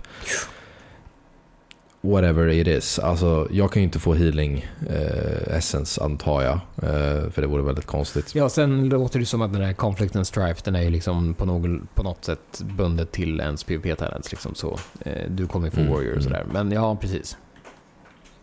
Whatever 2.04 2.48
it 2.48 2.66
is. 2.66 2.98
Alltså, 2.98 3.48
jag 3.50 3.72
kan 3.72 3.82
ju 3.82 3.84
inte 3.84 3.98
få 3.98 4.14
healing 4.14 4.66
eh, 4.88 5.56
essence 5.56 6.04
antar 6.04 6.42
jag. 6.42 6.54
Eh, 6.82 7.30
för 7.30 7.40
det 7.40 7.46
vore 7.46 7.62
väldigt 7.62 7.86
konstigt. 7.86 8.34
Ja, 8.34 8.48
sen 8.48 8.88
låter 8.88 9.18
det 9.18 9.26
som 9.26 9.42
att 9.42 9.52
den 9.52 9.62
här 9.62 9.72
Conflict 9.72 10.16
and 10.16 10.26
Strife, 10.26 10.60
den 10.64 10.76
är 10.76 10.82
ju 10.82 10.90
liksom 10.90 11.34
på, 11.34 11.44
något, 11.44 11.94
på 11.94 12.02
något 12.02 12.24
sätt 12.24 12.62
bundet 12.62 13.12
till 13.12 13.40
ens 13.40 13.66
PVP-talents. 13.66 14.30
Liksom, 14.30 14.54
så 14.54 14.78
eh, 15.00 15.30
du 15.30 15.46
kommer 15.46 15.70
få 15.70 15.80
Mm, 15.80 15.92
Warrior 15.92 16.10
och 16.10 16.20
mm. 16.20 16.22
sådär. 16.22 16.44
Men 16.52 16.72
ja, 16.72 16.96
precis. 16.96 17.36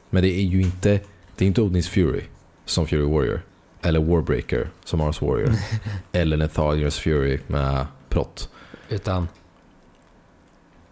Men 0.09 0.23
det 0.23 0.29
är 0.29 0.43
ju 0.43 0.61
inte, 0.61 0.99
det 1.35 1.45
är 1.45 1.47
inte 1.47 1.61
Odins 1.61 1.89
Fury 1.89 2.21
som 2.65 2.87
Fury 2.87 3.03
Warrior. 3.03 3.41
Eller 3.81 3.99
Warbreaker 3.99 4.69
som 4.85 4.99
Mars 4.99 5.21
Warrior. 5.21 5.53
eller 6.11 6.37
Nethalios 6.37 6.99
Fury 6.99 7.39
med 7.47 7.85
prott. 8.09 8.49
Utan, 8.89 9.27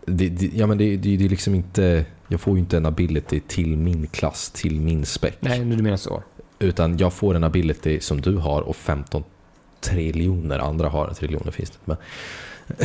Det, 0.06 0.30
det, 0.30 0.50
ja 0.54 0.68
men 0.68 0.78
det, 0.78 0.98
det, 0.98 1.18
det 1.18 1.26
är 1.26 1.30
liksom 1.30 1.56
inte, 1.56 2.06
jag 2.30 2.42
får 2.42 2.54
ju 2.54 2.60
inte 2.60 2.78
en 2.78 2.86
ability 2.86 3.40
till 3.48 3.78
min 3.78 4.08
klass, 4.08 4.52
till 4.52 4.82
min 4.82 5.06
spec. 5.06 5.34
nej, 5.40 5.66
nu 5.66 5.76
du 5.76 5.84
menar 5.84 5.98
så. 5.98 6.24
Utan 6.60 6.98
jag 6.98 7.14
får 7.14 7.36
en 7.36 7.44
ability 7.44 8.00
som 8.00 8.22
du 8.22 8.38
har 8.38 8.62
och 8.62 8.76
15 8.76 9.24
triljoner 9.82 10.60
andra 10.60 10.90
har. 10.90 11.14
Triljoner 11.14 11.52
finns 11.52 11.70
det 11.70 11.76
inte. 11.76 11.86
Men, 11.86 11.98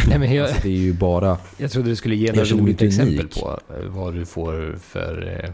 Nej, 0.08 0.18
men 0.18 0.34
jag, 0.34 0.46
alltså, 0.46 0.62
det 0.62 0.68
är 0.68 0.72
ju 0.78 0.92
bara, 0.92 1.38
jag 1.56 1.70
trodde 1.70 1.88
du 1.88 1.96
skulle 1.96 2.16
ge 2.16 2.32
mig 2.32 2.44
roligt 2.44 2.82
exempel 2.82 3.28
på 3.28 3.60
eh, 3.68 3.84
vad 3.88 4.14
du 4.14 4.26
får 4.26 4.76
för... 4.80 5.40
eh, 5.44 5.50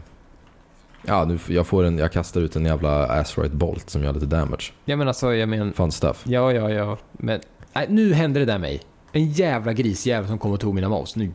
ja 1.05 1.25
nu, 1.25 1.39
jag 1.47 1.67
får 1.67 1.83
en, 1.83 1.97
jag 1.97 2.11
kastar 2.11 2.41
ut 2.41 2.55
en 2.55 2.65
jävla 2.65 3.05
Asteroid 3.05 3.51
Bolt 3.55 3.89
som 3.89 4.03
gör 4.03 4.13
lite 4.13 4.25
damage. 4.25 4.73
Ja, 4.85 4.95
men 4.95 5.07
alltså, 5.07 5.33
jag 5.33 5.49
menar... 5.49 5.71
Fun 5.71 5.91
stuff. 5.91 6.23
Ja, 6.27 6.53
ja, 6.53 6.69
ja. 6.71 6.97
Men 7.11 7.39
nej, 7.73 7.85
nu 7.89 8.13
hände 8.13 8.39
det 8.39 8.45
där 8.45 8.59
mig. 8.59 8.81
En 9.11 9.31
jävla 9.31 9.73
grisjävel 9.73 10.27
som 10.27 10.37
kom 10.37 10.51
och 10.51 10.59
tog 10.59 10.75
mina 10.75 10.89
mouse. 10.89 11.19
Nu, 11.19 11.31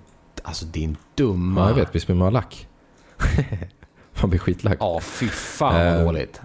alltså 0.47 0.65
din 0.65 0.97
dumma... 1.15 1.61
Ja, 1.61 1.69
jag 1.69 1.75
vet, 1.75 1.95
visst 1.95 2.07
blir 2.07 2.17
man 2.17 2.33
lack? 2.33 2.67
man 4.21 4.31
blir 4.31 4.41
skitlack. 4.41 4.77
Ja, 4.81 5.01
fy 5.01 5.29
fan 5.29 5.75
vad 5.75 5.87
Eh, 5.87 6.05
dåligt. 6.05 6.41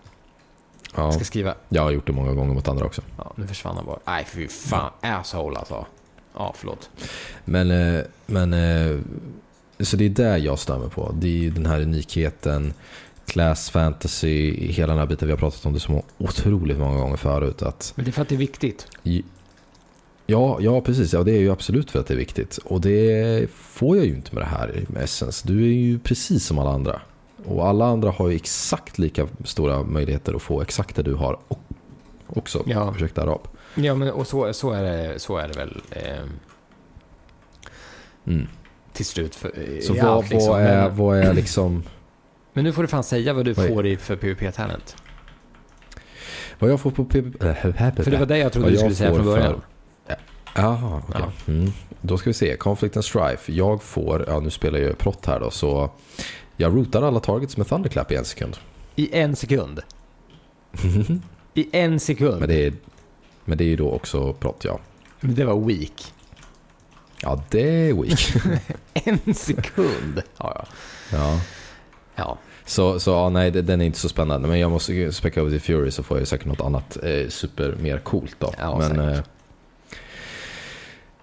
Ja, 0.96 1.04
Jag 1.04 1.14
ska 1.14 1.24
skriva... 1.24 1.56
jag 1.70 1.82
har 1.82 1.92
gjort 1.92 2.08
det 2.08 2.14
många 2.14 2.34
gånger 2.34 2.54
mot 2.54 2.68
andra 2.68 2.86
också. 2.86 3.02
Ja, 3.18 3.34
nu 3.36 3.48
försvann 3.48 3.76
han 3.76 3.86
bara. 3.86 4.00
Nej, 4.06 4.26
fy 4.30 4.48
fan. 4.48 4.92
Asshole 5.02 5.60
alltså. 5.60 5.86
Ja, 6.34 6.54
förlåt. 6.58 6.90
Men, 7.46 7.72
eh, 7.72 8.02
men 8.26 8.54
eh, 8.54 9.00
så 9.80 9.98
det 9.98 10.06
är 10.06 10.10
där 10.10 10.38
jag 10.38 10.60
stämmer 10.60 10.88
på. 10.88 11.12
Det 11.20 11.48
är 11.48 11.52
den 11.52 11.66
här 11.66 11.82
unikheten, 11.82 12.74
class 13.26 13.70
fantasy, 13.70 14.68
hela 14.68 14.88
den 14.94 15.00
här 15.00 15.06
biten 15.06 15.28
vi 15.28 15.32
har 15.32 15.40
pratat 15.40 15.66
om 15.66 15.74
det 15.74 15.80
så 15.80 16.04
otroligt 16.18 16.78
många 16.78 17.00
gånger 17.00 17.18
förut. 17.18 17.62
Att, 17.62 17.94
Men 17.96 18.06
det 18.06 18.10
är 18.12 18.14
för 18.14 18.22
att 18.22 18.30
det 18.30 18.36
är 18.36 18.40
viktigt. 18.40 18.88
Ja, 20.26 20.58
ja, 20.62 20.82
precis. 20.82 21.14
Ja, 21.14 21.24
det 21.24 21.32
är 21.32 21.40
ju 21.40 21.52
absolut 21.52 21.92
för 21.92 22.00
att 22.00 22.08
det 22.08 22.14
är 22.14 22.18
viktigt. 22.18 22.58
Och 22.58 22.82
det 22.82 23.50
får 23.52 23.98
jag 23.98 24.06
ju 24.06 24.16
inte 24.16 24.36
med 24.36 24.44
det 24.44 24.48
här 24.48 24.86
med 24.88 25.04
Essence. 25.04 25.48
Du 25.48 25.64
är 25.64 25.74
ju 25.74 26.00
precis 26.00 26.46
som 26.46 26.60
alla 26.60 26.70
andra. 26.70 27.02
Och 27.46 27.68
alla 27.68 27.86
andra 27.86 28.12
har 28.12 28.30
ju 28.30 28.36
exakt 28.36 28.98
lika 28.98 29.28
stora 29.44 29.84
möjligheter 29.84 30.34
att 30.34 30.42
få 30.42 30.62
exakt 30.62 30.96
det 30.96 31.04
du 31.04 31.14
har 31.14 31.40
också. 32.28 32.64
Ja. 32.66 32.94
Ursäkta 32.96 33.22
arab. 33.22 33.48
Ja, 33.76 33.96
men 33.96 34.12
och 34.12 34.28
så, 34.28 34.54
så, 34.54 34.72
är, 34.72 34.84
det, 34.84 35.20
så 35.20 35.38
är 35.38 35.48
det 35.48 35.54
väl 35.54 35.82
eh, 35.92 36.24
Mm. 38.28 38.48
till 38.94 39.06
slut. 39.06 39.36
För, 39.36 39.52
Så 39.82 39.94
vad, 39.94 40.04
allt, 40.04 40.30
liksom. 40.30 40.50
vad, 40.50 40.62
är, 40.62 40.90
vad 40.90 41.18
är 41.18 41.34
liksom... 41.34 41.84
men 42.54 42.64
nu 42.64 42.74
får 42.74 42.82
du 42.82 42.88
fan 42.88 43.04
säga 43.04 43.34
vad 43.34 43.46
du 43.46 43.54
Vad 43.54 43.68
får 43.68 43.86
i 43.86 43.98
för 43.98 44.16
PVP-talent. 44.16 44.96
Vad 46.60 46.72
jag 46.72 46.80
får 46.80 46.92
på 46.92 47.02
äh, 47.02 47.54
För 48.04 48.12
det 48.12 48.18
var 48.18 48.26
det 48.26 48.38
jag 48.38 48.54
trodde 48.54 48.70
du 48.70 48.78
skulle 48.78 48.96
säga 48.96 49.14
från 49.14 49.26
början. 49.26 49.62
Jaha, 50.56 51.02
okej. 51.10 51.22
Mm. 51.48 51.72
Då 52.02 52.18
ska 52.18 52.30
vi 52.30 52.34
se. 52.34 52.58
Conflict 52.58 52.96
and 52.98 53.06
Strife. 53.06 53.52
Jag 53.52 53.84
får, 53.84 54.26
ja 54.28 54.40
nu 54.40 54.50
spelar 54.50 54.80
jag 54.80 54.98
prott 54.98 55.26
här 55.26 55.40
då, 55.40 55.52
så 55.52 55.90
jag 56.58 56.76
routar 56.76 57.02
alla 57.02 57.20
targets 57.20 57.58
med 57.58 57.68
Thunderclap 57.68 58.12
i 58.12 58.16
en 58.16 58.26
sekund. 58.26 58.58
I 58.96 59.18
en 59.18 59.36
sekund. 59.36 59.80
I 61.54 61.68
en 61.72 62.00
sekund. 62.00 62.40
Men 62.40 62.50
det 62.50 62.66
är, 62.66 62.74
men 63.46 63.58
det 63.58 63.64
är 63.64 63.68
ju 63.68 63.76
då 63.76 63.92
också 63.92 64.34
prott, 64.34 64.62
ja. 64.66 64.80
Men 65.20 65.36
det 65.36 65.46
var 65.46 65.60
weak. 65.66 66.14
Ja, 67.22 67.44
det 67.50 67.90
är 67.90 67.94
weak. 67.94 68.34
En 68.94 69.34
sekund. 69.34 70.22
Ja, 70.38 70.54
ja. 70.56 70.66
ja. 71.18 71.42
ja. 72.16 72.38
Så, 72.66 73.00
så 73.00 73.12
ja, 73.12 73.30
nej, 73.30 73.52
den 73.52 73.82
är 73.82 73.86
inte 73.86 74.00
så 74.00 74.10
spännande. 74.10 74.48
Men 74.48 74.60
jag 74.60 74.72
måste 74.72 74.94
ju 74.94 75.12
specka 75.12 75.40
över 75.40 75.52
till 75.52 75.62
Fury 75.62 75.92
så 75.92 76.04
får 76.04 76.18
jag 76.18 76.28
säkert 76.28 76.48
något 76.48 76.62
annat 76.62 76.98
eh, 77.04 77.28
super 77.30 77.76
mer 77.82 77.98
coolt 77.98 78.36
då. 78.40 78.54
Ja, 78.58 78.78
men, 78.78 78.90
säkert. 78.90 79.18
eh, 79.18 79.24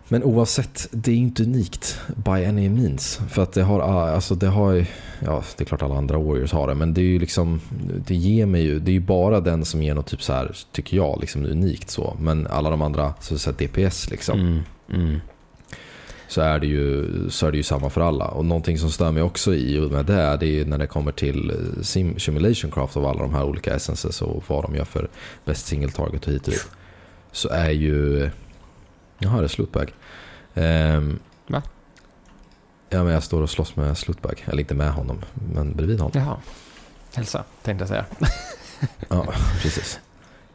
men 0.09 0.25
oavsett, 0.25 0.89
det 0.91 1.11
är 1.11 1.17
inte 1.17 1.43
unikt 1.43 2.01
by 2.07 2.45
any 2.45 2.69
means. 2.69 3.21
För 3.29 3.43
att 3.43 3.53
det 3.53 3.63
har, 3.63 3.81
ah, 3.81 4.11
alltså 4.11 4.35
det 4.35 4.47
har, 4.47 4.87
ja 5.25 5.43
det 5.57 5.65
är 5.65 5.67
klart 5.67 5.83
alla 5.83 5.97
andra 5.97 6.19
Warriors 6.19 6.53
har 6.53 6.69
det. 6.69 6.75
Men 6.75 6.95
det 6.95 7.01
är 7.01 7.05
ju 7.05 7.19
liksom, 7.19 7.61
det 8.07 8.15
ger 8.15 8.47
mig 8.47 8.63
ju, 8.63 8.79
det 8.79 8.91
är 8.91 8.93
ju 8.93 9.01
bara 9.01 9.41
den 9.41 9.65
som 9.65 9.83
ger 9.83 9.95
något 9.95 10.07
typ 10.07 10.23
så 10.23 10.33
här, 10.33 10.57
tycker 10.73 10.97
jag, 10.97 11.19
liksom 11.21 11.45
unikt 11.45 11.91
så. 11.91 12.17
Men 12.21 12.47
alla 12.47 12.71
de 12.71 12.83
andra, 12.83 13.15
så, 13.21 13.39
så 13.39 13.51
här 13.51 13.57
DPS 13.59 14.11
liksom 14.11 14.41
Mm, 14.41 14.63
mm. 14.93 15.21
så 16.29 16.41
är, 16.41 16.59
det 16.59 16.67
ju, 16.67 17.07
så 17.31 17.47
är 17.47 17.51
det 17.51 17.57
ju 17.57 17.63
samma 17.63 17.91
för 17.91 18.01
alla. 18.01 18.25
Och 18.25 18.45
någonting 18.45 18.79
som 18.79 18.91
stör 18.91 19.13
mig 19.13 19.23
också 19.23 19.55
i 19.55 19.79
och 19.79 19.91
med 19.91 20.07
det, 20.07 20.37
det 20.41 20.47
är 20.47 20.51
ju 20.51 20.65
när 20.65 20.79
det 20.79 20.87
kommer 20.87 21.13
till 21.13 21.51
eh, 21.51 21.83
sim, 21.83 22.19
simulation 22.19 22.71
craft 22.71 22.97
av 22.97 23.07
alla 23.07 23.21
de 23.21 23.35
här 23.35 23.45
olika 23.45 23.75
essences 23.75 24.23
och 24.23 24.45
vad 24.47 24.65
de 24.65 24.75
gör 24.75 24.85
för 24.85 25.09
best 25.45 25.67
single 25.67 25.91
target 25.91 26.27
och 26.27 26.33
hit 26.33 26.47
och 26.47 26.53
dit. 26.53 26.69
Så 27.33 27.49
är 27.49 27.71
ju... 27.71 28.31
Jaha, 29.19 29.39
det 29.39 29.47
är 29.47 29.49
slutbag. 29.49 29.95
Um, 30.55 31.19
Va? 31.47 31.63
Ja, 32.89 33.05
men 33.05 33.13
jag 33.13 33.23
står 33.23 33.43
och 33.43 33.51
slåss 33.51 33.77
med 33.77 33.99
slutbag. 33.99 34.45
Eller 34.47 34.61
inte 34.61 34.75
med 34.75 34.93
honom, 34.93 35.19
men 35.55 35.77
bredvid 35.77 36.01
honom. 36.01 36.21
Jaha. 36.21 36.37
Hälsa, 37.15 37.45
tänkte 37.63 37.83
jag 37.83 37.89
säga. 37.89 38.05
Ja, 39.09 39.33
precis. 39.63 40.01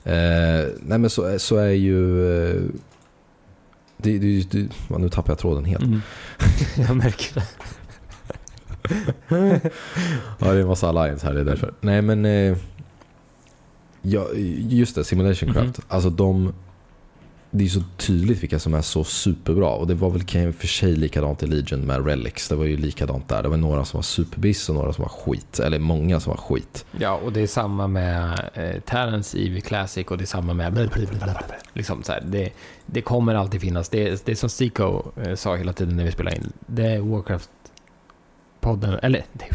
Eh, 0.04 0.68
nej, 0.82 0.98
men 1.00 1.10
så, 1.10 1.40
så 1.40 1.58
är 1.58 1.72
ju... 1.72 2.26
Eh, 2.36 2.62
det, 3.98 4.20
det, 4.20 4.52
det, 4.52 4.70
nu 4.98 5.10
tappar 5.10 5.32
jag 5.32 5.40
tråden 5.40 5.66
helt. 5.66 5.84
Mm. 5.84 6.02
jag 6.88 6.96
märker 6.96 7.36
det. 7.36 7.44
Ja, 10.40 10.48
det 10.52 10.58
är 10.58 10.62
en 10.62 10.68
massa 10.68 10.90
alliance 10.90 11.26
här, 11.26 11.34
det 11.34 11.40
är 11.40 11.46
därför. 11.46 11.74
Nej, 11.82 12.02
men... 12.02 12.26
Eh, 12.26 12.58
ja, 14.02 14.28
just 14.58 14.96
det, 14.96 15.04
Simulation. 15.04 15.54
Craft. 15.54 15.80
Alltså 15.88 16.10
de... 16.10 16.54
Det 17.56 17.64
är 17.64 17.68
så 17.70 17.82
tydligt 17.98 18.44
vilka 18.44 18.60
som 18.60 18.74
är 18.74 18.82
så 18.82 19.04
superbra. 19.04 19.70
Och 19.70 19.88
det 19.88 19.94
var 19.94 20.10
väl 20.10 20.24
kan 20.24 20.42
jag 20.42 20.56
för 20.56 20.68
sig 20.68 20.96
likadant 20.96 21.44
i 21.44 21.48
Legion 21.48 21.80
med 21.86 22.06
Relics. 22.06 22.50
Det 22.50 22.56
var 22.56 22.66
ju 22.66 22.78
likadant 22.78 23.30
där. 23.30 23.44
Det 23.44 23.50
var 23.50 23.58
några 23.58 23.86
som 23.86 23.98
var 23.98 24.04
superbiss 24.04 24.70
och 24.70 24.76
några 24.76 24.94
som 24.94 25.02
var 25.02 25.10
skit. 25.10 25.60
Eller 25.60 25.80
många 25.80 26.20
som 26.20 26.30
var 26.30 26.38
skit. 26.38 26.86
Ja, 27.00 27.14
och 27.24 27.34
det 27.34 27.42
är 27.42 27.48
samma 27.48 27.88
med 27.88 28.50
eh, 28.54 28.80
Terrence 28.82 29.38
i 29.38 29.62
Classic 29.62 30.08
och 30.08 30.18
det 30.18 30.24
är 30.24 30.26
samma 30.26 30.54
med... 30.54 30.90
Liksom 31.74 32.04
så 32.04 32.12
här, 32.12 32.22
det, 32.26 32.50
det 32.86 33.02
kommer 33.02 33.36
alltid 33.36 33.62
finnas. 33.62 33.90
Det, 33.90 34.08
är- 34.10 34.20
det 34.26 34.32
är 34.32 34.36
som 34.36 34.50
Stico 34.50 35.04
eh, 35.22 35.36
sa 35.36 35.56
hela 35.56 35.74
tiden 35.74 35.96
när 35.96 36.04
vi 36.04 36.12
spelade 36.12 36.36
in. 36.36 36.52
Det 36.68 36.86
är 36.86 37.00
Warcraft-podden, 37.00 39.00
eller 39.02 39.20
det, 39.34 39.46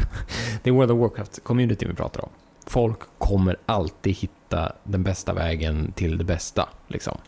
det 0.63 0.71
är 0.71 0.75
World 0.75 0.91
of 0.91 0.99
Warcraft-community 0.99 1.89
vi 1.89 1.95
pratar 1.95 2.25
om. 2.25 2.31
folk 2.67 2.99
kommer 3.19 3.57
alltid 3.67 4.15
hitta 4.17 4.73
den 4.85 5.03
bästa 5.03 5.33
vägen 5.33 5.93
till 5.93 6.19
det 6.19 6.25
bästa. 6.25 6.69
Liksom. 6.89 7.19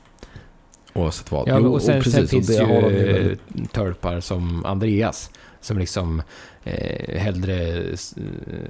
Oavsett 0.95 1.33
vad. 1.33 1.49
Ja, 1.49 1.59
Jo, 1.63 1.73
och 1.73 1.83
sen, 1.83 1.97
precis, 2.03 2.13
sen 2.15 2.25
och 2.25 2.31
finns 2.31 2.47
det 2.47 2.53
ju 2.55 2.59
de 2.67 2.83
väldigt- 2.83 3.73
törpar 3.73 4.21
som 4.21 4.65
Andreas 4.67 5.31
som 5.63 5.79
liksom 5.79 6.23
eh, 6.65 7.19
hellre 7.21 7.79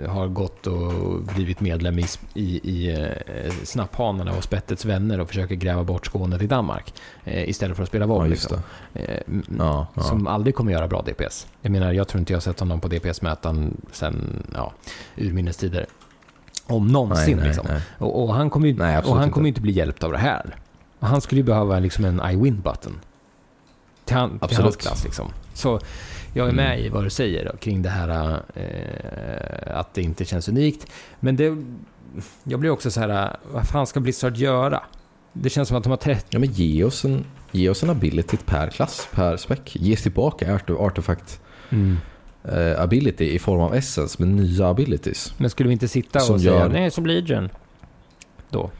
eh, 0.02 0.10
har 0.10 0.28
gått 0.28 0.66
och 0.66 1.22
blivit 1.34 1.60
medlem 1.60 1.98
i, 1.98 2.04
i, 2.34 2.60
i 2.70 2.90
eh, 2.92 3.52
Snapphanarna 3.64 4.32
och 4.36 4.44
Spettets 4.44 4.84
vänner 4.84 5.20
och 5.20 5.28
försöker 5.28 5.54
gräva 5.54 5.84
bort 5.84 6.06
Skåne 6.06 6.38
till 6.38 6.48
Danmark 6.48 6.94
eh, 7.24 7.48
istället 7.48 7.76
för 7.76 7.82
att 7.82 7.88
spela 7.88 8.02
Ja, 8.02 8.06
boll. 8.08 8.30
just 8.30 8.42
liksom. 8.42 8.58
Eh, 8.94 9.20
Ja, 9.58 9.86
ja. 9.94 10.02
Som 10.02 10.26
aldrig 10.26 10.54
kommer 10.54 10.72
göra 10.72 10.88
bra 10.88 11.02
DPS. 11.02 11.46
Jag 11.62 11.72
menar, 11.72 11.92
jag 11.92 12.08
tror 12.08 12.18
inte 12.18 12.32
jag 12.32 12.36
har 12.36 12.42
sett 12.42 12.60
honom 12.60 12.80
på 12.80 12.88
DPS-mätaren 12.88 13.76
sen 13.92 14.46
ja, 14.54 14.72
urminnes 15.16 15.56
tider. 15.56 15.86
Om 16.66 16.86
någonsin 16.88 17.36
nej, 17.36 17.46
liksom. 17.46 17.66
nej. 17.68 17.80
Och, 17.98 18.22
och 18.22 18.34
han 18.34 18.50
kommer 18.50 18.68
ju 18.68 18.74
Nej, 18.74 18.98
och 18.98 19.14
han 19.14 19.22
inte. 19.24 19.34
kommer 19.34 19.48
inte 19.48 19.60
bli 19.60 19.72
hjälpt 19.72 20.04
av 20.04 20.12
det 20.12 20.18
här. 20.18 20.56
Han 21.00 21.20
skulle 21.20 21.40
ju 21.40 21.44
behöva 21.44 21.78
liksom 21.78 22.04
en 22.04 22.16
I 22.20 22.36
win-button. 22.36 22.92
Till, 24.04 24.16
han, 24.16 24.38
till 24.38 24.56
hans 24.56 24.76
klass 24.76 25.04
liksom. 25.04 25.32
Så 25.54 25.80
jag 26.34 26.48
är 26.48 26.52
med 26.52 26.72
Mm. 26.74 26.86
i 26.86 26.88
vad 26.88 27.04
du 27.04 27.10
säger 27.10 27.44
då, 27.44 27.56
kring 27.56 27.82
det 27.82 27.88
här 27.88 28.40
eh, 28.54 29.78
att 29.78 29.94
det 29.94 30.02
inte 30.02 30.24
känns 30.24 30.48
unikt. 30.48 30.86
Men 31.20 31.36
det, 31.36 31.56
jag 32.44 32.60
blir 32.60 32.70
också 32.70 32.90
så 32.90 33.00
här, 33.00 33.36
vad 33.52 33.68
fan 33.68 33.86
ska 33.86 34.00
Blizzard 34.00 34.36
göra? 34.36 34.82
Det 35.32 35.50
känns 35.50 35.68
som 35.68 35.76
att 35.76 35.82
de 35.84 35.90
har 35.90 35.96
30... 35.96 36.26
Ja, 36.30 36.38
men 36.38 36.48
ge 36.52 36.84
oss 36.84 37.04
en, 37.04 37.24
ge 37.50 37.68
oss 37.68 37.82
en 37.82 37.90
ability 37.90 38.36
per 38.46 38.70
klass, 38.70 39.08
per 39.12 39.36
spec. 39.36 39.58
Ge 39.72 39.96
tillbaka 39.96 40.54
art 40.54 40.70
artefakt 40.70 41.40
eh, 42.44 42.80
ability 42.82 43.24
i 43.34 43.38
form 43.38 43.60
av 43.60 43.74
essence 43.74 44.22
med 44.22 44.28
nya 44.28 44.66
abilities. 44.66 45.34
Men 45.38 45.50
skulle 45.50 45.68
vi 45.68 45.72
inte 45.72 45.88
sitta 45.88 46.18
och 46.18 46.40
säga 46.40 46.54
gör- 46.54 46.68
nej 46.68 46.90
som 46.90 47.06
Legion? 47.06 47.48
Då. 48.50 48.70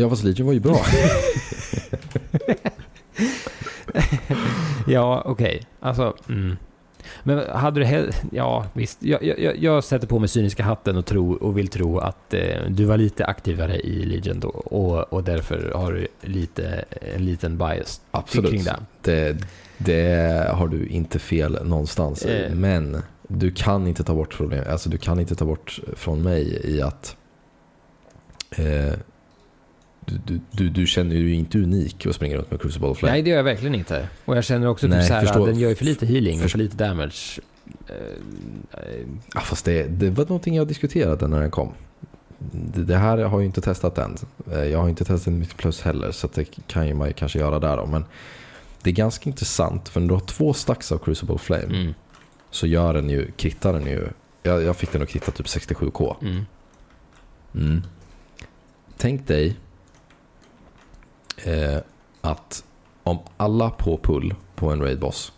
Ja, 0.00 0.10
fast 0.10 0.24
Legion 0.24 0.46
var 0.46 0.52
ju 0.54 0.60
bra. 0.60 0.80
Ja, 4.86 5.22
okej. 5.26 5.62
Alltså, 5.80 6.14
mm. 6.28 6.56
Men 7.22 7.50
hade 7.50 7.80
du 7.80 7.86
hell- 7.86 8.12
Ja, 8.32 8.66
visst. 8.72 9.02
Jag, 9.02 9.22
jag, 9.24 9.56
jag 9.56 9.84
sätter 9.84 10.06
på 10.06 10.18
mig 10.18 10.28
cyniska 10.28 10.62
hatten 10.62 10.96
och, 10.96 11.06
tro, 11.06 11.32
och 11.32 11.58
vill 11.58 11.68
tro 11.68 11.98
att 11.98 12.34
eh, 12.34 12.60
du 12.68 12.84
var 12.84 12.96
lite 12.96 13.24
aktivare 13.26 13.76
i 13.80 14.04
Legion 14.04 14.40
då 14.40 14.48
och, 14.48 15.12
och 15.12 15.24
därför 15.24 15.72
har 15.74 15.92
du 15.92 16.06
lite, 16.20 16.84
en 17.16 17.24
liten 17.24 17.58
bias 17.58 18.00
Absolut. 18.10 18.50
kring 18.50 18.64
det. 18.64 18.76
Det, 19.02 19.36
det 19.78 20.46
har 20.54 20.68
du 20.68 20.86
inte 20.86 21.18
fel 21.18 21.58
någonstans. 21.64 22.24
Eh. 22.24 22.54
Men 22.54 23.02
du 23.28 23.50
kan 23.50 23.86
inte 23.86 24.04
ta 24.04 24.14
bort 24.14 24.36
problem. 24.36 24.64
Alltså 24.70 24.88
du 24.90 24.98
kan 24.98 25.20
inte 25.20 25.34
ta 25.34 25.44
bort 25.44 25.80
från 25.96 26.22
mig 26.22 26.60
i 26.64 26.82
att 26.82 27.16
eh, 28.50 28.92
du, 30.26 30.40
du, 30.50 30.68
du, 30.68 30.86
känner 30.86 31.16
ju 31.16 31.34
inte 31.34 31.58
unik 31.58 32.06
och 32.06 32.14
springer 32.14 32.36
runt 32.36 32.50
med 32.50 32.60
Crucible 32.60 32.94
Flame. 32.94 33.12
Nej, 33.12 33.22
det 33.22 33.30
gör 33.30 33.36
jag 33.36 33.44
verkligen 33.44 33.74
inte. 33.74 34.08
Och 34.24 34.36
jag 34.36 34.44
känner 34.44 34.66
också 34.66 34.86
Nej, 34.86 34.98
typ 35.00 35.08
så 35.08 35.14
här, 35.14 35.20
förstå- 35.20 35.40
att 35.40 35.46
den 35.46 35.58
gör 35.58 35.68
ju 35.68 35.74
för 35.74 35.84
lite 35.84 36.06
healing 36.06 36.44
och 36.44 36.50
för 36.50 36.58
lite 36.58 36.76
damage. 36.76 37.40
Eh, 37.86 37.94
Ja, 39.34 39.40
fast 39.40 39.64
det, 39.64 39.82
det 39.82 40.10
var 40.10 40.24
någonting 40.24 40.56
jag 40.56 40.66
diskuterade 40.68 41.28
när 41.28 41.40
den 41.40 41.50
kom. 41.50 41.72
Det, 42.52 42.84
det 42.84 42.96
här 42.96 43.18
har 43.18 43.40
jag 43.40 43.44
inte 43.44 43.60
testat 43.60 43.98
än. 43.98 44.16
Eh, 44.52 44.64
Jag 44.64 44.78
har 44.78 44.88
inte 44.88 45.04
testat 45.04 45.32
mitt 45.32 45.56
plus 45.56 45.80
heller 45.82 46.10
så 46.12 46.28
det 46.34 46.44
kan 46.66 46.86
ju 46.88 46.94
man 46.94 47.08
ju 47.08 47.12
kanske 47.14 47.38
göra 47.38 47.58
där 47.58 47.76
då. 47.76 47.86
Men 47.86 48.04
det 48.82 48.90
är 48.90 48.94
ganska 48.94 49.30
intressant 49.30 49.88
för 49.88 50.00
när 50.00 50.08
du 50.08 50.14
har 50.14 50.20
två 50.20 50.52
stacks 50.54 50.92
av 50.92 50.98
Crucible 50.98 51.38
Flame 51.38 51.62
mm, 51.64 51.94
så 52.50 52.66
gör 52.66 52.94
den 52.94 53.10
ju, 53.10 53.30
krittar 53.36 53.72
den 53.72 53.86
ju. 53.86 54.08
Jag, 54.42 54.62
jag 54.62 54.76
fick 54.76 54.92
den 54.92 55.02
att 55.02 55.08
kritta 55.08 55.30
typ 55.32 55.46
67k. 55.46 56.16
mm. 56.22 56.44
Mm. 57.54 57.82
Tänk 58.96 59.26
dig 59.26 59.56
eh, 61.44 61.78
att 62.20 62.64
om 63.02 63.18
alla 63.36 63.70
på 63.70 63.98
pull 63.98 64.34
på 64.54 64.70
en 64.70 64.82
raid 64.82 64.98
boss 64.98 65.32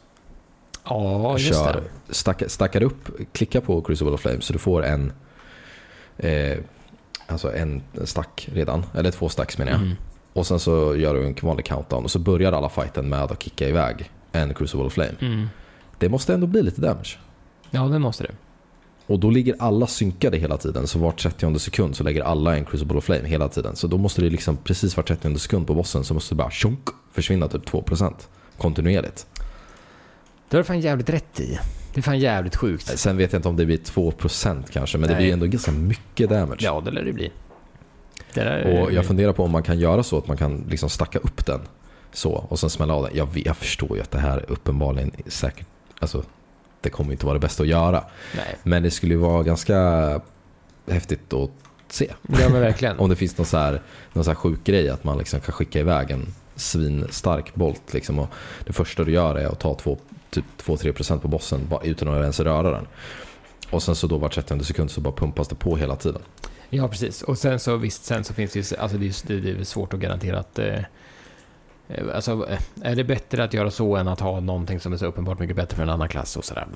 Ja, 0.84 1.38
kör, 1.38 1.82
det. 2.08 2.14
stackar, 2.14 2.48
stackar 2.48 2.82
upp, 2.82 3.08
klicka 3.32 3.60
på 3.60 3.80
Crucible 3.82 4.12
of 4.12 4.20
Flame 4.20 4.40
så 4.40 4.52
du 4.52 4.58
får 4.58 4.84
en 4.84 5.12
eh, 6.18 6.58
alltså 7.26 7.54
en 7.54 7.82
stack 8.04 8.48
redan, 8.52 8.86
eller 8.94 9.10
två 9.10 9.28
stacks 9.28 9.58
menar 9.58 9.72
jag. 9.72 9.80
Mm. 9.80 9.96
Och 10.32 10.46
sen 10.46 10.60
så 10.60 10.96
gör 10.96 11.14
du 11.14 11.26
en 11.26 11.36
vanlig 11.42 11.66
countdown 11.66 12.04
och 12.04 12.10
så 12.10 12.18
börjar 12.18 12.52
alla 12.52 12.68
fighten 12.68 13.08
med 13.08 13.22
att 13.22 13.42
kicka 13.42 13.68
iväg 13.68 14.10
en 14.32 14.54
Crucible 14.54 14.84
of 14.86 14.92
Flame. 14.92 15.14
Mm. 15.20 15.48
Det 15.98 16.08
måste 16.08 16.34
ändå 16.34 16.46
bli 16.46 16.62
lite 16.62 16.80
damage. 16.80 17.18
Ja, 17.70 17.82
det 17.82 17.98
måste 17.98 18.22
det. 18.24 18.32
Och 19.06 19.18
då 19.18 19.30
ligger 19.30 19.56
alla 19.58 19.86
synkade 19.86 20.36
hela 20.36 20.56
tiden. 20.56 20.86
Så 20.86 20.98
var 20.98 21.12
30 21.12 21.58
sekund 21.58 21.96
så 21.96 22.04
lägger 22.04 22.22
alla 22.22 22.56
en 22.56 22.64
Crucible 22.64 22.98
of 22.98 23.04
Flame 23.04 23.28
hela 23.28 23.48
tiden. 23.48 23.76
Så 23.76 23.86
då 23.86 23.98
måste 23.98 24.22
det 24.22 24.30
liksom 24.30 24.56
precis 24.56 24.96
var 24.96 25.04
30 25.04 25.38
sekund 25.38 25.66
på 25.66 25.74
bossen 25.74 26.04
så 26.04 26.14
måste 26.14 26.34
det 26.34 26.36
bara 26.36 26.50
tjonk 26.50 26.88
försvinna 27.12 27.48
typ 27.48 27.70
2% 27.70 28.14
kontinuerligt. 28.58 29.26
Det 30.48 30.56
har 30.56 30.62
du 30.62 30.64
fan 30.64 30.80
jävligt 30.80 31.10
rätt 31.10 31.40
i. 31.40 31.58
Det 31.94 32.00
är 32.00 32.02
fan 32.02 32.18
jävligt 32.18 32.56
sjukt. 32.56 32.98
Sen 32.98 33.16
vet 33.16 33.32
jag 33.32 33.38
inte 33.38 33.48
om 33.48 33.56
det 33.56 33.66
blir 33.66 33.78
2% 33.78 34.64
kanske, 34.72 34.98
men 34.98 35.08
det 35.08 35.14
Nej. 35.14 35.22
blir 35.22 35.32
ändå 35.32 35.46
ganska 35.46 35.72
mycket 35.72 36.30
damage. 36.30 36.60
Ja, 36.60 36.82
det 36.84 36.90
lär 36.90 37.04
det 37.04 37.12
bli. 37.12 37.32
Det 38.34 38.40
där, 38.44 38.82
Och 38.82 38.92
jag 38.92 39.06
funderar 39.06 39.32
på 39.32 39.44
om 39.44 39.50
man 39.50 39.62
kan 39.62 39.78
göra 39.78 40.02
så 40.02 40.18
att 40.18 40.26
man 40.26 40.36
kan 40.36 40.64
liksom 40.68 40.88
stacka 40.88 41.18
upp 41.18 41.46
den 41.46 41.60
så 42.12 42.32
och 42.32 42.58
sen 42.58 42.70
smälla 42.70 42.94
av 42.94 43.02
den. 43.02 43.16
Jag, 43.16 43.28
jag 43.34 43.56
förstår 43.56 43.96
ju 43.96 44.02
att 44.02 44.10
det 44.10 44.18
här 44.18 44.44
uppenbarligen 44.48 45.12
är 45.26 45.30
säkert, 45.30 45.66
alltså 45.98 46.24
det 46.82 46.90
kommer 46.90 47.12
inte 47.12 47.26
vara 47.26 47.34
det 47.34 47.40
bästa 47.40 47.62
att 47.62 47.68
göra. 47.68 48.04
Nej. 48.36 48.56
Men 48.62 48.82
det 48.82 48.90
skulle 48.90 49.14
ju 49.14 49.20
vara 49.20 49.42
ganska 49.42 50.20
häftigt 50.88 51.32
att 51.32 51.50
se. 51.88 52.12
Ja, 52.28 52.48
men 52.50 52.60
verkligen. 52.60 52.98
Om 52.98 53.10
det 53.10 53.16
finns 53.16 53.38
någon 53.38 53.46
så 53.46 53.56
här, 53.56 53.82
någon 54.12 54.24
så 54.24 54.30
här 54.30 54.34
sjuk 54.36 54.64
grej 54.64 54.88
att 54.88 55.04
man 55.04 55.18
liksom 55.18 55.40
kan 55.40 55.52
skicka 55.52 55.80
iväg 55.80 56.10
en 56.10 56.26
svinstark 56.56 57.54
bolt. 57.54 57.92
Liksom, 57.94 58.18
och 58.18 58.28
det 58.66 58.72
första 58.72 59.04
du 59.04 59.12
gör 59.12 59.34
är 59.34 59.46
att 59.46 59.60
ta 59.60 59.74
två- 59.74 59.98
typ 60.30 60.44
2-3% 60.64 61.18
på 61.18 61.28
bossen 61.28 61.60
bara 61.70 61.82
utan 61.84 62.08
att 62.08 62.20
ens 62.20 62.40
röra 62.40 62.70
den. 62.70 62.86
Och 63.70 63.82
sen 63.82 63.94
så 63.94 64.06
då 64.06 64.18
var 64.18 64.28
30 64.28 64.64
sekund 64.64 64.90
så 64.90 65.00
bara 65.00 65.14
pumpas 65.14 65.48
det 65.48 65.54
på 65.54 65.76
hela 65.76 65.96
tiden. 65.96 66.22
Ja, 66.70 66.88
precis. 66.88 67.22
Och 67.22 67.38
sen 67.38 67.58
så 67.58 67.76
visst, 67.76 68.04
sen 68.04 68.24
så 68.24 68.34
finns 68.34 68.52
det 68.52 68.70
ju, 68.70 68.76
alltså 68.76 68.98
det 68.98 69.06
är, 69.06 69.40
det 69.40 69.50
är 69.60 69.64
svårt 69.64 69.94
att 69.94 70.00
garantera 70.00 70.38
att 70.38 70.58
eh, 70.58 70.78
Alltså, 72.14 72.46
eh, 72.48 72.58
är 72.82 72.96
det 72.96 73.04
bättre 73.04 73.44
att 73.44 73.54
göra 73.54 73.70
så 73.70 73.96
än 73.96 74.08
att 74.08 74.20
ha 74.20 74.40
någonting 74.40 74.80
som 74.80 74.92
är 74.92 74.96
så 74.96 75.06
uppenbart 75.06 75.38
mycket 75.38 75.56
bättre 75.56 75.76
för 75.76 75.82
en 75.82 75.90
annan 75.90 76.08
klass 76.08 76.36
och 76.36 76.44
sådär? 76.44 76.66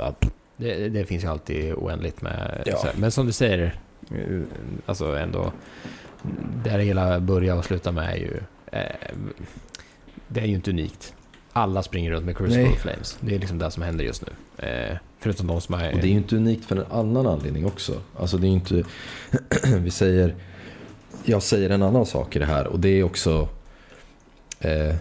Det, 0.56 0.88
det 0.88 1.04
finns 1.04 1.24
ju 1.24 1.28
alltid 1.28 1.74
oändligt 1.74 2.22
med... 2.22 2.62
Ja. 2.66 2.86
Men 2.96 3.10
som 3.10 3.26
du 3.26 3.32
säger, 3.32 3.80
eh, 4.10 4.40
alltså 4.86 5.16
ändå, 5.16 5.52
där 6.64 6.78
hela 6.78 7.20
börjar 7.20 7.56
och 7.56 7.64
slutar 7.64 7.92
med 7.92 8.12
är 8.12 8.16
ju... 8.16 8.40
Eh, 8.72 9.16
det 10.28 10.40
är 10.40 10.46
ju 10.46 10.54
inte 10.54 10.70
unikt. 10.70 11.14
Alla 11.52 11.82
springer 11.82 12.10
runt 12.10 12.24
med 12.24 12.36
Crucible 12.36 12.62
Nej. 12.62 12.76
Flames. 12.76 13.18
Det 13.20 13.34
är 13.34 13.38
liksom 13.38 13.58
det 13.58 13.70
som 13.70 13.82
händer 13.82 14.04
just 14.04 14.24
nu. 14.26 14.66
Eh, 14.66 14.96
förutom 15.18 15.46
de 15.46 15.60
som 15.60 15.74
är... 15.74 15.94
Och 15.94 15.98
det 15.98 16.06
är 16.06 16.10
ju 16.10 16.16
inte 16.16 16.36
unikt 16.36 16.64
för 16.64 16.76
en 16.76 16.84
annan 16.90 17.26
anledning 17.26 17.66
också. 17.66 17.92
Alltså 18.16 18.38
det 18.38 18.46
är 18.46 18.48
ju 18.48 18.54
inte... 18.54 18.84
vi 19.78 19.90
säger... 19.90 20.34
Jag 21.24 21.42
säger 21.42 21.70
en 21.70 21.82
annan 21.82 22.06
sak 22.06 22.36
i 22.36 22.38
det 22.38 22.44
här 22.46 22.66
och 22.66 22.80
det 22.80 22.88
är 22.88 23.02
också... 23.02 23.48
Eh, 24.60 24.94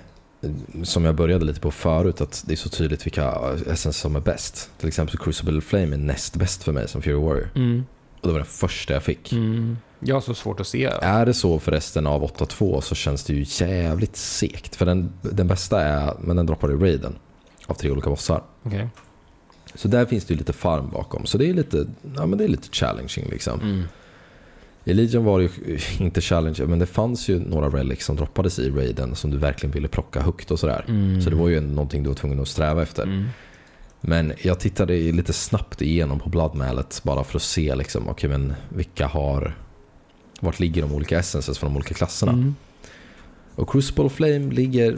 som 0.84 1.06
jag 1.06 1.16
började 1.16 1.46
lite 1.46 1.60
på 1.60 1.72
förut, 1.72 2.22
att 2.22 2.44
det 2.48 2.54
är 2.54 2.58
så 2.58 2.70
tydligt 2.70 3.06
vilka 3.06 3.34
essens 3.68 3.98
som 3.98 4.16
är 4.16 4.20
bäst. 4.20 4.70
Till 4.78 4.88
exempel 4.88 5.18
Crucible 5.18 5.62
Flame 5.62 5.96
är 5.96 5.98
näst 5.98 6.36
bäst 6.36 6.64
för 6.64 6.72
mig 6.72 6.88
som 6.88 7.02
Fury 7.02 7.14
Warrior. 7.16 7.50
Mm, 7.56 7.86
Och 8.22 8.28
det 8.28 8.32
var 8.34 8.40
den 8.40 8.46
första 8.46 8.94
jag 8.94 9.04
fick. 9.04 9.32
mm. 9.32 9.78
Jag 10.00 10.16
har 10.16 10.22
så 10.22 10.34
svårt 10.34 10.60
att 10.60 10.68
se. 10.68 10.86
Är 11.02 11.26
det 11.26 11.34
så 11.34 11.60
för 11.60 11.72
resten 11.72 12.08
av 12.08 12.24
8.2 12.24 12.82
så 12.82 12.96
känns 12.96 13.24
det 13.24 13.34
ju 13.34 13.46
jävligt 13.66 14.16
segt. 14.16 14.76
För 14.76 14.86
den, 14.86 15.14
den 15.22 15.48
bästa 15.48 15.82
är, 15.82 16.14
men 16.22 16.36
den 16.36 16.46
droppar 16.46 16.72
i 16.72 16.76
raiden. 16.76 17.16
Av 17.68 17.74
tre 17.74 17.92
olika 17.92 18.10
bossar. 18.10 18.44
Okej. 18.64 18.88
Så 19.76 19.88
där 19.88 20.06
finns 20.06 20.26
det 20.26 20.34
ju 20.34 20.38
lite 20.38 20.54
farm 20.54 20.90
bakom. 20.90 21.26
Så 21.26 21.38
det 21.38 21.50
är 21.50 21.54
lite, 21.54 21.86
ja, 22.16 22.26
men 22.26 22.38
det 22.38 22.44
är 22.44 22.48
lite 22.48 22.68
challenging 22.72 23.30
liksom. 23.30 23.62
Mm. 23.62 23.84
I 24.88 24.94
Legion 24.94 25.26
var 25.26 25.40
det 25.40 25.44
ju 25.46 25.80
inte 26.06 26.22
challenge, 26.22 26.66
men 26.66 26.80
det 26.80 26.86
fanns 26.86 27.30
ju 27.30 27.40
några 27.40 27.70
relics 27.70 28.06
som 28.06 28.16
droppades 28.16 28.60
i 28.60 28.70
raiden 28.70 29.16
som 29.16 29.32
du 29.32 29.38
verkligen 29.38 29.74
ville 29.74 29.88
plocka 29.88 30.22
högt 30.22 30.52
och 30.52 30.60
sådär. 30.60 30.86
Mm. 30.88 31.22
Så 31.22 31.30
det 31.30 31.36
var 31.36 31.50
ju 31.50 31.62
någonting 31.62 32.04
du 32.04 32.10
var 32.10 32.16
tvungen 32.16 32.40
att 32.40 32.48
sträva 32.48 32.84
efter. 32.84 33.04
Mm. 33.04 33.26
Men 34.02 34.34
jag 34.42 34.60
tittade 34.60 34.94
lite 34.94 35.34
snabbt 35.34 35.82
igenom 35.82 36.20
på 36.20 36.30
Bloodmallet 36.30 37.02
bara 37.04 37.24
för 37.24 37.38
att 37.38 37.42
se 37.44 37.76
liksom, 37.76 38.10
okej 38.10 38.30
men 38.30 38.54
vilka 38.70 39.08
har, 39.08 39.58
vart 40.40 40.60
ligger 40.60 40.82
de 40.82 40.94
olika 40.94 41.20
essences 41.20 41.58
från 41.58 41.70
de 41.74 41.78
olika 41.78 41.94
klasserna? 41.94 42.32
Mm. 42.32 42.56
Och 43.56 43.70
Crucible 43.70 44.10
Flame 44.10 44.52
ligger, 44.52 44.98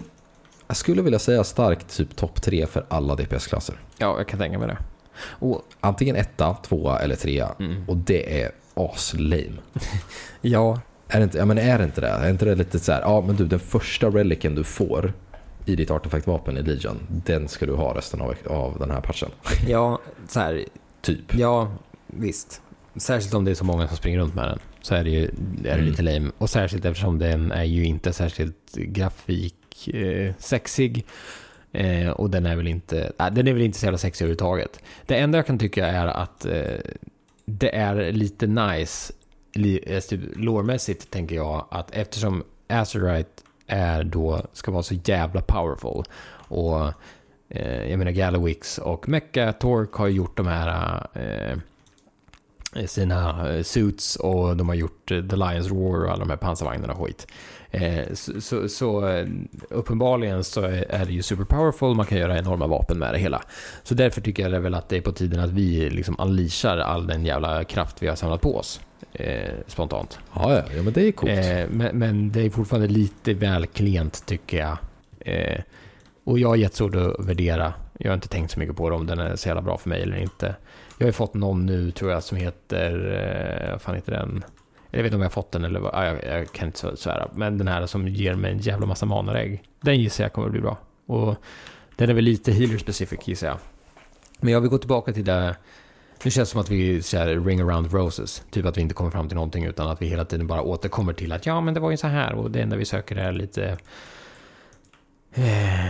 jag 0.68 0.77
skulle 0.77 1.01
vilja 1.01 1.19
säga 1.19 1.43
starkt 1.43 1.97
typ 1.97 2.15
topp 2.15 2.41
tre 2.41 2.65
för 2.65 2.85
alla 2.89 3.15
DPS-klasser. 3.15 3.76
Ja, 3.97 4.18
jag 4.18 4.27
kan 4.27 4.39
tänka 4.39 4.59
mig 4.59 4.68
det. 4.68 4.77
Och, 5.19 5.61
Antingen 5.80 6.15
etta, 6.15 6.53
tvåa 6.53 6.99
eller 6.99 7.15
trea. 7.15 7.55
Mm. 7.59 7.84
Och 7.89 7.97
det 7.97 8.41
är 8.41 8.51
aslame. 8.77 9.57
ja, 10.41 10.81
Är 11.07 11.17
det 11.19 11.23
inte, 11.23 11.37
ja, 11.37 11.45
men 11.45 11.57
är 11.57 11.77
det 11.77 11.83
inte 11.83 12.01
det? 12.01 12.07
Är 12.07 12.29
inte 12.29 12.45
det 12.45 12.55
lite 12.55 12.79
så 12.79 12.91
här, 12.91 13.01
ja 13.01 13.21
men 13.27 13.35
du 13.35 13.45
den 13.45 13.59
första 13.59 14.07
relicen 14.09 14.55
du 14.55 14.63
får 14.63 15.13
i 15.65 15.75
ditt 15.75 15.91
artefaktvapen 15.91 16.57
i 16.57 16.61
Legion, 16.61 16.99
den 17.25 17.47
ska 17.47 17.65
du 17.65 17.73
ha 17.73 17.97
resten 17.97 18.21
av, 18.21 18.35
av 18.45 18.79
den 18.79 18.91
här 18.91 19.01
patchen. 19.01 19.29
ja, 19.67 19.99
så 20.27 20.39
här, 20.39 20.65
Typ. 21.01 21.35
ja, 21.35 21.71
visst. 22.07 22.61
Särskilt 22.95 23.33
om 23.33 23.45
det 23.45 23.51
är 23.51 23.55
så 23.55 23.65
många 23.65 23.87
som 23.87 23.97
springer 23.97 24.19
runt 24.19 24.35
med 24.35 24.47
den. 24.47 24.59
Så 24.81 24.95
är 24.95 25.03
det 25.03 25.09
ju 25.09 25.23
är 25.25 25.31
det 25.63 25.71
Mm. 25.71 25.85
lite 25.85 26.01
lame. 26.01 26.31
Och 26.37 26.49
särskilt 26.49 26.85
eftersom 26.85 27.19
den 27.19 27.51
är 27.51 27.63
ju 27.63 27.85
inte 27.85 28.13
särskilt 28.13 28.73
grafik 28.75 29.87
eh, 29.93 30.33
sexig. 30.39 31.05
Eh, 31.71 32.09
och 32.09 32.29
den 32.29 32.45
är 32.45 32.55
väl 32.55 32.67
inte, 32.67 33.11
äh, 33.19 33.29
den 33.31 33.47
är 33.47 33.53
väl 33.53 33.61
inte 33.61 33.79
så 33.79 33.85
jävla 33.85 33.97
sexig 33.97 34.25
överhuvudtaget. 34.25 34.79
Det 35.05 35.15
enda 35.17 35.37
jag 35.37 35.45
kan 35.47 35.59
tycka 35.59 35.87
är 35.87 36.07
att 36.07 36.45
eh, 36.45 36.61
det 37.52 37.76
är 37.76 38.11
lite 38.11 38.48
nice, 38.48 39.14
li, 39.53 39.84
eh, 39.88 39.99
typ 39.99 40.22
lårmässigt 40.36 41.11
tänker 41.11 41.36
jag, 41.36 41.65
att 41.72 41.91
eftersom 41.91 42.44
Azerite 42.69 43.41
är 43.68 44.03
då, 44.03 44.41
ska 44.53 44.72
vara 44.72 44.84
så 44.84 44.95
jävla 45.03 45.41
powerful. 45.41 46.03
Och 46.34 46.94
eh, 47.49 47.90
jag 47.90 47.99
menar 47.99 48.11
Gallowix 48.11 48.78
och 48.78 49.10
Mecha 49.10 49.53
Torque 49.53 49.98
har 49.98 50.07
ju 50.07 50.15
gjort 50.15 50.38
de 50.38 50.48
här 50.48 51.07
eh, 51.14 51.57
sina 52.86 53.64
suits 53.64 54.15
och 54.15 54.57
de 54.57 54.69
har 54.69 54.76
gjort 54.76 55.11
eh, 55.11 55.22
The 55.28 55.36
Lions 55.36 55.68
Roar 55.68 56.06
och 56.06 56.11
alla 56.11 56.19
de 56.19 56.30
här 56.30 56.38
pansarvagnarna 56.38 56.94
och 56.94 57.06
skit. 57.06 57.28
Eh, 57.72 58.14
så, 58.14 58.41
så, 58.41 58.69
så 58.69 59.07
eh, 59.07 59.27
uppenbarligen 59.69 60.44
så 60.44 60.61
är 60.89 61.06
det 61.06 61.14
ju 61.14 61.22
super 61.22 61.44
powerful, 61.44 61.95
man 61.95 62.06
kan 62.06 62.18
göra 62.18 62.38
enorma 62.38 62.68
vapen 62.68 62.99
med 62.99 63.14
det 63.14 63.19
hela. 63.19 63.41
Så 63.84 63.94
därför 63.94 64.22
tycker 64.22 64.44
jag 64.44 64.52
det 64.52 64.60
väl 64.60 64.73
att 64.73 64.89
det 64.89 64.98
är 64.98 65.02
på 65.02 65.11
tiden 65.11 65.39
att 65.39 65.52
vi 65.52 65.89
liksom 65.89 66.15
unleashar 66.19 66.77
all 66.77 67.07
den 67.07 67.26
jävla 67.26 67.64
kraft 67.64 68.03
vi 68.03 68.07
har 68.07 68.15
samlat 68.15 68.41
på 68.41 68.57
oss. 68.57 68.81
Eh, 69.14 69.53
spontant. 69.68 70.19
Ja, 70.34 70.53
ja, 70.53 70.64
ja, 70.76 70.84
men 70.84 70.94
det 70.94 71.07
är 71.07 71.11
coolt. 71.11 71.31
Eh, 71.31 71.65
men, 71.69 71.98
men 71.98 72.31
det 72.31 72.41
är 72.41 72.49
fortfarande 72.49 72.88
lite 72.88 73.34
väl 73.34 73.65
klent 73.65 74.26
tycker 74.26 74.57
jag. 74.57 74.77
Eh, 75.19 75.61
och 76.23 76.39
jag 76.39 76.48
har 76.48 76.56
gett 76.56 76.76
svårt 76.76 76.95
att 76.95 77.26
värdera. 77.26 77.73
Jag 77.99 78.10
har 78.10 78.15
inte 78.15 78.27
tänkt 78.27 78.52
så 78.52 78.60
mycket 78.60 78.76
på 78.76 78.89
det 78.89 78.95
om 78.95 79.07
den 79.07 79.19
är 79.19 79.35
så 79.35 79.48
jävla 79.48 79.61
bra 79.61 79.77
för 79.77 79.89
mig 79.89 80.02
eller 80.02 80.18
inte. 80.18 80.56
Jag 80.98 81.06
har 81.06 81.10
ju 81.10 81.14
fått 81.14 81.34
någon 81.34 81.65
nu 81.65 81.91
tror 81.91 82.11
jag 82.11 82.23
som 82.23 82.38
heter, 82.38 82.91
eh, 83.65 83.72
vad 83.72 83.81
fan 83.81 83.95
heter 83.95 84.11
den? 84.11 84.44
Jag 84.91 84.97
vet 84.97 85.05
inte 85.05 85.15
om 85.15 85.22
jag 85.22 85.30
har 85.30 85.34
fått 85.34 85.51
den 85.51 85.64
eller 85.64 85.80
vad, 85.80 86.07
jag, 86.07 86.26
jag 86.26 86.51
kan 86.51 86.68
inte 86.68 86.97
svära. 86.97 87.30
Men 87.34 87.57
den 87.57 87.68
här 87.68 87.85
som 87.85 88.07
ger 88.07 88.35
mig 88.35 88.51
en 88.51 88.59
jävla 88.59 88.85
massa 88.85 89.05
manarägg. 89.05 89.64
Den 89.81 89.99
gissar 89.99 90.23
jag 90.23 90.34
kommer 90.34 90.47
att 90.47 90.51
bli 90.51 90.61
bra. 90.61 90.77
Och 91.05 91.35
den 91.95 92.09
är 92.09 92.14
väl 92.14 92.23
lite 92.23 92.51
healer 92.51 92.77
specific 92.77 93.19
gissar 93.27 93.47
jag. 93.47 93.57
Men 94.39 94.53
jag 94.53 94.61
vill 94.61 94.69
gå 94.69 94.77
tillbaka 94.77 95.14
till 95.14 95.26
det. 95.26 95.55
Nu 96.23 96.31
känns 96.31 96.49
det 96.49 96.51
som 96.51 96.61
att 96.61 96.69
vi 96.69 97.01
så 97.01 97.18
här, 97.18 97.27
ring 97.27 97.61
around 97.61 97.93
roses. 97.93 98.43
Typ 98.51 98.65
att 98.65 98.77
vi 98.77 98.81
inte 98.81 98.95
kommer 98.95 99.11
fram 99.11 99.27
till 99.27 99.35
någonting 99.35 99.64
utan 99.65 99.89
att 99.89 100.01
vi 100.01 100.07
hela 100.07 100.26
tiden 100.26 100.47
bara 100.47 100.61
återkommer 100.61 101.14
till 101.14 101.31
att 101.31 101.45
ja 101.45 101.61
men 101.61 101.73
det 101.73 101.80
var 101.80 101.91
ju 101.91 101.97
så 101.97 102.07
här 102.07 102.34
och 102.34 102.51
det 102.51 102.61
enda 102.61 102.76
vi 102.76 102.85
söker 102.85 103.15
är 103.15 103.31
lite 103.31 103.77
eh, 105.34 105.88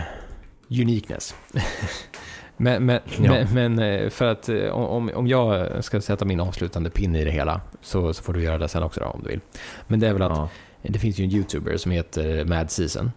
uniqueness. 0.70 1.34
men, 2.58 2.86
men, 2.86 3.00
Ja. 3.22 3.32
men, 3.32 3.54
men 3.54 3.78
eh, 3.78 4.08
för 4.10 4.24
att 4.24 4.48
eh, 4.48 4.68
om, 4.70 5.10
om 5.14 5.26
jag 5.26 5.84
ska 5.84 6.00
sätta 6.00 6.24
min 6.24 6.40
avslutande 6.40 6.90
pinne 6.90 7.20
i 7.20 7.24
det 7.24 7.30
hela 7.30 7.60
så, 7.82 8.14
så 8.14 8.22
får 8.22 8.32
du 8.32 8.42
göra 8.42 8.58
det 8.58 8.68
sen 8.68 8.82
också 8.82 9.00
då, 9.00 9.06
om 9.06 9.22
du 9.22 9.28
vill. 9.28 9.40
Men 9.86 10.00
det 10.00 10.08
är 10.08 10.12
väl 10.12 10.22
att 10.22 10.30
Ja. 10.36 10.48
det 10.82 10.98
finns 10.98 11.18
ju 11.18 11.24
en 11.24 11.30
YouTuber 11.32 11.76
som 11.76 11.92
heter 11.92 12.44
Mad 12.44 12.70
Season. 12.70 13.10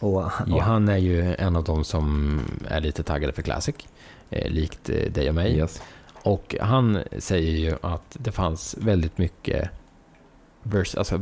Och, 0.00 0.16
och 0.16 0.30
Ja. 0.46 0.60
han 0.62 0.88
är 0.88 0.96
ju 0.96 1.34
en 1.34 1.56
av 1.56 1.64
de 1.64 1.84
som 1.84 2.40
är 2.68 2.80
lite 2.80 3.02
taggade 3.02 3.32
för 3.32 3.42
Classic. 3.42 3.74
Eh, 4.30 4.50
likt 4.50 4.90
eh, 4.90 5.12
dig 5.12 5.28
och 5.28 5.34
mig. 5.34 5.56
Yes. 5.56 5.82
Och 6.22 6.56
han 6.60 6.98
säger 7.18 7.52
ju 7.52 7.76
att 7.80 8.16
det 8.20 8.32
fanns 8.32 8.76
väldigt 8.80 9.18
mycket 9.18 9.70
vers, 10.62 10.94
alltså, 10.94 11.16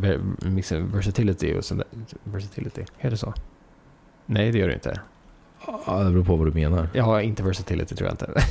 versatility 0.93 1.55
och 1.59 1.65
sånt 1.65 1.83
där. 1.91 2.19
Versatility, 2.33 2.85
är 2.99 3.11
det 3.11 3.17
så? 3.17 3.35
Nej, 4.27 4.53
det 4.53 4.59
gör 4.59 4.69
det 4.69 4.75
inte. 4.75 5.01
Ja, 5.67 6.03
det 6.05 6.11
beror 6.11 6.25
på 6.25 6.37
vad 6.37 6.47
du 6.47 6.53
menar. 6.53 6.89
Ja, 6.93 7.23
inte 7.23 7.43
versatility 7.43 7.95
tror 7.95 8.09
jag 8.09 8.15
inte. 8.15 8.27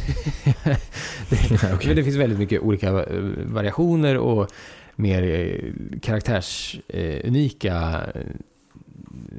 det, 1.29 1.87
Men 1.87 1.95
det 1.95 2.03
finns 2.03 2.15
väldigt 2.15 2.39
mycket 2.39 2.61
olika 2.61 3.03
eh, 3.03 3.21
variationer 3.45 4.17
och 4.17 4.51
mer 4.95 5.23
eh, 5.23 5.59
karaktärsunika 6.01 8.01
eh, 8.15 8.21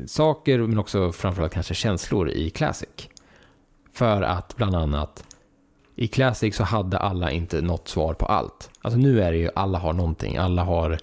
saker, 0.06 0.58
men 0.58 0.78
också 0.78 1.12
framförallt 1.12 1.52
kanske 1.52 1.74
känslor 1.74 2.30
i 2.30 2.50
Classic. 2.50 3.08
För 3.92 4.22
att 4.22 4.56
bland 4.56 4.74
annat 4.74 5.24
i 5.96 6.08
Classic 6.08 6.56
så 6.56 6.64
hade 6.64 6.98
alla 6.98 7.30
inte 7.30 7.60
något 7.60 7.88
svar 7.88 8.14
på 8.14 8.26
allt. 8.26 8.70
Alltså 8.80 8.98
nu 8.98 9.22
är 9.22 9.32
det 9.32 9.38
ju 9.38 9.50
alla 9.54 9.78
har 9.78 9.92
någonting, 9.92 10.36
alla 10.36 10.64
har 10.64 10.98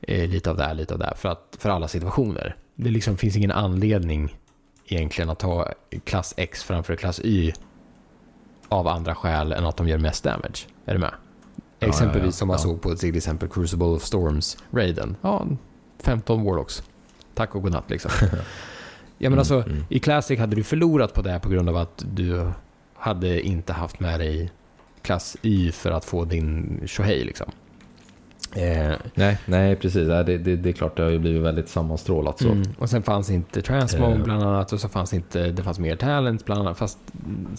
eh, 0.00 0.28
lite 0.28 0.50
av 0.50 0.56
det 0.56 0.64
här, 0.64 0.74
lite 0.74 0.94
av 0.94 1.00
det 1.00 1.06
här, 1.06 1.14
för, 1.14 1.28
att, 1.28 1.56
för 1.58 1.70
alla 1.70 1.88
situationer. 1.88 2.56
Det 2.74 2.90
liksom 2.90 3.16
finns 3.16 3.36
ingen 3.36 3.50
anledning 3.50 4.37
egentligen 4.88 5.30
att 5.30 5.38
ta 5.38 5.72
klass 6.04 6.34
X 6.36 6.64
framför 6.64 6.96
klass 6.96 7.20
Y 7.24 7.52
av 8.68 8.88
andra 8.88 9.14
skäl 9.14 9.52
än 9.52 9.66
att 9.66 9.76
de 9.76 9.88
gör 9.88 9.98
mest 9.98 10.24
damage. 10.24 10.66
Är 10.84 10.92
du 10.94 10.98
med? 11.00 11.14
ja, 11.78 11.88
Exempelvis 11.88 12.26
ja. 12.26 12.32
som 12.32 12.48
man 12.48 12.54
Ja. 12.54 12.58
såg 12.58 12.82
på 12.82 12.94
till 12.94 13.16
exempel 13.16 13.48
Crucible 13.48 13.86
of 13.86 14.02
Storms-raiden. 14.02 15.16
Ja, 15.22 15.46
15 16.02 16.44
Warlocks. 16.44 16.82
Tack 17.34 17.54
och 17.54 17.62
godnatt 17.62 17.90
liksom. 17.90 18.10
ja 19.18 19.30
men 19.30 19.38
alltså, 19.38 19.54
mm. 19.62 19.84
i 19.88 19.98
Classic 19.98 20.38
hade 20.38 20.56
du 20.56 20.64
förlorat 20.64 21.14
på 21.14 21.22
det 21.22 21.30
här 21.30 21.38
på 21.38 21.48
grund 21.48 21.68
av 21.68 21.76
att 21.76 22.04
du 22.12 22.50
hade 22.94 23.40
inte 23.40 23.72
haft 23.72 24.00
med 24.00 24.20
dig 24.20 24.50
klass 25.02 25.36
Y 25.42 25.72
för 25.72 25.90
att 25.90 26.04
få 26.04 26.24
din 26.24 26.80
Shohei 26.86 27.24
liksom. 27.24 27.50
Eh, 28.56 28.92
Nej, 29.14 29.38
nej, 29.46 29.76
precis. 29.76 30.08
Det, 30.08 30.22
det, 30.22 30.56
det 30.56 30.68
är 30.68 30.72
klart, 30.72 30.96
det 30.96 31.02
har 31.02 31.10
ju 31.10 31.18
blivit 31.18 31.42
väldigt 31.42 31.68
sammanstrålat 31.68 32.38
så. 32.38 32.48
Mm. 32.50 32.68
Och 32.78 32.90
sen 32.90 33.02
fanns 33.02 33.30
inte 33.30 33.62
Transmog 33.62 34.12
Eh. 34.12 34.22
bland 34.22 34.42
annat 34.42 34.72
och 34.72 34.80
så 34.80 34.88
fanns 34.88 35.14
inte, 35.14 35.50
det 35.50 35.62
fanns 35.62 35.78
mer 35.78 35.96
talent 35.96 36.44
bland 36.44 36.60
annat. 36.60 36.78
Fast, 36.78 36.98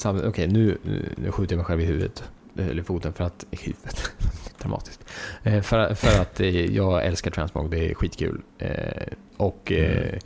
mm, 0.06 0.28
okej 0.28 0.48
nu, 0.48 0.78
nu 1.18 1.32
skjuter 1.32 1.54
jag 1.54 1.58
mig 1.58 1.66
själv 1.66 1.82
i 1.82 1.86
huvudet. 1.86 2.24
Eller 2.58 2.84
foten 2.84 3.14
för 3.14 3.24
att, 3.24 3.46
i 3.52 3.56
huvudet, 3.58 4.12
dramatiskt. 4.62 5.06
Eh, 5.44 5.62
för, 5.62 5.94
för 5.94 6.22
att 6.22 6.40
eh, 6.40 6.66
jag 6.66 7.06
älskar 7.06 7.32
Transmog, 7.32 7.72
det 7.72 7.90
är 7.92 7.94
skitkul. 7.94 8.42
Eh, 8.58 8.70
och 9.38 9.72
eh, 9.72 10.18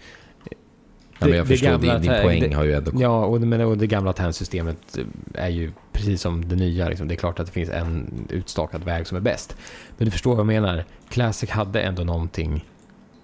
Ja, 1.24 1.30
men 1.30 1.38
jag 1.38 1.45
det- 1.45 1.50
det 1.50 1.54
förstår, 1.58 1.70
gamla 1.70 1.94
din, 2.00 2.02
din 2.12 2.22
poäng 2.22 2.40
det- 2.50 2.56
har 2.56 2.64
ju 2.64 2.74
ändå... 2.74 2.91
Ja, 3.00 3.26
och 3.26 3.40
det, 3.40 3.45
men, 3.45 3.62
och 3.62 3.78
det 3.78 3.88
gamla 3.88 4.14
TAN-systemet 4.14 4.98
är 5.34 5.50
ju 5.50 5.72
precis 5.91 6.22
som 6.22 6.48
det 6.50 6.56
nya. 6.56 6.90
Liksom. 6.90 7.08
Det 7.08 7.14
är 7.14 7.18
klart 7.18 7.40
att 7.40 7.45
det 7.45 7.52
finns 7.52 7.70
en 7.70 8.10
utstakad 8.30 8.84
väg 8.84 9.08
som 9.08 9.18
är 9.18 9.22
bäst. 9.22 9.56
Men 9.98 10.06
du 10.06 10.12
förstår 10.12 10.32
vad 10.32 10.40
jag 10.40 10.45
menar. 10.62 10.86
Classic 11.10 11.50
hade 11.50 11.82
ändå 11.82 12.04
någonting 12.04 12.66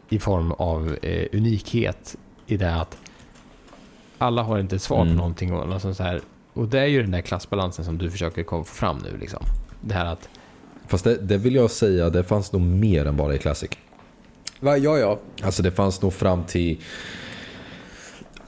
i 0.09 0.19
form 0.19 0.51
av 0.51 0.97
eh, 1.01 1.25
unikhet 1.31 2.15
i 2.47 2.57
det 2.57 2.75
att 2.75 2.97
alla 4.17 4.43
har 4.43 4.59
inte 4.59 4.75
ett 4.75 4.81
svar 4.81 5.01
Mm. 5.01 5.13
på 5.13 5.17
någonting. 5.17 5.53
Och, 5.53 5.81
sånt 5.81 5.97
så 5.97 6.03
här. 6.03 6.21
och 6.53 6.67
det 6.67 6.79
är 6.79 6.85
ju 6.85 7.01
den 7.01 7.11
där 7.11 7.21
klassbalansen 7.21 7.85
som 7.85 7.97
du 7.97 8.11
försöker 8.11 8.43
få 8.43 8.63
fram 8.63 8.97
nu. 8.97 9.17
Liksom. 9.17 9.43
Det 9.81 9.93
här 9.93 10.05
att... 10.05 10.29
Fast 10.87 11.03
det, 11.03 11.15
det 11.17 11.37
vill 11.37 11.55
jag 11.55 11.71
säga, 11.71 12.09
det 12.09 12.23
fanns 12.23 12.51
nog 12.51 12.61
mer 12.61 13.05
än 13.05 13.15
bara 13.17 13.35
i 13.35 13.37
Classic. 13.37 13.69
Va, 14.59 14.77
ja, 14.77 14.97
ja. 14.97 15.19
Alltså 15.43 15.63
det 15.63 15.71
fanns 15.71 16.01
nog 16.01 16.13
fram 16.13 16.43
till... 16.43 16.79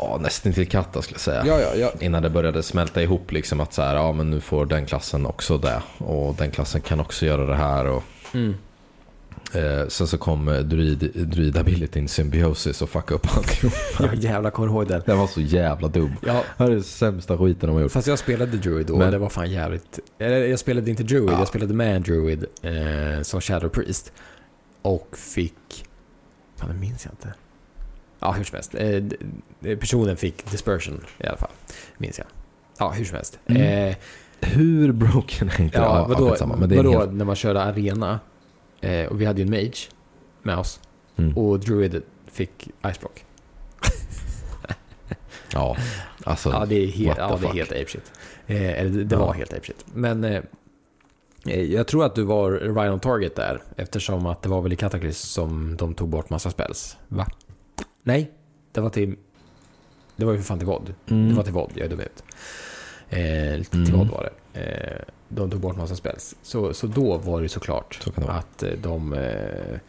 Ja, 0.01 0.17
nästan 0.21 0.53
till 0.53 0.67
katta 0.69 1.01
skulle 1.01 1.15
jag 1.15 1.21
säga. 1.21 1.43
Ja, 1.45 1.59
ja, 1.59 1.75
ja. 1.75 1.91
Innan 1.99 2.23
det 2.23 2.29
började 2.29 2.63
smälta 2.63 3.01
ihop 3.01 3.31
liksom 3.31 3.59
att 3.59 3.73
så 3.73 3.81
här, 3.81 3.95
ja 3.95 4.11
men 4.11 4.31
nu 4.31 4.41
får 4.41 4.65
den 4.65 4.85
klassen 4.85 5.25
också 5.25 5.57
det. 5.57 5.81
Och 5.97 6.35
den 6.35 6.51
klassen 6.51 6.81
kan 6.81 6.99
också 6.99 7.25
göra 7.25 7.45
det 7.45 7.55
här. 7.55 7.85
Och, 7.85 8.03
Mm. 8.33 8.53
eh, 9.53 9.87
sen 9.87 10.07
så 10.07 10.17
kom 10.17 10.47
eh, 10.49 10.59
druid, 10.59 11.11
druidabilityn 11.15 12.07
symbiosis 12.07 12.81
och 12.81 12.89
fuckade 12.89 13.15
upp 13.15 13.37
alltihop. 13.37 13.73
Jag 13.99 14.15
jävla 14.15 14.51
kommer 14.51 14.67
ihåg 14.67 14.87
det. 14.87 15.01
Den 15.05 15.17
var 15.17 15.27
så 15.27 15.41
jävla 15.41 15.87
dum. 15.87 16.11
Ja, 16.25 16.43
Det 16.57 16.63
är 16.63 16.69
den 16.69 16.83
sämsta 16.83 17.37
skiten 17.37 17.67
de 17.67 17.73
har 17.75 17.81
gjort. 17.81 17.91
Fast 17.91 18.07
jag 18.07 18.19
spelade 18.19 18.57
Druid 18.57 18.87
då 18.87 18.97
Men- 18.97 19.05
och 19.05 19.11
det 19.11 19.17
var 19.17 19.29
fan 19.29 19.51
jävligt... 19.51 19.99
Eller 20.19 20.37
jag 20.45 20.59
spelade 20.59 20.89
inte 20.89 21.03
Druid, 21.03 21.29
jag 21.31 21.47
spelade 21.47 21.73
med 21.73 21.95
en 21.95 22.01
Druid 22.03 22.45
eh, 22.61 23.21
som 23.21 23.41
Shadow 23.41 23.69
Priest. 23.69 24.11
Och 24.81 25.07
fick... 25.17 25.85
Fan, 26.57 26.69
det 26.69 26.75
minns 26.75 27.05
jag 27.05 27.13
inte. 27.13 27.33
Ja, 28.21 28.31
hur 28.31 28.43
som 28.43 28.55
helst. 28.55 28.75
Eh, 28.75 28.89
d- 28.95 29.75
personen 29.75 30.17
fick 30.17 30.51
Dispersion 30.51 31.03
i 31.17 31.27
alla 31.27 31.37
fall. 31.37 31.49
Minns 31.97 32.17
jag. 32.17 32.27
Ja, 32.79 32.89
hur 32.89 33.05
som 33.05 33.15
helst. 33.15 33.39
Mm. 33.45 33.61
Eh, 33.89 33.95
Hur 34.43 34.91
broken 34.91 35.49
är 35.49 35.61
inte 35.61 35.77
ja, 35.77 36.01
det? 36.07 36.13
vadå, 36.13 36.29
skitsamma, 36.29 36.55
men 36.55 36.69
det 36.69 36.75
är 36.75 36.79
en 36.79 36.85
vadå 36.85 36.99
helt- 36.99 37.13
när 37.13 37.25
man 37.25 37.35
körde 37.35 37.61
arena 37.61 38.19
eh, 38.81 39.05
och 39.05 39.21
vi 39.21 39.25
hade 39.25 39.41
ju 39.41 39.45
en 39.45 39.49
mage 39.51 39.89
med 40.43 40.57
oss 40.57 40.79
Mm. 41.17 41.37
och 41.37 41.59
Druid 41.59 42.01
fick 42.31 42.69
Iceblock. 42.87 43.25
Ja, 45.53 45.77
alltså. 46.23 46.49
Ja, 46.49 46.65
det 46.65 46.75
är 46.83 46.87
helt, 46.87 47.17
ja, 47.17 47.37
det 47.41 47.47
är 47.47 47.53
helt 47.53 47.71
apeshit. 47.71 48.11
Eh, 48.47 48.79
eller 48.79 48.89
det, 48.89 49.03
det 49.03 49.15
Ja. 49.15 49.19
var 49.25 49.33
helt 49.33 49.53
apeshit. 49.53 49.85
Men 49.93 50.23
eh, 50.23 50.41
eh, 51.47 51.61
jag 51.61 51.87
tror 51.87 52.05
att 52.05 52.15
du 52.15 52.23
var 52.23 52.51
right 52.51 52.91
on 52.93 52.99
target 52.99 53.35
där. 53.35 53.61
Eftersom 53.75 54.25
att 54.25 54.41
det 54.41 54.49
var 54.49 54.61
väl 54.61 54.73
i 54.73 54.75
Cataclysm 54.75 55.27
som 55.27 55.77
de 55.77 55.93
tog 55.93 56.09
bort 56.09 56.29
massa 56.29 56.49
spells. 56.51 56.97
Va? 57.07 57.27
Nej, 58.03 58.31
det 58.71 58.81
var 58.81 58.89
till... 58.89 59.15
Det 60.15 60.25
var 60.25 60.31
ju 60.31 60.37
för 60.37 60.45
fan 60.45 60.57
till 60.57 60.67
VOD. 60.67 60.93
Mm. 61.09 61.29
Det 61.29 61.35
var 61.35 61.43
till 61.43 61.53
VOD, 61.53 61.71
jag 61.75 61.85
är 61.85 61.89
dum 61.89 61.99
ut. 61.99 62.23
Eh, 63.09 63.63
till 63.63 63.79
Mm. 63.79 63.99
VOD 63.99 64.09
var 64.09 64.29
det. 64.53 64.59
Eh, 64.59 65.01
de 65.27 65.51
tog 65.51 65.59
bort 65.59 65.77
massa 65.77 65.95
spells. 65.95 66.35
Så, 66.41 66.73
så 66.73 66.87
då 66.87 67.17
var 67.17 67.41
det 67.41 67.49
såklart 67.49 67.99
Så 68.03 68.11
det 68.21 68.31
att 68.31 68.63
eh, 68.63 68.71
de... 68.71 69.13
Eh, 69.13 69.79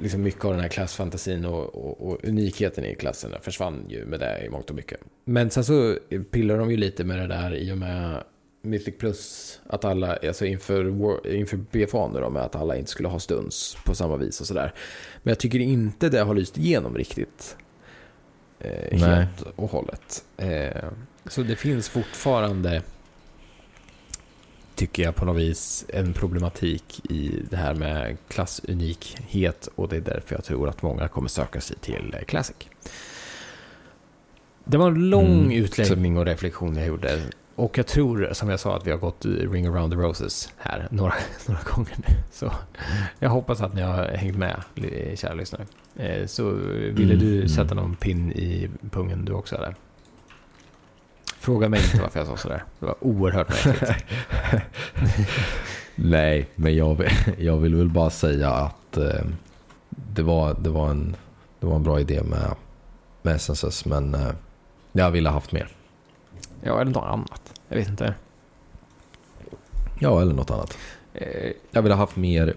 liksom 0.00 0.22
mycket 0.22 0.44
av 0.44 0.50
den 0.52 0.60
här 0.60 0.68
klassfantasin 0.68 1.44
och, 1.44 1.74
och, 1.74 2.08
och 2.08 2.24
unikheten 2.24 2.84
i 2.84 2.94
klasserna 2.94 3.38
försvann 3.40 3.84
ju 3.88 4.04
med 4.04 4.20
det 4.20 4.44
i 4.46 4.48
mångt 4.48 4.70
och 4.70 4.76
mycket. 4.76 5.00
Men 5.24 5.50
sen 5.50 5.64
så 5.64 5.98
pillar 6.30 6.58
de 6.58 6.70
ju 6.70 6.76
lite 6.76 7.04
med 7.04 7.18
det 7.18 7.26
där 7.26 7.54
i 7.54 7.72
och 7.72 7.78
med 7.78 8.22
Mythic 8.66 8.98
Plus, 8.98 9.60
att 9.66 9.84
alla, 9.84 10.16
alltså 10.16 10.46
inför, 10.46 11.26
inför 11.34 11.56
BFA 11.56 12.08
nu 12.08 12.20
då, 12.20 12.30
med 12.30 12.42
att 12.42 12.56
alla 12.56 12.76
inte 12.76 12.90
skulle 12.90 13.08
ha 13.08 13.18
stunds 13.18 13.76
på 13.84 13.94
samma 13.94 14.16
vis 14.16 14.40
och 14.40 14.46
sådär. 14.46 14.72
Men 15.22 15.30
jag 15.30 15.38
tycker 15.38 15.58
inte 15.58 16.08
det 16.08 16.20
har 16.20 16.34
lyst 16.34 16.58
igenom 16.58 16.96
riktigt. 16.96 17.56
Eh, 18.58 18.98
helt 18.98 19.42
och 19.56 19.70
hållet. 19.70 20.24
Eh, 20.36 20.84
så 21.26 21.42
det 21.42 21.56
finns 21.56 21.88
fortfarande, 21.88 22.82
tycker 24.74 25.02
jag 25.02 25.14
på 25.14 25.24
något 25.24 25.36
vis, 25.36 25.84
en 25.88 26.12
problematik 26.12 27.10
i 27.10 27.42
det 27.50 27.56
här 27.56 27.74
med 27.74 28.16
klassunikhet 28.28 29.68
och 29.74 29.88
det 29.88 29.96
är 29.96 30.00
därför 30.00 30.34
jag 30.34 30.44
tror 30.44 30.68
att 30.68 30.82
många 30.82 31.08
kommer 31.08 31.28
söka 31.28 31.60
sig 31.60 31.76
till 31.80 32.14
eh, 32.18 32.24
Classic. 32.24 32.56
Det 34.64 34.76
var 34.76 34.88
en 34.88 35.10
lång 35.10 35.34
Mm. 35.44 35.52
utläggning 35.52 36.18
och 36.18 36.24
reflektion 36.26 36.76
jag 36.76 36.86
gjorde. 36.86 37.20
Och 37.56 37.78
jag 37.78 37.86
tror, 37.86 38.28
som 38.32 38.48
jag 38.48 38.60
sa, 38.60 38.76
att 38.76 38.86
vi 38.86 38.90
har 38.90 38.98
gått 38.98 39.24
Ring 39.24 39.66
around 39.66 39.92
the 39.92 39.98
roses 39.98 40.52
här 40.58 40.88
några, 40.90 41.14
några 41.48 41.60
gånger 41.74 41.94
nu. 41.96 42.14
Så 42.32 42.52
jag 43.18 43.30
hoppas 43.30 43.60
att 43.60 43.74
ni 43.74 43.82
har 43.82 44.04
hängt 44.08 44.36
med, 44.36 44.62
kära 45.14 45.34
lyssnare. 45.34 45.66
Eh, 45.96 46.26
Så 46.26 46.50
ville 46.50 47.14
Mm, 47.14 47.18
du 47.18 47.36
mm. 47.36 47.48
sätta 47.48 47.74
någon 47.74 47.96
pin 47.96 48.32
i 48.32 48.70
pungen 48.90 49.24
du 49.24 49.32
också 49.32 49.56
eller? 49.56 49.74
Fråga 51.38 51.68
mig 51.68 51.80
inte 51.84 52.00
varför 52.02 52.20
jag 52.20 52.26
sa 52.26 52.36
sådär. 52.36 52.64
Det 52.80 52.86
var 52.86 52.94
oerhört 53.00 53.48
märkligt. 53.48 53.90
Nej, 55.94 56.48
men 56.54 56.76
jag 56.76 56.94
vill, 56.94 57.08
jag 57.38 57.56
vill 57.56 57.74
väl 57.74 57.88
bara 57.88 58.10
säga 58.10 58.50
att 58.50 58.96
eh, 58.96 59.24
det, 59.90 60.22
var, 60.22 60.56
det, 60.60 60.70
var 60.70 60.90
en, 60.90 61.16
det 61.60 61.66
var 61.66 61.76
en 61.76 61.82
bra 61.82 62.00
idé 62.00 62.22
med, 62.22 62.54
med 63.22 63.40
SNSS, 63.40 63.84
men 63.84 64.14
eh, 64.14 64.30
jag 64.92 65.10
ville 65.10 65.28
ha 65.28 65.34
haft 65.34 65.52
mer. 65.52 65.68
Ja, 66.62 66.80
eller 66.80 66.90
något 66.92 67.04
annat. 67.04 67.60
Jag 67.68 67.76
vet 67.76 67.88
inte. 67.88 68.14
Ja, 69.98 70.20
eller 70.22 70.34
något 70.34 70.50
annat. 70.50 70.78
Eh, 71.14 71.52
Jag 71.70 71.82
ville 71.82 71.94
ha 71.94 71.98
haft 72.02 72.16
mer, 72.16 72.56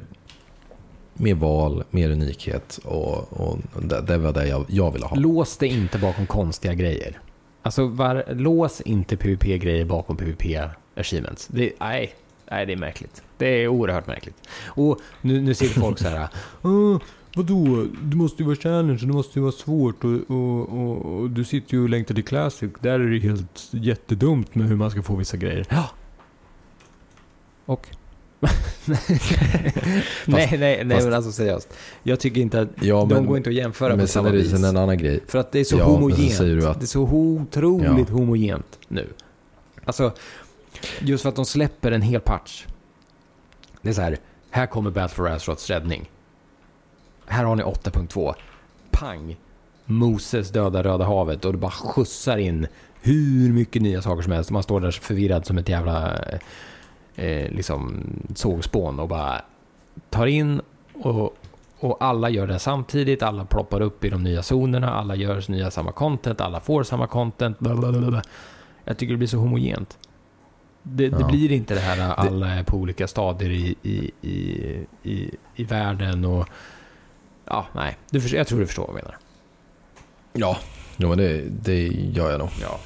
mer 1.13 1.33
val, 1.35 1.83
mer 1.89 2.09
unikhet 2.09 2.79
och, 2.85 3.33
och 3.33 3.57
det, 3.81 4.01
det 4.01 4.17
var 4.17 4.33
det 4.33 4.47
jag, 4.47 4.65
jag 4.67 4.91
ville 4.91 5.05
ha. 5.05 5.15
Lås 5.15 5.57
det 5.57 5.67
inte 5.67 5.97
bakom 5.99 6.25
konstiga 6.27 6.73
grejer. 6.73 7.19
Alltså, 7.61 7.87
var, 7.87 8.23
lås 8.33 8.81
inte 8.81 9.17
PVP-grejer 9.17 9.85
bakom 9.85 10.17
PVP-achievements. 10.17 11.47
Det, 11.51 11.71
nej, 11.79 12.15
nej, 12.51 12.65
det 12.65 12.73
är 12.73 12.77
märkligt. 12.77 13.23
Det 13.37 13.47
är 13.47 13.67
oerhört 13.67 14.07
märkligt. 14.07 14.47
Och 14.65 14.99
nu, 15.21 15.41
nu 15.41 15.53
sitter 15.53 15.79
folk 15.81 15.99
så 15.99 16.07
här. 16.07 16.27
"Åh, 17.35 17.43
vadå? 17.43 17.85
Det 18.03 18.15
måste 18.15 18.43
ju 18.43 18.47
vara 18.47 18.55
challenge, 18.55 18.99
det 19.01 19.13
måste 19.13 19.39
ju 19.39 19.43
vara 19.43 19.51
svårt 19.51 20.03
och, 20.03 20.11
och, 20.11 20.69
och, 20.69 21.05
och 21.19 21.29
du 21.29 21.43
sitter 21.43 21.73
ju 21.73 21.83
och 21.83 21.89
längtar 21.89 22.15
till 22.15 22.23
Classic. 22.25 22.71
Där 22.79 22.99
är 22.99 23.07
det 23.11 23.19
helt 23.19 23.67
jättedumt 23.71 24.55
med 24.55 24.67
hur 24.67 24.75
man 24.75 24.91
ska 24.91 25.01
få 25.01 25.15
vissa 25.15 25.37
grejer. 25.37 25.65
Ja. 25.69 25.89
Och? 27.65 27.87
nej, 30.25 30.47
nej, 30.59 30.83
nej, 30.85 30.89
fast- 30.89 31.05
men 31.05 31.13
alltså 31.13 31.31
seriöst. 31.31 31.73
Jag 32.03 32.19
tycker 32.19 32.41
inte 32.41 32.61
att 32.61 32.69
Ja, 32.81 32.95
de 32.99 33.09
men, 33.09 33.25
går 33.25 33.37
inte 33.37 33.49
att 33.49 33.55
jämföra 33.55 33.89
men 33.89 33.99
på 33.99 34.07
sen 34.07 34.13
samma 34.13 34.27
är 34.29 34.31
det 34.33 34.37
vis. 34.37 34.51
sen 34.51 34.63
en 34.63 34.77
annan 34.77 34.97
grej. 34.97 35.19
För 35.27 35.39
att 35.39 35.51
det 35.51 35.59
är 35.59 35.63
så 35.63 35.75
Ja, 35.75 35.77
men 35.79 35.85
så 35.87 35.91
homogent. 36.01 36.33
säger 36.33 36.55
du 36.55 36.67
att- 36.67 36.79
Det 36.79 36.85
är 36.85 36.87
så 36.87 37.01
otroligt 37.01 38.09
Ja. 38.09 38.15
homogent 38.15 38.79
nu. 38.87 39.07
Alltså, 39.85 40.11
just 40.99 41.21
för 41.21 41.29
att 41.29 41.35
de 41.35 41.45
släpper 41.45 41.91
en 41.91 42.01
hel 42.01 42.21
patch. 42.21 42.65
Det 43.81 43.89
är 43.89 43.93
så 43.93 44.01
här, 44.01 44.17
här 44.49 44.65
kommer 44.65 44.91
Battle 44.91 45.15
for 45.15 45.29
Azeroths 45.29 45.69
räddning. 45.69 46.09
Här 47.29 47.43
har 47.43 47.55
ni 47.55 47.63
8.2. 47.63 48.33
Pang! 48.91 49.35
Moses 49.85 50.49
döda 50.51 50.83
Röda 50.83 51.05
havet 51.05 51.45
och 51.45 51.51
det 51.51 51.57
bara 51.57 51.71
skjutsar 51.71 52.37
in 52.37 52.67
hur 53.01 53.53
mycket 53.53 53.81
nya 53.81 54.01
saker 54.01 54.21
som 54.21 54.31
helst. 54.31 54.51
Man 54.51 54.63
står 54.63 54.79
där 54.81 54.91
förvirrad 54.91 55.45
som 55.45 55.57
ett 55.57 55.69
jävla 55.69 56.13
eh, 57.15 57.51
liksom 57.51 58.03
sågspån 58.35 58.99
och 58.99 59.07
bara 59.07 59.41
tar 60.09 60.27
in 60.27 60.61
och, 60.93 61.37
och 61.79 61.97
alla 62.03 62.29
gör 62.29 62.47
det 62.47 62.59
samtidigt. 62.59 63.23
Alla 63.23 63.45
ploppar 63.45 63.81
upp 63.81 64.05
i 64.05 64.09
de 64.09 64.23
nya 64.23 64.41
zonerna. 64.43 64.93
Alla 64.93 65.15
gör 65.15 65.51
nya 65.51 65.71
samma 65.71 65.91
content. 65.91 66.41
Alla 66.41 66.59
får 66.59 66.83
samma 66.83 67.07
content. 67.07 67.59
Blablabla. 67.59 68.21
Jag 68.85 68.97
tycker 68.97 69.13
det 69.13 69.17
blir 69.17 69.27
så 69.27 69.37
homogent. 69.37 69.97
Det, 70.83 71.09
det 71.09 71.17
Ja. 71.19 71.27
blir 71.27 71.51
inte 71.51 71.73
det 71.73 71.79
här 71.79 72.13
alla 72.13 72.47
är 72.47 72.63
på 72.63 72.77
olika 72.77 73.07
stadier 73.07 73.49
i, 73.51 73.75
i, 73.83 74.11
i, 74.21 74.85
i, 75.03 75.31
i 75.55 75.63
världen 75.63 76.25
och... 76.25 76.47
Ja, 77.49 77.67
nej. 77.75 77.97
Du, 78.09 78.19
jag 78.19 78.47
tror 78.47 78.59
du 78.59 78.65
förstår 78.65 78.87
vad 78.87 78.89
jag 78.97 79.03
menar. 79.03 79.17
Ja, 80.33 80.57
jo, 80.97 81.09
men 81.09 81.17
det, 81.17 81.41
det 81.49 81.87
gör 81.87 82.31
jag 82.31 82.39
nog. 82.39 82.49
Ja. 82.61 82.79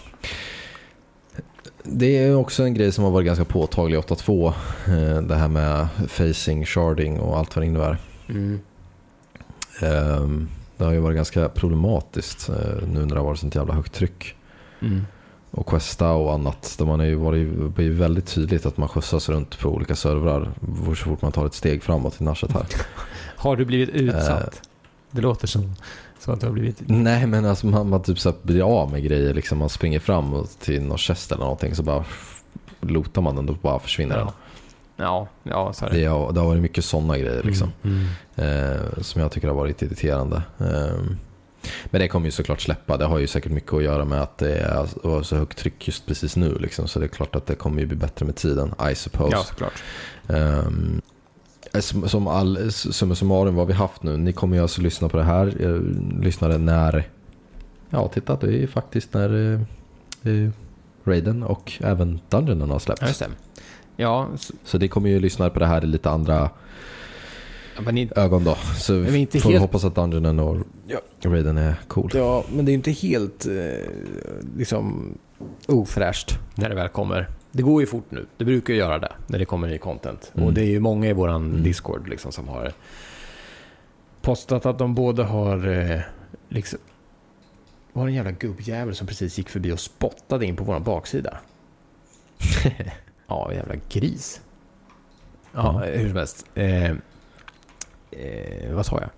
Det 1.84 2.18
är 2.18 2.36
också 2.36 2.64
en 2.64 2.74
grej 2.74 2.92
som 2.92 3.04
har 3.04 3.12
varit 3.12 3.26
ganska 3.26 3.46
påtaglig 3.46 3.98
i 3.98 4.02
8.2. 4.02 4.48
eh, 4.88 5.22
Det 5.22 5.36
här 5.36 5.48
med 5.48 5.88
facing, 6.08 6.66
sharding 6.66 7.20
och 7.20 7.38
allt 7.38 7.56
vad 7.56 7.64
det 7.64 7.68
innebär. 7.68 7.98
Mm. 8.30 8.60
Ehm, 9.82 10.50
Det 10.78 10.84
har 10.86 10.92
ju 10.92 11.00
varit 11.00 11.16
ganska 11.16 11.50
problematiskt 11.50 12.50
eh, 12.50 12.88
nu 12.88 13.00
när 13.00 13.08
det 13.16 13.20
har 13.20 13.26
varit 13.26 13.40
sånt 13.40 13.56
jävla 13.56 13.74
högt 13.74 13.94
tryck. 13.94 14.36
Mm. 14.82 15.02
Och 15.52 15.66
Questa 15.68 16.12
och 16.12 16.34
annat. 16.34 16.76
Där 16.78 16.86
man 16.86 17.00
har 17.00 17.06
ju 17.08 17.16
varit, 17.16 17.48
blivit 17.76 17.98
väldigt 18.00 18.28
tydligt 18.28 18.66
att 18.66 18.78
man 18.78 18.90
skjutsas 18.90 19.30
runt 19.30 19.60
på 19.60 19.70
olika 19.70 19.96
servrar 19.96 20.52
så 20.88 20.96
fort 20.96 21.22
man 21.22 21.32
tar 21.32 21.46
ett 21.46 21.54
steg 21.54 21.84
framåt 21.84 22.22
i 22.22 22.24
narset 22.24 22.52
här. 22.52 22.66
Har 23.44 23.56
du 23.56 23.66
blivit 23.66 23.90
utsatt? 23.90 24.62
det 25.12 25.22
låter 25.22 25.48
som, 25.48 25.76
som 26.20 26.34
att 26.34 26.40
du 26.40 26.46
har 26.46 26.54
blivit... 26.54 26.82
Nej 26.86 27.28
men 27.28 27.46
alltså 27.46 27.68
man, 27.68 27.90
man 27.90 28.04
typ 28.04 28.20
så 28.20 28.30
här 28.30 28.38
blir 28.42 28.82
av 28.82 28.92
med 28.92 29.04
grejer 29.04 29.34
liksom. 29.34 29.58
Man 29.58 29.70
springer 29.70 30.00
fram 30.00 30.48
till 30.60 30.82
någon 30.82 30.98
chest 30.98 31.32
eller 31.32 31.44
någonting 31.44 31.76
så 31.76 31.84
bara 31.84 32.06
lotar 32.82 33.22
man 33.22 33.36
den 33.36 33.50
och 33.50 33.56
bara 33.56 33.80
försvinner 33.80 34.18
den. 34.18 34.28
Ja, 34.96 35.28
ja, 35.44 35.74
så 35.74 35.86
är 35.86 35.90
det. 35.90 35.98
Det 35.98 36.06
har, 36.06 36.32
det 36.32 36.40
har 36.40 36.48
varit 36.48 36.62
mycket 36.62 36.86
sådana 36.86 37.18
grejer 37.18 37.44
liksom. 37.44 37.72
Mm. 37.84 38.06
Eh, 38.36 39.02
som 39.02 39.22
jag 39.22 39.32
tycker 39.32 39.48
har 39.48 39.56
varit 39.56 39.82
irriterande. 39.82 40.42
Eh, 40.60 41.02
men 41.86 42.02
det 42.02 42.08
kommer 42.08 42.26
ju 42.26 42.32
såklart 42.32 42.62
släppa. 42.62 42.98
Det 42.98 43.06
har 43.06 43.20
ju 43.20 43.28
säkert 43.28 43.52
mycket 43.52 43.74
att 43.74 43.84
göra 43.84 44.06
med 44.06 44.22
att 44.22 44.38
det 44.38 44.58
är 44.58 44.88
var 45.04 45.24
så 45.24 45.36
högt 45.36 45.58
tryck 45.58 45.88
just 45.88 46.06
precis 46.06 46.36
nu. 46.36 46.58
Liksom. 46.60 46.88
Så 46.88 47.00
det 47.00 47.06
är 47.06 47.08
klart 47.08 47.36
att 47.36 47.46
det 47.46 47.56
kommer 47.56 47.82
ju 47.82 47.86
bli 47.86 47.98
bättre 47.98 48.26
med 48.26 48.36
tiden, 48.36 48.74
I 48.92 48.96
suppose. 48.96 49.36
Ja, 49.36 49.44
såklart. 49.44 49.84
Ehm, 50.28 51.02
som, 51.80 52.10
som 52.10 52.28
all, 52.28 52.72
summa 52.72 53.16
summarum 53.16 53.56
vad 53.56 53.68
vi 53.68 53.74
haft 53.74 54.04
nu. 54.04 54.18
Ni 54.18 54.34
kommer 54.34 54.58
ju 54.58 54.62
alltså 54.62 54.82
lyssna 54.82 55.10
på 55.10 55.18
det 55.18 55.24
här. 55.24 55.56
Jag 55.60 55.82
lyssnade 56.24 56.58
när... 56.58 57.08
Ja, 57.90 58.08
titta. 58.08 58.36
Det 58.36 58.64
är 58.64 58.68
faktiskt 58.68 59.14
när 59.14 59.54
eh, 59.54 60.34
eh, 60.34 60.50
Raiden 61.04 61.44
och 61.44 61.72
även 61.80 62.20
Dungeonen 62.30 62.70
har 62.70 62.80
släppts. 62.80 63.22
Ja. 63.22 63.28
Ja, 63.96 64.28
så, 64.38 64.54
Så 64.64 64.78
det 64.78 64.88
kommer 64.88 65.10
ju 65.10 65.20
lyssna 65.20 65.50
på 65.50 65.60
det 65.60 65.66
här 65.66 65.84
i 65.84 65.88
lite 65.88 66.10
andra 66.10 66.50
men, 67.80 67.96
ni, 67.96 68.10
ögon 68.16 68.44
då. 68.44 68.58
Så 68.78 68.94
Men 68.94 69.06
vi 69.14 69.18
inte 69.20 69.40
får 69.40 69.50
helt- 69.50 69.62
hoppas 69.62 69.84
att 69.84 69.96
Dungeonen 69.96 70.40
och 70.40 70.58
Raiden 71.24 71.58
är 71.58 71.76
cool. 71.88 72.12
ja, 72.14 72.44
men 72.56 72.66
det 72.66 72.72
är 72.72 72.74
inte 72.74 72.92
helt 72.92 73.46
eh, 73.46 73.88
liksom 74.58 75.14
ofräscht 75.68 76.40
när 76.56 76.70
det 76.70 76.76
väl 76.76 76.88
kommer. 76.90 77.30
Det 77.56 77.64
går 77.64 77.82
ju 77.82 77.88
fort 77.88 78.06
nu. 78.12 78.26
Det 78.38 78.46
brukar 78.46 78.74
ju 78.74 78.80
göra 78.80 79.00
det 79.00 79.12
när 79.28 79.40
det 79.40 79.46
kommer 79.46 79.68
ny 79.68 79.78
content. 79.78 80.32
Mm. 80.36 80.48
Och 80.48 80.54
det 80.54 80.62
är 80.62 80.66
ju 80.70 80.80
många 80.80 81.08
i 81.08 81.14
våran 81.14 81.50
Mm. 81.50 81.64
Discord 81.64 82.10
liksom, 82.10 82.32
som 82.32 82.48
har 82.48 82.74
postat 84.22 84.66
att 84.66 84.78
de 84.80 84.96
både 84.96 85.24
har 85.24 85.68
eh, 85.68 86.00
liksom... 86.50 86.80
Var 87.94 88.06
det 88.06 88.12
en 88.12 88.16
jävla 88.16 88.32
gubbjävel 88.32 88.96
som 88.96 89.08
precis 89.08 89.38
gick 89.38 89.50
förbi 89.50 89.72
och 89.72 89.80
spottade 89.80 90.46
in 90.46 90.56
på 90.56 90.64
våran 90.64 90.84
baksida? 90.84 91.38
ja, 93.28 93.54
jävla 93.54 93.76
gris. 93.90 94.42
Ja, 95.54 95.82
Ja. 95.86 95.92
hur 95.98 96.08
som 96.08 96.18
helst. 96.18 96.46
Eh, 96.56 96.92
eh, 98.12 98.72
vad 98.72 98.86
sa 98.86 99.00
jag? 99.00 99.10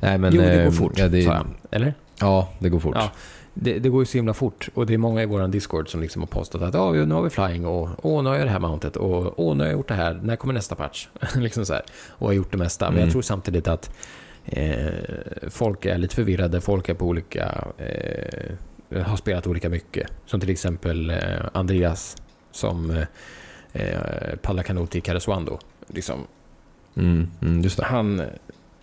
Nej, 0.00 0.18
men, 0.18 0.34
jo, 0.34 0.42
det 0.42 0.56
går 0.56 0.64
eh, 0.64 0.70
fort, 0.70 0.92
Ja, 0.98 1.08
det, 1.08 1.22
sa 1.22 1.32
jag. 1.34 1.46
Eller? 1.70 1.94
ja, 2.20 2.48
det 2.58 2.68
går 2.68 2.80
fort. 2.80 2.96
Ja. 2.98 3.10
Det, 3.58 3.78
det 3.78 3.88
går 3.88 4.02
ju 4.02 4.06
så 4.06 4.18
himla 4.18 4.34
fort 4.34 4.68
och 4.74 4.86
det 4.86 4.94
är 4.94 4.98
många 4.98 5.22
i 5.22 5.26
våran 5.26 5.50
Discord 5.50 5.88
som 5.88 6.00
liksom 6.00 6.22
har 6.22 6.26
postat 6.26 6.62
att 6.62 6.74
ja, 6.74 6.92
nu 6.92 7.14
har 7.14 7.22
vi 7.22 7.30
flying 7.30 7.66
och 7.66 7.88
åh, 8.02 8.22
nu 8.22 8.28
har 8.28 8.36
jag 8.36 8.46
det 8.46 8.50
här 8.50 8.58
mountet 8.58 8.96
och 8.96 9.38
åh, 9.46 9.56
nu 9.56 9.62
har 9.62 9.68
jag 9.68 9.72
gjort 9.78 9.88
det 9.88 9.94
här. 9.94 10.20
När 10.22 10.36
kommer 10.36 10.54
nästa 10.54 10.74
patch? 10.74 11.08
liksom 11.36 11.66
så 11.66 11.72
här. 11.72 11.82
Och 12.10 12.26
har 12.26 12.32
gjort 12.34 12.52
det 12.52 12.58
mesta. 12.58 12.84
Men 12.90 12.94
jag 12.94 13.02
Mm. 13.02 13.12
tror 13.12 13.22
samtidigt 13.22 13.68
att 13.68 13.90
eh, 14.44 14.86
folk 15.50 15.84
är 15.84 15.98
lite 15.98 16.14
förvirrade. 16.14 16.60
Folk 16.60 16.88
är 16.88 16.94
på 16.94 17.06
olika... 17.06 17.64
Eh, 17.78 19.02
har 19.02 19.16
spelat 19.16 19.46
olika 19.46 19.68
mycket. 19.68 20.10
Som 20.26 20.40
till 20.40 20.50
exempel 20.50 21.10
eh, 21.10 21.16
Andreas 21.52 22.16
som 22.50 22.90
eh, 22.90 23.02
eh, 23.72 24.36
paddlar 24.42 24.62
kanot 24.62 24.96
i 24.96 25.00
Karesuando. 25.00 25.58
Liksom, 25.86 26.26
Mm, 26.96 27.30
mm, 27.42 27.64
han 27.82 28.22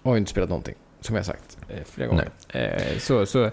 har 0.03 0.13
ju 0.13 0.17
inte 0.17 0.31
spelat 0.31 0.49
någonting, 0.49 0.75
som 1.01 1.15
jag 1.15 1.25
sagt 1.25 1.57
eh, 1.69 1.83
flera 1.85 2.07
gånger. 2.07 2.29
Eh, 2.49 2.97
så, 2.99 3.25
så 3.25 3.49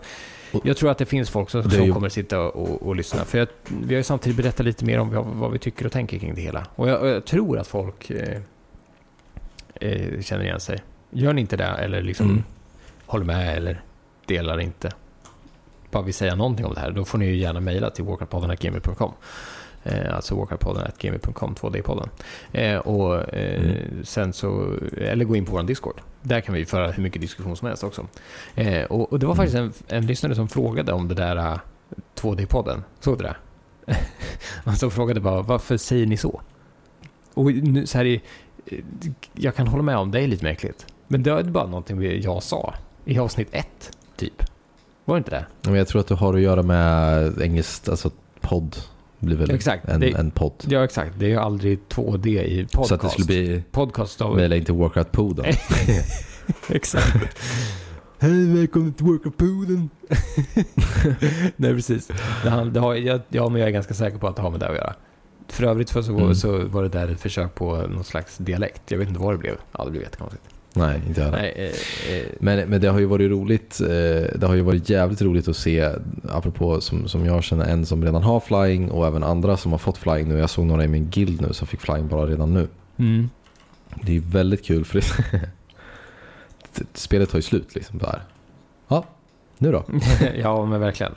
jag 0.65 0.77
tror 0.77 0.91
att 0.91 0.99
det 0.99 1.07
finns 1.07 1.31
folk 1.31 1.51
som, 1.51 1.71
som 1.71 1.85
ju- 1.85 1.93
kommer 1.93 2.09
sitta 2.09 2.41
och, 2.41 2.83
och 2.83 2.97
lyssna. 2.97 3.25
För 3.25 3.39
jag, 3.39 3.49
vi 3.69 3.95
har 3.95 3.99
ju 3.99 4.03
samtidigt 4.03 4.37
berättat 4.37 4.67
lite 4.67 4.85
mer 4.85 4.99
om 4.99 5.11
vad, 5.15 5.25
vad 5.27 5.53
vi 5.53 5.59
tycker 5.59 5.87
och 5.87 5.93
tänker 5.93 6.19
kring 6.19 6.35
det 6.35 6.41
hela. 6.41 6.67
Och 6.75 6.89
jag, 6.89 7.01
och 7.01 7.09
jag 7.09 7.25
tror 7.25 7.59
att 7.59 7.67
folk 7.67 8.11
eh, 8.11 8.39
eh, 9.75 10.21
känner 10.21 10.45
igen 10.45 10.61
sig. 10.61 10.83
Gör 11.11 11.33
ni 11.33 11.41
inte 11.41 11.57
det, 11.57 11.65
eller 11.65 12.03
liksom 12.03 12.27
Mm. 12.31 12.43
håller 13.07 13.25
med, 13.25 13.57
eller 13.57 13.83
delar 14.27 14.61
inte, 14.61 14.91
bara 15.91 16.03
vill 16.03 16.15
säga 16.15 16.35
någonting 16.35 16.67
om 16.67 16.75
det 16.75 16.81
här, 16.81 16.91
då 16.91 17.05
får 17.05 17.19
ni 17.19 17.27
ju 17.27 17.37
gärna 17.37 17.61
mejla 17.61 17.91
till 17.91 18.05
walkerpodden.gmail.com. 18.05 19.13
Eh, 19.83 20.15
alltså 20.15 20.35
walkoutpodden 20.35 20.91
gmail.com, 20.99 21.55
2D-podden. 21.55 22.09
Eh, 22.53 22.77
och 22.79 23.35
eh, 23.35 23.61
Mm. 23.61 24.05
sen 24.05 24.33
så, 24.33 24.75
eller 24.97 25.25
gå 25.25 25.37
in 25.37 25.45
på 25.45 25.53
vår 25.53 25.63
Discord. 25.63 26.01
Där 26.23 26.41
kan 26.41 26.55
vi 26.55 26.65
föra 26.67 26.91
hur 26.91 27.03
mycket 27.03 27.21
diskussion 27.23 27.57
som 27.57 27.69
helst 27.69 27.85
också. 27.85 28.07
Eh, 28.55 28.85
och, 28.85 29.13
och 29.13 29.19
det 29.19 29.27
var 29.27 29.35
faktiskt 29.35 29.57
en, 29.57 29.73
en 29.89 30.07
lyssnare 30.07 30.35
som 30.35 30.49
frågade 30.49 30.93
om 30.93 31.09
det 31.09 31.15
där 31.15 31.37
eh, 31.37 31.59
2D-podden. 32.21 32.83
Såg 33.01 33.19
du 33.19 33.25
det? 33.25 33.37
Han 34.65 34.77
som 34.77 34.91
frågade 34.91 35.21
bara, 35.21 35.43
varför 35.43 35.77
säger 35.77 36.07
ni 36.07 36.17
så? 36.17 36.41
Och 37.35 37.53
nu, 37.53 37.87
så 37.87 37.99
här 37.99 38.05
i, 38.05 38.23
jag 39.33 39.55
kan 39.55 39.67
hålla 39.67 39.83
med 39.83 39.97
om 39.97 40.11
det 40.11 40.21
är 40.21 40.27
lite 40.27 40.45
märkligt. 40.45 40.87
Men 41.09 41.23
det 41.23 41.31
är 41.31 41.43
bara 41.43 41.67
någonting 41.67 42.21
jag 42.23 42.43
sa 42.43 42.75
i 43.05 43.19
avsnitt 43.19 43.49
ett, 43.53 43.97
typ. 44.17 44.43
Var 45.05 45.15
det 45.15 45.19
inte 45.19 45.31
det? 45.31 45.47
Men 45.63 45.75
jag 45.75 45.89
tror 45.89 46.01
att 46.01 46.07
det 46.09 46.15
har 46.15 46.35
att 46.35 46.41
göra 46.41 46.63
med 46.63 47.41
engelskt, 47.43 47.89
alltså 47.89 48.11
podd 48.41 48.77
blir 49.21 49.37
väl 49.37 49.51
Exakt, 49.51 49.89
en, 49.89 50.01
det- 50.01 50.11
en 50.19 50.31
podd. 50.31 50.53
Ja, 50.69 50.85
exakt. 50.85 51.13
Det 51.19 51.25
är 51.27 51.31
ju 51.31 51.37
aldrig 51.37 51.79
2D 51.89 52.27
i 52.29 52.67
podcast. 52.73 52.89
Så 52.89 52.95
att 52.95 53.01
det 53.03 53.09
skulle 53.09 53.27
bli, 53.27 53.63
Podcast 53.73 54.21
av... 54.21 54.37
mejla 54.37 54.57
in 54.57 54.65
till 54.65 54.75
workout-poden. 54.75 55.55
Exakt. 56.69 57.17
Hej, 58.19 58.47
välkommen 58.47 58.93
till 58.93 59.07
Workout-poden. 59.07 59.89
Nej, 61.57 61.75
precis. 61.75 62.11
Det, 62.43 62.51
han, 62.51 62.73
det 62.73 62.81
har, 62.81 62.95
jag, 62.95 63.21
ja, 63.29 63.49
men 63.49 63.61
jag 63.61 63.69
är 63.69 63.73
ganska 63.73 63.95
säker 63.95 64.19
på 64.19 64.29
att 64.29 64.37
det 64.37 64.43
har 64.43 64.51
med 64.51 64.61
det 64.61 64.69
att 64.69 64.77
göra. 64.77 64.95
För 65.49 65.65
övrigt 65.65 65.91
för 65.91 66.03
så, 66.03 66.19
Mm. 66.19 66.35
så 66.35 66.65
var 66.67 66.83
det 66.83 66.89
där 66.89 67.09
ett 67.09 67.21
försök 67.21 67.55
på 67.55 67.77
någon 67.77 68.05
slags 68.05 68.37
dialekt. 68.39 68.83
Jag 68.91 68.99
vet 68.99 69.09
inte 69.09 69.21
vad 69.21 69.35
det 69.35 69.39
blev. 69.39 69.57
Ja, 69.79 69.85
det 69.85 69.91
blev 69.91 70.03
jättekonstigt. 70.03 70.45
Nej, 70.75 71.03
inte 71.07 71.21
jag. 71.21 71.33
Nej, 71.33 71.53
eh, 71.57 72.17
eh, 72.17 72.27
Men, 72.39 72.69
men 72.69 72.81
det 72.81 72.89
har 72.89 72.99
ju 72.99 73.07
varit 73.07 73.31
roligt. 73.31 73.81
Eh, 73.81 73.87
det 74.39 74.43
har 74.43 74.55
ju 74.55 74.61
varit 74.61 74.89
jävligt 74.89 75.23
roligt 75.23 75.49
att 75.49 75.57
se, 75.57 75.91
apropå 76.29 76.81
som, 76.81 77.09
som 77.09 77.27
jag 77.27 77.45
känner 77.45 77.65
en 77.65 77.87
som 77.87 78.05
redan 78.05 78.23
har 78.23 78.41
flying 78.41 78.91
och 78.91 79.07
även 79.07 79.23
andra 79.23 79.57
som 79.57 79.73
har 79.73 79.79
fått 79.79 79.99
flying 79.99 80.29
nu. 80.29 80.39
Jag 80.39 80.51
såg 80.51 80.67
några 80.67 80.85
i 80.85 80.89
min 80.89 81.11
guild 81.11 81.41
nu 81.41 81.53
som 81.53 81.67
fick 81.67 81.81
flying 81.81 82.09
bara 82.09 82.27
redan 82.27 82.55
nu. 82.55 82.69
mm. 82.97 83.31
Det 84.03 84.13
är 84.13 84.15
ju 84.15 84.23
väldigt 84.27 84.65
kul 84.65 84.85
för 84.85 85.01
spelet 86.95 87.31
tar 87.31 87.39
ju 87.39 87.43
slut 87.43 87.75
liksom. 87.75 87.99
Där. 87.99 88.23
Ja, 88.89 89.05
nu 89.59 89.73
då? 89.73 89.85
ja, 90.39 90.67
men 90.67 90.81
verkligen. 90.81 91.13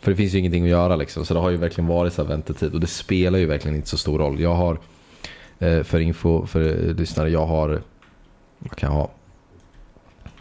För 0.00 0.10
det 0.10 0.16
finns 0.16 0.34
ju 0.34 0.38
ingenting 0.38 0.64
att 0.64 0.70
göra 0.70 0.96
liksom. 0.96 1.24
Så 1.24 1.34
det 1.34 1.40
har 1.40 1.50
ju 1.50 1.56
verkligen 1.56 1.88
varit 1.88 2.12
så 2.12 2.22
här 2.22 2.28
väntetid. 2.28 2.74
Och 2.74 2.80
det 2.80 2.86
spelar 2.86 3.38
ju 3.38 3.46
verkligen 3.46 3.76
inte 3.76 3.88
så 3.88 3.96
stor 3.96 4.18
roll. 4.18 4.40
Jag 4.40 4.54
har, 4.54 4.78
för 5.84 6.00
info 6.00 6.46
för 6.46 6.94
lyssnare, 6.94 7.30
jag 7.30 7.46
har, 7.46 7.82
vad 8.62 8.76
kan 8.76 8.92
jag 8.92 8.98
ha? 8.98 9.10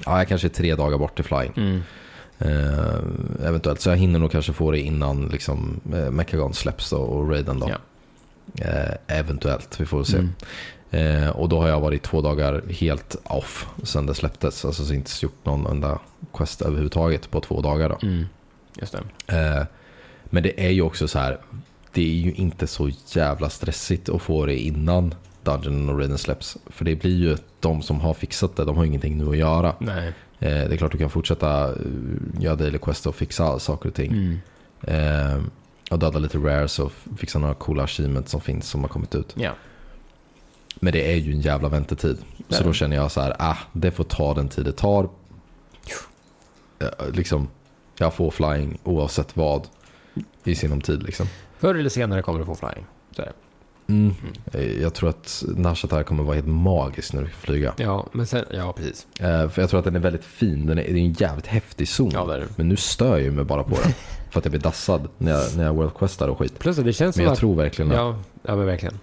Ja, 0.06 0.18
jag 0.18 0.28
kanske 0.28 0.48
är 0.48 0.50
tre 0.50 0.76
dagar 0.76 0.98
bort 0.98 1.16
till 1.16 1.26
flying. 1.26 1.54
Mm. 1.58 1.82
Eh, 2.40 3.48
eventuellt. 3.48 3.82
Så 3.82 3.90
jag 3.90 3.98
hinner 3.98 4.20
nog 4.20 4.32
kanske 4.32 4.54
få 4.54 4.72
det 4.72 4.80
innan 4.80 5.28
liksom, 5.28 5.80
eh, 5.94 6.12
Mechagon 6.12 6.54
släpps 6.54 6.90
då, 6.90 6.98
och 6.98 7.30
Raiden 7.30 7.60
då. 7.60 7.70
Ja. 7.70 7.78
Eh, 8.66 9.18
eventuellt, 9.20 9.80
vi 9.80 9.86
får 9.86 10.04
se. 10.04 10.18
Mm. 10.18 10.34
Eh, 10.92 11.30
och 11.30 11.50
då 11.50 11.60
har 11.60 11.68
jag 11.68 11.80
varit 11.80 12.04
två 12.04 12.22
dagar 12.22 12.62
helt 12.70 13.16
off 13.24 13.68
sen 13.84 14.06
det 14.06 14.14
släpptes. 14.14 14.66
Alltså 14.66 14.86
så 14.86 14.94
inte 14.94 15.12
gjort 15.22 15.46
någon 15.46 15.66
enda 15.66 16.00
quest 16.34 16.62
överhuvudtaget 16.62 17.32
på 17.32 17.42
två 17.42 17.62
dagar. 17.62 17.90
Då. 17.90 18.08
Mm. 18.08 18.26
Just 18.80 18.96
det. 19.26 19.38
Eh, 19.38 19.66
men 20.24 20.44
det 20.44 20.66
är 20.66 20.70
ju 20.70 20.82
också 20.82 21.08
så 21.08 21.20
här, 21.20 21.40
det 21.94 22.02
är 22.02 22.16
ju 22.16 22.32
inte 22.32 22.68
så 22.68 22.90
jävla 23.08 23.50
stressigt 23.50 24.10
att 24.10 24.22
få 24.22 24.46
det 24.46 24.60
innan 24.60 25.16
Dungeon 25.44 25.90
och 25.90 26.00
Raiden 26.00 26.18
släpps. 26.18 26.58
För 26.66 26.86
det 26.86 26.96
blir 26.96 27.16
ju 27.16 27.38
de 27.60 27.82
som 27.82 28.00
har 28.00 28.14
fixat 28.14 28.56
det, 28.56 28.66
de 28.66 28.78
har 28.78 28.86
ingenting 28.86 29.18
nu 29.18 29.30
att 29.30 29.38
göra. 29.38 29.76
Nej. 29.80 30.08
Eh, 30.40 30.50
det 30.50 30.74
är 30.74 30.78
klart 30.78 30.92
du 30.92 30.98
kan 30.98 31.10
fortsätta 31.10 31.70
eh, 31.70 31.76
göra 32.40 32.56
Daily 32.56 32.78
Quest 32.78 33.08
och 33.08 33.16
fixa 33.16 33.60
saker 33.60 33.90
och 33.90 33.96
ting. 33.96 34.12
Mm. 34.12 34.40
Eh, 34.82 35.44
och 35.92 36.00
döda 36.00 36.20
lite 36.20 36.38
rares 36.38 36.80
och 36.80 36.92
fixa 37.18 37.40
några 37.40 37.54
coola 37.54 37.84
achievements 37.84 38.32
som 38.32 38.42
finns 38.42 38.70
som 38.70 38.82
har 38.82 38.88
kommit 38.88 39.16
ut. 39.16 39.34
Ja. 39.38 39.52
Men 40.76 40.94
det 40.94 41.14
är 41.14 41.16
ju 41.16 41.32
en 41.32 41.42
jävla 41.42 41.70
väntetid. 41.70 42.18
Det 42.48 42.56
Så 42.56 42.64
då 42.64 42.74
känner 42.74 42.96
jag 42.96 43.12
så 43.12 43.22
här, 43.22 43.36
ah, 43.40 43.58
det 43.74 43.92
får 43.92 44.04
ta 44.04 44.34
den 44.34 44.50
tid 44.50 44.66
det 44.66 44.72
tar. 44.72 45.10
Eh, 46.80 46.88
liksom, 47.14 47.48
jag 47.98 48.14
får 48.14 48.32
flying 48.32 48.80
oavsett 48.84 49.38
vad 49.38 49.68
i 50.44 50.56
sinom 50.56 50.82
tid 50.82 51.04
liksom. 51.04 51.28
Förr 51.58 51.76
eller 51.76 51.90
senare 51.90 52.22
kommer 52.22 52.40
du 52.40 52.46
få 52.46 52.56
flying. 52.56 52.86
Så 53.16 53.22
är 53.22 53.26
det. 53.26 53.34
Mm. 53.92 54.14
Eh, 54.54 54.82
Jag 54.82 54.94
tror 54.94 55.10
att 55.10 55.44
Nashatar 55.48 56.04
kommer 56.04 56.24
vara 56.24 56.36
helt 56.36 56.48
magisk 56.48 57.14
när 57.14 57.22
du 57.22 57.28
flyga. 57.28 57.74
Ja, 57.78 58.08
men 58.12 58.28
sen, 58.28 58.46
ja 58.54 58.74
precis. 58.74 59.08
Eh, 59.20 59.50
För 59.50 59.62
jag 59.62 59.70
tror 59.70 59.80
att 59.80 59.86
den 59.86 59.96
är 59.96 60.00
väldigt 60.00 60.24
fin. 60.26 60.66
Den 60.66 60.78
är, 60.78 60.84
det 60.84 60.90
är 60.92 60.96
en 60.98 61.14
jävligt 61.14 61.48
häftig 61.48 61.88
zon. 61.88 62.10
Ja, 62.14 62.26
det 62.26 62.34
är 62.36 62.40
det. 62.40 62.48
Men 62.56 62.70
nu 62.70 62.76
stör 62.76 63.18
jag 63.18 63.34
mig 63.34 63.46
bara 63.46 63.64
på 63.64 63.76
den. 63.84 63.92
för 64.32 64.40
att 64.40 64.46
jag 64.46 64.52
blir 64.52 64.62
dassad 64.62 65.08
när 65.18 65.32
jag, 65.32 65.58
när 65.58 65.64
jag 65.66 65.74
world 65.76 65.94
questar 65.98 66.28
och 66.28 66.38
skit. 66.40 66.60
Plus 66.60 66.80
att 66.80 66.86
det 66.86 66.94
känns 66.94 67.16
Men 67.16 67.26
jag 67.26 67.32
att... 67.34 67.40
tror 67.40 67.56
verkligen. 67.56 67.92
Ja, 67.92 68.18
ja 68.44 68.56
men 68.56 68.66
verkligen. 68.66 69.00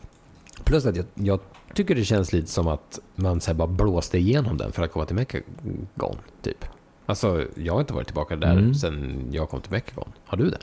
Plus 0.65 0.87
att 0.87 0.97
jag, 0.97 1.05
jag 1.15 1.41
tycker 1.75 1.95
det 1.95 2.05
känns 2.05 2.33
lite 2.33 2.49
som 2.51 2.69
att 2.69 2.99
man 3.15 3.41
så 3.41 3.55
bara 3.55 3.69
blåste 3.69 4.19
igenom 4.19 4.57
den 4.57 4.73
för 4.73 4.83
att 4.83 4.93
komma 4.93 5.05
till 5.07 5.17
Mechagon, 5.17 6.17
typ. 6.43 6.65
Alltså, 7.07 7.45
jag 7.55 7.73
har 7.73 7.81
inte 7.81 7.93
varit 7.93 8.07
tillbaka 8.07 8.37
där 8.37 8.53
Mm. 8.53 8.75
sen 8.75 9.29
jag 9.33 9.49
kom 9.51 9.61
till 9.61 9.73
Mechagon. 9.73 10.13
Har 10.27 10.39
du 10.39 10.51
det? 10.51 10.59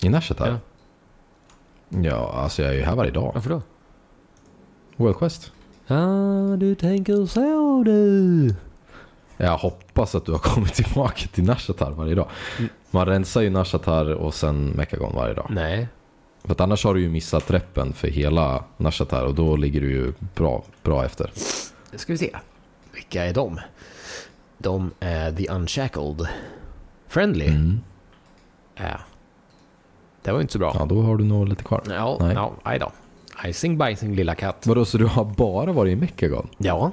I 0.00 0.08
Nashatar? 0.08 0.48
Ja. 0.48 0.56
Ja. 1.88 2.32
alltså 2.34 2.62
jag 2.62 2.70
är 2.70 2.76
ju 2.76 2.82
här 2.82 2.96
varje 2.96 3.10
dag. 3.10 3.30
Varför 3.34 3.50
då? 3.50 3.62
World 4.96 5.18
quest. 5.18 5.52
Ja, 5.86 6.56
du 6.58 6.74
tänker 6.74 7.26
så 7.26 7.82
du. 7.84 8.54
Jag 9.36 9.58
hoppas 9.58 10.14
att 10.14 10.26
du 10.26 10.32
har 10.32 10.38
kommit 10.54 10.74
tillbaka 10.74 11.26
till 11.32 11.44
Nashatar 11.44 11.90
varje 11.90 12.14
dag. 12.14 12.28
Mm. 12.58 12.70
Man 12.90 13.06
rensar 13.06 13.40
ju 13.40 13.50
Nashatar 13.50 14.14
och 14.14 14.34
sen 14.34 14.72
Mechagon 14.76 15.14
varje 15.14 15.34
dag. 15.34 15.46
Nej. 15.50 15.88
För 16.44 16.52
att 16.52 16.60
annars 16.60 16.84
har 16.84 16.94
du 16.94 17.00
ju 17.00 17.08
missat 17.08 17.50
reppen 17.50 17.92
för 17.92 18.08
hela 18.08 18.64
Nashatar 18.76 19.24
och 19.24 19.34
då 19.34 19.56
ligger 19.56 19.80
du 19.80 19.90
ju 19.90 20.12
bra, 20.34 20.64
bra 20.82 21.04
efter. 21.04 21.30
Nu 21.92 21.98
ska 21.98 22.12
vi 22.12 22.18
se. 22.18 22.36
Vilka 22.92 23.24
är 23.24 23.34
de? 23.34 23.60
De 24.58 24.90
är 25.00 25.32
The 25.32 25.48
Unshackled. 25.48 26.28
Friendly. 27.08 27.46
Mm. 27.46 27.80
Ja. 28.74 29.00
Det 30.28 30.32
var 30.32 30.38
ju 30.38 30.42
inte 30.42 30.52
så 30.52 30.58
bra. 30.58 30.72
Ja, 30.78 30.84
då 30.84 31.02
har 31.02 31.16
du 31.16 31.24
nog 31.24 31.48
lite 31.48 31.64
kvar. 31.64 31.82
Ja, 31.88 32.16
Nej. 32.20 32.34
ja, 32.34 32.52
aj 32.62 32.78
då. 32.78 32.92
Icing 33.46 33.78
bicing 33.78 34.14
lilla 34.14 34.34
katt. 34.34 34.66
Vadå, 34.66 34.84
så 34.84 34.98
du 34.98 35.06
har 35.06 35.24
bara 35.24 35.72
varit 35.72 35.92
i 35.92 35.96
Mechagon? 35.96 36.48
Ja. 36.58 36.92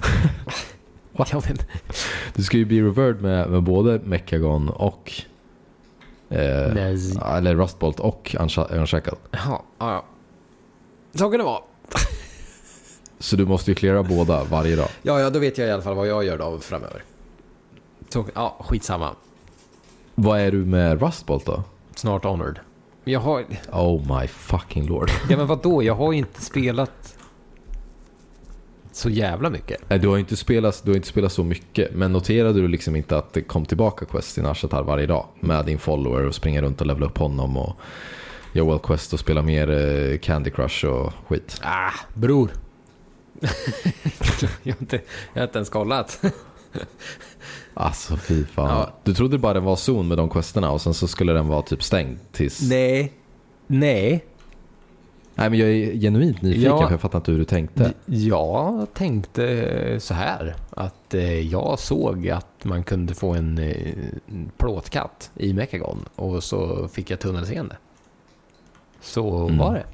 ja, 1.16 1.26
men, 1.32 1.56
Du 2.34 2.42
ska 2.42 2.56
ju 2.56 2.64
bli 2.64 2.82
revered 2.82 3.22
med, 3.22 3.50
med 3.50 3.62
både 3.62 4.00
Mechagon 4.04 4.68
och... 4.68 5.12
Eh, 6.28 6.76
eller 7.36 7.54
Rustbolt 7.54 8.00
och 8.00 8.36
Unsha- 8.38 8.76
Unshackled. 8.78 9.18
ja, 9.30 9.62
ja, 9.78 9.92
ja. 9.92 10.04
Så 11.14 11.30
kan 11.30 11.38
det 11.38 11.44
vara. 11.44 11.60
Så 13.18 13.36
du 13.36 13.46
måste 13.46 13.70
ju 13.70 13.74
klara 13.74 14.02
båda 14.02 14.44
varje 14.44 14.76
dag. 14.76 14.88
Ja, 15.02 15.20
ja, 15.20 15.30
då 15.30 15.38
vet 15.38 15.58
jag 15.58 15.68
i 15.68 15.70
alla 15.70 15.82
fall 15.82 15.94
vad 15.96 16.06
jag 16.08 16.24
gör 16.24 16.38
då 16.38 16.58
framöver. 16.58 17.02
Så, 18.08 18.24
ja, 18.34 18.56
skitsamma. 18.60 19.10
Vad 20.14 20.40
är 20.40 20.52
du 20.52 20.64
med 20.64 21.00
Rustbolt 21.00 21.46
då? 21.46 21.62
Snart 21.94 22.24
Honored. 22.24 22.58
Jag 23.04 23.20
har... 23.20 23.44
Oh 23.72 24.20
my 24.20 24.26
fucking 24.26 24.86
lord. 24.86 25.10
Ja, 25.30 25.36
men 25.36 25.46
vadå? 25.46 25.82
Jag 25.82 25.94
har 25.94 26.12
inte 26.12 26.40
spelat 26.40 27.18
så 28.92 29.10
jävla 29.10 29.50
mycket. 29.50 29.80
Nej, 29.88 29.98
du 29.98 30.08
har 30.08 30.18
inte 30.18 30.36
spelat, 30.36 30.82
du 30.84 30.90
har 30.90 30.96
inte 30.96 31.08
spelat 31.08 31.32
så 31.32 31.44
mycket. 31.44 31.94
Men 31.94 32.12
noterade 32.12 32.60
du 32.60 32.68
liksom 32.68 32.96
inte 32.96 33.18
att 33.18 33.32
det 33.32 33.42
kom 33.42 33.64
tillbaka 33.66 34.04
quest 34.06 34.38
i 34.38 34.42
Nashatar 34.42 34.82
varje 34.82 35.06
dag? 35.06 35.26
Med 35.40 35.66
din 35.66 35.78
follower 35.78 36.26
och 36.26 36.34
springa 36.34 36.62
runt 36.62 36.80
och 36.80 36.86
levela 36.86 37.06
upp 37.06 37.18
honom 37.18 37.56
och 37.56 37.76
göra 38.52 38.66
World 38.66 38.82
Quest 38.82 39.12
och 39.12 39.20
spela 39.20 39.42
mer 39.42 39.70
eh, 39.70 40.18
Candy 40.18 40.50
Crush 40.50 40.84
och 40.86 41.12
skit. 41.28 41.60
Ah, 41.62 41.92
bror. 42.14 42.50
jag, 44.62 44.74
har 44.74 44.80
inte, 44.80 45.00
jag 45.32 45.40
har 45.40 45.46
inte 45.46 45.58
ens 45.58 45.70
kollat. 45.70 46.24
Alltså 47.74 48.16
fy 48.16 48.44
fan. 48.44 48.68
Ja. 48.68 48.90
Du 49.04 49.14
trodde 49.14 49.38
bara 49.38 49.54
den 49.54 49.64
var 49.64 49.76
zon 49.76 50.08
med 50.08 50.18
de 50.18 50.30
questerna 50.30 50.70
och 50.70 50.80
sen 50.80 50.94
så 50.94 51.08
skulle 51.08 51.32
den 51.32 51.48
vara 51.48 51.62
typ 51.62 51.82
stängd 51.82 52.18
tills... 52.32 52.62
Nej. 52.70 53.12
Nej. 53.66 54.24
Nej 55.34 55.50
men 55.50 55.58
jag 55.58 55.68
är 55.70 56.00
genuint 56.00 56.42
nyfiken 56.42 56.70
Ja. 56.70 56.82
för 56.86 56.90
jag 56.90 57.00
fattar 57.00 57.18
inte 57.18 57.30
hur 57.30 57.38
du 57.38 57.44
tänkte. 57.44 57.92
Jag 58.06 58.86
tänkte 58.94 59.96
så 60.00 60.14
här. 60.14 60.54
Att 60.70 61.14
eh, 61.14 61.40
jag 61.40 61.78
såg 61.78 62.28
att 62.28 62.64
man 62.64 62.82
kunde 62.84 63.14
få 63.14 63.34
en, 63.34 63.58
eh, 63.58 63.94
plåtkatt 64.56 65.30
i 65.36 65.52
Mechagon. 65.52 66.04
Och 66.16 66.44
så 66.44 66.88
fick 66.88 67.10
jag 67.10 67.20
tunnelseende. 67.20 67.76
Så 69.00 69.38
Mm. 69.46 69.58
var 69.58 69.74
det. 69.74 69.84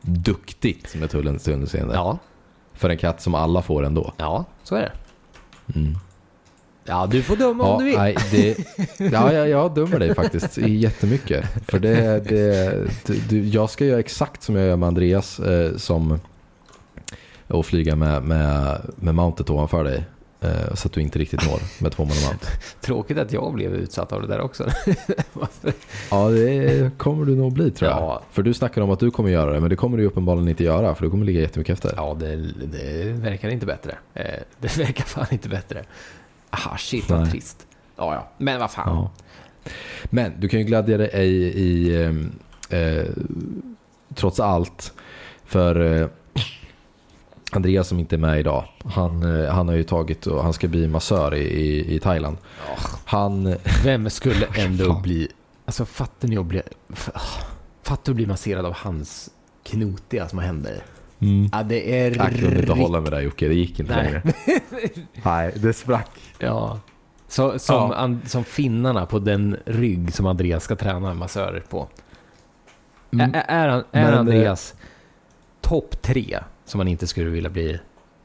Duktigt 0.00 0.94
med 0.94 1.10
tunnelseende. 1.10 1.94
Ja, 1.94 2.18
För 2.72 2.90
en 2.90 2.98
katt 2.98 3.20
som 3.22 3.34
alla 3.34 3.62
får 3.62 3.82
ändå. 3.84 4.12
ja, 4.16 4.44
så 4.62 4.74
är 4.74 4.80
det. 4.80 4.92
Mm. 5.80 5.94
Ja, 6.84 7.06
du 7.10 7.22
får 7.22 7.36
döma 7.36 7.64
Ja, 7.64 7.72
om 7.72 7.78
du 7.78 7.84
vill. 7.84 7.98
nej, 7.98 8.16
det, 8.30 8.56
ja, 9.12 9.32
jag, 9.32 9.48
jag 9.48 9.74
dömer 9.74 9.98
dig 9.98 10.14
faktiskt 10.14 10.58
jättemycket. 10.58 11.44
För 11.68 11.78
det, 11.78 12.20
det, 12.28 12.88
du, 13.28 13.46
jag 13.48 13.70
ska 13.70 13.84
göra 13.84 14.00
exakt 14.00 14.42
som 14.42 14.56
jag 14.56 14.66
gör 14.66 14.76
med 14.76 14.86
Andreas. 14.86 15.40
Eh, 15.40 15.76
som 15.76 16.20
och 17.48 17.66
flyga 17.66 17.96
med, 17.96 18.22
med, 18.22 18.80
med 18.96 19.14
mountet 19.14 19.50
ovanför 19.50 19.84
dig. 19.84 20.04
Eh, 20.40 20.74
så 20.74 20.88
att 20.88 20.92
du 20.92 21.00
inte 21.00 21.18
riktigt 21.18 21.46
når 21.50 21.58
med 21.82 21.92
två 21.92 22.04
monument. 22.04 22.46
Tråkigt 22.80 23.18
att 23.18 23.32
jag 23.32 23.52
blev 23.54 23.74
utsatt 23.74 24.12
av 24.12 24.22
det 24.22 24.28
där 24.28 24.40
också. 24.40 24.66
Ja, 26.10 26.28
det 26.28 26.90
kommer 26.98 27.24
du 27.26 27.36
nog 27.36 27.52
bli 27.52 27.70
tror 27.70 27.90
jag. 27.90 28.00
Ja. 28.00 28.22
För 28.32 28.42
du 28.42 28.54
snackar 28.54 28.82
om 28.82 28.90
att 28.90 29.00
du 29.00 29.10
kommer 29.10 29.30
göra 29.30 29.52
det, 29.52 29.60
men 29.60 29.70
det 29.70 29.76
kommer 29.76 29.98
du 29.98 30.04
uppenbarligen 30.04 30.48
inte 30.48 30.64
göra, 30.64 30.94
för 30.94 31.04
du 31.04 31.10
kommer 31.10 31.24
ligga 31.24 31.40
jättemycket 31.40 31.72
efter. 31.72 31.92
Ja, 31.96 32.16
det, 32.20 32.36
det 32.66 33.04
verkar 33.12 33.48
inte 33.48 33.66
bättre. 33.66 33.96
Eh, 34.14 34.24
Det 34.60 34.76
verkar 34.78 35.04
fan 35.04 35.26
inte 35.30 35.48
bättre. 35.48 35.84
Ah, 36.52 36.76
shit 36.76 37.10
vad 37.10 37.20
Nej. 37.20 37.30
trist. 37.30 37.66
Ja, 37.96 38.14
ja. 38.14 38.28
Men 38.38 38.60
vad 38.60 38.70
fan. 38.70 38.96
Ja. 38.96 39.10
Men 40.04 40.32
du 40.40 40.48
kan 40.48 40.60
ju 40.60 40.66
glädja 40.66 40.98
dig 40.98 41.10
i, 41.14 41.62
i 41.62 42.04
ehm, 42.04 42.32
eh, 42.70 43.06
trots 44.14 44.40
allt, 44.40 44.92
för 45.44 46.00
eh, 46.00 46.08
Andreas 47.52 47.88
som 47.88 47.98
inte 47.98 48.16
är 48.16 48.18
med 48.18 48.40
idag, 48.40 48.64
han, 48.84 49.40
eh, 49.40 49.50
han 49.54 49.68
har 49.68 49.74
ju 49.74 49.84
tagit 49.84 50.26
och 50.26 50.42
han 50.42 50.52
ska 50.52 50.68
bli 50.68 50.86
massör 50.86 51.34
i, 51.34 51.44
i, 51.44 51.94
i 51.94 52.00
Thailand. 52.00 52.36
Han, 53.04 53.54
Vem 53.84 54.10
skulle 54.10 54.46
ändå 54.56 54.84
Fan. 54.84 55.02
bli... 55.02 55.28
Alltså 55.64 55.84
fattar 55.84 56.28
ni 56.28 56.36
att 56.38 56.46
bli... 56.46 56.62
Fattar 57.82 58.12
att 58.12 58.16
bli 58.16 58.26
masserad 58.26 58.66
av 58.66 58.72
hans 58.74 59.30
knotiga 59.62 60.28
små 60.28 60.40
händer? 60.40 60.84
Mm, 61.22 61.48
Ja, 61.52 61.62
det 61.62 62.00
är... 62.00 62.16
jag 62.16 62.38
kunde 62.38 62.58
inte 62.60 62.72
hålla 62.72 63.00
med 63.00 63.12
där 63.12 63.20
Jocke, 63.20 63.48
det 63.48 63.54
gick 63.54 63.80
inte 63.80 63.94
Nej. 63.94 64.04
längre. 64.04 64.22
Nej, 65.24 65.52
det 65.56 65.72
sprack. 65.72 66.10
Ja. 66.38 66.80
Så, 67.28 67.58
som, 67.58 67.74
Ja. 67.90 67.94
an, 67.94 68.20
som 68.26 68.44
finnarna 68.44 69.06
på 69.06 69.18
den 69.18 69.56
rygg 69.66 70.14
som 70.14 70.26
Andreas 70.26 70.64
ska 70.64 70.76
träna 70.76 71.14
massörer 71.14 71.60
på. 71.60 71.88
Mm. 73.12 73.34
Ä- 73.34 73.44
är 73.48 73.68
han, 73.68 73.84
är 73.92 74.04
Men, 74.04 74.14
Andreas 74.14 74.74
topp 75.60 76.02
tre 76.02 76.38
som 76.64 76.78
man 76.78 76.88
inte 76.88 77.06
skulle 77.06 77.30
vilja 77.30 77.50
bli 77.50 77.78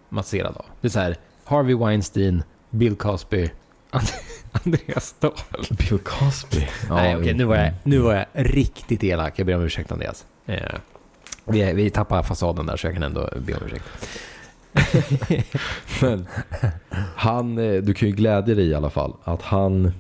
masserad 0.10 0.58
av? 0.58 0.66
Det 0.82 0.88
är 0.88 0.90
så 0.90 1.00
här, 1.00 1.16
Harvey 1.44 1.76
Weinstein, 1.76 2.44
Bill 2.70 2.96
Cosby, 2.96 3.50
And- 3.92 4.14
Andreas 4.66 5.16
Dahl. 5.20 5.34
Bill 5.70 6.00
Cosby. 6.00 6.68
Nej, 6.90 7.16
okej, 7.18 7.34
nu, 7.34 7.44
var 7.44 7.56
jag, 7.56 7.64
mm. 7.68 7.76
nu 7.84 8.00
var 8.00 8.14
jag 8.14 8.26
riktigt 8.34 9.04
elak. 9.04 9.34
Jag 9.40 9.48
ber 9.48 9.56
om 9.56 9.62
ursäkt 9.62 9.92
Andreas. 9.92 10.26
Eh, 10.46 10.58
vi, 11.48 11.74
vi 11.74 11.90
tappar 11.90 12.24
fasaden 12.24 12.66
där 12.66 12.78
så 12.78 12.88
jag 12.88 12.94
kan 12.94 13.04
ändå 13.04 13.30
be 13.48 13.54
om 13.54 13.60
ursäkt. 13.66 13.86
Men 16.02 16.28
han, 17.16 17.58
eh, 17.58 17.82
du 17.82 17.94
kan 17.94 18.10
ju 18.10 18.16
glädja 18.16 18.56
dig 18.56 18.68
i 18.68 18.76
alla 18.76 18.90
fall 18.90 19.14
att 19.24 19.42
han, 19.42 19.92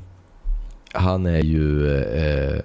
han 0.93 1.25
är 1.25 1.39
ju 1.41 1.95
eh, 1.97 2.61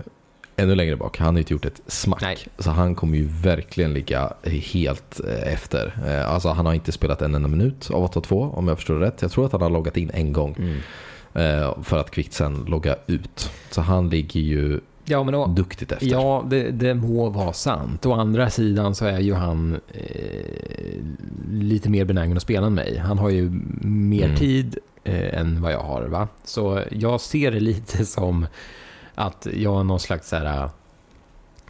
ännu 0.57 0.75
längre 0.75 0.97
bak. 0.97 1.19
Han 1.19 1.35
har 1.35 1.39
inte 1.39 1.53
gjort 1.53 1.65
ett 1.65 1.81
smack. 1.87 2.23
Nej. 2.23 2.39
Så 2.59 2.71
han 2.71 2.95
kommer 2.95 3.19
ju 3.19 3.29
verkligen 3.43 3.93
ligga 3.95 4.33
helt 4.73 5.21
eh, 5.29 5.53
efter. 5.53 5.93
Eh, 6.07 6.31
alltså 6.33 6.49
han 6.49 6.67
har 6.67 6.75
inte 6.75 6.93
spelat 6.93 7.23
en 7.23 7.35
enda 7.35 7.49
minut 7.49 7.91
av 7.91 8.11
8-2 8.13 8.55
om 8.55 8.69
jag 8.69 8.77
förstår 8.79 8.95
det 9.01 9.07
rätt. 9.07 9.23
Jag 9.23 9.31
tror 9.31 9.47
att 9.47 9.53
han 9.53 9.63
har 9.63 9.71
loggat 9.71 9.97
in 9.97 10.11
en 10.15 10.33
gång 10.33 10.57
Mm. 10.59 11.85
för 11.85 11.99
att 11.99 12.11
kvickt 12.11 12.33
sen 12.33 12.65
logga 12.69 12.97
ut. 13.07 13.51
Så 13.71 13.81
han 13.81 14.11
ligger 14.11 14.41
ju 14.41 14.81
Ja, 15.05 15.23
men 15.25 15.33
då, 15.33 15.47
duktigt 15.47 15.93
efter. 15.93 16.07
Ja, 16.07 16.45
det, 16.51 16.71
det 16.71 16.95
må 16.95 17.29
vara 17.31 17.53
sant. 17.53 18.07
Å 18.07 18.13
andra 18.13 18.51
sidan 18.51 18.95
så 18.95 19.05
är 19.05 19.19
ju 19.21 19.35
han 19.35 19.81
eh, 19.93 20.97
lite 21.51 21.91
mer 21.91 22.05
benägen 22.05 22.37
att 22.37 22.43
spela 22.43 22.67
än 22.67 22.75
mig. 22.75 22.99
Han 22.99 23.19
har 23.19 23.31
ju 23.31 23.51
mer 23.81 24.25
Mm. 24.25 24.37
tid 24.37 24.79
eh, 25.05 25.39
än 25.41 25.63
vad 25.63 25.73
jag 25.73 25.81
har. 25.83 26.03
Va? 26.03 26.29
Så 26.45 26.81
jag 26.91 27.21
ser 27.21 27.51
det 27.51 27.61
lite 27.71 28.05
som 28.07 28.47
att 29.15 29.47
jag 29.55 29.81
är 29.81 29.85
någon 29.85 30.01
slags 30.01 30.29
så 30.29 30.37
här... 30.37 30.69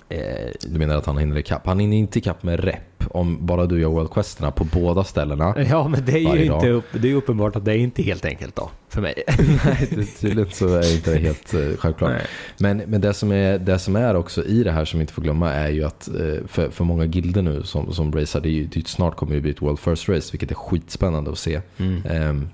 Eh, 0.09 0.21
Du 0.63 0.79
menar 0.79 0.97
att 0.97 1.07
han 1.07 1.19
hinner 1.19 1.39
ikapp? 1.39 1.67
Han 1.67 1.79
hinner 1.79 1.97
inte 1.97 2.19
ikapp 2.19 2.43
med 2.43 2.65
rep 2.65 2.92
om 3.11 3.47
bara 3.47 3.67
du 3.67 3.81
gör 3.81 3.89
World 3.89 4.11
Questerna 4.11 4.51
på 4.51 4.65
båda 4.65 5.05
ställena. 5.05 5.55
ja, 5.71 5.89
men 5.89 6.05
det 6.05 6.13
är 6.13 6.37
ju 6.37 6.45
inte 6.45 6.69
upp, 6.69 6.85
det 6.93 7.11
är 7.11 7.15
uppenbart 7.15 7.57
att 7.57 7.65
det 7.65 7.73
är 7.73 7.77
inte 7.77 8.03
helt 8.03 8.25
enkelt 8.25 8.57
då, 8.57 8.71
för 8.89 9.01
mig. 9.01 9.15
Nej, 9.65 9.89
det- 9.91 10.05
tydligen 10.21 10.51
så 10.51 10.69
är 10.69 10.95
inte 10.97 11.11
det 11.13 11.19
helt 11.19 11.55
eh, 11.55 11.61
självklart. 11.79 12.11
Nej. 12.11 12.27
Men, 12.59 12.77
men 12.91 13.01
det, 13.01 13.15
som 13.15 13.33
är, 13.33 13.59
det 13.59 13.79
som 13.79 13.97
är 13.97 14.15
också 14.17 14.45
i 14.45 14.63
det 14.65 14.73
här 14.73 14.85
som 14.85 14.99
vi 14.99 15.03
inte 15.03 15.13
får 15.13 15.23
glömma 15.23 15.53
är 15.53 15.69
ju 15.71 15.85
att 15.85 16.09
eh, 16.09 16.47
för, 16.47 16.71
för 16.71 16.85
många 16.85 17.05
gilder 17.05 17.43
nu 17.43 17.63
som, 17.63 17.93
som 17.93 18.13
racear, 18.13 18.43
det 18.43 18.49
är 18.49 18.53
ju, 18.53 18.67
det 18.67 18.89
snart 18.89 19.17
kommer 19.17 19.35
det 19.35 19.41
bli 19.41 19.51
ett 19.51 19.63
World 19.63 19.79
First 19.79 20.09
Race, 20.09 20.29
vilket 20.33 20.51
är 20.51 20.55
skitspännande 20.55 21.31
att 21.31 21.39
se. 21.39 21.61
Mm. 21.79 22.03
Ehm, 22.07 22.49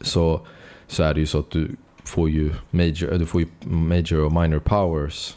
så, 0.00 0.40
så 0.86 1.02
är 1.02 1.14
det 1.14 1.20
ju 1.20 1.26
så 1.26 1.38
att 1.38 1.50
du 1.50 1.76
får 2.04 2.30
ju 2.30 2.52
major, 2.70 3.18
du 3.18 3.26
får 3.26 3.40
ju 3.40 3.46
major 3.64 4.18
och 4.24 4.32
minor 4.32 4.58
powers 4.58 5.36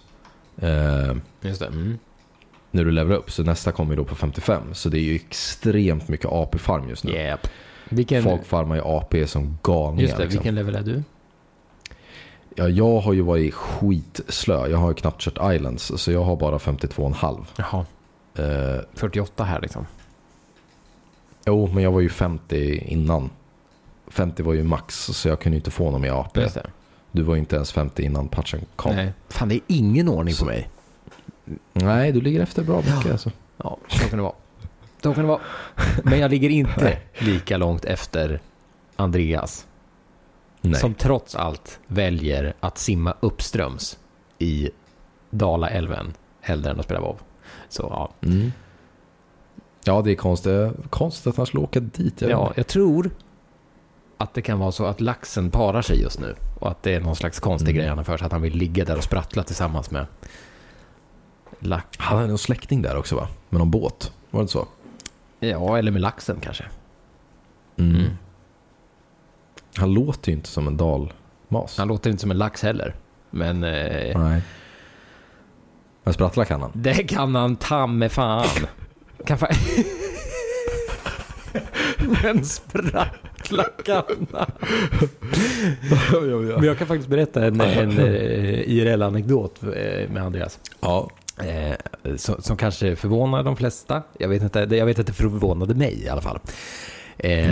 ehm, 0.61 1.21
Just 1.41 1.59
det. 1.59 1.65
Mm. 1.67 1.97
När 2.71 2.85
du 2.85 2.91
levelar 2.91 3.15
upp. 3.17 3.31
Så 3.31 3.43
nästa 3.43 3.71
kommer 3.71 3.91
ju 3.91 3.97
då 3.97 4.03
på 4.05 4.15
55. 4.15 4.61
Så 4.73 4.89
det 4.89 4.97
är 4.99 5.03
ju 5.03 5.15
extremt 5.15 6.07
mycket 6.07 6.25
AP-farm 6.25 6.89
just 6.89 7.03
nu. 7.03 7.11
Yep. 7.11 7.47
Vilken, 7.89 8.23
Folk 8.23 8.45
farmar 8.45 8.75
ju 8.75 8.81
AP 8.81 9.27
som 9.27 9.57
galningar. 9.63 10.01
just 10.01 10.17
det, 10.17 10.23
liksom. 10.23 10.37
vilken 10.39 10.55
level 10.55 10.75
är 10.75 10.81
du? 10.81 11.03
Ja, 12.55 12.69
jag 12.69 12.99
har 12.99 13.13
ju 13.13 13.21
varit 13.21 13.53
skitslö. 13.53 14.67
Jag 14.67 14.77
har 14.77 14.87
ju 14.89 14.93
knappt 14.93 15.21
kört 15.21 15.53
Islands, 15.55 15.91
så 15.95 16.11
jag 16.11 16.23
har 16.23 16.35
bara 16.35 16.57
52,5. 16.57 17.45
Jaha, 17.57 17.85
Eh, 18.35 18.81
48 18.93 19.43
här 19.43 19.61
liksom. 19.61 19.85
jo, 21.45 21.69
men 21.73 21.83
jag 21.83 21.91
var 21.91 21.99
ju 22.01 22.09
50 22.09 22.77
innan. 22.87 23.29
50 24.07 24.43
var 24.43 24.53
ju 24.53 24.63
max, 24.63 24.95
så 25.05 25.27
jag 25.27 25.39
kunde 25.39 25.55
inte 25.55 25.71
få 25.71 25.91
någon 25.91 26.01
med 26.01 26.11
AP. 26.13 26.47
Du 27.11 27.21
var 27.23 27.35
ju 27.35 27.39
inte 27.39 27.55
ens 27.55 27.71
50 27.71 28.03
innan 28.03 28.27
patchen 28.27 28.61
kom. 28.75 28.95
Nej. 28.95 29.13
Fan, 29.29 29.49
det 29.49 29.55
är 29.55 29.61
ingen 29.67 30.09
ordning 30.09 30.33
Så- 30.33 30.45
på 30.45 30.51
mig. 30.51 30.69
Du 32.13 32.21
ligger 32.21 32.41
efter 32.41 32.63
bra 32.63 32.77
mycket 32.77 33.11
alltså. 33.11 33.31
Ja, 33.57 33.77
så 33.87 34.09
kan 34.09 34.17
det 34.17 34.23
vara. 34.23 34.35
Så 35.03 35.13
kan 35.13 35.23
det 35.23 35.27
vara. 35.27 35.41
Men 36.03 36.19
jag 36.19 36.31
ligger 36.31 36.49
inte 36.49 36.97
lika 37.19 37.57
långt 37.57 37.85
efter 37.85 38.41
Andreas. 38.95 39.67
Nej. 40.61 40.79
Som 40.79 40.93
trots 40.93 41.35
allt 41.35 41.79
väljer 41.87 42.53
att 42.59 42.77
simma 42.77 43.13
uppströms 43.19 43.99
i 44.39 44.69
Dalaälven 45.29 46.13
hellre 46.41 46.71
än 46.71 46.79
att 46.79 46.85
spela 46.85 46.99
WoW. 46.99 47.17
Så 47.69 47.87
ja, 47.89 48.27
Mm. 48.29 48.51
Ja, 49.83 50.01
det 50.01 50.11
är 50.11 50.15
konstigt, 50.15 50.71
konstigt 50.89 51.27
att 51.27 51.37
han 51.37 51.45
skulle 51.45 51.63
åka 51.63 51.79
dit. 51.79 52.21
Jag 52.21 52.31
ja, 52.31 52.53
jag 52.55 52.67
tror 52.67 53.09
att 54.17 54.33
det 54.33 54.41
kan 54.41 54.59
vara 54.59 54.71
så 54.71 54.85
att 54.85 55.01
laxen 55.01 55.51
parar 55.51 55.81
sig 55.81 56.01
just 56.01 56.19
nu. 56.19 56.35
Och 56.59 56.71
att 56.71 56.83
det 56.83 56.95
är 56.95 56.99
någon 56.99 57.15
slags 57.15 57.39
konstig 57.39 57.69
Mm. 57.69 57.77
grej 57.77 57.87
han 57.89 57.97
har 57.97 58.05
för 58.05 58.17
sig. 58.17 58.25
Att 58.25 58.31
han 58.31 58.41
vill 58.41 58.55
ligga 58.55 58.85
där 58.85 58.97
och 58.97 59.03
sprattla 59.03 59.43
tillsammans 59.43 59.91
med 59.91 60.05
lax. 61.61 61.85
Han 61.97 62.17
hade 62.17 62.29
någon 62.29 62.37
släkting 62.37 62.81
där 62.81 62.95
också 62.97 63.15
va? 63.15 63.27
Med 63.49 63.59
någon 63.59 63.71
båt. 63.71 64.11
Var 64.31 64.39
det 64.39 64.41
inte 64.41 64.53
så? 64.53 64.67
Ja, 65.39 65.77
eller 65.77 65.91
med 65.91 66.01
laxen 66.01 66.39
kanske. 66.41 66.63
Mm. 67.77 67.95
Mm. 67.95 68.11
Han 69.75 69.93
låter 69.93 70.31
ju 70.31 70.37
inte 70.37 70.49
som 70.49 70.67
en 70.67 70.77
dalmas. 70.77 71.77
Han 71.77 71.87
låter 71.87 72.09
inte 72.09 72.21
som 72.21 72.31
en 72.31 72.37
lax 72.37 72.63
heller. 72.63 72.95
Men 73.29 73.63
eh, 73.63 74.19
Nej. 74.19 74.41
Men 76.03 76.13
sprattla 76.13 76.45
kan 76.45 76.61
han. 76.61 76.71
det 76.73 76.93
kan 77.03 77.35
han 77.35 77.55
ta 77.55 77.87
med 77.87 78.11
fan. 78.11 78.47
Kan 79.25 79.37
fa- 79.37 79.85
Men 82.23 82.45
sprattla 82.45 83.63
kan 83.85 84.27
han. 84.33 84.51
Men 86.57 86.63
jag 86.63 86.77
kan 86.77 86.87
faktiskt 86.87 87.09
berätta 87.09 87.45
en, 87.45 87.61
en 87.61 87.97
eh, 87.99 88.59
IRL-anekdot 88.69 89.63
eh, 89.63 90.09
med 90.09 90.23
Andreas. 90.23 90.59
Ja. 90.81 91.09
Eh, 91.45 92.15
som, 92.17 92.41
som 92.41 92.57
kanske 92.57 92.95
förvånar 92.95 93.43
de 93.43 93.55
flesta. 93.55 94.03
Jag 94.17 94.27
vet 94.29 94.43
inte, 94.43 94.59
jag 94.59 94.85
vet 94.85 94.99
att 94.99 95.07
det 95.07 95.13
förvånade 95.13 95.73
mig 95.75 96.03
i 96.03 96.09
alla 96.09 96.21
fall. 96.21 96.39
Eh, 97.17 97.47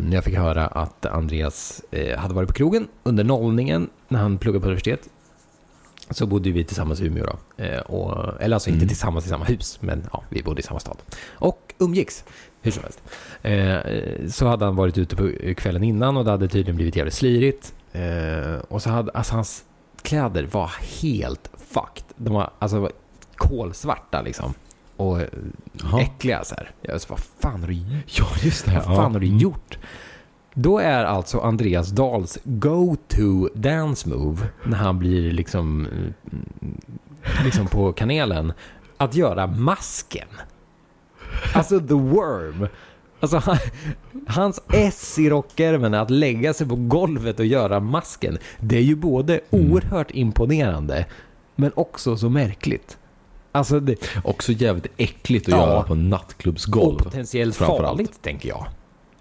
När 0.00 0.14
jag 0.14 0.24
fick 0.24 0.34
höra 0.36 0.66
att 0.66 1.06
Andreas 1.06 1.82
eh, 1.90 2.18
hade 2.18 2.34
varit 2.34 2.48
på 2.48 2.54
krogen 2.54 2.88
under 3.02 3.24
nollningen 3.24 3.90
när 4.08 4.18
han 4.18 4.38
pluggade 4.38 4.60
på 4.60 4.66
universitet. 4.66 5.08
Så 6.10 6.26
bodde 6.26 6.50
vi 6.50 6.64
tillsammans 6.64 7.00
i 7.00 7.06
Umeå 7.06 7.24
då. 7.26 7.36
Och, 7.86 8.42
eller 8.42 8.56
alltså 8.56 8.68
inte 8.70 8.78
Mm. 8.78 8.88
tillsammans 8.88 9.26
i 9.26 9.28
samma 9.28 9.44
hus, 9.44 9.78
men 9.80 10.06
ja, 10.12 10.22
vi 10.28 10.42
bodde 10.42 10.60
i 10.60 10.62
samma 10.62 10.80
stad. 10.80 10.96
Och 11.32 11.74
umgicks, 11.78 12.24
hur 12.62 12.70
som 12.70 12.82
helst. 12.82 13.02
Så 14.36 14.46
hade 14.46 14.64
han 14.64 14.76
varit 14.76 14.98
ute 14.98 15.16
på 15.16 15.30
kvällen 15.56 15.82
innan 15.84 16.16
och 16.16 16.24
det 16.24 16.30
hade 16.30 16.48
tydligen 16.48 16.76
blivit 16.76 16.96
jävligt 16.96 17.14
slirigt. 17.14 17.74
Och 18.68 18.82
så 18.82 18.90
hade, 18.90 19.10
alltså 19.12 19.34
hans 19.34 19.64
kläder 20.02 20.48
var 20.52 20.70
helt 21.02 21.50
fucked. 21.68 22.04
De 22.16 22.34
var 22.34 22.50
alltså 22.58 22.90
kolsvarta 23.48 24.22
liksom. 24.22 24.54
Och 24.96 25.20
eh, 25.20 25.26
Jaha. 25.72 26.00
äckliga 26.00 26.44
så 26.44 26.54
här. 26.54 26.70
Jag 26.82 27.00
så, 27.00 27.06
vad 27.10 27.20
fan 27.40 27.60
har 27.60 27.68
du 27.68 27.74
Ja, 28.06 28.26
just 28.42 28.64
det. 28.64 28.72
vad 28.74 28.84
fan 28.84 28.94
ja. 28.94 29.00
Mm. 29.00 29.12
har 29.12 29.20
du 29.20 29.26
gjort? 29.26 29.78
Då 30.54 30.78
är 30.78 31.04
alltså 31.04 31.40
Andreas 31.40 31.88
Dahls 31.90 32.38
go-to 32.44 33.48
dance 33.54 34.08
move 34.08 34.46
när 34.64 34.76
han 34.76 34.98
blir 34.98 35.32
liksom, 35.32 35.86
mm, 35.86 36.12
liksom 37.44 37.66
på 37.66 37.92
kanelen 37.92 38.52
att 38.96 39.14
göra 39.14 39.46
masken. 39.46 40.28
Alltså 41.54 41.80
the 41.80 41.94
worm. 41.94 42.66
Alltså 43.20 43.36
han, 43.38 43.56
hans 44.26 44.62
S 44.68 45.18
i 45.18 45.30
rockärmen, 45.30 45.94
att 45.94 46.10
lägga 46.10 46.54
sig 46.54 46.68
på 46.68 46.76
golvet 46.76 47.38
och 47.40 47.46
göra 47.46 47.80
masken. 47.80 48.38
Det 48.60 48.76
är 48.76 48.82
ju 48.82 48.96
både 48.96 49.40
Mm. 49.50 49.72
oerhört 49.72 50.10
imponerande 50.10 51.06
men 51.56 51.70
också 51.74 52.16
så 52.16 52.28
märkligt. 52.28 52.98
Alltså 53.52 53.80
det, 53.80 53.96
Också 54.24 54.52
jävligt 54.52 54.86
äckligt 54.96 55.48
att 55.48 55.52
Ja. 55.54 55.66
göra 55.68 55.82
på 55.82 55.94
nattklubbsgolv. 55.94 56.96
och 56.96 57.02
potentiellt 57.04 57.56
farligt 57.56 58.22
tänker 58.22 58.48
jag. 58.48 58.66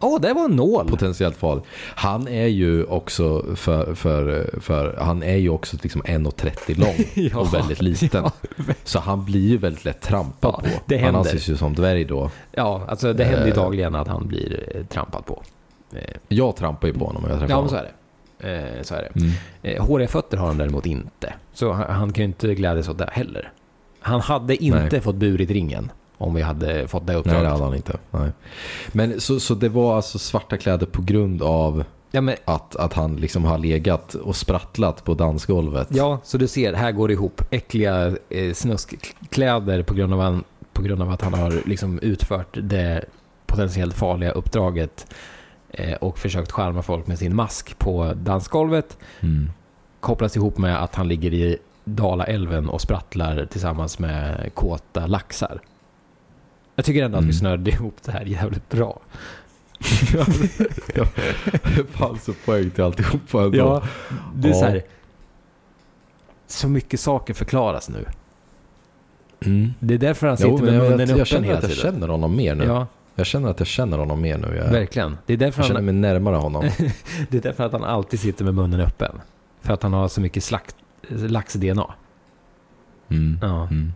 Åh, 0.03 0.21
det 0.21 0.33
var 0.33 0.45
en 0.45 0.51
nål! 0.55 0.87
Potentiellt 0.89 1.37
farlig. 1.37 1.63
Han 1.95 2.27
är 2.27 2.45
ju 2.47 2.83
också 2.83 3.45
för, 3.55 3.93
för, 3.95 4.49
för 4.61 4.95
han 4.99 5.23
är 5.23 5.35
ju 5.35 5.49
också 5.49 5.77
liksom 5.83 6.01
1,30 6.03 6.79
lång 6.79 6.95
Ja. 7.31 7.39
och 7.39 7.53
väldigt 7.53 7.81
liten. 7.81 8.25
Så 8.83 8.99
han 8.99 9.25
blir 9.25 9.49
ju 9.49 9.57
väldigt 9.57 9.85
lätt 9.85 10.01
trampad 10.01 10.61
Ja, 10.73 10.79
på. 10.97 11.03
han 11.05 11.15
anses 11.15 11.47
ju 11.49 11.57
som 11.57 11.73
dvärg 11.75 12.03
då. 12.03 12.31
Ja, 12.51 12.81
alltså 12.87 13.13
det 13.13 13.23
händer 13.23 13.45
ju 13.45 13.51
Eh. 13.51 13.55
dagligen 13.55 13.95
att 13.95 14.07
han 14.07 14.27
blir 14.27 14.75
eh, 14.75 14.85
trampad 14.85 15.25
på. 15.25 15.43
Eh, 15.95 15.99
Jag 16.27 16.55
trampar 16.55 16.87
ju 16.87 16.93
på 16.93 17.05
honom 17.05 17.23
om 17.23 17.29
jag 17.29 17.39
träffar 17.39 17.53
Ja, 17.55 17.61
men 17.61 17.69
så 17.69 17.75
är 17.75 17.83
det. 17.83 17.87
Eh, 18.77 18.83
så 18.83 18.95
är 18.95 19.01
det. 19.01 19.19
Mm. 19.19 19.31
Eh, 19.61 19.85
håriga 19.85 20.07
fötter 20.07 20.37
har 20.37 20.47
han 20.47 20.57
däremot 20.57 20.85
inte. 20.85 21.33
Så 21.53 21.71
han, 21.71 21.95
han 21.95 22.13
kan 22.13 22.21
ju 22.21 22.25
inte 22.27 22.55
glädjas 22.55 22.89
åt 22.89 22.97
det 22.97 23.09
heller. 23.11 23.51
Han 24.01 24.21
hade 24.21 24.63
inte 24.63 24.89
Nej. 24.91 25.01
fått 25.01 25.15
burit 25.15 25.49
ringen 25.51 25.91
om 26.17 26.33
vi 26.33 26.41
hade 26.41 26.87
fått 26.87 27.07
det 27.07 27.13
Nej, 27.13 27.19
uppdraget. 27.19 27.43
det 27.43 27.49
hade 27.49 27.63
han 27.63 27.75
inte. 27.75 27.97
Nej. 28.11 28.31
Men 28.91 29.21
så, 29.21 29.39
så 29.39 29.53
det 29.55 29.69
var 29.69 29.95
alltså 29.95 30.19
svarta 30.19 30.57
kläder 30.57 30.85
på 30.85 31.01
grund 31.01 31.41
av 31.41 31.83
Ja, 32.11 32.21
men, 32.21 32.35
att, 32.45 32.75
att 32.75 32.93
han 32.93 33.15
liksom 33.15 33.43
har 33.45 33.57
legat 33.57 34.13
och 34.13 34.35
sprattlat 34.35 35.03
på 35.03 35.13
dansgolvet. 35.13 35.87
ja, 35.91 36.19
så 36.23 36.37
du 36.37 36.47
ser, 36.47 36.73
här 36.73 36.91
går 36.91 37.07
det 37.07 37.13
ihop. 37.13 37.41
Äckliga 37.49 38.15
eh, 38.29 38.53
snuskkläder 38.53 39.83
på 39.83 39.93
grund, 39.93 40.13
av 40.13 40.19
han, 40.19 40.43
på 40.73 40.81
grund 40.81 41.01
av 41.01 41.09
att 41.11 41.21
han 41.21 41.33
har 41.33 41.61
liksom 41.65 41.99
utfört 41.99 42.57
det 42.61 43.05
potentiellt 43.45 43.93
farliga 43.95 44.31
uppdraget 44.31 45.13
eh, 45.69 45.93
och 45.93 46.19
försökt 46.19 46.51
charma 46.51 46.81
folk 46.81 47.07
med 47.07 47.19
sin 47.19 47.35
mask 47.35 47.77
på 47.79 48.13
dansgolvet. 48.13 48.97
Mm. 49.19 49.49
kopplas 49.99 50.35
ihop 50.35 50.57
med 50.57 50.83
att 50.83 50.95
han 50.95 51.07
ligger 51.07 51.33
i 51.33 51.57
Dalaälven 51.83 52.69
och 52.69 52.81
sprattlar 52.81 53.45
tillsammans 53.45 53.99
med 53.99 54.51
kåta 54.53 55.07
laxar. 55.07 55.61
Jag 56.75 56.85
tycker 56.85 57.03
ändå 57.03 57.17
att 57.17 57.23
vi 57.23 57.25
Mm. 57.25 57.33
snörde 57.33 57.71
ihop 57.71 57.95
det 58.05 58.11
här 58.11 58.25
jävligt 58.25 58.69
bra. 58.69 58.99
ja, 60.95 61.05
det 61.75 61.85
fanns 61.91 62.23
så 62.23 62.33
poäng 62.45 62.69
till 62.69 62.83
alltihopa 62.83 63.43
ändå. 63.43 63.57
Ja, 63.57 63.83
det 64.35 64.47
är 64.47 64.51
Ja. 64.53 64.59
så 64.59 64.65
här. 64.65 64.81
Så 66.47 66.67
mycket 66.67 66.99
saker 66.99 67.33
förklaras 67.33 67.89
nu. 67.89 68.05
Mm. 69.45 69.73
Det 69.79 69.93
är 69.93 69.97
därför 69.97 70.27
han 70.27 70.37
Jo, 70.39 70.57
sitter 70.57 70.71
men 70.71 70.77
med 70.77 70.83
munnen 70.83 70.99
jag, 70.99 71.03
öppen 71.09 71.17
jag 71.17 71.27
känner 71.27 71.47
hela 71.47 71.57
att 71.57 71.63
jag 71.63 71.71
tiden. 71.71 71.91
känner 71.93 72.07
honom 72.07 72.35
mer 72.35 72.55
nu. 72.55 72.63
Ja, 72.63 72.87
Jag 73.15 73.25
känner 73.25 73.49
att 73.49 73.59
jag 73.59 73.67
känner 73.67 73.97
honom 73.97 74.21
mer 74.21 74.37
nu. 74.37 74.55
Jag, 74.55 74.71
verkligen. 74.71 75.17
Det 75.25 75.33
är, 75.33 75.37
därför 75.37 75.59
jag 75.61 75.67
känner 75.67 75.77
han, 75.79 75.85
mig 75.85 75.93
närmare 75.93 76.35
honom. 76.35 76.61
det 77.29 77.37
är 77.37 77.41
därför 77.41 77.63
att 77.65 77.71
han 77.71 77.83
alltid 77.83 78.19
sitter 78.19 78.45
med 78.45 78.53
munnen 78.55 78.79
öppen. 78.81 79.21
För 79.61 79.73
att 79.73 79.83
han 79.83 79.93
har 79.93 80.07
så 80.07 80.21
mycket 80.21 80.43
slakt, 80.43 80.75
lax-DNA. 81.09 81.93
Mm. 83.09 83.37
Ja. 83.41 83.67
Mm. 83.67 83.93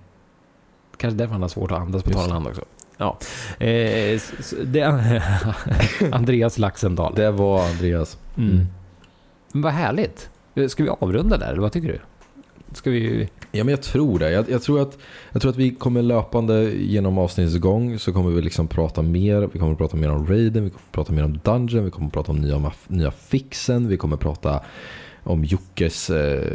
Kanske 0.98 1.18
därför 1.18 1.34
han 1.34 1.42
har 1.42 1.50
svårt 1.50 1.72
att 1.72 1.80
andas 1.80 2.04
på 2.04 2.28
land 2.28 2.48
också. 2.48 2.66
Ja. 2.98 3.18
Eh, 3.66 4.22
det, 4.66 4.84
Andreas 6.12 6.58
Laxendal. 6.58 7.16
Det 7.16 7.32
var 7.32 7.70
Andreas. 7.70 8.18
Mm. 8.38 8.66
Men 9.52 9.62
vad 9.62 9.74
härligt. 9.74 10.30
Ska 10.68 10.84
vi 10.84 10.90
avrunda 10.90 11.38
där, 11.38 11.52
eller 11.52 11.62
vad 11.62 11.72
tycker 11.72 11.88
du? 11.88 12.00
Ska 12.72 12.90
vi... 12.90 13.30
Ja, 13.52 13.64
men 13.64 13.68
jag 13.68 13.82
tror 13.82 14.20
det. 14.20 14.32
Jag, 14.32 14.50
jag, 14.50 14.62
tror 14.62 14.82
att, 14.82 14.98
jag 15.32 15.42
tror 15.42 15.52
att 15.52 15.58
vi 15.58 15.76
kommer 15.76 16.02
löpande 16.02 16.72
genom 16.76 17.18
avsnittets 17.18 17.58
gång 17.58 18.00
så 18.00 18.14
kommer 18.14 18.32
vi 18.32 18.42
liksom 18.42 18.68
prata 18.68 19.02
mer. 19.02 19.50
Vi 19.54 19.60
kommer 19.60 19.72
att 19.72 19.78
prata 19.78 19.98
mer 19.98 20.12
om 20.12 20.28
Raiden, 20.28 20.64
vi 20.64 20.70
kommer 20.70 20.86
att 20.86 20.92
prata 20.92 21.14
mer 21.14 21.24
om 21.24 21.40
Dungeon, 21.44 21.86
vi 21.86 21.92
kommer 21.92 22.08
att 22.08 22.14
prata 22.14 22.32
om 22.32 22.38
nya, 22.38 22.72
nya 22.88 23.12
fixen, 23.12 23.88
vi 23.88 23.98
kommer 23.98 24.16
att 24.16 24.22
prata 24.22 24.62
om 25.26 25.44
Jockes 25.44 26.10
eh, 26.10 26.52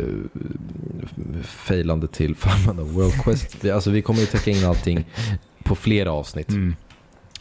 failande 1.42 2.06
till 2.06 2.34
Farmanda 2.36 2.82
World 2.82 3.22
Quest. 3.24 3.56
Vi- 3.64 3.70
Alltså 3.70 3.90
vi 3.90 4.02
kommer 4.02 4.20
ju 4.20 4.26
täcka 4.26 4.50
in 4.50 4.64
allting 4.64 5.04
på 5.64 5.74
flera 5.74 6.12
avsnitt. 6.12 6.48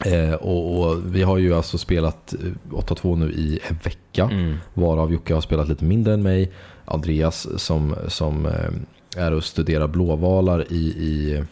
Eh, 0.06 0.34
och, 0.34 0.80
och 0.90 1.14
vi 1.14 1.22
har 1.22 1.38
ju 1.38 1.54
alltså 1.54 1.78
spelat 1.78 2.34
eh, 2.34 2.38
8-2 2.78 3.16
nu 3.16 3.32
i 3.32 3.60
en 3.68 3.78
vecka. 3.84 4.24
Mm. 4.32 4.56
Varav 4.74 5.12
Jocke 5.12 5.34
har 5.34 5.40
spelat 5.40 5.68
lite 5.68 5.84
mindre 5.84 6.14
än 6.14 6.22
mig. 6.22 6.52
Andreas 6.84 7.48
som, 7.62 7.94
som 8.08 8.46
eh, 8.46 9.22
är 9.24 9.32
och 9.32 9.44
studerar 9.44 9.88
blåvalar 9.88 10.72
i, 10.72 10.76
i 10.86 11.44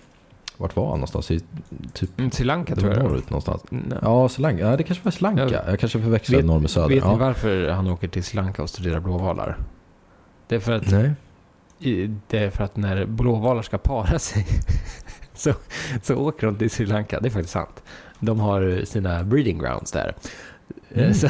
vart 0.59 0.77
var 0.77 0.85
han 0.91 0.99
någonstans? 0.99 1.31
I 1.31 1.41
typ 1.93 2.19
Mm, 2.19 2.31
Sri 2.31 2.45
Lanka 2.45 2.77
tror 2.77 2.93
jag. 2.95 3.03
norrut 3.05 3.31
någonstans. 3.31 3.63
Nej. 3.71 3.99
Ja, 4.03 4.29
Sri 4.29 4.43
Lanka. 4.43 4.63
Ja, 4.71 4.77
det 4.77 4.83
kanske 4.83 5.05
var 5.05 5.11
Sri 5.13 5.23
Lanka. 5.23 5.49
Ja. 5.51 5.61
Jag 5.67 5.81
kanske 5.81 6.01
förväxlade 6.01 6.45
norr 6.45 6.61
med 6.61 6.71
söder. 6.71 6.89
Vet 6.89 7.05
ja. 7.05 7.13
ni 7.13 7.19
varför 7.19 7.69
han 7.69 7.87
åker 7.89 8.09
till 8.09 8.25
Sri 8.25 8.37
Lanka 8.37 8.63
och 8.63 8.71
studerar 8.71 9.01
blåvalar? 9.01 9.57
Det 10.49 10.55
är 10.57 10.61
för 10.61 10.73
att, 10.73 10.93
i- 11.79 12.15
det 12.29 12.39
är 12.39 12.51
för 12.51 12.65
att 12.65 12.77
när 12.77 13.07
blåvalar 13.07 13.63
ska 13.63 13.79
para 13.79 14.19
sig 14.19 14.47
så, 15.35 15.53
så 16.03 16.15
åker 16.17 16.47
de 16.47 16.57
till 16.57 16.71
Sri 16.71 16.87
Lanka. 16.87 17.21
Det 17.21 17.29
är 17.29 17.31
faktiskt 17.31 17.53
sant. 17.53 17.83
De 18.21 18.41
har 18.41 18.85
sina 18.85 19.25
breeding 19.25 19.59
grounds 19.59 19.93
där. 19.93 20.15
Mm. 20.95 21.15
Så, 21.15 21.29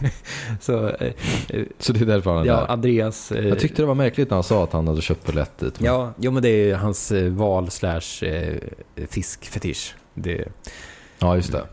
så 0.60 0.88
eh, 0.88 1.12
eh, 1.48 1.62
Så 1.78 1.92
det 1.92 2.00
är 2.00 2.06
därför 2.06 2.30
han 2.30 2.42
är 2.42 2.46
ja, 2.46 2.56
där. 2.60 2.70
Andreas... 2.70 3.32
eh, 3.32 3.48
Jag 3.48 3.58
tyckte 3.58 3.82
det 3.82 3.86
var 3.86 3.94
märkligt 3.94 4.30
när 4.30 4.36
han 4.36 4.44
sa 4.44 4.64
att 4.64 4.72
han 4.72 4.88
hade 4.88 5.00
dit. 5.58 5.80
men- 5.80 5.86
Ja, 5.86 6.12
jo, 6.18 6.30
men 6.30 6.42
det 6.42 6.48
är 6.70 6.74
hans 6.74 7.12
eh, 7.12 7.30
val 7.32 7.70
slash 7.70 8.24
eh, 8.24 8.56
fiskfetisch. 9.10 9.94
Det, 10.14 10.44
ja, 11.18 11.36
just 11.36 11.52
det. 11.52 11.64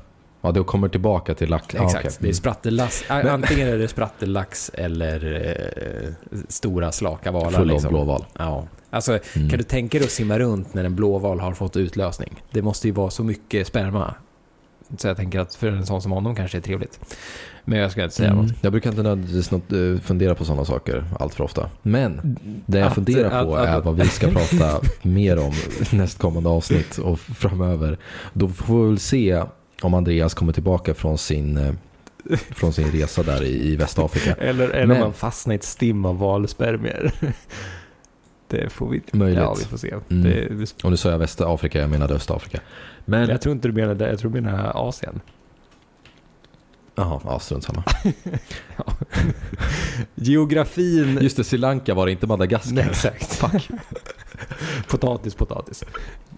Ja, 0.41 0.51
det 0.51 0.63
kommer 0.63 0.89
tillbaka 0.89 1.35
till 1.35 1.49
lax. 1.49 1.75
Exakt. 1.75 1.95
okej. 2.05 2.11
Det 2.19 2.29
är 2.29 2.33
sprattellax. 2.33 3.03
a- 3.09 3.23
Antingen 3.29 3.67
är 3.67 3.77
det 3.77 3.87
sprattellax 3.87 4.71
eller 4.73 5.45
eh, 6.03 6.09
stora 6.49 6.91
slaka 6.91 7.31
valar. 7.31 7.51
Full 7.51 7.67
liksom. 7.67 7.89
blåval. 7.89 8.25
Ja. 8.37 8.67
Alltså, 8.89 9.19
Mm. 9.35 9.49
kan 9.49 9.57
du 9.57 9.63
tänka 9.63 9.97
dig 9.97 10.05
att 10.05 10.11
simma 10.11 10.39
runt 10.39 10.73
när 10.73 10.83
en 10.83 10.95
blåval 10.95 11.39
har 11.39 11.53
fått 11.53 11.77
utlösning? 11.77 12.43
Det 12.51 12.61
måste 12.61 12.87
ju 12.87 12.93
vara 12.93 13.09
så 13.09 13.23
mycket 13.23 13.67
sperma. 13.67 14.13
Så 14.97 15.07
jag 15.07 15.17
tänker 15.17 15.39
att 15.39 15.55
för 15.55 15.67
en 15.67 15.85
sån 15.85 16.01
som 16.01 16.11
honom 16.11 16.35
kanske 16.35 16.57
är 16.57 16.61
trevligt. 16.61 16.99
Men 17.65 17.79
jag 17.79 17.91
ska 17.91 18.03
inte 18.03 18.15
säga 18.15 18.29
Mm. 18.31 18.45
något. 18.45 18.53
Jag 18.61 18.71
brukar 18.71 18.89
inte 18.89 19.03
nödvändigtvis 19.03 19.51
eh, 19.51 19.99
fundera 20.03 20.35
på 20.35 20.45
sådana 20.45 20.65
saker 20.65 21.05
allt 21.19 21.33
för 21.33 21.43
ofta. 21.43 21.69
Men 21.81 22.37
det 22.65 22.79
jag 22.79 22.87
Att- 22.87 22.93
funderar 22.95 23.43
på 23.43 23.55
att- 23.55 23.67
är 23.67 23.77
att- 23.77 23.85
vad 23.85 23.95
vi 23.95 24.07
ska 24.07 24.27
prata 24.27 24.81
mer 25.01 25.39
om 25.39 25.53
nästkommande 25.91 26.49
avsnitt 26.49 26.97
och 26.97 27.19
framöver. 27.19 27.97
Då 28.33 28.47
får 28.47 28.81
vi 28.83 28.87
väl 28.89 28.99
se 28.99 29.43
om 29.81 29.93
Andreas 29.93 30.33
kommer 30.33 30.53
tillbaka 30.53 30.93
från 30.93 31.17
sin, 31.17 31.57
eh, 31.57 31.73
från 32.51 32.73
sin 32.73 32.91
resa 32.91 33.23
där 33.23 33.43
i, 33.43 33.67
i 33.71 33.75
Västafrika. 33.75 34.33
Eller, 34.33 34.69
eller 34.69 34.85
Men- 34.87 34.97
om 34.97 35.03
man 35.03 35.13
fastnar 35.13 35.53
i 35.53 35.55
ett 35.55 35.63
stim 35.63 36.05
av 36.05 36.17
valspermier. 36.19 37.11
Det 38.47 38.69
får 38.69 38.89
vi... 38.89 39.01
Möjligt. 39.11 39.39
Ja, 39.39 39.55
vi 39.59 39.65
får 39.65 39.77
se. 39.77 39.93
Mm. 40.09 40.23
Det, 40.23 40.83
Och 40.83 40.91
nu 40.91 40.97
sa 40.97 41.11
jag 41.11 41.19
Västafrika, 41.19 41.79
jag 41.79 41.89
menade 41.89 42.13
Östafrika. 42.13 42.59
Men, 43.05 43.29
jag 43.29 43.41
tror 43.41 43.55
inte 43.55 43.67
du 43.67 43.73
menar 43.73 43.95
det, 43.95 44.09
jag 44.09 44.19
tror 44.19 44.31
du 44.31 44.41
menar 44.41 44.71
Asien. 44.89 45.21
jaha, 46.95 47.21
ja, 47.23 47.39
strunt 47.39 47.63
samma. 47.63 47.83
Geografin... 50.15 51.17
Just 51.21 51.37
det, 51.37 51.43
Sri 51.43 51.57
Lanka 51.57 51.93
var 51.93 52.05
det, 52.05 52.11
inte 52.11 52.27
Madagaskar. 52.27 52.73
Nej, 52.73 52.85
exakt. 52.89 53.25
Fuck. 53.33 53.69
potatis, 54.87 55.35
potatis. 55.35 55.83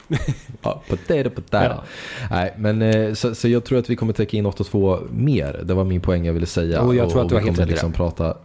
Ja, 0.62 0.84
potato, 0.90 1.30
potato. 1.30 1.66
Ja. 1.66 1.84
Nej, 2.32 2.54
men 2.58 2.82
eh, 2.82 3.14
så, 3.14 3.36
så 3.36 3.48
jag 3.48 3.66
tror 3.66 3.80
att 3.80 3.90
vi 3.90 3.96
kommer 3.96 4.14
täcka 4.14 4.38
in 4.38 4.48
8-2 4.48 5.08
mer. 5.12 5.62
Det 5.64 5.74
var 5.74 5.84
min 5.84 6.02
poäng 6.02 6.26
jag 6.26 6.34
ville 6.34 6.46
säga. 6.46 6.82
Och 6.82 6.96
jag 6.96 7.10
tror 7.10 7.22
att 7.22 7.30
du 7.30 7.36
vi 7.36 7.40
har 7.40 7.48
helt 7.48 7.60
rätt 7.60 7.70
liksom 7.70 7.92
det. 7.92 7.98
prata 7.98 8.38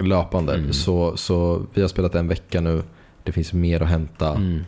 löpande. 0.00 0.54
Mm. 0.54 0.72
Så, 0.72 1.16
så 1.16 1.62
vi 1.74 1.80
har 1.80 1.88
spelat 1.88 2.14
en 2.14 2.28
vecka 2.28 2.60
nu. 2.60 2.82
Det 3.26 3.32
finns 3.32 3.52
mer 3.52 3.82
att 3.82 3.88
hämta. 3.88 4.34
Mm. 4.34 4.64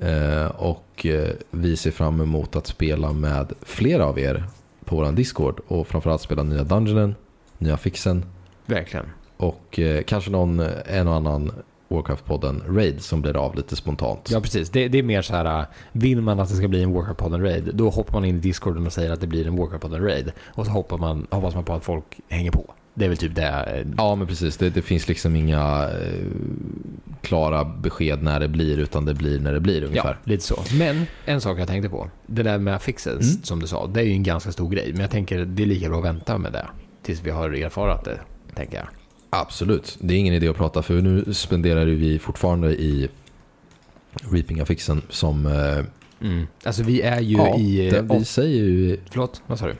Eh, 0.00 0.46
och 0.46 1.06
eh, 1.06 1.30
vi 1.50 1.76
ser 1.76 1.90
fram 1.90 2.20
emot 2.20 2.56
att 2.56 2.66
spela 2.66 3.12
med 3.12 3.52
flera 3.62 4.06
av 4.06 4.18
er 4.18 4.44
på 4.84 4.96
vår 4.96 5.12
Discord. 5.12 5.60
Och 5.68 5.86
framförallt 5.86 6.22
spela 6.22 6.42
nya 6.42 6.64
Dungeonen, 6.64 7.14
nya 7.58 7.76
Fixen 7.76 8.24
Verkligen. 8.66 9.06
och 9.36 9.78
eh, 9.78 10.02
kanske 10.02 10.30
någon, 10.30 10.60
en 10.86 11.08
och 11.08 11.14
annan 11.14 11.52
Warcraft-podden 11.88 12.76
Raid 12.76 13.02
som 13.02 13.22
blir 13.22 13.36
av 13.36 13.54
lite 13.54 13.76
spontant. 13.76 14.30
Ja, 14.30 14.40
precis. 14.40 14.70
Det, 14.70 14.88
det 14.88 14.98
är 14.98 15.02
mer 15.02 15.22
så 15.22 15.34
här, 15.34 15.60
äh, 15.60 15.66
vill 15.92 16.20
man 16.20 16.40
att 16.40 16.48
det 16.48 16.54
ska 16.54 16.68
bli 16.68 16.82
en 16.82 16.94
Walker-podden 16.94 17.42
raid, 17.42 17.70
då 17.74 17.90
hoppar 17.90 18.12
man 18.12 18.24
in 18.24 18.36
i 18.36 18.40
Discorden 18.40 18.86
och 18.86 18.92
säger 18.92 19.12
att 19.12 19.20
det 19.20 19.26
blir 19.26 19.46
en 19.46 19.58
Walker-podden 19.58 20.04
raid. 20.04 20.32
Och 20.46 20.66
så 20.66 20.72
hoppar 20.72 20.98
man, 20.98 21.26
hoppas 21.30 21.54
man 21.54 21.64
på 21.64 21.72
att 21.72 21.84
folk 21.84 22.20
hänger 22.28 22.50
på. 22.50 22.74
Det 22.94 23.04
är 23.04 23.08
väl 23.08 23.16
typ 23.18 23.34
det. 23.34 23.48
äh, 23.82 23.86
Ja, 23.96 24.14
men 24.14 24.26
precis. 24.26 24.56
Det, 24.56 24.70
det 24.70 24.82
finns 24.82 25.08
liksom 25.08 25.36
inga 25.36 25.88
eh, 25.90 26.26
klara 27.22 27.64
besked 27.64 28.22
när 28.22 28.40
det 28.40 28.48
blir, 28.48 28.78
utan 28.78 29.04
det 29.04 29.14
blir 29.14 29.40
när 29.40 29.52
det 29.52 29.60
blir 29.60 29.80
Ja, 29.82 29.86
ungefär. 29.88 30.18
lite 30.24 30.44
så. 30.44 30.62
Men 30.78 31.06
en 31.24 31.40
sak 31.40 31.58
jag 31.60 31.68
tänkte 31.68 31.88
på. 31.88 32.10
Det 32.26 32.42
där 32.42 32.58
med 32.58 32.82
fixes, 32.82 33.30
Mm. 33.32 33.42
som 33.42 33.60
du 33.60 33.66
sa, 33.66 33.86
det 33.86 34.00
är 34.00 34.04
ju 34.04 34.12
en 34.12 34.22
ganska 34.22 34.52
stor 34.52 34.70
grej. 34.70 34.88
Men 34.92 35.00
jag 35.00 35.10
tänker 35.10 35.38
det 35.44 35.62
är 35.62 35.66
lika 35.66 35.88
bra 35.88 35.98
att 35.98 36.04
vänta 36.04 36.38
med 36.38 36.52
det. 36.52 36.66
Tills 37.02 37.20
vi 37.22 37.30
har 37.30 37.50
erfarat 37.50 38.04
det, 38.04 38.18
tänker 38.54 38.76
jag. 38.76 38.86
Absolut. 39.30 39.98
Det 40.00 40.14
är 40.14 40.18
ingen 40.18 40.34
idé 40.34 40.48
att 40.48 40.56
prata 40.56 40.82
för 40.82 40.94
nu 40.94 41.34
spenderar 41.34 41.84
vi 41.84 42.18
fortfarande 42.18 42.68
i 42.74 43.08
Reaping 44.32 44.66
Fixen 44.66 45.02
som... 45.08 45.46
Eh, 45.46 45.84
Mm. 46.24 46.46
Alltså 46.64 46.82
vi 46.82 47.00
är 47.02 47.20
ju 47.20 47.36
ja, 47.36 47.58
i... 47.58 47.90
det, 47.90 47.96
eh, 47.98 48.18
vi 48.18 48.24
säger 48.24 48.64
ju... 48.64 48.98
Förlåt, 49.10 49.42
vad 49.46 49.58
sa 49.58 49.66
du? 49.66 49.74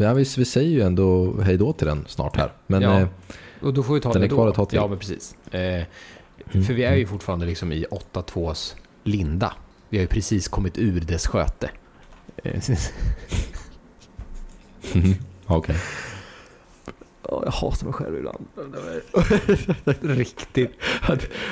Ja, 0.00 0.14
vi, 0.14 0.24
vi 0.38 0.44
säger 0.44 0.70
ju 0.70 0.80
ändå 0.82 1.34
hej 1.42 1.56
då 1.56 1.72
till 1.72 1.86
den 1.86 2.04
snart 2.08 2.36
här. 2.36 2.52
Men 2.66 2.82
Ja. 2.82 3.00
eh, 3.00 3.06
Och 3.60 3.74
då 3.74 3.82
får 3.82 3.94
vi 3.94 4.00
ta 4.00 4.12
Den 4.12 4.22
det 4.22 4.28
då. 4.28 4.52
till. 4.66 4.76
Ja, 4.76 4.86
men 4.88 4.98
precis. 4.98 5.36
Eh, 5.50 5.82
Mm. 6.52 6.64
För 6.64 6.74
vi 6.74 6.84
är 6.84 6.94
ju 6.96 7.06
fortfarande 7.06 7.46
liksom 7.46 7.72
i 7.72 7.84
8-2s 7.90 8.74
linda. 9.04 9.52
Vi 9.88 9.98
har 9.98 10.02
ju 10.02 10.08
precis 10.08 10.48
kommit 10.48 10.78
ur 10.78 11.00
dess 11.00 11.26
sköte. 11.26 11.70
Eh, 12.44 12.60
Okej. 15.46 15.76
Ja, 17.28 17.42
jag 17.44 17.52
hatar 17.52 17.84
mig 17.84 17.92
själv 17.94 18.16
ibland. 18.18 18.46
Riktigt. 20.18 20.70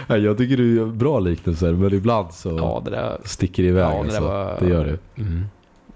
Jag 0.09 0.39
tycker 0.39 0.57
du 0.57 0.75
gör 0.77 0.87
bra 0.87 1.19
liknelser 1.19 1.73
men 1.73 1.95
ibland 1.95 2.33
så 2.35 2.49
Ja, 2.59 2.83
där, 2.91 3.19
sticker 3.25 3.63
det 3.63 3.69
iväg. 3.69 3.85
ja, 3.85 3.91
det, 3.91 3.99
alltså. 3.99 4.21
var... 4.23 4.57
det 4.61 4.69
gör 4.69 4.85
det. 4.85 5.23
Mm. 5.23 5.45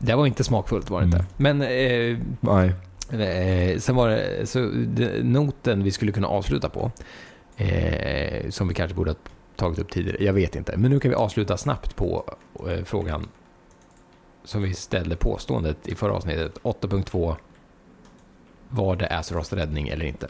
Det 0.03 0.15
var 0.15 0.27
inte 0.27 0.45
smakfullt 0.45 0.91
var 0.91 1.01
det 1.01 1.05
inte. 1.05 1.17
Mm. 1.17 1.29
Men 1.37 1.63
eh, 1.63 2.19
Nej. 2.41 2.75
Eh, 3.13 3.79
sen 3.79 3.97
var 3.97 4.09
det, 4.09 4.47
så 4.47 4.59
det, 4.87 5.25
noten 5.25 5.83
vi 5.83 5.91
skulle 5.91 6.13
kunna 6.13 6.29
avsluta 6.29 6.69
på, 6.69 6.91
eh, 7.57 8.51
som 8.51 8.69
vi 8.69 8.75
kanske 8.75 8.95
borde 8.95 9.11
ha 9.11 9.17
tagit 9.57 9.79
upp 9.79 9.91
tidigare, 9.91 10.25
jag 10.25 10.33
vet 10.33 10.57
inte. 10.57 10.77
Men 10.77 10.91
nu 10.91 11.01
kan 11.01 11.09
vi 11.09 11.15
avsluta 11.15 11.57
snabbt 11.57 11.97
på 11.97 12.35
eh, 12.69 12.85
frågan 12.85 13.29
som 14.45 14.63
vi 14.63 14.75
ställde 14.75 15.17
påståendet 15.17 15.89
i 15.89 15.95
förra 15.95 16.13
avsnittet. 16.13 16.59
8.2. 16.63 17.37
Var 18.69 18.97
det 18.97 19.07
Azeroths 19.07 19.53
räddning 19.53 19.89
eller 19.89 20.05
inte? 20.05 20.29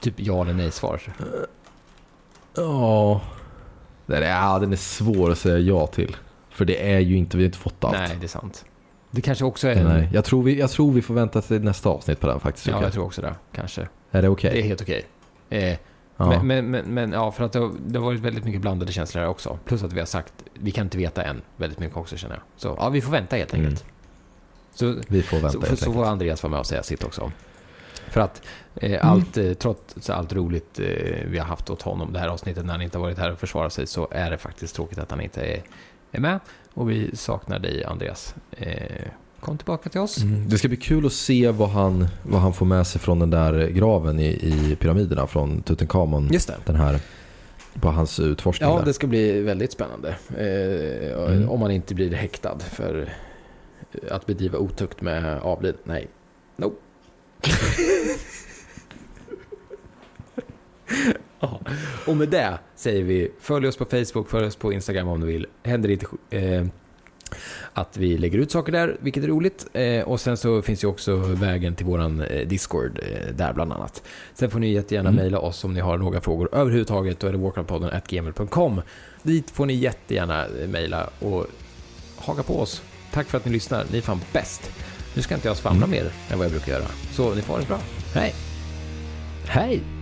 Typ 0.00 0.14
ja 0.16 0.42
eller 0.42 0.54
nej 0.54 0.70
svar. 0.70 1.02
Ja. 2.54 3.20
Den 4.06 4.22
är, 4.22 4.28
ja, 4.28 4.58
den 4.58 4.72
är 4.72 4.76
svår 4.76 5.30
att 5.30 5.38
säga 5.38 5.58
ja 5.58 5.86
till. 5.86 6.16
För 6.52 6.64
det 6.64 6.92
är 6.92 6.98
ju 7.00 7.16
inte, 7.16 7.36
vi 7.36 7.42
har 7.42 7.46
inte 7.46 7.58
fått 7.58 7.84
allt. 7.84 7.92
Nej, 7.98 8.16
det 8.20 8.26
är 8.26 8.28
sant. 8.28 8.64
Det 9.10 9.20
kanske 9.20 9.44
också 9.44 9.68
är... 9.68 9.84
Nej. 9.84 10.08
Jag, 10.12 10.24
tror 10.24 10.42
vi, 10.42 10.58
jag 10.58 10.70
tror 10.70 10.92
vi 10.92 11.02
får 11.02 11.14
vänta 11.14 11.40
till 11.42 11.62
nästa 11.62 11.88
avsnitt 11.88 12.20
på 12.20 12.26
den 12.26 12.40
faktiskt. 12.40 12.66
Ja, 12.66 12.82
jag 12.82 12.92
tror 12.92 13.04
också 13.04 13.20
det. 13.22 13.34
Kanske. 13.52 13.88
Är 14.10 14.22
det 14.22 14.28
okej? 14.28 14.50
Det 14.54 14.60
är 14.60 14.62
helt 14.62 14.82
okej. 14.82 15.04
Eh, 15.50 15.76
Ja. 16.16 16.28
Men, 16.28 16.46
men, 16.46 16.70
men, 16.70 16.84
men 16.94 17.12
ja, 17.12 17.32
för 17.32 17.44
att 17.44 17.52
det 17.52 17.58
har, 17.58 17.70
det 17.86 17.98
har 17.98 18.06
varit 18.06 18.20
väldigt 18.20 18.44
mycket 18.44 18.60
blandade 18.60 18.92
känslor 18.92 19.22
här 19.22 19.28
också. 19.28 19.58
Plus 19.64 19.82
att 19.82 19.92
vi 19.92 19.98
har 19.98 20.06
sagt, 20.06 20.32
vi 20.54 20.70
kan 20.70 20.86
inte 20.86 20.98
veta 20.98 21.22
än 21.22 21.42
väldigt 21.56 21.78
mycket 21.78 21.96
också 21.96 22.16
känner 22.16 22.34
jag. 22.34 22.42
Så 22.56 22.76
ja, 22.80 22.88
vi 22.88 23.00
får 23.00 23.12
vänta 23.12 23.36
helt 23.36 23.54
Mm. 23.54 23.66
enkelt. 23.66 23.84
Så, 24.74 24.96
Vi 25.08 25.22
får 25.22 25.36
vänta 25.36 25.50
så, 25.60 25.66
helt 25.66 25.78
så 25.80 25.92
får. 25.92 26.04
Andreas 26.04 26.42
vara 26.42 26.50
med 26.50 26.60
och 26.60 26.66
säga 26.66 26.82
sitt 26.82 27.04
också. 27.04 27.32
För 28.08 28.20
att 28.20 28.42
Mm. 28.76 28.92
eh, 28.94 29.06
allt, 29.10 29.36
eh, 29.36 29.52
trots 29.52 30.10
allt 30.10 30.32
roligt 30.32 30.78
eh, 30.80 30.86
vi 31.26 31.38
har 31.38 31.46
haft 31.46 31.70
åt 31.70 31.82
honom 31.82 32.12
det 32.12 32.18
här 32.18 32.28
avsnittet 32.28 32.64
när 32.64 32.72
han 32.72 32.82
inte 32.82 32.98
har 32.98 33.02
varit 33.02 33.18
här 33.18 33.32
och 33.32 33.38
försvarat 33.38 33.72
sig 33.72 33.86
så 33.86 34.08
är 34.10 34.30
det 34.30 34.38
faktiskt 34.38 34.74
tråkigt 34.76 34.98
att 34.98 35.10
han 35.10 35.20
inte 35.20 35.40
är, 35.42 35.62
är 36.12 36.20
med. 36.20 36.40
Och 36.74 36.90
vi 36.90 37.16
saknar 37.16 37.58
dig 37.58 37.84
Andreas. 37.84 38.34
Eh, 38.50 39.02
kom 39.40 39.56
tillbaka 39.58 39.90
till 39.90 40.00
oss. 40.00 40.18
Mm. 40.22 40.48
Det 40.48 40.58
ska 40.58 40.68
bli 40.68 40.76
kul 40.76 41.06
att 41.06 41.12
se 41.12 41.50
vad 41.50 41.68
han, 41.70 42.06
vad 42.22 42.40
han 42.40 42.52
får 42.54 42.66
med 42.66 42.86
sig 42.86 43.00
från 43.00 43.18
den 43.18 43.30
där 43.30 43.66
graven 43.68 44.20
i, 44.20 44.26
i 44.26 44.76
pyramiderna 44.80 45.26
från 45.26 45.62
Tutankhamon. 45.62 46.28
Just 46.32 46.48
det. 46.48 46.56
Den 46.64 46.76
här, 46.76 47.00
på 47.80 47.88
hans 47.88 48.20
utforskning 48.20 48.70
Ja, 48.70 48.78
där. 48.78 48.84
det 48.84 48.92
ska 48.94 49.06
bli 49.06 49.40
väldigt 49.40 49.72
spännande. 49.72 50.08
Eh, 50.38 50.92
Mm. 51.32 51.48
Om 51.50 51.60
man 51.60 51.70
inte 51.70 51.94
blir 51.94 52.12
häktad 52.14 52.58
för 52.58 53.08
att 54.10 54.26
bedriva 54.26 54.58
otukt 54.58 55.00
med 55.02 55.38
avlid. 55.40 55.74
Nej. 55.84 56.08
No. 56.56 56.72
ja. 61.40 61.60
Och 62.06 62.16
med 62.16 62.28
det 62.28 62.58
säger 62.82 63.02
vi 63.04 63.30
följ 63.40 63.66
oss 63.68 63.76
på 63.76 63.84
Facebook, 63.84 64.28
följ 64.30 64.46
oss 64.46 64.56
på 64.56 64.72
Instagram 64.72 65.08
om 65.08 65.20
du 65.20 65.26
vill. 65.26 65.46
Händer 65.62 65.88
inte 65.88 66.06
eh, 66.30 66.64
att 67.72 67.96
vi 67.96 68.18
lägger 68.18 68.38
ut 68.38 68.50
saker 68.50 68.72
där, 68.72 68.96
vilket 69.00 69.24
är 69.24 69.28
roligt. 69.28 69.66
Eh, 69.72 70.02
och 70.02 70.20
sen 70.20 70.36
så 70.36 70.62
finns 70.62 70.84
ju 70.84 70.88
också 70.88 71.16
vägen 71.16 71.74
till 71.74 71.86
våran 71.86 72.20
eh, 72.20 72.48
Discord 72.48 72.98
eh, 73.02 73.34
där 73.34 73.52
bland 73.52 73.72
annat. 73.72 74.02
Sen 74.34 74.50
får 74.50 74.58
ni 74.58 74.72
jättegärna 74.72 75.08
Mm. 75.08 75.20
mejla 75.22 75.38
oss 75.38 75.64
om 75.64 75.74
ni 75.74 75.80
har 75.80 75.98
några 75.98 76.20
frågor 76.20 76.48
överhuvudtaget. 76.52 77.20
Då 77.20 77.26
är 77.26 77.32
det 77.32 77.38
walkoutpodden.gmail.com. 77.38 78.82
Dit 79.22 79.50
får 79.50 79.66
ni 79.66 79.74
jättegärna 79.74 80.46
eh, 80.46 80.68
mejla 80.68 81.10
och 81.18 81.46
haka 82.16 82.42
på 82.42 82.60
oss. 82.60 82.82
Tack 83.12 83.26
för 83.26 83.38
att 83.38 83.44
ni 83.44 83.52
lyssnar. 83.52 83.84
Ni 83.92 83.98
är 83.98 84.02
fan 84.02 84.20
bäst. 84.32 84.70
Nu 85.16 85.22
ska 85.22 85.34
inte 85.34 85.48
jag 85.48 85.56
svamla 85.56 85.86
mer 85.86 86.12
än 86.30 86.38
vad 86.38 86.44
jag 86.44 86.52
brukar 86.52 86.72
göra. 86.72 86.86
Så 87.12 87.34
ni 87.34 87.42
får 87.42 87.52
ha 87.54 87.60
det 87.60 87.66
bra. 87.66 87.78
Hej! 88.14 88.34
Hej! 89.46 90.01